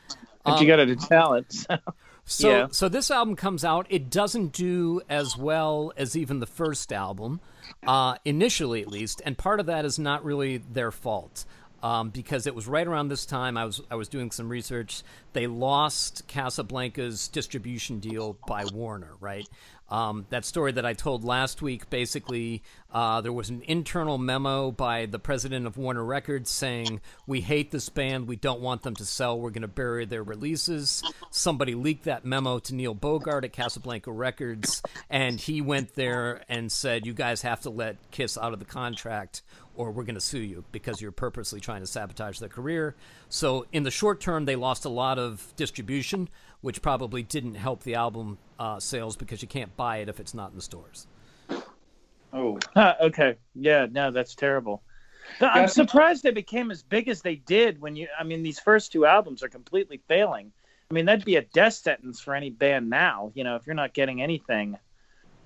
but 0.42 0.52
Um, 0.54 0.62
you 0.62 0.66
got 0.66 0.80
a 0.80 0.96
talent. 0.96 1.52
so- 1.68 1.78
So 2.24 2.48
Yeah. 2.50 2.66
so 2.70 2.88
this 2.88 3.10
album 3.10 3.36
comes 3.36 3.62
out. 3.62 3.86
It 3.90 4.08
doesn't 4.08 4.52
do 4.52 5.02
as 5.08 5.36
well 5.36 5.92
as 5.98 6.16
even 6.16 6.40
the 6.40 6.46
first 6.46 6.94
album, 6.94 7.40
uh, 7.86 8.16
initially 8.24 8.80
at 8.80 8.88
least, 8.88 9.20
and 9.26 9.36
part 9.36 9.60
of 9.60 9.66
that 9.66 9.84
is 9.84 9.98
not 9.98 10.24
really 10.24 10.56
their 10.56 10.90
fault. 10.90 11.44
Um, 11.82 12.08
because 12.08 12.46
it 12.46 12.54
was 12.54 12.66
right 12.66 12.86
around 12.86 13.08
this 13.08 13.26
time 13.26 13.58
I 13.58 13.64
was 13.66 13.82
I 13.90 13.96
was 13.96 14.08
doing 14.08 14.30
some 14.30 14.48
research. 14.48 15.02
They 15.34 15.46
lost 15.46 16.26
Casablanca's 16.26 17.28
distribution 17.28 18.00
deal 18.00 18.38
by 18.48 18.64
Warner, 18.72 19.12
right? 19.20 19.46
Um, 19.88 20.26
that 20.30 20.44
story 20.44 20.72
that 20.72 20.84
I 20.84 20.94
told 20.94 21.24
last 21.24 21.62
week, 21.62 21.88
basically, 21.90 22.62
uh, 22.92 23.20
there 23.20 23.32
was 23.32 23.50
an 23.50 23.62
internal 23.66 24.18
memo 24.18 24.70
by 24.72 25.06
the 25.06 25.18
president 25.18 25.66
of 25.66 25.76
Warner 25.76 26.04
Records 26.04 26.50
saying, 26.50 27.00
We 27.26 27.40
hate 27.40 27.70
this 27.70 27.88
band. 27.88 28.26
We 28.26 28.36
don't 28.36 28.60
want 28.60 28.82
them 28.82 28.96
to 28.96 29.04
sell. 29.04 29.38
We're 29.38 29.50
going 29.50 29.62
to 29.62 29.68
bury 29.68 30.04
their 30.04 30.24
releases. 30.24 31.02
Somebody 31.30 31.74
leaked 31.74 32.04
that 32.04 32.24
memo 32.24 32.58
to 32.60 32.74
Neil 32.74 32.94
Bogart 32.94 33.44
at 33.44 33.52
Casablanca 33.52 34.10
Records, 34.10 34.82
and 35.08 35.40
he 35.40 35.60
went 35.60 35.94
there 35.94 36.42
and 36.48 36.72
said, 36.72 37.06
You 37.06 37.14
guys 37.14 37.42
have 37.42 37.60
to 37.62 37.70
let 37.70 38.10
Kiss 38.10 38.36
out 38.36 38.52
of 38.52 38.58
the 38.58 38.64
contract 38.64 39.42
or 39.76 39.90
we're 39.90 40.04
going 40.04 40.14
to 40.14 40.20
sue 40.20 40.40
you 40.40 40.64
because 40.72 41.00
you're 41.00 41.12
purposely 41.12 41.60
trying 41.60 41.80
to 41.80 41.86
sabotage 41.86 42.38
their 42.38 42.48
career. 42.48 42.94
So, 43.28 43.66
in 43.72 43.82
the 43.82 43.90
short 43.90 44.20
term, 44.20 44.44
they 44.44 44.56
lost 44.56 44.84
a 44.84 44.88
lot 44.88 45.18
of 45.18 45.52
distribution, 45.56 46.28
which 46.66 46.82
probably 46.82 47.22
didn't 47.22 47.54
help 47.54 47.84
the 47.84 47.94
album 47.94 48.38
uh, 48.58 48.80
sales 48.80 49.16
because 49.16 49.40
you 49.40 49.46
can't 49.46 49.76
buy 49.76 49.98
it 49.98 50.08
if 50.08 50.18
it's 50.18 50.34
not 50.34 50.50
in 50.50 50.56
the 50.56 50.60
stores. 50.60 51.06
Oh, 52.32 52.58
Huh, 52.74 52.96
okay. 53.02 53.36
Yeah, 53.54 53.86
no, 53.88 54.10
that's 54.10 54.34
terrible. 54.34 54.82
No, 55.40 55.46
I'm 55.46 55.68
surprised 55.68 56.24
they 56.24 56.32
became 56.32 56.72
as 56.72 56.82
big 56.82 57.08
as 57.08 57.22
they 57.22 57.36
did 57.36 57.80
when 57.80 57.94
you 57.94 58.08
I 58.18 58.24
mean 58.24 58.42
these 58.42 58.58
first 58.58 58.90
two 58.90 59.06
albums 59.06 59.44
are 59.44 59.48
completely 59.48 60.00
failing. 60.08 60.50
I 60.90 60.94
mean 60.94 61.06
that'd 61.06 61.24
be 61.24 61.36
a 61.36 61.42
death 61.42 61.74
sentence 61.74 62.18
for 62.18 62.34
any 62.34 62.50
band 62.50 62.90
now, 62.90 63.30
you 63.36 63.44
know, 63.44 63.54
if 63.54 63.64
you're 63.64 63.76
not 63.76 63.94
getting 63.94 64.20
anything. 64.20 64.76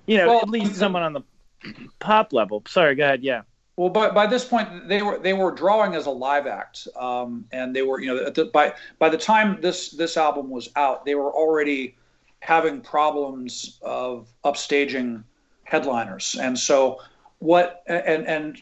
You 0.07 0.17
know, 0.17 0.27
Well, 0.27 0.41
at 0.41 0.49
least 0.49 0.75
someone 0.75 1.03
on 1.03 1.13
the 1.13 1.21
pop 1.99 2.33
level. 2.33 2.63
Sorry, 2.67 2.95
go 2.95 3.03
ahead, 3.03 3.21
yeah. 3.21 3.43
Well, 3.77 3.89
by, 3.89 4.09
by 4.09 4.27
this 4.27 4.43
point, 4.43 4.87
they 4.87 5.01
were 5.01 5.17
they 5.17 5.33
were 5.33 5.51
drawing 5.51 5.95
as 5.95 6.05
a 6.05 6.11
live 6.11 6.45
act, 6.45 6.87
um, 6.99 7.45
and 7.51 7.75
they 7.75 7.81
were 7.81 8.01
you 8.01 8.07
know 8.07 8.29
the, 8.29 8.45
by 8.45 8.73
by 8.99 9.09
the 9.09 9.17
time 9.17 9.59
this 9.61 9.91
this 9.91 10.17
album 10.17 10.49
was 10.49 10.69
out, 10.75 11.05
they 11.05 11.15
were 11.15 11.33
already 11.33 11.95
having 12.41 12.81
problems 12.81 13.79
of 13.81 14.27
upstaging 14.43 15.23
headliners. 15.63 16.35
And 16.39 16.57
so 16.57 16.99
what 17.39 17.83
and 17.87 18.27
and 18.27 18.61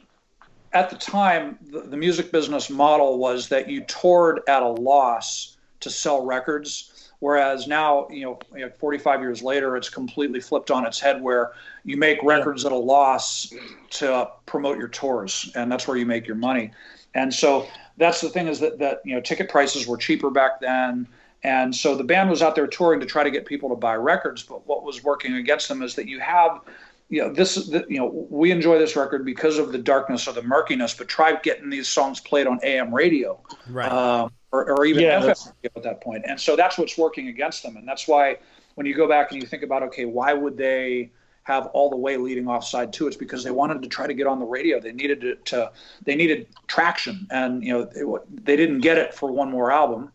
at 0.73 0.89
the 0.89 0.95
time 0.95 1.57
the, 1.71 1.81
the 1.81 1.97
music 1.97 2.31
business 2.31 2.69
model 2.69 3.17
was 3.17 3.49
that 3.49 3.69
you 3.69 3.81
toured 3.85 4.41
at 4.47 4.61
a 4.61 4.67
loss 4.67 5.57
to 5.79 5.89
sell 5.89 6.25
records 6.25 6.98
Whereas 7.19 7.67
now, 7.67 8.07
you 8.09 8.23
know, 8.23 8.39
you 8.55 8.65
know, 8.65 8.71
45 8.79 9.19
years 9.19 9.43
later, 9.43 9.75
it's 9.75 9.89
completely 9.89 10.39
flipped 10.39 10.71
on 10.71 10.85
its 10.85 10.99
head 10.99 11.21
where 11.21 11.51
you 11.83 11.97
make 11.97 12.17
records 12.23 12.63
at 12.63 12.71
a 12.71 12.77
loss 12.77 13.53
to 13.91 14.29
promote 14.45 14.77
your 14.77 14.87
tours, 14.87 15.51
and 15.55 15.69
that's 15.69 15.87
where 15.87 15.97
you 15.97 16.05
make 16.05 16.25
your 16.25 16.37
money. 16.37 16.71
And 17.15 17.33
so 17.33 17.67
that's 17.97 18.21
the 18.21 18.29
thing 18.29 18.47
is 18.47 18.59
that, 18.61 18.79
that 18.79 19.01
you 19.03 19.13
know, 19.13 19.21
ticket 19.21 19.49
prices 19.49 19.85
were 19.85 19.97
cheaper 19.97 20.29
back 20.29 20.61
then. 20.61 21.07
And 21.43 21.75
so 21.75 21.95
the 21.95 22.03
band 22.03 22.29
was 22.29 22.41
out 22.41 22.55
there 22.55 22.67
touring 22.67 22.99
to 23.01 23.05
try 23.05 23.23
to 23.23 23.31
get 23.31 23.45
people 23.45 23.69
to 23.69 23.75
buy 23.75 23.95
records. 23.95 24.43
But 24.43 24.65
what 24.65 24.83
was 24.83 25.03
working 25.03 25.35
against 25.35 25.67
them 25.67 25.81
is 25.81 25.95
that 25.95 26.07
you 26.07 26.19
have 26.19 26.61
you 27.09 27.21
know 27.21 27.33
this 27.33 27.67
you 27.89 27.97
know 27.97 28.27
we 28.29 28.51
enjoy 28.51 28.77
this 28.77 28.95
record 28.95 29.25
because 29.25 29.57
of 29.57 29.71
the 29.71 29.77
darkness 29.77 30.27
or 30.27 30.33
the 30.33 30.43
murkiness 30.43 30.93
but 30.93 31.07
try 31.07 31.35
getting 31.41 31.69
these 31.69 31.87
songs 31.87 32.19
played 32.19 32.45
on 32.45 32.59
am 32.61 32.93
radio 32.93 33.39
right 33.67 33.91
um, 33.91 34.31
or, 34.51 34.71
or, 34.71 34.85
even 34.85 35.03
yeah, 35.03 35.33
at 35.63 35.83
that 35.83 36.01
point. 36.01 36.25
And 36.27 36.39
so 36.39 36.55
that's 36.55 36.77
what's 36.77 36.97
working 36.97 37.27
against 37.27 37.63
them. 37.63 37.77
And 37.77 37.87
that's 37.87 38.07
why 38.07 38.37
when 38.75 38.85
you 38.85 38.95
go 38.95 39.07
back 39.07 39.31
and 39.31 39.41
you 39.41 39.47
think 39.47 39.63
about 39.63 39.83
okay 39.83 40.05
why 40.05 40.33
would 40.33 40.57
they 40.57 41.11
have 41.43 41.67
all 41.67 41.89
the 41.89 41.97
way 41.97 42.17
leading 42.17 42.47
off 42.47 42.63
side 42.63 42.93
two 42.93 43.07
it's 43.07 43.17
because 43.17 43.43
they 43.43 43.51
wanted 43.51 43.81
to 43.81 43.89
try 43.89 44.07
to 44.07 44.13
get 44.13 44.27
on 44.27 44.39
the 44.39 44.45
radio. 44.45 44.79
They 44.79 44.91
needed 44.91 45.21
to, 45.21 45.35
to 45.35 45.71
they 46.03 46.15
needed 46.15 46.47
traction. 46.67 47.27
And 47.31 47.63
you 47.63 47.73
know 47.73 48.15
it, 48.15 48.45
they 48.45 48.55
didn't 48.55 48.79
get 48.79 48.97
it 48.97 49.13
for 49.13 49.31
one 49.31 49.51
more 49.51 49.71
album. 49.71 50.11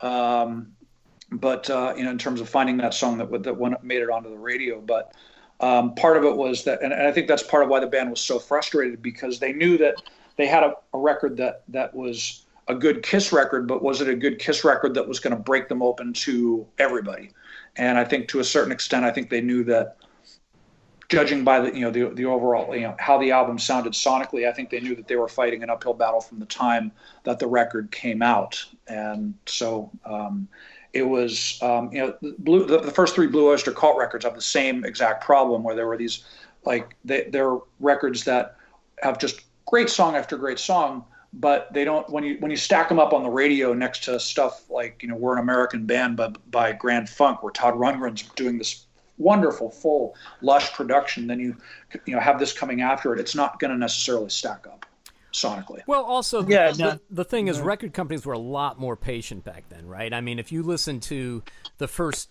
Um, 0.00 0.72
but 1.30 1.68
uh, 1.70 1.94
you 1.96 2.04
know 2.04 2.10
in 2.10 2.18
terms 2.18 2.40
of 2.40 2.48
finding 2.48 2.76
that 2.78 2.94
song 2.94 3.18
that 3.18 3.30
that 3.42 3.60
it 3.60 3.84
made 3.84 4.02
it 4.02 4.10
onto 4.10 4.30
the 4.30 4.38
radio. 4.38 4.80
But 4.80 5.12
um, 5.60 5.94
part 5.94 6.16
of 6.16 6.24
it 6.24 6.36
was 6.36 6.64
that, 6.64 6.82
and, 6.82 6.92
and, 6.92 7.02
I 7.02 7.12
think 7.12 7.28
that's 7.28 7.42
part 7.42 7.62
of 7.62 7.70
why 7.70 7.80
the 7.80 7.86
band 7.86 8.10
was 8.10 8.20
so 8.20 8.38
frustrated 8.38 9.00
because 9.00 9.38
they 9.38 9.54
knew 9.54 9.78
that 9.78 9.94
they 10.36 10.46
had 10.46 10.62
a, 10.62 10.74
a 10.92 10.98
record 10.98 11.38
that 11.38 11.62
that 11.68 11.94
was 11.94 12.44
a 12.68 12.74
good 12.74 13.02
Kiss 13.02 13.32
record, 13.32 13.66
but 13.66 13.82
was 13.82 14.00
it 14.00 14.08
a 14.08 14.14
good 14.14 14.38
Kiss 14.38 14.64
record 14.64 14.94
that 14.94 15.06
was 15.06 15.20
going 15.20 15.34
to 15.34 15.42
break 15.42 15.68
them 15.68 15.82
open 15.82 16.12
to 16.12 16.66
everybody? 16.78 17.30
And 17.76 17.98
I 17.98 18.04
think 18.04 18.28
to 18.28 18.40
a 18.40 18.44
certain 18.44 18.72
extent, 18.72 19.04
I 19.04 19.10
think 19.10 19.30
they 19.30 19.40
knew 19.40 19.64
that. 19.64 19.96
Judging 21.08 21.44
by 21.44 21.60
the 21.60 21.72
you 21.72 21.82
know 21.82 21.90
the 21.92 22.12
the 22.16 22.24
overall 22.24 22.74
you 22.74 22.80
know 22.80 22.96
how 22.98 23.16
the 23.16 23.30
album 23.30 23.60
sounded 23.60 23.92
sonically, 23.92 24.48
I 24.48 24.52
think 24.52 24.70
they 24.70 24.80
knew 24.80 24.96
that 24.96 25.06
they 25.06 25.14
were 25.14 25.28
fighting 25.28 25.62
an 25.62 25.70
uphill 25.70 25.94
battle 25.94 26.20
from 26.20 26.40
the 26.40 26.46
time 26.46 26.90
that 27.22 27.38
the 27.38 27.46
record 27.46 27.92
came 27.92 28.22
out, 28.22 28.60
and 28.88 29.32
so 29.46 29.88
um, 30.04 30.48
it 30.92 31.02
was 31.02 31.60
um, 31.62 31.92
you 31.92 32.00
know 32.00 32.14
blue, 32.40 32.66
the, 32.66 32.80
the, 32.80 32.90
first 32.90 33.14
three 33.14 33.28
Blue 33.28 33.48
Oyster 33.48 33.70
Cult 33.70 33.96
records 33.98 34.24
have 34.24 34.34
the 34.34 34.40
same 34.40 34.84
exact 34.84 35.22
problem 35.22 35.62
where 35.62 35.76
there 35.76 35.86
were 35.86 35.96
these 35.96 36.24
like 36.64 36.96
they, 37.04 37.28
they're 37.30 37.58
records 37.78 38.24
that 38.24 38.56
have 39.02 39.18
just 39.18 39.42
great 39.66 39.90
song 39.90 40.16
after 40.16 40.36
great 40.36 40.58
song, 40.58 41.04
but 41.36 41.72
they 41.72 41.84
don't 41.84 42.08
when 42.10 42.24
you 42.24 42.36
when 42.40 42.50
you 42.50 42.56
stack 42.56 42.88
them 42.88 42.98
up 42.98 43.12
on 43.12 43.22
the 43.22 43.30
radio 43.30 43.72
next 43.74 44.04
to 44.04 44.18
stuff 44.18 44.68
like 44.70 45.02
you 45.02 45.08
know 45.08 45.14
we're 45.14 45.34
an 45.34 45.38
American 45.38 45.84
band 45.86 46.16
by, 46.16 46.28
by 46.50 46.72
Grand 46.72 47.08
Funk 47.08 47.42
where 47.42 47.52
Todd 47.52 47.74
Rundgren's 47.74 48.22
doing 48.34 48.58
this 48.58 48.86
wonderful 49.18 49.70
full 49.70 50.14
lush 50.40 50.72
production, 50.72 51.26
then 51.26 51.38
you 51.38 51.56
you 52.06 52.14
know 52.14 52.20
have 52.20 52.38
this 52.38 52.52
coming 52.52 52.80
after 52.80 53.12
it. 53.12 53.20
It's 53.20 53.34
not 53.34 53.60
going 53.60 53.70
to 53.70 53.76
necessarily 53.76 54.30
stack 54.30 54.66
up 54.66 54.86
sonically. 55.32 55.82
Well, 55.86 56.02
also, 56.02 56.46
yeah, 56.46 56.72
the, 56.72 56.76
the, 56.76 57.00
the 57.10 57.24
thing 57.24 57.48
is, 57.48 57.60
record 57.60 57.92
companies 57.92 58.24
were 58.24 58.32
a 58.32 58.38
lot 58.38 58.80
more 58.80 58.96
patient 58.96 59.44
back 59.44 59.64
then, 59.68 59.86
right? 59.86 60.12
I 60.12 60.22
mean, 60.22 60.38
if 60.38 60.50
you 60.50 60.62
listen 60.62 61.00
to 61.00 61.42
the 61.76 61.88
first 61.88 62.30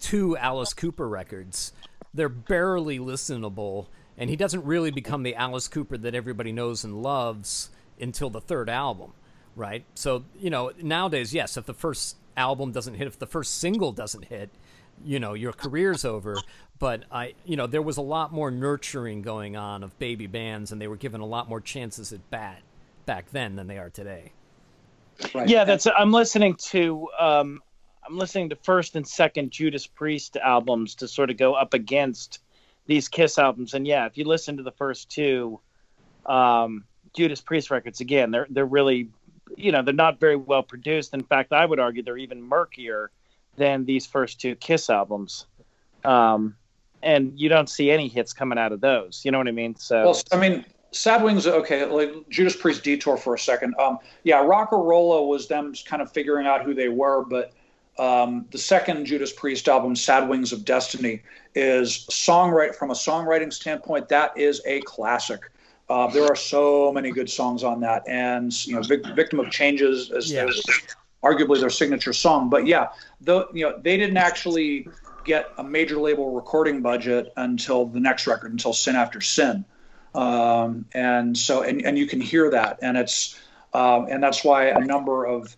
two 0.00 0.36
Alice 0.36 0.74
Cooper 0.74 1.08
records, 1.08 1.72
they're 2.12 2.28
barely 2.28 2.98
listenable, 2.98 3.86
and 4.18 4.28
he 4.28 4.34
doesn't 4.34 4.64
really 4.64 4.90
become 4.90 5.22
the 5.22 5.36
Alice 5.36 5.68
Cooper 5.68 5.96
that 5.98 6.16
everybody 6.16 6.50
knows 6.50 6.82
and 6.82 7.00
loves 7.02 7.70
until 8.02 8.28
the 8.30 8.40
third 8.40 8.68
album, 8.68 9.12
right? 9.56 9.84
So, 9.94 10.24
you 10.38 10.50
know, 10.50 10.72
nowadays, 10.82 11.32
yes, 11.32 11.56
if 11.56 11.66
the 11.66 11.74
first 11.74 12.16
album 12.36 12.72
doesn't 12.72 12.94
hit, 12.94 13.06
if 13.06 13.18
the 13.18 13.26
first 13.26 13.58
single 13.58 13.92
doesn't 13.92 14.26
hit, 14.26 14.50
you 15.04 15.20
know 15.20 15.34
your 15.34 15.52
career's 15.52 16.04
over 16.04 16.36
but 16.78 17.04
i 17.10 17.34
you 17.44 17.56
know 17.56 17.66
there 17.66 17.82
was 17.82 17.96
a 17.96 18.02
lot 18.02 18.32
more 18.32 18.50
nurturing 18.50 19.22
going 19.22 19.56
on 19.56 19.82
of 19.82 19.98
baby 19.98 20.26
bands 20.26 20.72
and 20.72 20.80
they 20.80 20.88
were 20.88 20.96
given 20.96 21.20
a 21.20 21.26
lot 21.26 21.48
more 21.48 21.60
chances 21.60 22.12
at 22.12 22.30
bat 22.30 22.62
back 23.06 23.30
then 23.30 23.56
than 23.56 23.66
they 23.66 23.78
are 23.78 23.90
today 23.90 24.32
right. 25.34 25.48
yeah 25.48 25.64
that's 25.64 25.86
i'm 25.98 26.12
listening 26.12 26.54
to 26.54 27.08
um 27.18 27.60
i'm 28.06 28.16
listening 28.16 28.48
to 28.48 28.56
first 28.56 28.96
and 28.96 29.06
second 29.06 29.50
judas 29.50 29.86
priest 29.86 30.36
albums 30.36 30.94
to 30.94 31.08
sort 31.08 31.30
of 31.30 31.36
go 31.36 31.54
up 31.54 31.74
against 31.74 32.40
these 32.86 33.08
kiss 33.08 33.38
albums 33.38 33.74
and 33.74 33.86
yeah 33.86 34.06
if 34.06 34.16
you 34.16 34.24
listen 34.24 34.56
to 34.56 34.62
the 34.62 34.72
first 34.72 35.10
two 35.10 35.58
um 36.26 36.84
judas 37.14 37.40
priest 37.40 37.70
records 37.70 38.00
again 38.00 38.30
they're 38.30 38.46
they're 38.50 38.64
really 38.64 39.08
you 39.56 39.70
know 39.70 39.82
they're 39.82 39.94
not 39.94 40.18
very 40.18 40.36
well 40.36 40.62
produced 40.62 41.12
in 41.14 41.22
fact 41.22 41.52
i 41.52 41.64
would 41.64 41.80
argue 41.80 42.02
they're 42.02 42.16
even 42.16 42.42
murkier 42.42 43.10
than 43.56 43.84
these 43.84 44.06
first 44.06 44.40
two 44.40 44.54
Kiss 44.56 44.90
albums. 44.90 45.46
Um, 46.04 46.56
and 47.02 47.38
you 47.38 47.48
don't 47.48 47.68
see 47.68 47.90
any 47.90 48.08
hits 48.08 48.32
coming 48.32 48.58
out 48.58 48.72
of 48.72 48.80
those. 48.80 49.22
You 49.24 49.30
know 49.30 49.38
what 49.38 49.48
I 49.48 49.52
mean? 49.52 49.76
So, 49.76 50.04
well, 50.04 50.22
I 50.32 50.36
mean, 50.36 50.64
Sad 50.92 51.22
Wings. 51.22 51.46
Okay, 51.46 51.84
like 51.84 52.28
Judas 52.28 52.56
Priest 52.56 52.84
detour 52.84 53.16
for 53.16 53.34
a 53.34 53.38
second. 53.38 53.74
Um, 53.78 53.98
yeah, 54.22 54.42
Rock-a-Rolla 54.42 55.26
was 55.26 55.48
them 55.48 55.74
kind 55.84 56.00
of 56.00 56.12
figuring 56.12 56.46
out 56.46 56.64
who 56.64 56.74
they 56.74 56.88
were, 56.88 57.24
but 57.24 57.52
um, 57.98 58.46
the 58.50 58.58
second 58.58 59.04
Judas 59.04 59.32
Priest 59.32 59.68
album, 59.68 59.96
Sad 59.96 60.28
Wings 60.28 60.52
of 60.52 60.64
Destiny, 60.64 61.22
is 61.54 62.06
songwrite 62.10 62.74
from 62.74 62.90
a 62.90 62.94
songwriting 62.94 63.52
standpoint. 63.52 64.08
That 64.08 64.36
is 64.38 64.62
a 64.64 64.80
classic. 64.82 65.50
Uh, 65.88 66.06
there 66.08 66.24
are 66.24 66.36
so 66.36 66.92
many 66.92 67.10
good 67.10 67.28
songs 67.28 67.62
on 67.62 67.80
that, 67.80 68.02
and 68.08 68.66
you 68.66 68.74
know, 68.74 68.82
Victim 68.82 69.40
of 69.40 69.50
Changes 69.50 70.10
is, 70.10 70.32
yeah. 70.32 70.46
is 70.46 70.64
arguably 71.22 71.60
their 71.60 71.70
signature 71.70 72.12
song. 72.12 72.48
But 72.48 72.66
yeah, 72.66 72.88
the 73.20 73.46
you 73.52 73.64
know 73.64 73.78
they 73.82 73.96
didn't 73.96 74.16
actually 74.16 74.88
get 75.24 75.50
a 75.58 75.64
major 75.64 75.98
label 75.98 76.32
recording 76.32 76.82
budget 76.82 77.32
until 77.36 77.86
the 77.86 78.00
next 78.00 78.26
record, 78.26 78.52
until 78.52 78.72
Sin 78.72 78.96
After 78.96 79.20
Sin, 79.20 79.64
um, 80.14 80.86
and 80.94 81.36
so 81.36 81.62
and 81.62 81.84
and 81.84 81.98
you 81.98 82.06
can 82.06 82.20
hear 82.20 82.50
that, 82.50 82.78
and 82.82 82.96
it's 82.96 83.40
um, 83.74 84.06
and 84.08 84.22
that's 84.22 84.44
why 84.44 84.66
a 84.66 84.80
number 84.80 85.26
of 85.26 85.56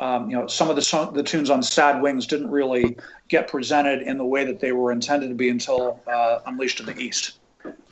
um, 0.00 0.30
you 0.30 0.36
know 0.36 0.46
some 0.46 0.70
of 0.70 0.76
the 0.76 0.82
song, 0.82 1.14
the 1.14 1.22
tunes 1.22 1.50
on 1.50 1.62
Sad 1.62 2.02
Wings 2.02 2.26
didn't 2.26 2.50
really 2.50 2.96
get 3.28 3.48
presented 3.48 4.02
in 4.02 4.18
the 4.18 4.26
way 4.26 4.44
that 4.44 4.60
they 4.60 4.72
were 4.72 4.92
intended 4.92 5.28
to 5.28 5.34
be 5.34 5.48
until 5.48 6.00
uh, 6.06 6.40
Unleashed 6.46 6.80
in 6.80 6.86
the 6.86 6.98
East. 6.98 7.38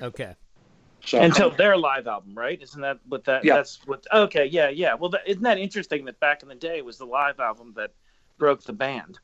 Okay. 0.01 0.35
So, 1.07 1.21
Until 1.21 1.51
their 1.51 1.77
live 1.77 2.07
album, 2.07 2.35
right? 2.35 2.61
Isn't 2.61 2.81
that 2.81 2.99
what 3.09 3.25
that? 3.25 3.45
Yeah. 3.45 3.57
That's 3.57 3.81
what. 3.87 4.07
Okay, 4.13 4.47
yeah, 4.47 4.69
yeah. 4.71 4.95
Well, 4.95 5.11
that, 5.11 5.23
isn't 5.27 5.43
that 5.43 5.59
interesting 5.59 6.05
that 6.07 6.19
back 6.21 6.43
in 6.43 6.49
the 6.49 6.55
day 6.55 6.79
it 6.79 6.85
was 6.85 6.99
the 6.99 7.05
live 7.05 7.41
album 7.41 7.75
that 7.77 7.93
broke 8.39 8.63
the 8.63 8.73
band? 8.73 9.19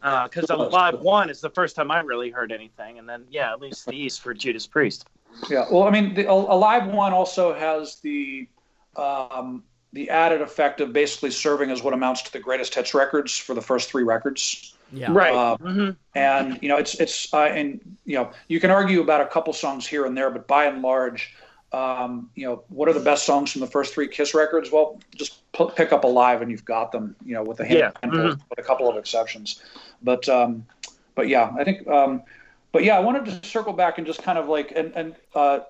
Because 0.00 0.50
uh, 0.50 0.56
live 0.56 1.00
one 1.00 1.28
is 1.28 1.40
the 1.40 1.50
first 1.50 1.74
time 1.76 1.90
I 1.90 2.00
really 2.00 2.30
heard 2.30 2.52
anything, 2.52 2.98
and 2.98 3.08
then 3.08 3.24
yeah, 3.30 3.54
Unleashed 3.54 3.86
in 3.88 3.92
the 3.92 3.98
East 3.98 4.20
for 4.20 4.32
Judas 4.32 4.66
Priest. 4.66 5.06
Yeah, 5.50 5.66
well, 5.70 5.82
I 5.82 5.90
mean, 5.90 6.14
the, 6.14 6.28
a, 6.28 6.32
a 6.32 6.56
live 6.56 6.86
one 6.86 7.12
also 7.12 7.52
has 7.52 7.96
the 7.96 8.48
um, 8.96 9.64
the 9.92 10.10
added 10.10 10.40
effect 10.40 10.80
of 10.80 10.92
basically 10.92 11.30
serving 11.30 11.70
as 11.70 11.82
what 11.82 11.94
amounts 11.94 12.22
to 12.22 12.32
the 12.32 12.38
greatest 12.38 12.74
hits 12.74 12.94
records 12.94 13.36
for 13.36 13.54
the 13.54 13.62
first 13.62 13.90
three 13.90 14.02
records. 14.02 14.76
Yeah. 14.92 15.12
Right. 15.12 15.34
Uh, 15.34 15.56
mm-hmm. 15.58 15.90
And 16.14 16.58
you 16.62 16.68
know, 16.68 16.76
it's 16.76 16.94
it's 16.94 17.32
uh, 17.32 17.44
and 17.44 17.80
you 18.04 18.16
know, 18.16 18.30
you 18.48 18.60
can 18.60 18.70
argue 18.70 19.00
about 19.00 19.20
a 19.20 19.26
couple 19.26 19.52
songs 19.52 19.86
here 19.86 20.06
and 20.06 20.16
there, 20.16 20.30
but 20.30 20.46
by 20.46 20.64
and 20.64 20.82
large, 20.82 21.34
um, 21.72 22.30
you 22.34 22.46
know, 22.46 22.64
what 22.68 22.88
are 22.88 22.94
the 22.94 23.00
best 23.00 23.26
songs 23.26 23.52
from 23.52 23.60
the 23.60 23.66
first 23.66 23.92
three 23.92 24.08
Kiss 24.08 24.34
records? 24.34 24.72
Well, 24.72 24.98
just 25.14 25.50
p- 25.52 25.68
pick 25.76 25.92
up 25.92 26.04
Alive 26.04 26.40
and 26.42 26.50
you've 26.50 26.64
got 26.64 26.92
them. 26.92 27.14
You 27.24 27.34
know, 27.34 27.42
with 27.42 27.60
a 27.60 27.66
handful, 27.66 28.00
yeah. 28.02 28.10
mm-hmm. 28.10 28.40
with 28.48 28.58
a 28.58 28.62
couple 28.62 28.88
of 28.88 28.96
exceptions. 28.96 29.62
But 30.02 30.28
um, 30.28 30.66
but 31.14 31.28
yeah, 31.28 31.52
I 31.58 31.64
think. 31.64 31.86
Um, 31.86 32.22
but 32.70 32.84
yeah, 32.84 32.96
I 32.96 33.00
wanted 33.00 33.24
to 33.26 33.48
circle 33.48 33.72
back 33.72 33.98
and 33.98 34.06
just 34.06 34.22
kind 34.22 34.38
of 34.38 34.48
like 34.48 34.72
and 34.74 34.92
and 34.94 35.14
uh, 35.34 35.60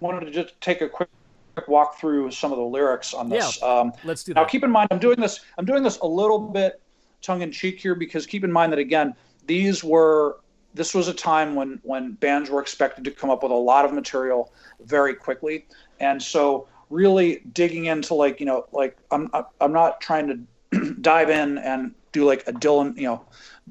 wanted 0.00 0.26
to 0.26 0.30
just 0.30 0.60
take 0.60 0.80
a 0.80 0.88
quick 0.88 1.08
walk 1.66 1.98
through 1.98 2.30
some 2.30 2.52
of 2.52 2.58
the 2.58 2.64
lyrics 2.64 3.14
on 3.14 3.28
this. 3.28 3.58
Yeah, 3.60 3.68
um, 3.68 3.92
let's 4.04 4.22
do 4.22 4.34
that. 4.34 4.40
Now, 4.40 4.46
keep 4.46 4.62
in 4.62 4.70
mind, 4.70 4.88
I'm 4.90 4.98
doing 4.98 5.20
this. 5.20 5.40
I'm 5.56 5.64
doing 5.64 5.82
this 5.82 5.98
a 5.98 6.06
little 6.06 6.38
bit 6.38 6.80
tongue 7.22 7.42
in 7.42 7.52
cheek 7.52 7.80
here 7.80 7.94
because 7.94 8.26
keep 8.26 8.44
in 8.44 8.52
mind 8.52 8.72
that 8.72 8.78
again, 8.78 9.14
these 9.46 9.82
were 9.82 10.40
this 10.74 10.94
was 10.94 11.08
a 11.08 11.14
time 11.14 11.54
when 11.54 11.80
when 11.82 12.12
bands 12.12 12.50
were 12.50 12.60
expected 12.60 13.04
to 13.04 13.10
come 13.10 13.30
up 13.30 13.42
with 13.42 13.52
a 13.52 13.54
lot 13.54 13.84
of 13.84 13.92
material 13.92 14.52
very 14.80 15.14
quickly, 15.14 15.66
and 16.00 16.22
so 16.22 16.68
really 16.90 17.42
digging 17.52 17.86
into 17.86 18.14
like 18.14 18.40
you 18.40 18.46
know 18.46 18.66
like 18.72 18.96
I'm 19.10 19.30
I'm 19.60 19.72
not 19.72 20.00
trying 20.00 20.46
to 20.70 20.94
dive 21.00 21.30
in 21.30 21.58
and 21.58 21.94
do 22.12 22.24
like 22.24 22.46
a 22.46 22.52
Dylan 22.52 22.96
you 22.96 23.04
know 23.04 23.24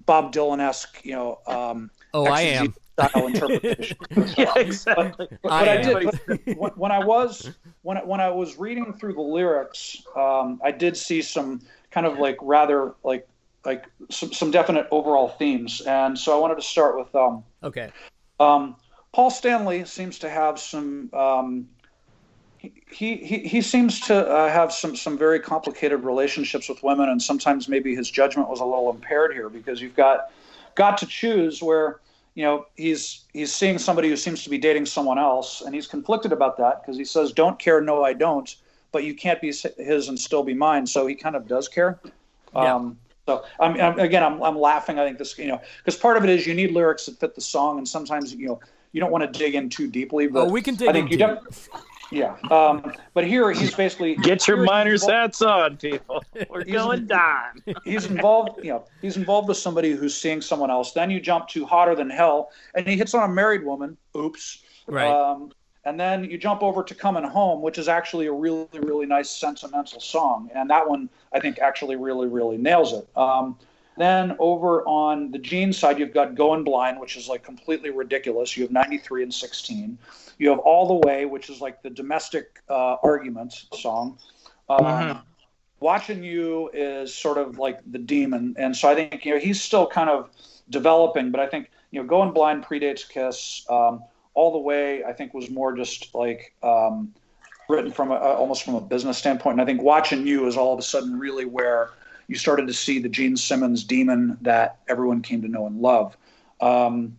Bob 0.06 0.34
Dylan 0.34 0.60
esque 0.60 1.04
you 1.04 1.14
know 1.14 1.40
um, 1.48 1.90
oh 2.14 2.26
I 2.26 2.42
am 2.42 2.74
style 2.98 3.28
interpretation. 3.28 3.98
yeah, 4.38 4.54
exactly. 4.56 5.28
But, 5.30 5.42
but 5.44 5.52
I, 5.52 5.74
I, 5.74 5.82
did 5.82 6.58
but 6.60 6.78
when 6.78 6.92
I 6.92 7.04
was 7.04 7.52
when 7.84 7.98
I, 7.98 8.04
when 8.04 8.20
I 8.20 8.30
was 8.30 8.58
reading 8.58 8.94
through 8.94 9.14
the 9.14 9.22
lyrics, 9.22 10.02
um, 10.16 10.60
I 10.64 10.72
did 10.72 10.98
see 10.98 11.22
some 11.22 11.62
kind 11.92 12.08
of 12.08 12.18
like 12.18 12.38
rather 12.42 12.96
like 13.04 13.28
like 13.66 13.86
some, 14.10 14.32
some 14.32 14.52
definite 14.52 14.88
overall 14.92 15.30
themes, 15.30 15.82
and 15.82 16.18
so 16.18 16.36
I 16.36 16.40
wanted 16.40 16.56
to 16.56 16.62
start 16.62 16.98
with 16.98 17.14
um, 17.16 17.44
okay. 17.64 17.92
Um, 18.40 18.76
Paul 19.14 19.32
Stanley 19.32 19.86
seems 19.86 20.20
to 20.20 20.30
have 20.30 20.60
some. 20.60 21.10
Um, 21.14 21.68
he, 22.60 23.18
he, 23.18 23.40
he 23.40 23.62
seems 23.62 24.00
to 24.02 24.28
uh, 24.28 24.50
have 24.50 24.74
some, 24.74 24.96
some 24.96 25.18
very 25.18 25.40
complicated 25.40 26.04
relationships 26.04 26.68
with 26.68 26.82
women, 26.84 27.10
and 27.10 27.22
sometimes 27.22 27.70
maybe 27.70 27.96
his 27.96 28.10
judgment 28.10 28.50
was 28.50 28.60
a 28.60 28.66
little 28.66 28.90
impaired 28.90 29.34
here 29.34 29.50
because 29.50 29.82
you've 29.82 29.96
got 29.96 30.32
got 30.76 30.98
to 31.00 31.06
choose 31.06 31.62
where 31.62 32.00
you 32.36 32.44
know 32.44 32.66
he's 32.76 33.26
he's 33.34 33.54
seeing 33.54 33.78
somebody 33.78 34.10
who 34.10 34.16
seems 34.16 34.44
to 34.44 34.50
be 34.50 34.58
dating 34.58 34.86
someone 34.86 35.18
else, 35.18 35.62
and 35.62 35.74
he's 35.74 35.88
conflicted 35.88 36.32
about 36.32 36.58
that 36.58 36.82
because 36.82 36.98
he 36.98 37.06
says, 37.06 37.32
"Don't 37.32 37.58
care, 37.60 37.82
no, 37.82 38.04
I 38.04 38.14
don't," 38.14 38.56
but 38.92 39.04
you 39.04 39.14
can't 39.14 39.42
be 39.42 39.48
his 39.48 40.10
and 40.10 40.20
still 40.20 40.44
be 40.44 40.54
mine. 40.54 40.86
So 40.88 41.08
he 41.08 41.16
kind 41.16 41.36
of 41.36 41.48
does 41.48 41.68
care. 41.68 42.00
Yeah. 42.54 42.76
Um, 42.76 42.98
so 43.28 43.44
I'm, 43.60 43.80
I'm, 43.80 44.00
again, 44.00 44.24
I'm, 44.24 44.42
I'm 44.42 44.58
laughing. 44.58 44.98
I 44.98 45.06
think 45.06 45.18
this, 45.18 45.38
you 45.38 45.48
know, 45.48 45.62
because 45.80 46.00
part 46.00 46.16
of 46.16 46.24
it 46.24 46.30
is 46.30 46.48
you 46.48 46.54
need 46.54 46.72
lyrics 46.72 47.06
that 47.08 47.20
fit 47.20 47.36
the 47.36 47.42
song, 47.42 47.78
and 47.78 47.88
sometimes 47.88 48.34
you 48.34 48.48
know 48.48 48.60
you 48.94 49.02
don't 49.02 49.12
want 49.12 49.32
to 49.32 49.40
dig 49.40 49.54
in 49.54 49.70
too 49.70 49.88
deeply. 49.88 50.28
But 50.28 50.48
oh, 50.48 50.50
we 50.50 50.62
can 50.62 50.76
dig 50.76 50.88
I 50.88 50.94
think 50.94 51.12
in 51.12 51.20
you 51.20 51.28
deep. 51.28 51.40
Yeah, 52.10 52.38
um, 52.50 52.94
but 53.14 53.28
here 53.28 53.52
he's 53.52 53.76
basically 53.76 54.16
get 54.24 54.48
your 54.48 54.64
miner's 54.64 55.06
hats 55.06 55.42
on, 55.42 55.76
people. 55.76 56.24
We're 56.50 56.64
going 56.64 57.06
down. 57.06 57.62
he's 57.84 58.06
involved, 58.06 58.64
you 58.64 58.72
know, 58.72 58.86
he's 59.02 59.18
involved 59.18 59.50
with 59.50 59.58
somebody 59.58 59.92
who's 59.92 60.16
seeing 60.16 60.40
someone 60.40 60.72
else. 60.72 60.94
Then 60.94 61.12
you 61.12 61.20
jump 61.20 61.50
to 61.50 61.66
hotter 61.66 61.96
than 61.96 62.10
hell, 62.10 62.52
and 62.76 62.88
he 62.88 62.96
hits 62.96 63.14
on 63.14 63.30
a 63.30 63.34
married 63.34 63.66
woman. 63.66 63.98
Oops. 64.16 64.64
Right. 64.88 65.06
Um, 65.06 65.52
and 65.84 66.00
then 66.00 66.26
you 66.26 66.38
jump 66.38 66.64
over 66.64 66.84
to 66.84 66.96
Coming 66.96 67.24
Home, 67.24 67.62
which 67.62 67.78
is 67.78 67.88
actually 67.88 68.28
a 68.28 68.32
really, 68.32 68.68
really 68.74 69.06
nice 69.06 69.30
sentimental 69.30 70.00
song. 70.02 70.50
And 70.54 70.70
that 70.70 70.88
one, 70.88 71.10
I 71.34 71.40
think, 71.40 71.60
actually 71.60 71.96
really, 71.96 72.28
really 72.28 72.58
nails 72.58 72.94
it. 72.94 73.08
Um, 73.16 73.58
then 73.98 74.36
over 74.38 74.84
on 74.84 75.32
the 75.32 75.40
Gene 75.40 75.74
side, 75.74 75.98
you've 75.98 76.14
got 76.14 76.36
Going 76.36 76.64
Blind, 76.64 77.00
which 77.00 77.18
is 77.18 77.28
like 77.28 77.44
completely 77.44 77.90
ridiculous. 77.90 78.56
You 78.56 78.64
have 78.64 78.72
93 78.72 79.24
and 79.24 79.34
16. 79.34 79.98
You 80.38 80.50
have 80.50 80.60
All 80.60 80.88
the 80.88 81.08
Way, 81.08 81.26
which 81.26 81.50
is 81.50 81.62
like 81.62 81.82
the 81.82 81.90
domestic 81.90 82.62
uh, 82.70 82.98
argument 83.02 83.66
song. 83.74 84.20
Um, 84.70 84.80
mm-hmm. 84.80 85.20
Watching 85.80 86.24
You 86.24 86.70
is 86.74 87.14
sort 87.14 87.38
of 87.38 87.58
like 87.58 87.80
the 87.92 88.00
demon. 88.00 88.56
And 88.58 88.76
so 88.76 88.88
I 88.88 88.96
think, 88.96 89.26
you 89.26 89.34
know, 89.34 89.40
he's 89.40 89.62
still 89.62 89.88
kind 89.88 90.10
of 90.10 90.30
developing, 90.70 91.32
but 91.32 91.40
I 91.40 91.48
think, 91.48 91.72
you 91.92 92.02
know, 92.02 92.08
Going 92.08 92.32
Blind 92.34 92.66
predates 92.66 93.08
Kiss. 93.08 93.66
Um, 93.70 94.04
all 94.38 94.52
the 94.52 94.60
way 94.60 95.04
i 95.04 95.12
think 95.12 95.34
was 95.34 95.50
more 95.50 95.76
just 95.76 96.14
like 96.14 96.54
um, 96.62 97.12
written 97.70 97.92
from 97.92 98.12
a, 98.12 98.16
almost 98.16 98.64
from 98.64 98.76
a 98.76 98.82
business 98.82 99.18
standpoint. 99.18 99.54
And 99.54 99.62
i 99.62 99.66
think 99.66 99.82
watching 99.82 100.26
you 100.26 100.48
is 100.48 100.58
all 100.58 100.74
of 100.74 100.80
a 100.80 100.84
sudden 100.84 101.18
really 101.18 101.46
where 101.46 101.92
you 102.28 102.36
started 102.36 102.68
to 102.68 102.74
see 102.74 103.00
the 103.00 103.10
gene 103.10 103.38
simmons 103.38 103.84
demon 103.84 104.38
that 104.42 104.80
everyone 104.88 105.22
came 105.22 105.42
to 105.42 105.48
know 105.48 105.66
and 105.66 105.82
love. 105.82 106.18
Um, 106.60 107.18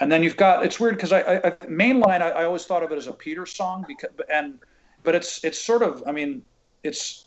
and 0.00 0.10
then 0.10 0.22
you've 0.22 0.36
got 0.36 0.64
it's 0.64 0.78
weird 0.78 0.96
because 0.96 1.12
I, 1.12 1.20
I, 1.20 1.46
I 1.46 1.50
mainline 1.66 2.22
I, 2.22 2.30
I, 2.30 2.44
always 2.44 2.64
thought 2.64 2.82
of 2.82 2.92
it 2.92 2.96
as 2.96 3.06
a 3.06 3.12
peter 3.12 3.46
song 3.46 3.84
because 3.86 4.10
and 4.32 4.58
but 5.02 5.14
it's 5.14 5.42
it's 5.44 5.58
sort 5.58 5.82
of 5.82 6.02
i 6.06 6.12
mean 6.12 6.42
it's 6.84 7.26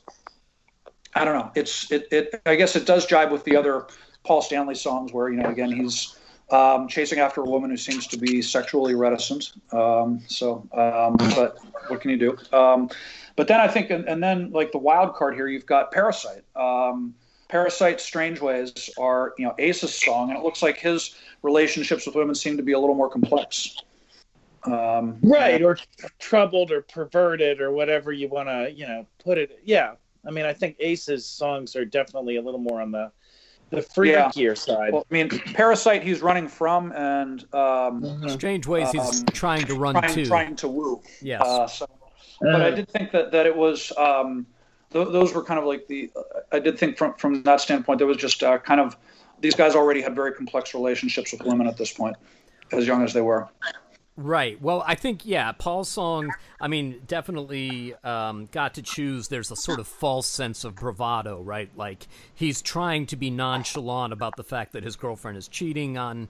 i 1.15 1.25
don't 1.25 1.37
know. 1.37 1.51
It's 1.55 1.91
it, 1.91 2.07
it 2.11 2.41
i 2.45 2.55
guess 2.55 2.75
it 2.75 2.85
does 2.85 3.05
jibe 3.05 3.31
with 3.31 3.43
the 3.43 3.55
other 3.55 3.87
paul 4.23 4.41
stanley 4.41 4.75
songs 4.75 5.11
where 5.11 5.29
you 5.29 5.37
know 5.37 5.49
again 5.49 5.71
he's 5.71 6.15
um, 6.51 6.87
chasing 6.87 7.19
after 7.19 7.41
a 7.41 7.45
woman 7.45 7.69
who 7.69 7.77
seems 7.77 8.07
to 8.07 8.17
be 8.17 8.41
sexually 8.41 8.93
reticent. 8.93 9.53
Um, 9.71 10.21
so, 10.27 10.67
um, 10.73 11.15
but 11.35 11.57
what 11.87 12.01
can 12.01 12.11
you 12.11 12.17
do? 12.17 12.37
Um, 12.55 12.89
but 13.35 13.47
then 13.47 13.59
I 13.59 13.67
think, 13.67 13.89
and, 13.89 14.07
and, 14.07 14.21
then 14.21 14.51
like 14.51 14.71
the 14.71 14.77
wild 14.77 15.15
card 15.15 15.35
here, 15.35 15.47
you've 15.47 15.65
got 15.65 15.91
Parasite. 15.91 16.43
Um, 16.55 17.15
Parasite, 17.47 17.99
Strange 17.99 18.41
Ways 18.41 18.89
are 18.99 19.33
you 19.37 19.45
know 19.45 19.55
Ace's 19.57 19.93
song, 19.93 20.29
and 20.29 20.37
it 20.37 20.43
looks 20.43 20.61
like 20.61 20.77
his 20.77 21.15
relationships 21.41 22.05
with 22.05 22.15
women 22.15 22.35
seem 22.35 22.57
to 22.57 22.63
be 22.63 22.73
a 22.73 22.79
little 22.79 22.95
more 22.95 23.09
complex. 23.09 23.77
Um, 24.63 25.17
right, 25.23 25.61
or 25.61 25.77
troubled, 26.19 26.71
or 26.71 26.81
perverted, 26.81 27.61
or 27.61 27.71
whatever 27.71 28.11
you 28.11 28.27
want 28.27 28.47
to 28.47 28.71
you 28.71 28.87
know 28.87 29.05
put 29.23 29.37
it. 29.37 29.59
Yeah, 29.63 29.95
I 30.25 30.31
mean, 30.31 30.45
I 30.45 30.53
think 30.53 30.75
Ace's 30.79 31.25
songs 31.25 31.75
are 31.75 31.85
definitely 31.85 32.37
a 32.37 32.41
little 32.41 32.59
more 32.59 32.81
on 32.81 32.91
the 32.91 33.11
the 33.71 33.77
freakier 33.77 34.35
yeah. 34.35 34.53
side. 34.53 34.93
Well, 34.93 35.07
I 35.09 35.13
mean, 35.13 35.29
Parasite 35.53 36.03
he's 36.03 36.21
running 36.21 36.47
from, 36.47 36.91
and 36.91 37.41
um, 37.53 38.01
mm-hmm. 38.01 38.29
Strange 38.29 38.67
Ways 38.67 38.91
he's 38.91 39.21
um, 39.21 39.25
trying 39.27 39.65
to 39.65 39.75
run 39.75 39.95
trying, 39.95 40.13
to. 40.13 40.25
Trying 40.25 40.55
to 40.57 40.67
woo. 40.67 41.01
Yes. 41.21 41.41
Uh, 41.41 41.67
so, 41.67 41.87
but 42.41 42.61
I 42.61 42.71
did 42.71 42.89
think 42.89 43.11
that 43.11 43.31
that 43.31 43.45
it 43.45 43.55
was. 43.55 43.91
Um, 43.97 44.45
th- 44.91 45.07
those 45.09 45.33
were 45.33 45.43
kind 45.43 45.59
of 45.59 45.65
like 45.65 45.87
the. 45.87 46.11
Uh, 46.15 46.21
I 46.51 46.59
did 46.59 46.77
think 46.77 46.97
from 46.97 47.13
from 47.15 47.41
that 47.43 47.61
standpoint, 47.61 47.97
there 47.97 48.07
was 48.07 48.17
just 48.17 48.43
uh, 48.43 48.57
kind 48.59 48.81
of 48.81 48.97
these 49.39 49.55
guys 49.55 49.73
already 49.73 50.01
had 50.01 50.15
very 50.15 50.33
complex 50.33 50.73
relationships 50.73 51.31
with 51.31 51.41
women 51.43 51.65
at 51.65 51.77
this 51.77 51.93
point, 51.93 52.15
as 52.71 52.85
young 52.85 53.03
as 53.03 53.13
they 53.13 53.21
were. 53.21 53.47
Right. 54.17 54.61
Well, 54.61 54.83
I 54.85 54.95
think 54.95 55.25
yeah, 55.25 55.51
Paul's 55.53 55.89
song. 55.89 56.31
I 56.59 56.67
mean, 56.67 57.01
definitely 57.07 57.95
um, 58.03 58.49
got 58.51 58.73
to 58.73 58.81
choose. 58.81 59.29
There's 59.29 59.51
a 59.51 59.55
sort 59.55 59.79
of 59.79 59.87
false 59.87 60.27
sense 60.27 60.63
of 60.63 60.75
bravado, 60.75 61.41
right? 61.41 61.69
Like 61.77 62.07
he's 62.33 62.61
trying 62.61 63.05
to 63.07 63.15
be 63.15 63.29
nonchalant 63.29 64.11
about 64.11 64.35
the 64.35 64.43
fact 64.43 64.73
that 64.73 64.83
his 64.83 64.97
girlfriend 64.97 65.37
is 65.37 65.47
cheating 65.47 65.97
on 65.97 66.27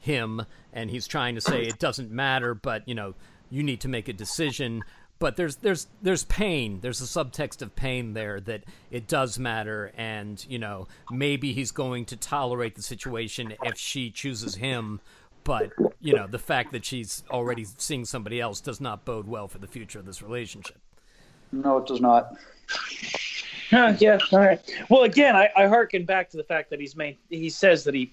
him, 0.00 0.44
and 0.72 0.90
he's 0.90 1.06
trying 1.06 1.36
to 1.36 1.40
say 1.40 1.62
it 1.62 1.78
doesn't 1.78 2.10
matter, 2.10 2.54
but 2.54 2.86
you 2.88 2.94
know, 2.94 3.14
you 3.48 3.62
need 3.62 3.80
to 3.82 3.88
make 3.88 4.08
a 4.08 4.12
decision. 4.12 4.82
But 5.20 5.36
there's 5.36 5.56
there's 5.56 5.86
there's 6.02 6.24
pain. 6.24 6.80
There's 6.80 7.00
a 7.00 7.04
subtext 7.04 7.62
of 7.62 7.76
pain 7.76 8.14
there 8.14 8.40
that 8.40 8.64
it 8.90 9.06
does 9.06 9.38
matter, 9.38 9.92
and 9.96 10.44
you 10.48 10.58
know, 10.58 10.88
maybe 11.12 11.52
he's 11.52 11.70
going 11.70 12.06
to 12.06 12.16
tolerate 12.16 12.74
the 12.74 12.82
situation 12.82 13.54
if 13.62 13.78
she 13.78 14.10
chooses 14.10 14.56
him 14.56 15.00
but 15.44 15.72
you 16.00 16.14
know 16.14 16.26
the 16.26 16.38
fact 16.38 16.72
that 16.72 16.84
she's 16.84 17.22
already 17.30 17.64
seeing 17.64 18.04
somebody 18.04 18.40
else 18.40 18.60
does 18.60 18.80
not 18.80 19.04
bode 19.04 19.26
well 19.26 19.48
for 19.48 19.58
the 19.58 19.66
future 19.66 19.98
of 19.98 20.06
this 20.06 20.22
relationship. 20.22 20.78
No 21.52 21.78
it 21.78 21.86
does 21.86 22.00
not. 22.00 22.36
Yeah 23.72 24.18
all 24.32 24.38
right. 24.38 24.60
Well 24.88 25.04
again 25.04 25.36
I, 25.36 25.48
I 25.56 25.66
harken 25.66 26.04
back 26.04 26.30
to 26.30 26.36
the 26.36 26.44
fact 26.44 26.70
that 26.70 26.80
he's 26.80 26.96
made 26.96 27.18
he 27.28 27.50
says 27.50 27.84
that 27.84 27.94
he 27.94 28.12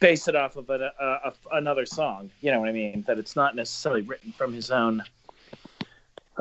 based 0.00 0.28
it 0.28 0.36
off 0.36 0.56
of 0.56 0.70
a, 0.70 0.92
a, 1.00 1.04
a, 1.04 1.32
another 1.52 1.84
song 1.84 2.30
you 2.40 2.50
know 2.52 2.60
what 2.60 2.68
i 2.68 2.72
mean? 2.72 3.04
That 3.06 3.18
it's 3.18 3.34
not 3.36 3.56
necessarily 3.56 4.02
written 4.02 4.32
from 4.32 4.52
his 4.52 4.70
own 4.70 5.02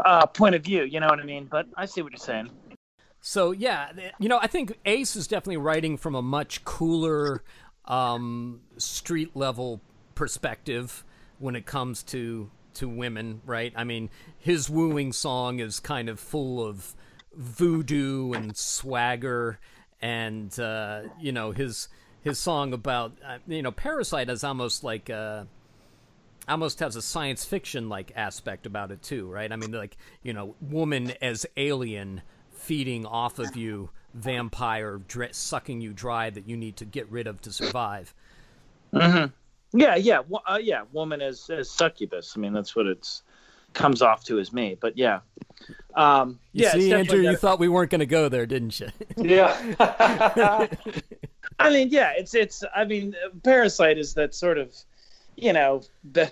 uh, 0.06 0.26
point 0.28 0.56
of 0.56 0.64
view 0.64 0.84
you 0.84 1.00
know 1.00 1.08
what 1.08 1.20
i 1.20 1.24
mean? 1.24 1.48
But 1.50 1.68
i 1.76 1.86
see 1.86 2.02
what 2.02 2.12
you're 2.12 2.20
saying. 2.20 2.50
So 3.22 3.52
yeah 3.52 3.92
you 4.20 4.30
know 4.30 4.40
i 4.42 4.48
think 4.48 4.78
ace 4.86 5.16
is 5.16 5.28
definitely 5.28 5.58
writing 5.58 5.98
from 5.98 6.16
a 6.16 6.22
much 6.22 6.64
cooler 6.66 7.44
um, 7.86 8.62
street 8.78 9.36
level 9.36 9.82
perspective 10.18 11.06
when 11.38 11.56
it 11.56 11.66
comes 11.66 12.02
to 12.02 12.50
to 12.74 12.90
women, 12.90 13.42
right? 13.46 13.72
I 13.76 13.84
mean, 13.84 14.10
his 14.38 14.70
wooing 14.70 15.14
song 15.14 15.60
is 15.60 15.80
kind 15.80 16.10
of 16.10 16.20
full 16.20 16.66
of 16.66 16.96
voodoo 17.34 18.34
and 18.34 18.58
swagger, 18.58 19.60
and 20.02 20.58
uh, 20.60 21.04
you 21.22 21.32
know 21.32 21.52
his 21.52 21.88
his 22.22 22.40
song 22.40 22.74
about 22.74 23.14
uh, 23.26 23.38
you 23.48 23.62
know 23.62 23.72
Parasite 23.72 24.30
is 24.30 24.44
almost 24.44 24.84
like 24.84 25.10
uh, 25.10 25.44
almost 26.48 26.80
has 26.80 26.96
a 26.96 27.02
science 27.02 27.46
fiction 27.46 27.88
like 27.88 28.12
aspect 28.16 28.66
about 28.66 28.92
it 28.92 29.04
too, 29.04 29.28
right? 29.28 29.52
I 29.52 29.56
mean, 29.56 29.72
like 29.72 29.98
you 30.24 30.34
know, 30.34 30.56
woman 30.60 31.14
as 31.22 31.46
alien 31.58 32.24
feeding 32.50 33.06
off 33.06 33.38
of 33.38 33.56
you, 33.56 33.92
vampire 34.16 34.98
dr- 35.08 35.36
sucking 35.36 35.80
you 35.80 35.94
dry 35.94 36.32
that 36.32 36.50
you 36.50 36.58
need 36.58 36.78
to 36.78 36.86
get 36.86 37.10
rid 37.12 37.28
of 37.28 37.40
to 37.42 37.52
survive. 37.52 38.16
Mm-hmm. 38.94 39.32
Yeah, 39.78 39.96
yeah, 39.96 40.22
uh, 40.46 40.60
yeah. 40.62 40.84
Woman 40.92 41.22
as 41.22 41.50
as 41.50 41.70
succubus. 41.70 42.34
I 42.36 42.40
mean, 42.40 42.54
that's 42.54 42.76
what 42.76 42.88
it's 42.88 43.24
comes 43.74 44.02
off 44.02 44.24
to 44.26 44.40
as 44.40 44.52
me. 44.52 44.78
But 44.80 44.98
yeah, 44.98 45.20
um, 45.96 46.40
you 46.54 46.64
yeah. 46.64 46.72
See, 46.72 46.94
Andrew, 46.94 47.20
you 47.20 47.36
thought 47.36 47.60
we 47.60 47.70
weren't 47.70 47.92
going 47.92 48.00
to 48.00 48.06
go 48.06 48.28
there, 48.30 48.46
didn't 48.46 48.80
you? 48.80 48.90
yeah. 49.18 50.68
I 51.60 51.70
mean, 51.70 51.90
yeah. 51.90 52.14
It's 52.18 52.34
it's. 52.34 52.64
I 52.76 52.86
mean, 52.86 53.16
Parasite 53.44 53.98
is 53.98 54.14
that 54.16 54.36
sort 54.36 54.58
of, 54.58 54.76
you 55.36 55.54
know, 55.54 55.84
the, 56.12 56.32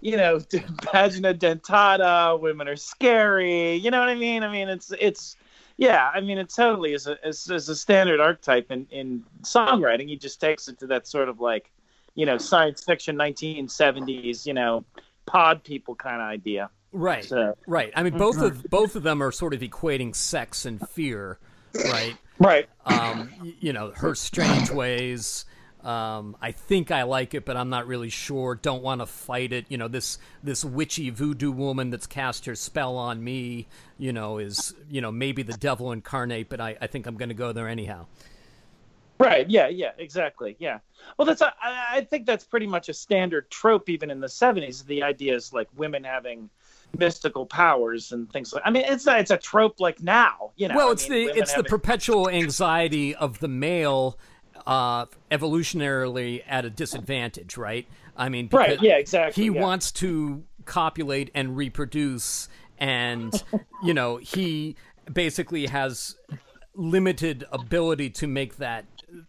you 0.00 0.16
know, 0.16 0.38
vagina 0.92 1.34
dentata. 1.34 2.38
Women 2.38 2.68
are 2.68 2.76
scary. 2.76 3.74
You 3.74 3.90
know 3.90 4.00
what 4.00 4.08
I 4.08 4.16
mean? 4.16 4.42
I 4.42 4.50
mean, 4.50 4.68
it's 4.68 4.92
it's. 4.98 5.36
Yeah, 5.76 6.10
I 6.14 6.20
mean, 6.20 6.36
it 6.36 6.50
totally 6.50 6.92
is 6.92 7.06
a 7.06 7.16
is, 7.26 7.48
is 7.48 7.68
a 7.70 7.76
standard 7.76 8.20
archetype 8.20 8.70
in 8.70 8.86
in 8.90 9.24
songwriting. 9.42 10.08
He 10.08 10.16
just 10.16 10.38
takes 10.40 10.68
it 10.68 10.78
to 10.80 10.86
that 10.88 11.06
sort 11.06 11.30
of 11.30 11.40
like 11.40 11.70
you 12.14 12.26
know, 12.26 12.38
science 12.38 12.84
fiction 12.84 13.16
1970s, 13.16 14.46
you 14.46 14.54
know, 14.54 14.84
pod 15.26 15.62
people 15.64 15.94
kind 15.94 16.20
of 16.20 16.28
idea. 16.28 16.70
Right. 16.92 17.24
So. 17.24 17.56
Right. 17.66 17.92
I 17.94 18.02
mean, 18.02 18.18
both 18.18 18.38
of 18.38 18.54
mm-hmm. 18.54 18.68
both 18.68 18.96
of 18.96 19.02
them 19.02 19.22
are 19.22 19.32
sort 19.32 19.54
of 19.54 19.60
equating 19.60 20.14
sex 20.14 20.64
and 20.64 20.86
fear, 20.88 21.38
right? 21.74 22.16
Right. 22.38 22.68
Um, 22.86 23.30
you 23.60 23.72
know, 23.72 23.92
her 23.94 24.14
strange 24.14 24.70
ways. 24.70 25.44
Um, 25.84 26.36
I 26.42 26.52
think 26.52 26.90
I 26.90 27.04
like 27.04 27.32
it, 27.32 27.46
but 27.46 27.56
I'm 27.56 27.70
not 27.70 27.86
really 27.86 28.10
sure. 28.10 28.54
Don't 28.54 28.82
want 28.82 29.00
to 29.00 29.06
fight 29.06 29.52
it. 29.52 29.66
You 29.68 29.78
know, 29.78 29.88
this 29.88 30.18
this 30.42 30.64
witchy 30.64 31.10
voodoo 31.10 31.52
woman 31.52 31.90
that's 31.90 32.06
cast 32.06 32.44
her 32.46 32.54
spell 32.54 32.96
on 32.96 33.22
me. 33.22 33.68
You 33.98 34.12
know, 34.12 34.38
is 34.38 34.74
you 34.90 35.00
know 35.00 35.12
maybe 35.12 35.42
the 35.42 35.54
devil 35.54 35.92
incarnate, 35.92 36.48
but 36.48 36.60
I, 36.60 36.76
I 36.80 36.86
think 36.86 37.06
I'm 37.06 37.16
going 37.16 37.30
to 37.30 37.34
go 37.34 37.52
there 37.52 37.68
anyhow. 37.68 38.06
Right. 39.20 39.48
Yeah. 39.48 39.68
Yeah. 39.68 39.92
Exactly. 39.98 40.56
Yeah. 40.58 40.78
Well, 41.16 41.26
that's 41.26 41.42
I, 41.42 41.52
I 41.62 42.06
think 42.08 42.26
that's 42.26 42.44
pretty 42.44 42.66
much 42.66 42.88
a 42.88 42.94
standard 42.94 43.50
trope 43.50 43.88
even 43.88 44.10
in 44.10 44.20
the 44.20 44.26
'70s. 44.26 44.84
The 44.84 45.02
idea 45.02 45.34
is 45.34 45.52
like 45.52 45.68
women 45.76 46.04
having 46.04 46.50
mystical 46.96 47.46
powers 47.46 48.12
and 48.12 48.30
things 48.32 48.52
like. 48.52 48.62
I 48.64 48.70
mean, 48.70 48.84
it's 48.86 49.06
a, 49.06 49.18
it's 49.18 49.30
a 49.30 49.36
trope 49.36 49.80
like 49.80 50.00
now. 50.02 50.52
You 50.56 50.68
know. 50.68 50.76
Well, 50.76 50.88
I 50.88 50.92
it's 50.92 51.08
mean, 51.08 51.26
the 51.28 51.38
it's 51.38 51.54
the 51.54 51.64
perpetual 51.64 52.28
anxiety 52.28 53.14
of 53.14 53.38
the 53.40 53.48
male, 53.48 54.18
uh, 54.66 55.06
evolutionarily 55.30 56.42
at 56.46 56.64
a 56.64 56.70
disadvantage, 56.70 57.56
right? 57.56 57.86
I 58.16 58.28
mean, 58.28 58.48
Right, 58.52 58.80
yeah, 58.82 58.96
exactly, 58.96 59.44
He 59.44 59.50
yeah. 59.50 59.62
wants 59.62 59.92
to 59.92 60.44
copulate 60.64 61.30
and 61.34 61.56
reproduce, 61.56 62.48
and 62.78 63.32
you 63.84 63.94
know 63.94 64.18
he 64.18 64.76
basically 65.10 65.66
has 65.66 66.16
limited 66.74 67.44
ability 67.50 68.10
to 68.10 68.26
make 68.26 68.56
that 68.58 68.84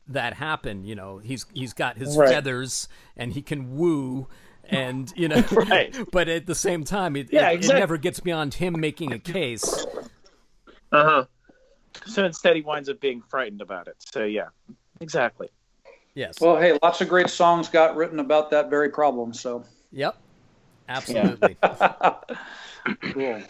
that 0.07 0.33
happen. 0.33 0.83
You 0.83 0.95
know, 0.95 1.17
he's 1.17 1.45
he's 1.53 1.73
got 1.73 1.97
his 1.97 2.15
Right. 2.17 2.29
feathers 2.29 2.87
and 3.15 3.33
he 3.33 3.41
can 3.41 3.75
woo. 3.75 4.27
And 4.69 5.11
you 5.15 5.27
know, 5.27 5.43
Right. 5.51 5.95
but 6.11 6.29
at 6.29 6.45
the 6.45 6.55
same 6.55 6.83
time, 6.83 7.15
it, 7.15 7.31
Yeah, 7.31 7.49
it, 7.49 7.63
it 7.65 7.67
never 7.67 7.97
gets 7.97 8.19
beyond 8.19 8.55
him 8.55 8.79
making 8.79 9.11
a 9.11 9.19
case. 9.19 9.85
Uh-huh. 10.91 11.25
So 12.05 12.25
instead, 12.25 12.55
he 12.55 12.61
winds 12.61 12.89
up 12.89 12.99
being 12.99 13.21
frightened 13.29 13.61
about 13.61 13.87
it. 13.87 13.95
So 13.99 14.23
yeah, 14.23 14.49
exactly. 14.99 15.49
Yes. 16.13 16.39
Well, 16.41 16.57
hey, 16.57 16.77
lots 16.83 17.01
of 17.01 17.07
great 17.07 17.29
songs 17.29 17.69
got 17.69 17.95
written 17.95 18.19
about 18.19 18.51
that 18.51 18.69
very 18.69 18.89
problem. 18.89 19.33
So 19.33 19.63
Yep. 19.91 20.17
Absolutely. 20.89 21.57
cool. 23.13 23.41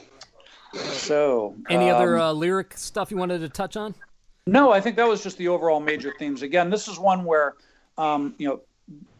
So, 0.74 1.56
Any 1.70 1.90
other 1.90 2.18
um, 2.18 2.22
uh, 2.22 2.34
lyric 2.34 2.78
stuff 2.78 3.12
you 3.12 3.18
wanted 3.18 3.40
to 3.40 3.50
touch 3.50 3.76
on? 3.76 3.96
No, 4.48 4.72
I 4.72 4.82
think 4.82 4.96
that 4.96 5.08
was 5.08 5.22
just 5.22 5.38
the 5.38 5.48
overall 5.48 5.80
major 5.80 6.14
themes. 6.18 6.42
Again, 6.42 6.70
this 6.70 6.88
is 6.88 6.98
one 6.98 7.24
where, 7.26 7.56
um, 7.98 8.34
you 8.40 8.48
know, 8.48 8.62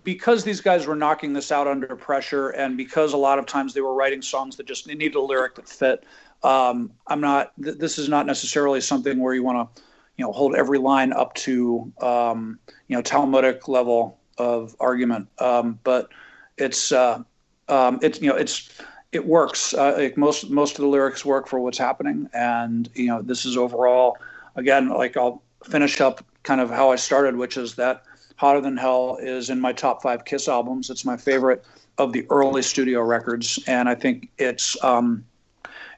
because 0.04 0.44
these 0.44 0.62
guys 0.62 0.88
were 0.88 0.96
knocking 0.96 1.32
this 1.32 1.52
out 1.52 1.68
under 1.68 1.96
pressure, 1.96 2.50
and 2.50 2.76
because 2.76 3.14
a 3.14 3.18
lot 3.18 3.38
of 3.38 3.46
times 3.46 3.74
they 3.74 3.82
were 3.82 3.94
writing 3.94 4.22
songs 4.22 4.56
that 4.56 4.66
just 4.66 4.88
needed 4.88 5.14
a 5.14 5.22
lyric 5.22 5.54
that 5.56 5.70
fit. 5.70 6.04
Um, 6.42 6.92
I'm 7.06 7.22
not. 7.22 7.52
Th- 7.64 7.78
this 7.78 8.00
is 8.00 8.10
not 8.10 8.26
necessarily 8.26 8.82
something 8.82 9.20
where 9.20 9.36
you 9.36 9.44
want 9.44 9.76
to, 9.76 9.82
you 10.18 10.26
know, 10.26 10.32
hold 10.32 10.56
every 10.56 10.80
line 10.80 11.14
up 11.14 11.36
to, 11.36 11.94
um, 12.02 12.58
you 12.88 12.96
know, 12.96 13.04
Talmudic 13.04 13.68
level 13.68 14.18
of 14.40 14.76
argument. 14.80 15.28
Um, 15.38 15.78
but 15.84 16.10
it's, 16.58 16.92
uh, 16.92 17.22
um, 17.70 18.00
it's, 18.02 18.20
you 18.20 18.30
know, 18.30 18.36
it's, 18.36 18.72
it 19.12 19.24
works. 19.24 19.76
Uh, 19.76 19.94
like 19.98 20.18
most 20.18 20.50
most 20.50 20.80
of 20.80 20.82
the 20.82 20.88
lyrics 20.88 21.24
work 21.24 21.48
for 21.48 21.60
what's 21.60 21.78
happening, 21.78 22.28
and 22.34 22.90
you 22.96 23.06
know, 23.06 23.22
this 23.22 23.46
is 23.46 23.56
overall 23.56 24.18
again, 24.56 24.90
like 24.90 25.18
I'll 25.18 25.42
finish 25.64 26.02
up 26.02 26.24
kind 26.44 26.62
of 26.62 26.70
how 26.70 26.92
I 26.92 26.96
started, 26.96 27.36
which 27.36 27.58
is 27.58 27.76
that 27.76 28.04
Hotter 28.36 28.62
Than 28.62 28.78
Hell 28.78 29.18
is 29.22 29.50
in 29.50 29.60
my 29.60 29.74
top 29.74 30.02
five 30.02 30.26
Kiss 30.26 30.48
albums. 30.48 30.90
It's 30.90 31.06
my 31.06 31.18
favorite 31.18 31.64
of 31.98 32.14
the 32.14 32.26
early 32.30 32.62
studio 32.62 33.02
records, 33.02 33.60
and 33.68 33.88
I 33.88 33.96
think 33.96 34.30
it's 34.38 34.82
um, 34.84 35.24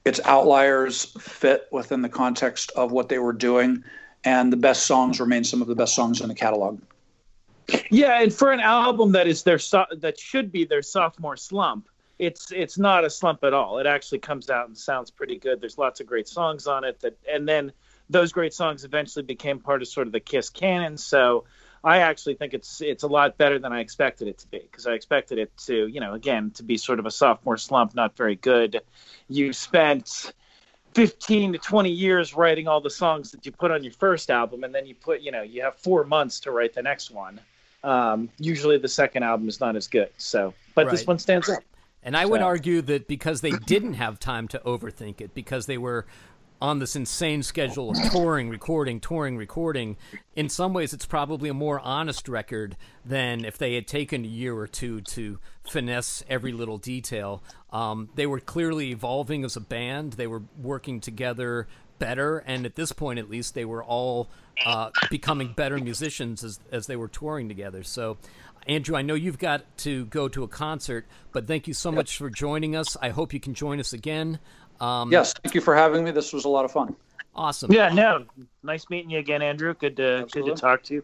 its 0.05 0.19
outliers 0.25 1.05
fit 1.19 1.67
within 1.71 2.01
the 2.01 2.09
context 2.09 2.71
of 2.75 2.91
what 2.91 3.09
they 3.09 3.19
were 3.19 3.33
doing, 3.33 3.83
and 4.25 4.51
the 4.51 4.57
best 4.57 4.85
songs 4.85 5.19
remain 5.19 5.43
some 5.43 5.61
of 5.61 5.67
the 5.67 5.75
best 5.75 5.95
songs 5.95 6.19
in 6.19 6.27
the 6.27 6.35
catalog. 6.35 6.81
Yeah, 7.89 8.21
and 8.21 8.33
for 8.33 8.51
an 8.51 8.59
album 8.59 9.13
that 9.13 9.27
is 9.27 9.43
their 9.43 9.59
so- 9.59 9.85
that 9.91 10.19
should 10.19 10.51
be 10.51 10.65
their 10.65 10.81
sophomore 10.81 11.37
slump, 11.37 11.87
it's 12.19 12.51
it's 12.51 12.77
not 12.77 13.05
a 13.05 13.09
slump 13.09 13.43
at 13.43 13.53
all. 13.53 13.79
It 13.79 13.85
actually 13.85 14.19
comes 14.19 14.49
out 14.49 14.67
and 14.67 14.77
sounds 14.77 15.09
pretty 15.09 15.37
good. 15.37 15.61
There's 15.61 15.77
lots 15.77 16.01
of 16.01 16.07
great 16.07 16.27
songs 16.27 16.67
on 16.67 16.83
it 16.83 16.99
that 16.99 17.17
and 17.31 17.47
then 17.47 17.71
those 18.13 18.31
great 18.31 18.53
songs 18.53 18.85
eventually 18.85 19.23
became 19.23 19.59
part 19.59 19.81
of 19.81 19.87
sort 19.87 20.07
of 20.07 20.13
the 20.13 20.19
Kiss 20.19 20.49
canon. 20.49 20.97
So 20.97 21.43
I 21.83 21.97
actually 21.97 22.35
think 22.35 22.53
it's 22.53 22.79
it's 22.79 23.03
a 23.03 23.07
lot 23.07 23.37
better 23.37 23.59
than 23.59 23.73
I 23.73 23.81
expected 23.81 24.29
it 24.29 24.37
to 24.37 24.47
be 24.47 24.59
because 24.59 24.87
I 24.87 24.93
expected 24.93 25.37
it 25.37 25.51
to, 25.65 25.87
you 25.87 25.99
know, 25.99 26.13
again, 26.13 26.51
to 26.51 26.63
be 26.63 26.77
sort 26.77 26.99
of 26.99 27.05
a 27.05 27.11
sophomore 27.11 27.57
slump, 27.57 27.93
not 27.93 28.15
very 28.15 28.35
good. 28.35 28.79
You 29.27 29.51
spent 29.51 30.31
15 30.93 31.53
to 31.53 31.57
20 31.57 31.89
years 31.89 32.35
writing 32.35 32.67
all 32.67 32.79
the 32.79 32.89
songs 32.89 33.31
that 33.31 33.45
you 33.45 33.51
put 33.51 33.71
on 33.71 33.83
your 33.83 33.93
first 33.93 34.29
album 34.29 34.63
and 34.63 34.73
then 34.73 34.85
you 34.85 34.95
put, 34.95 35.21
you 35.21 35.31
know, 35.31 35.41
you 35.41 35.63
have 35.63 35.75
4 35.77 36.05
months 36.05 36.39
to 36.41 36.51
write 36.51 36.73
the 36.73 36.83
next 36.83 37.09
one. 37.11 37.41
Um, 37.83 38.29
usually 38.37 38.77
the 38.77 38.87
second 38.87 39.23
album 39.23 39.49
is 39.49 39.59
not 39.59 39.75
as 39.75 39.87
good. 39.87 40.09
So, 40.17 40.53
but 40.75 40.89
this 40.89 41.05
one 41.05 41.19
stands 41.19 41.49
up. 41.49 41.63
And 42.05 42.17
I 42.17 42.25
would 42.25 42.41
argue 42.41 42.81
that 42.81 43.07
because 43.07 43.41
they 43.41 43.51
didn't 43.51 43.93
have 43.93 44.19
time 44.19 44.47
to 44.49 44.59
overthink 44.59 45.21
it, 45.21 45.33
because 45.33 45.65
they 45.65 45.77
were 45.77 46.05
on 46.63 46.79
this 46.79 46.95
insane 46.95 47.43
schedule 47.43 47.91
of 47.91 47.97
touring, 48.09 48.47
recording, 48.49 49.01
touring, 49.01 49.35
recording, 49.35 49.97
in 50.33 50.47
some 50.47 50.71
ways 50.71 50.93
it's 50.93 51.05
probably 51.05 51.49
a 51.49 51.53
more 51.53 51.77
honest 51.81 52.29
record 52.29 52.77
than 53.03 53.43
if 53.43 53.57
they 53.57 53.75
had 53.75 53.85
taken 53.85 54.23
a 54.23 54.27
year 54.29 54.55
or 54.55 54.65
two 54.65 55.01
to 55.01 55.37
finesse 55.65 56.23
every 56.29 56.53
little 56.53 56.77
detail. 56.77 57.43
Um, 57.73 58.07
they 58.15 58.25
were 58.25 58.39
clearly 58.39 58.91
evolving 58.91 59.43
as 59.43 59.57
a 59.57 59.59
band, 59.59 60.13
they 60.13 60.25
were 60.25 60.41
working 60.57 61.01
together 61.01 61.67
better, 61.99 62.37
and 62.39 62.65
at 62.65 62.75
this 62.75 62.93
point 62.93 63.19
at 63.19 63.29
least, 63.29 63.55
they 63.55 63.65
were 63.65 63.83
all 63.83 64.29
uh, 64.65 64.89
becoming 65.09 65.51
better 65.51 65.77
musicians 65.77 66.45
as, 66.45 66.61
as 66.71 66.87
they 66.87 66.95
were 66.95 67.09
touring 67.09 67.49
together. 67.49 67.83
So, 67.83 68.17
Andrew, 68.67 68.95
I 68.95 69.01
know 69.01 69.13
you've 69.13 69.39
got 69.39 69.77
to 69.79 70.05
go 70.05 70.29
to 70.29 70.43
a 70.43 70.47
concert, 70.47 71.05
but 71.33 71.47
thank 71.47 71.67
you 71.67 71.73
so 71.73 71.91
much 71.91 72.17
for 72.17 72.29
joining 72.29 72.73
us. 72.73 72.95
I 73.01 73.09
hope 73.09 73.33
you 73.33 73.39
can 73.41 73.53
join 73.53 73.81
us 73.81 73.91
again. 73.91 74.39
Um, 74.83 75.11
Yes, 75.11 75.33
thank 75.33 75.55
you 75.55 75.61
for 75.61 75.73
having 75.73 76.03
me. 76.03 76.11
This 76.11 76.33
was 76.33 76.43
a 76.45 76.49
lot 76.49 76.65
of 76.65 76.71
fun. 76.71 76.95
Awesome. 77.35 77.71
Yeah, 77.71 77.89
no. 77.89 78.25
Nice 78.63 78.89
meeting 78.89 79.09
you 79.09 79.19
again, 79.19 79.41
Andrew. 79.41 79.73
Good 79.73 79.95
to 79.97 80.27
good 80.31 80.45
to 80.45 80.55
talk 80.55 80.83
to 80.83 80.95
you. 80.95 81.03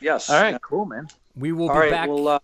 Yes. 0.00 0.30
All 0.30 0.40
right, 0.40 0.60
cool, 0.60 0.84
man. 0.84 1.08
We 1.34 1.52
will 1.52 1.68
All 1.68 1.74
be 1.74 1.80
right. 1.80 1.90
back. 1.90 2.08
Well, 2.08 2.28
uh, 2.28 2.38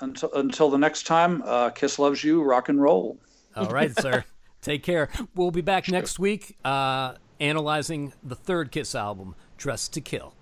until 0.00 0.32
until 0.34 0.70
the 0.70 0.78
next 0.78 1.06
time, 1.06 1.42
uh, 1.44 1.70
Kiss 1.70 1.98
loves 1.98 2.22
you. 2.22 2.42
Rock 2.42 2.68
and 2.68 2.80
roll. 2.80 3.18
All 3.56 3.66
right, 3.66 3.94
sir. 4.00 4.24
Take 4.62 4.82
care. 4.82 5.08
We'll 5.34 5.50
be 5.50 5.60
back 5.60 5.88
next 5.88 6.18
week 6.18 6.56
uh, 6.64 7.14
analyzing 7.40 8.12
the 8.22 8.34
third 8.36 8.70
Kiss 8.70 8.94
album, 8.94 9.34
Dressed 9.58 9.92
to 9.94 10.00
Kill. 10.00 10.34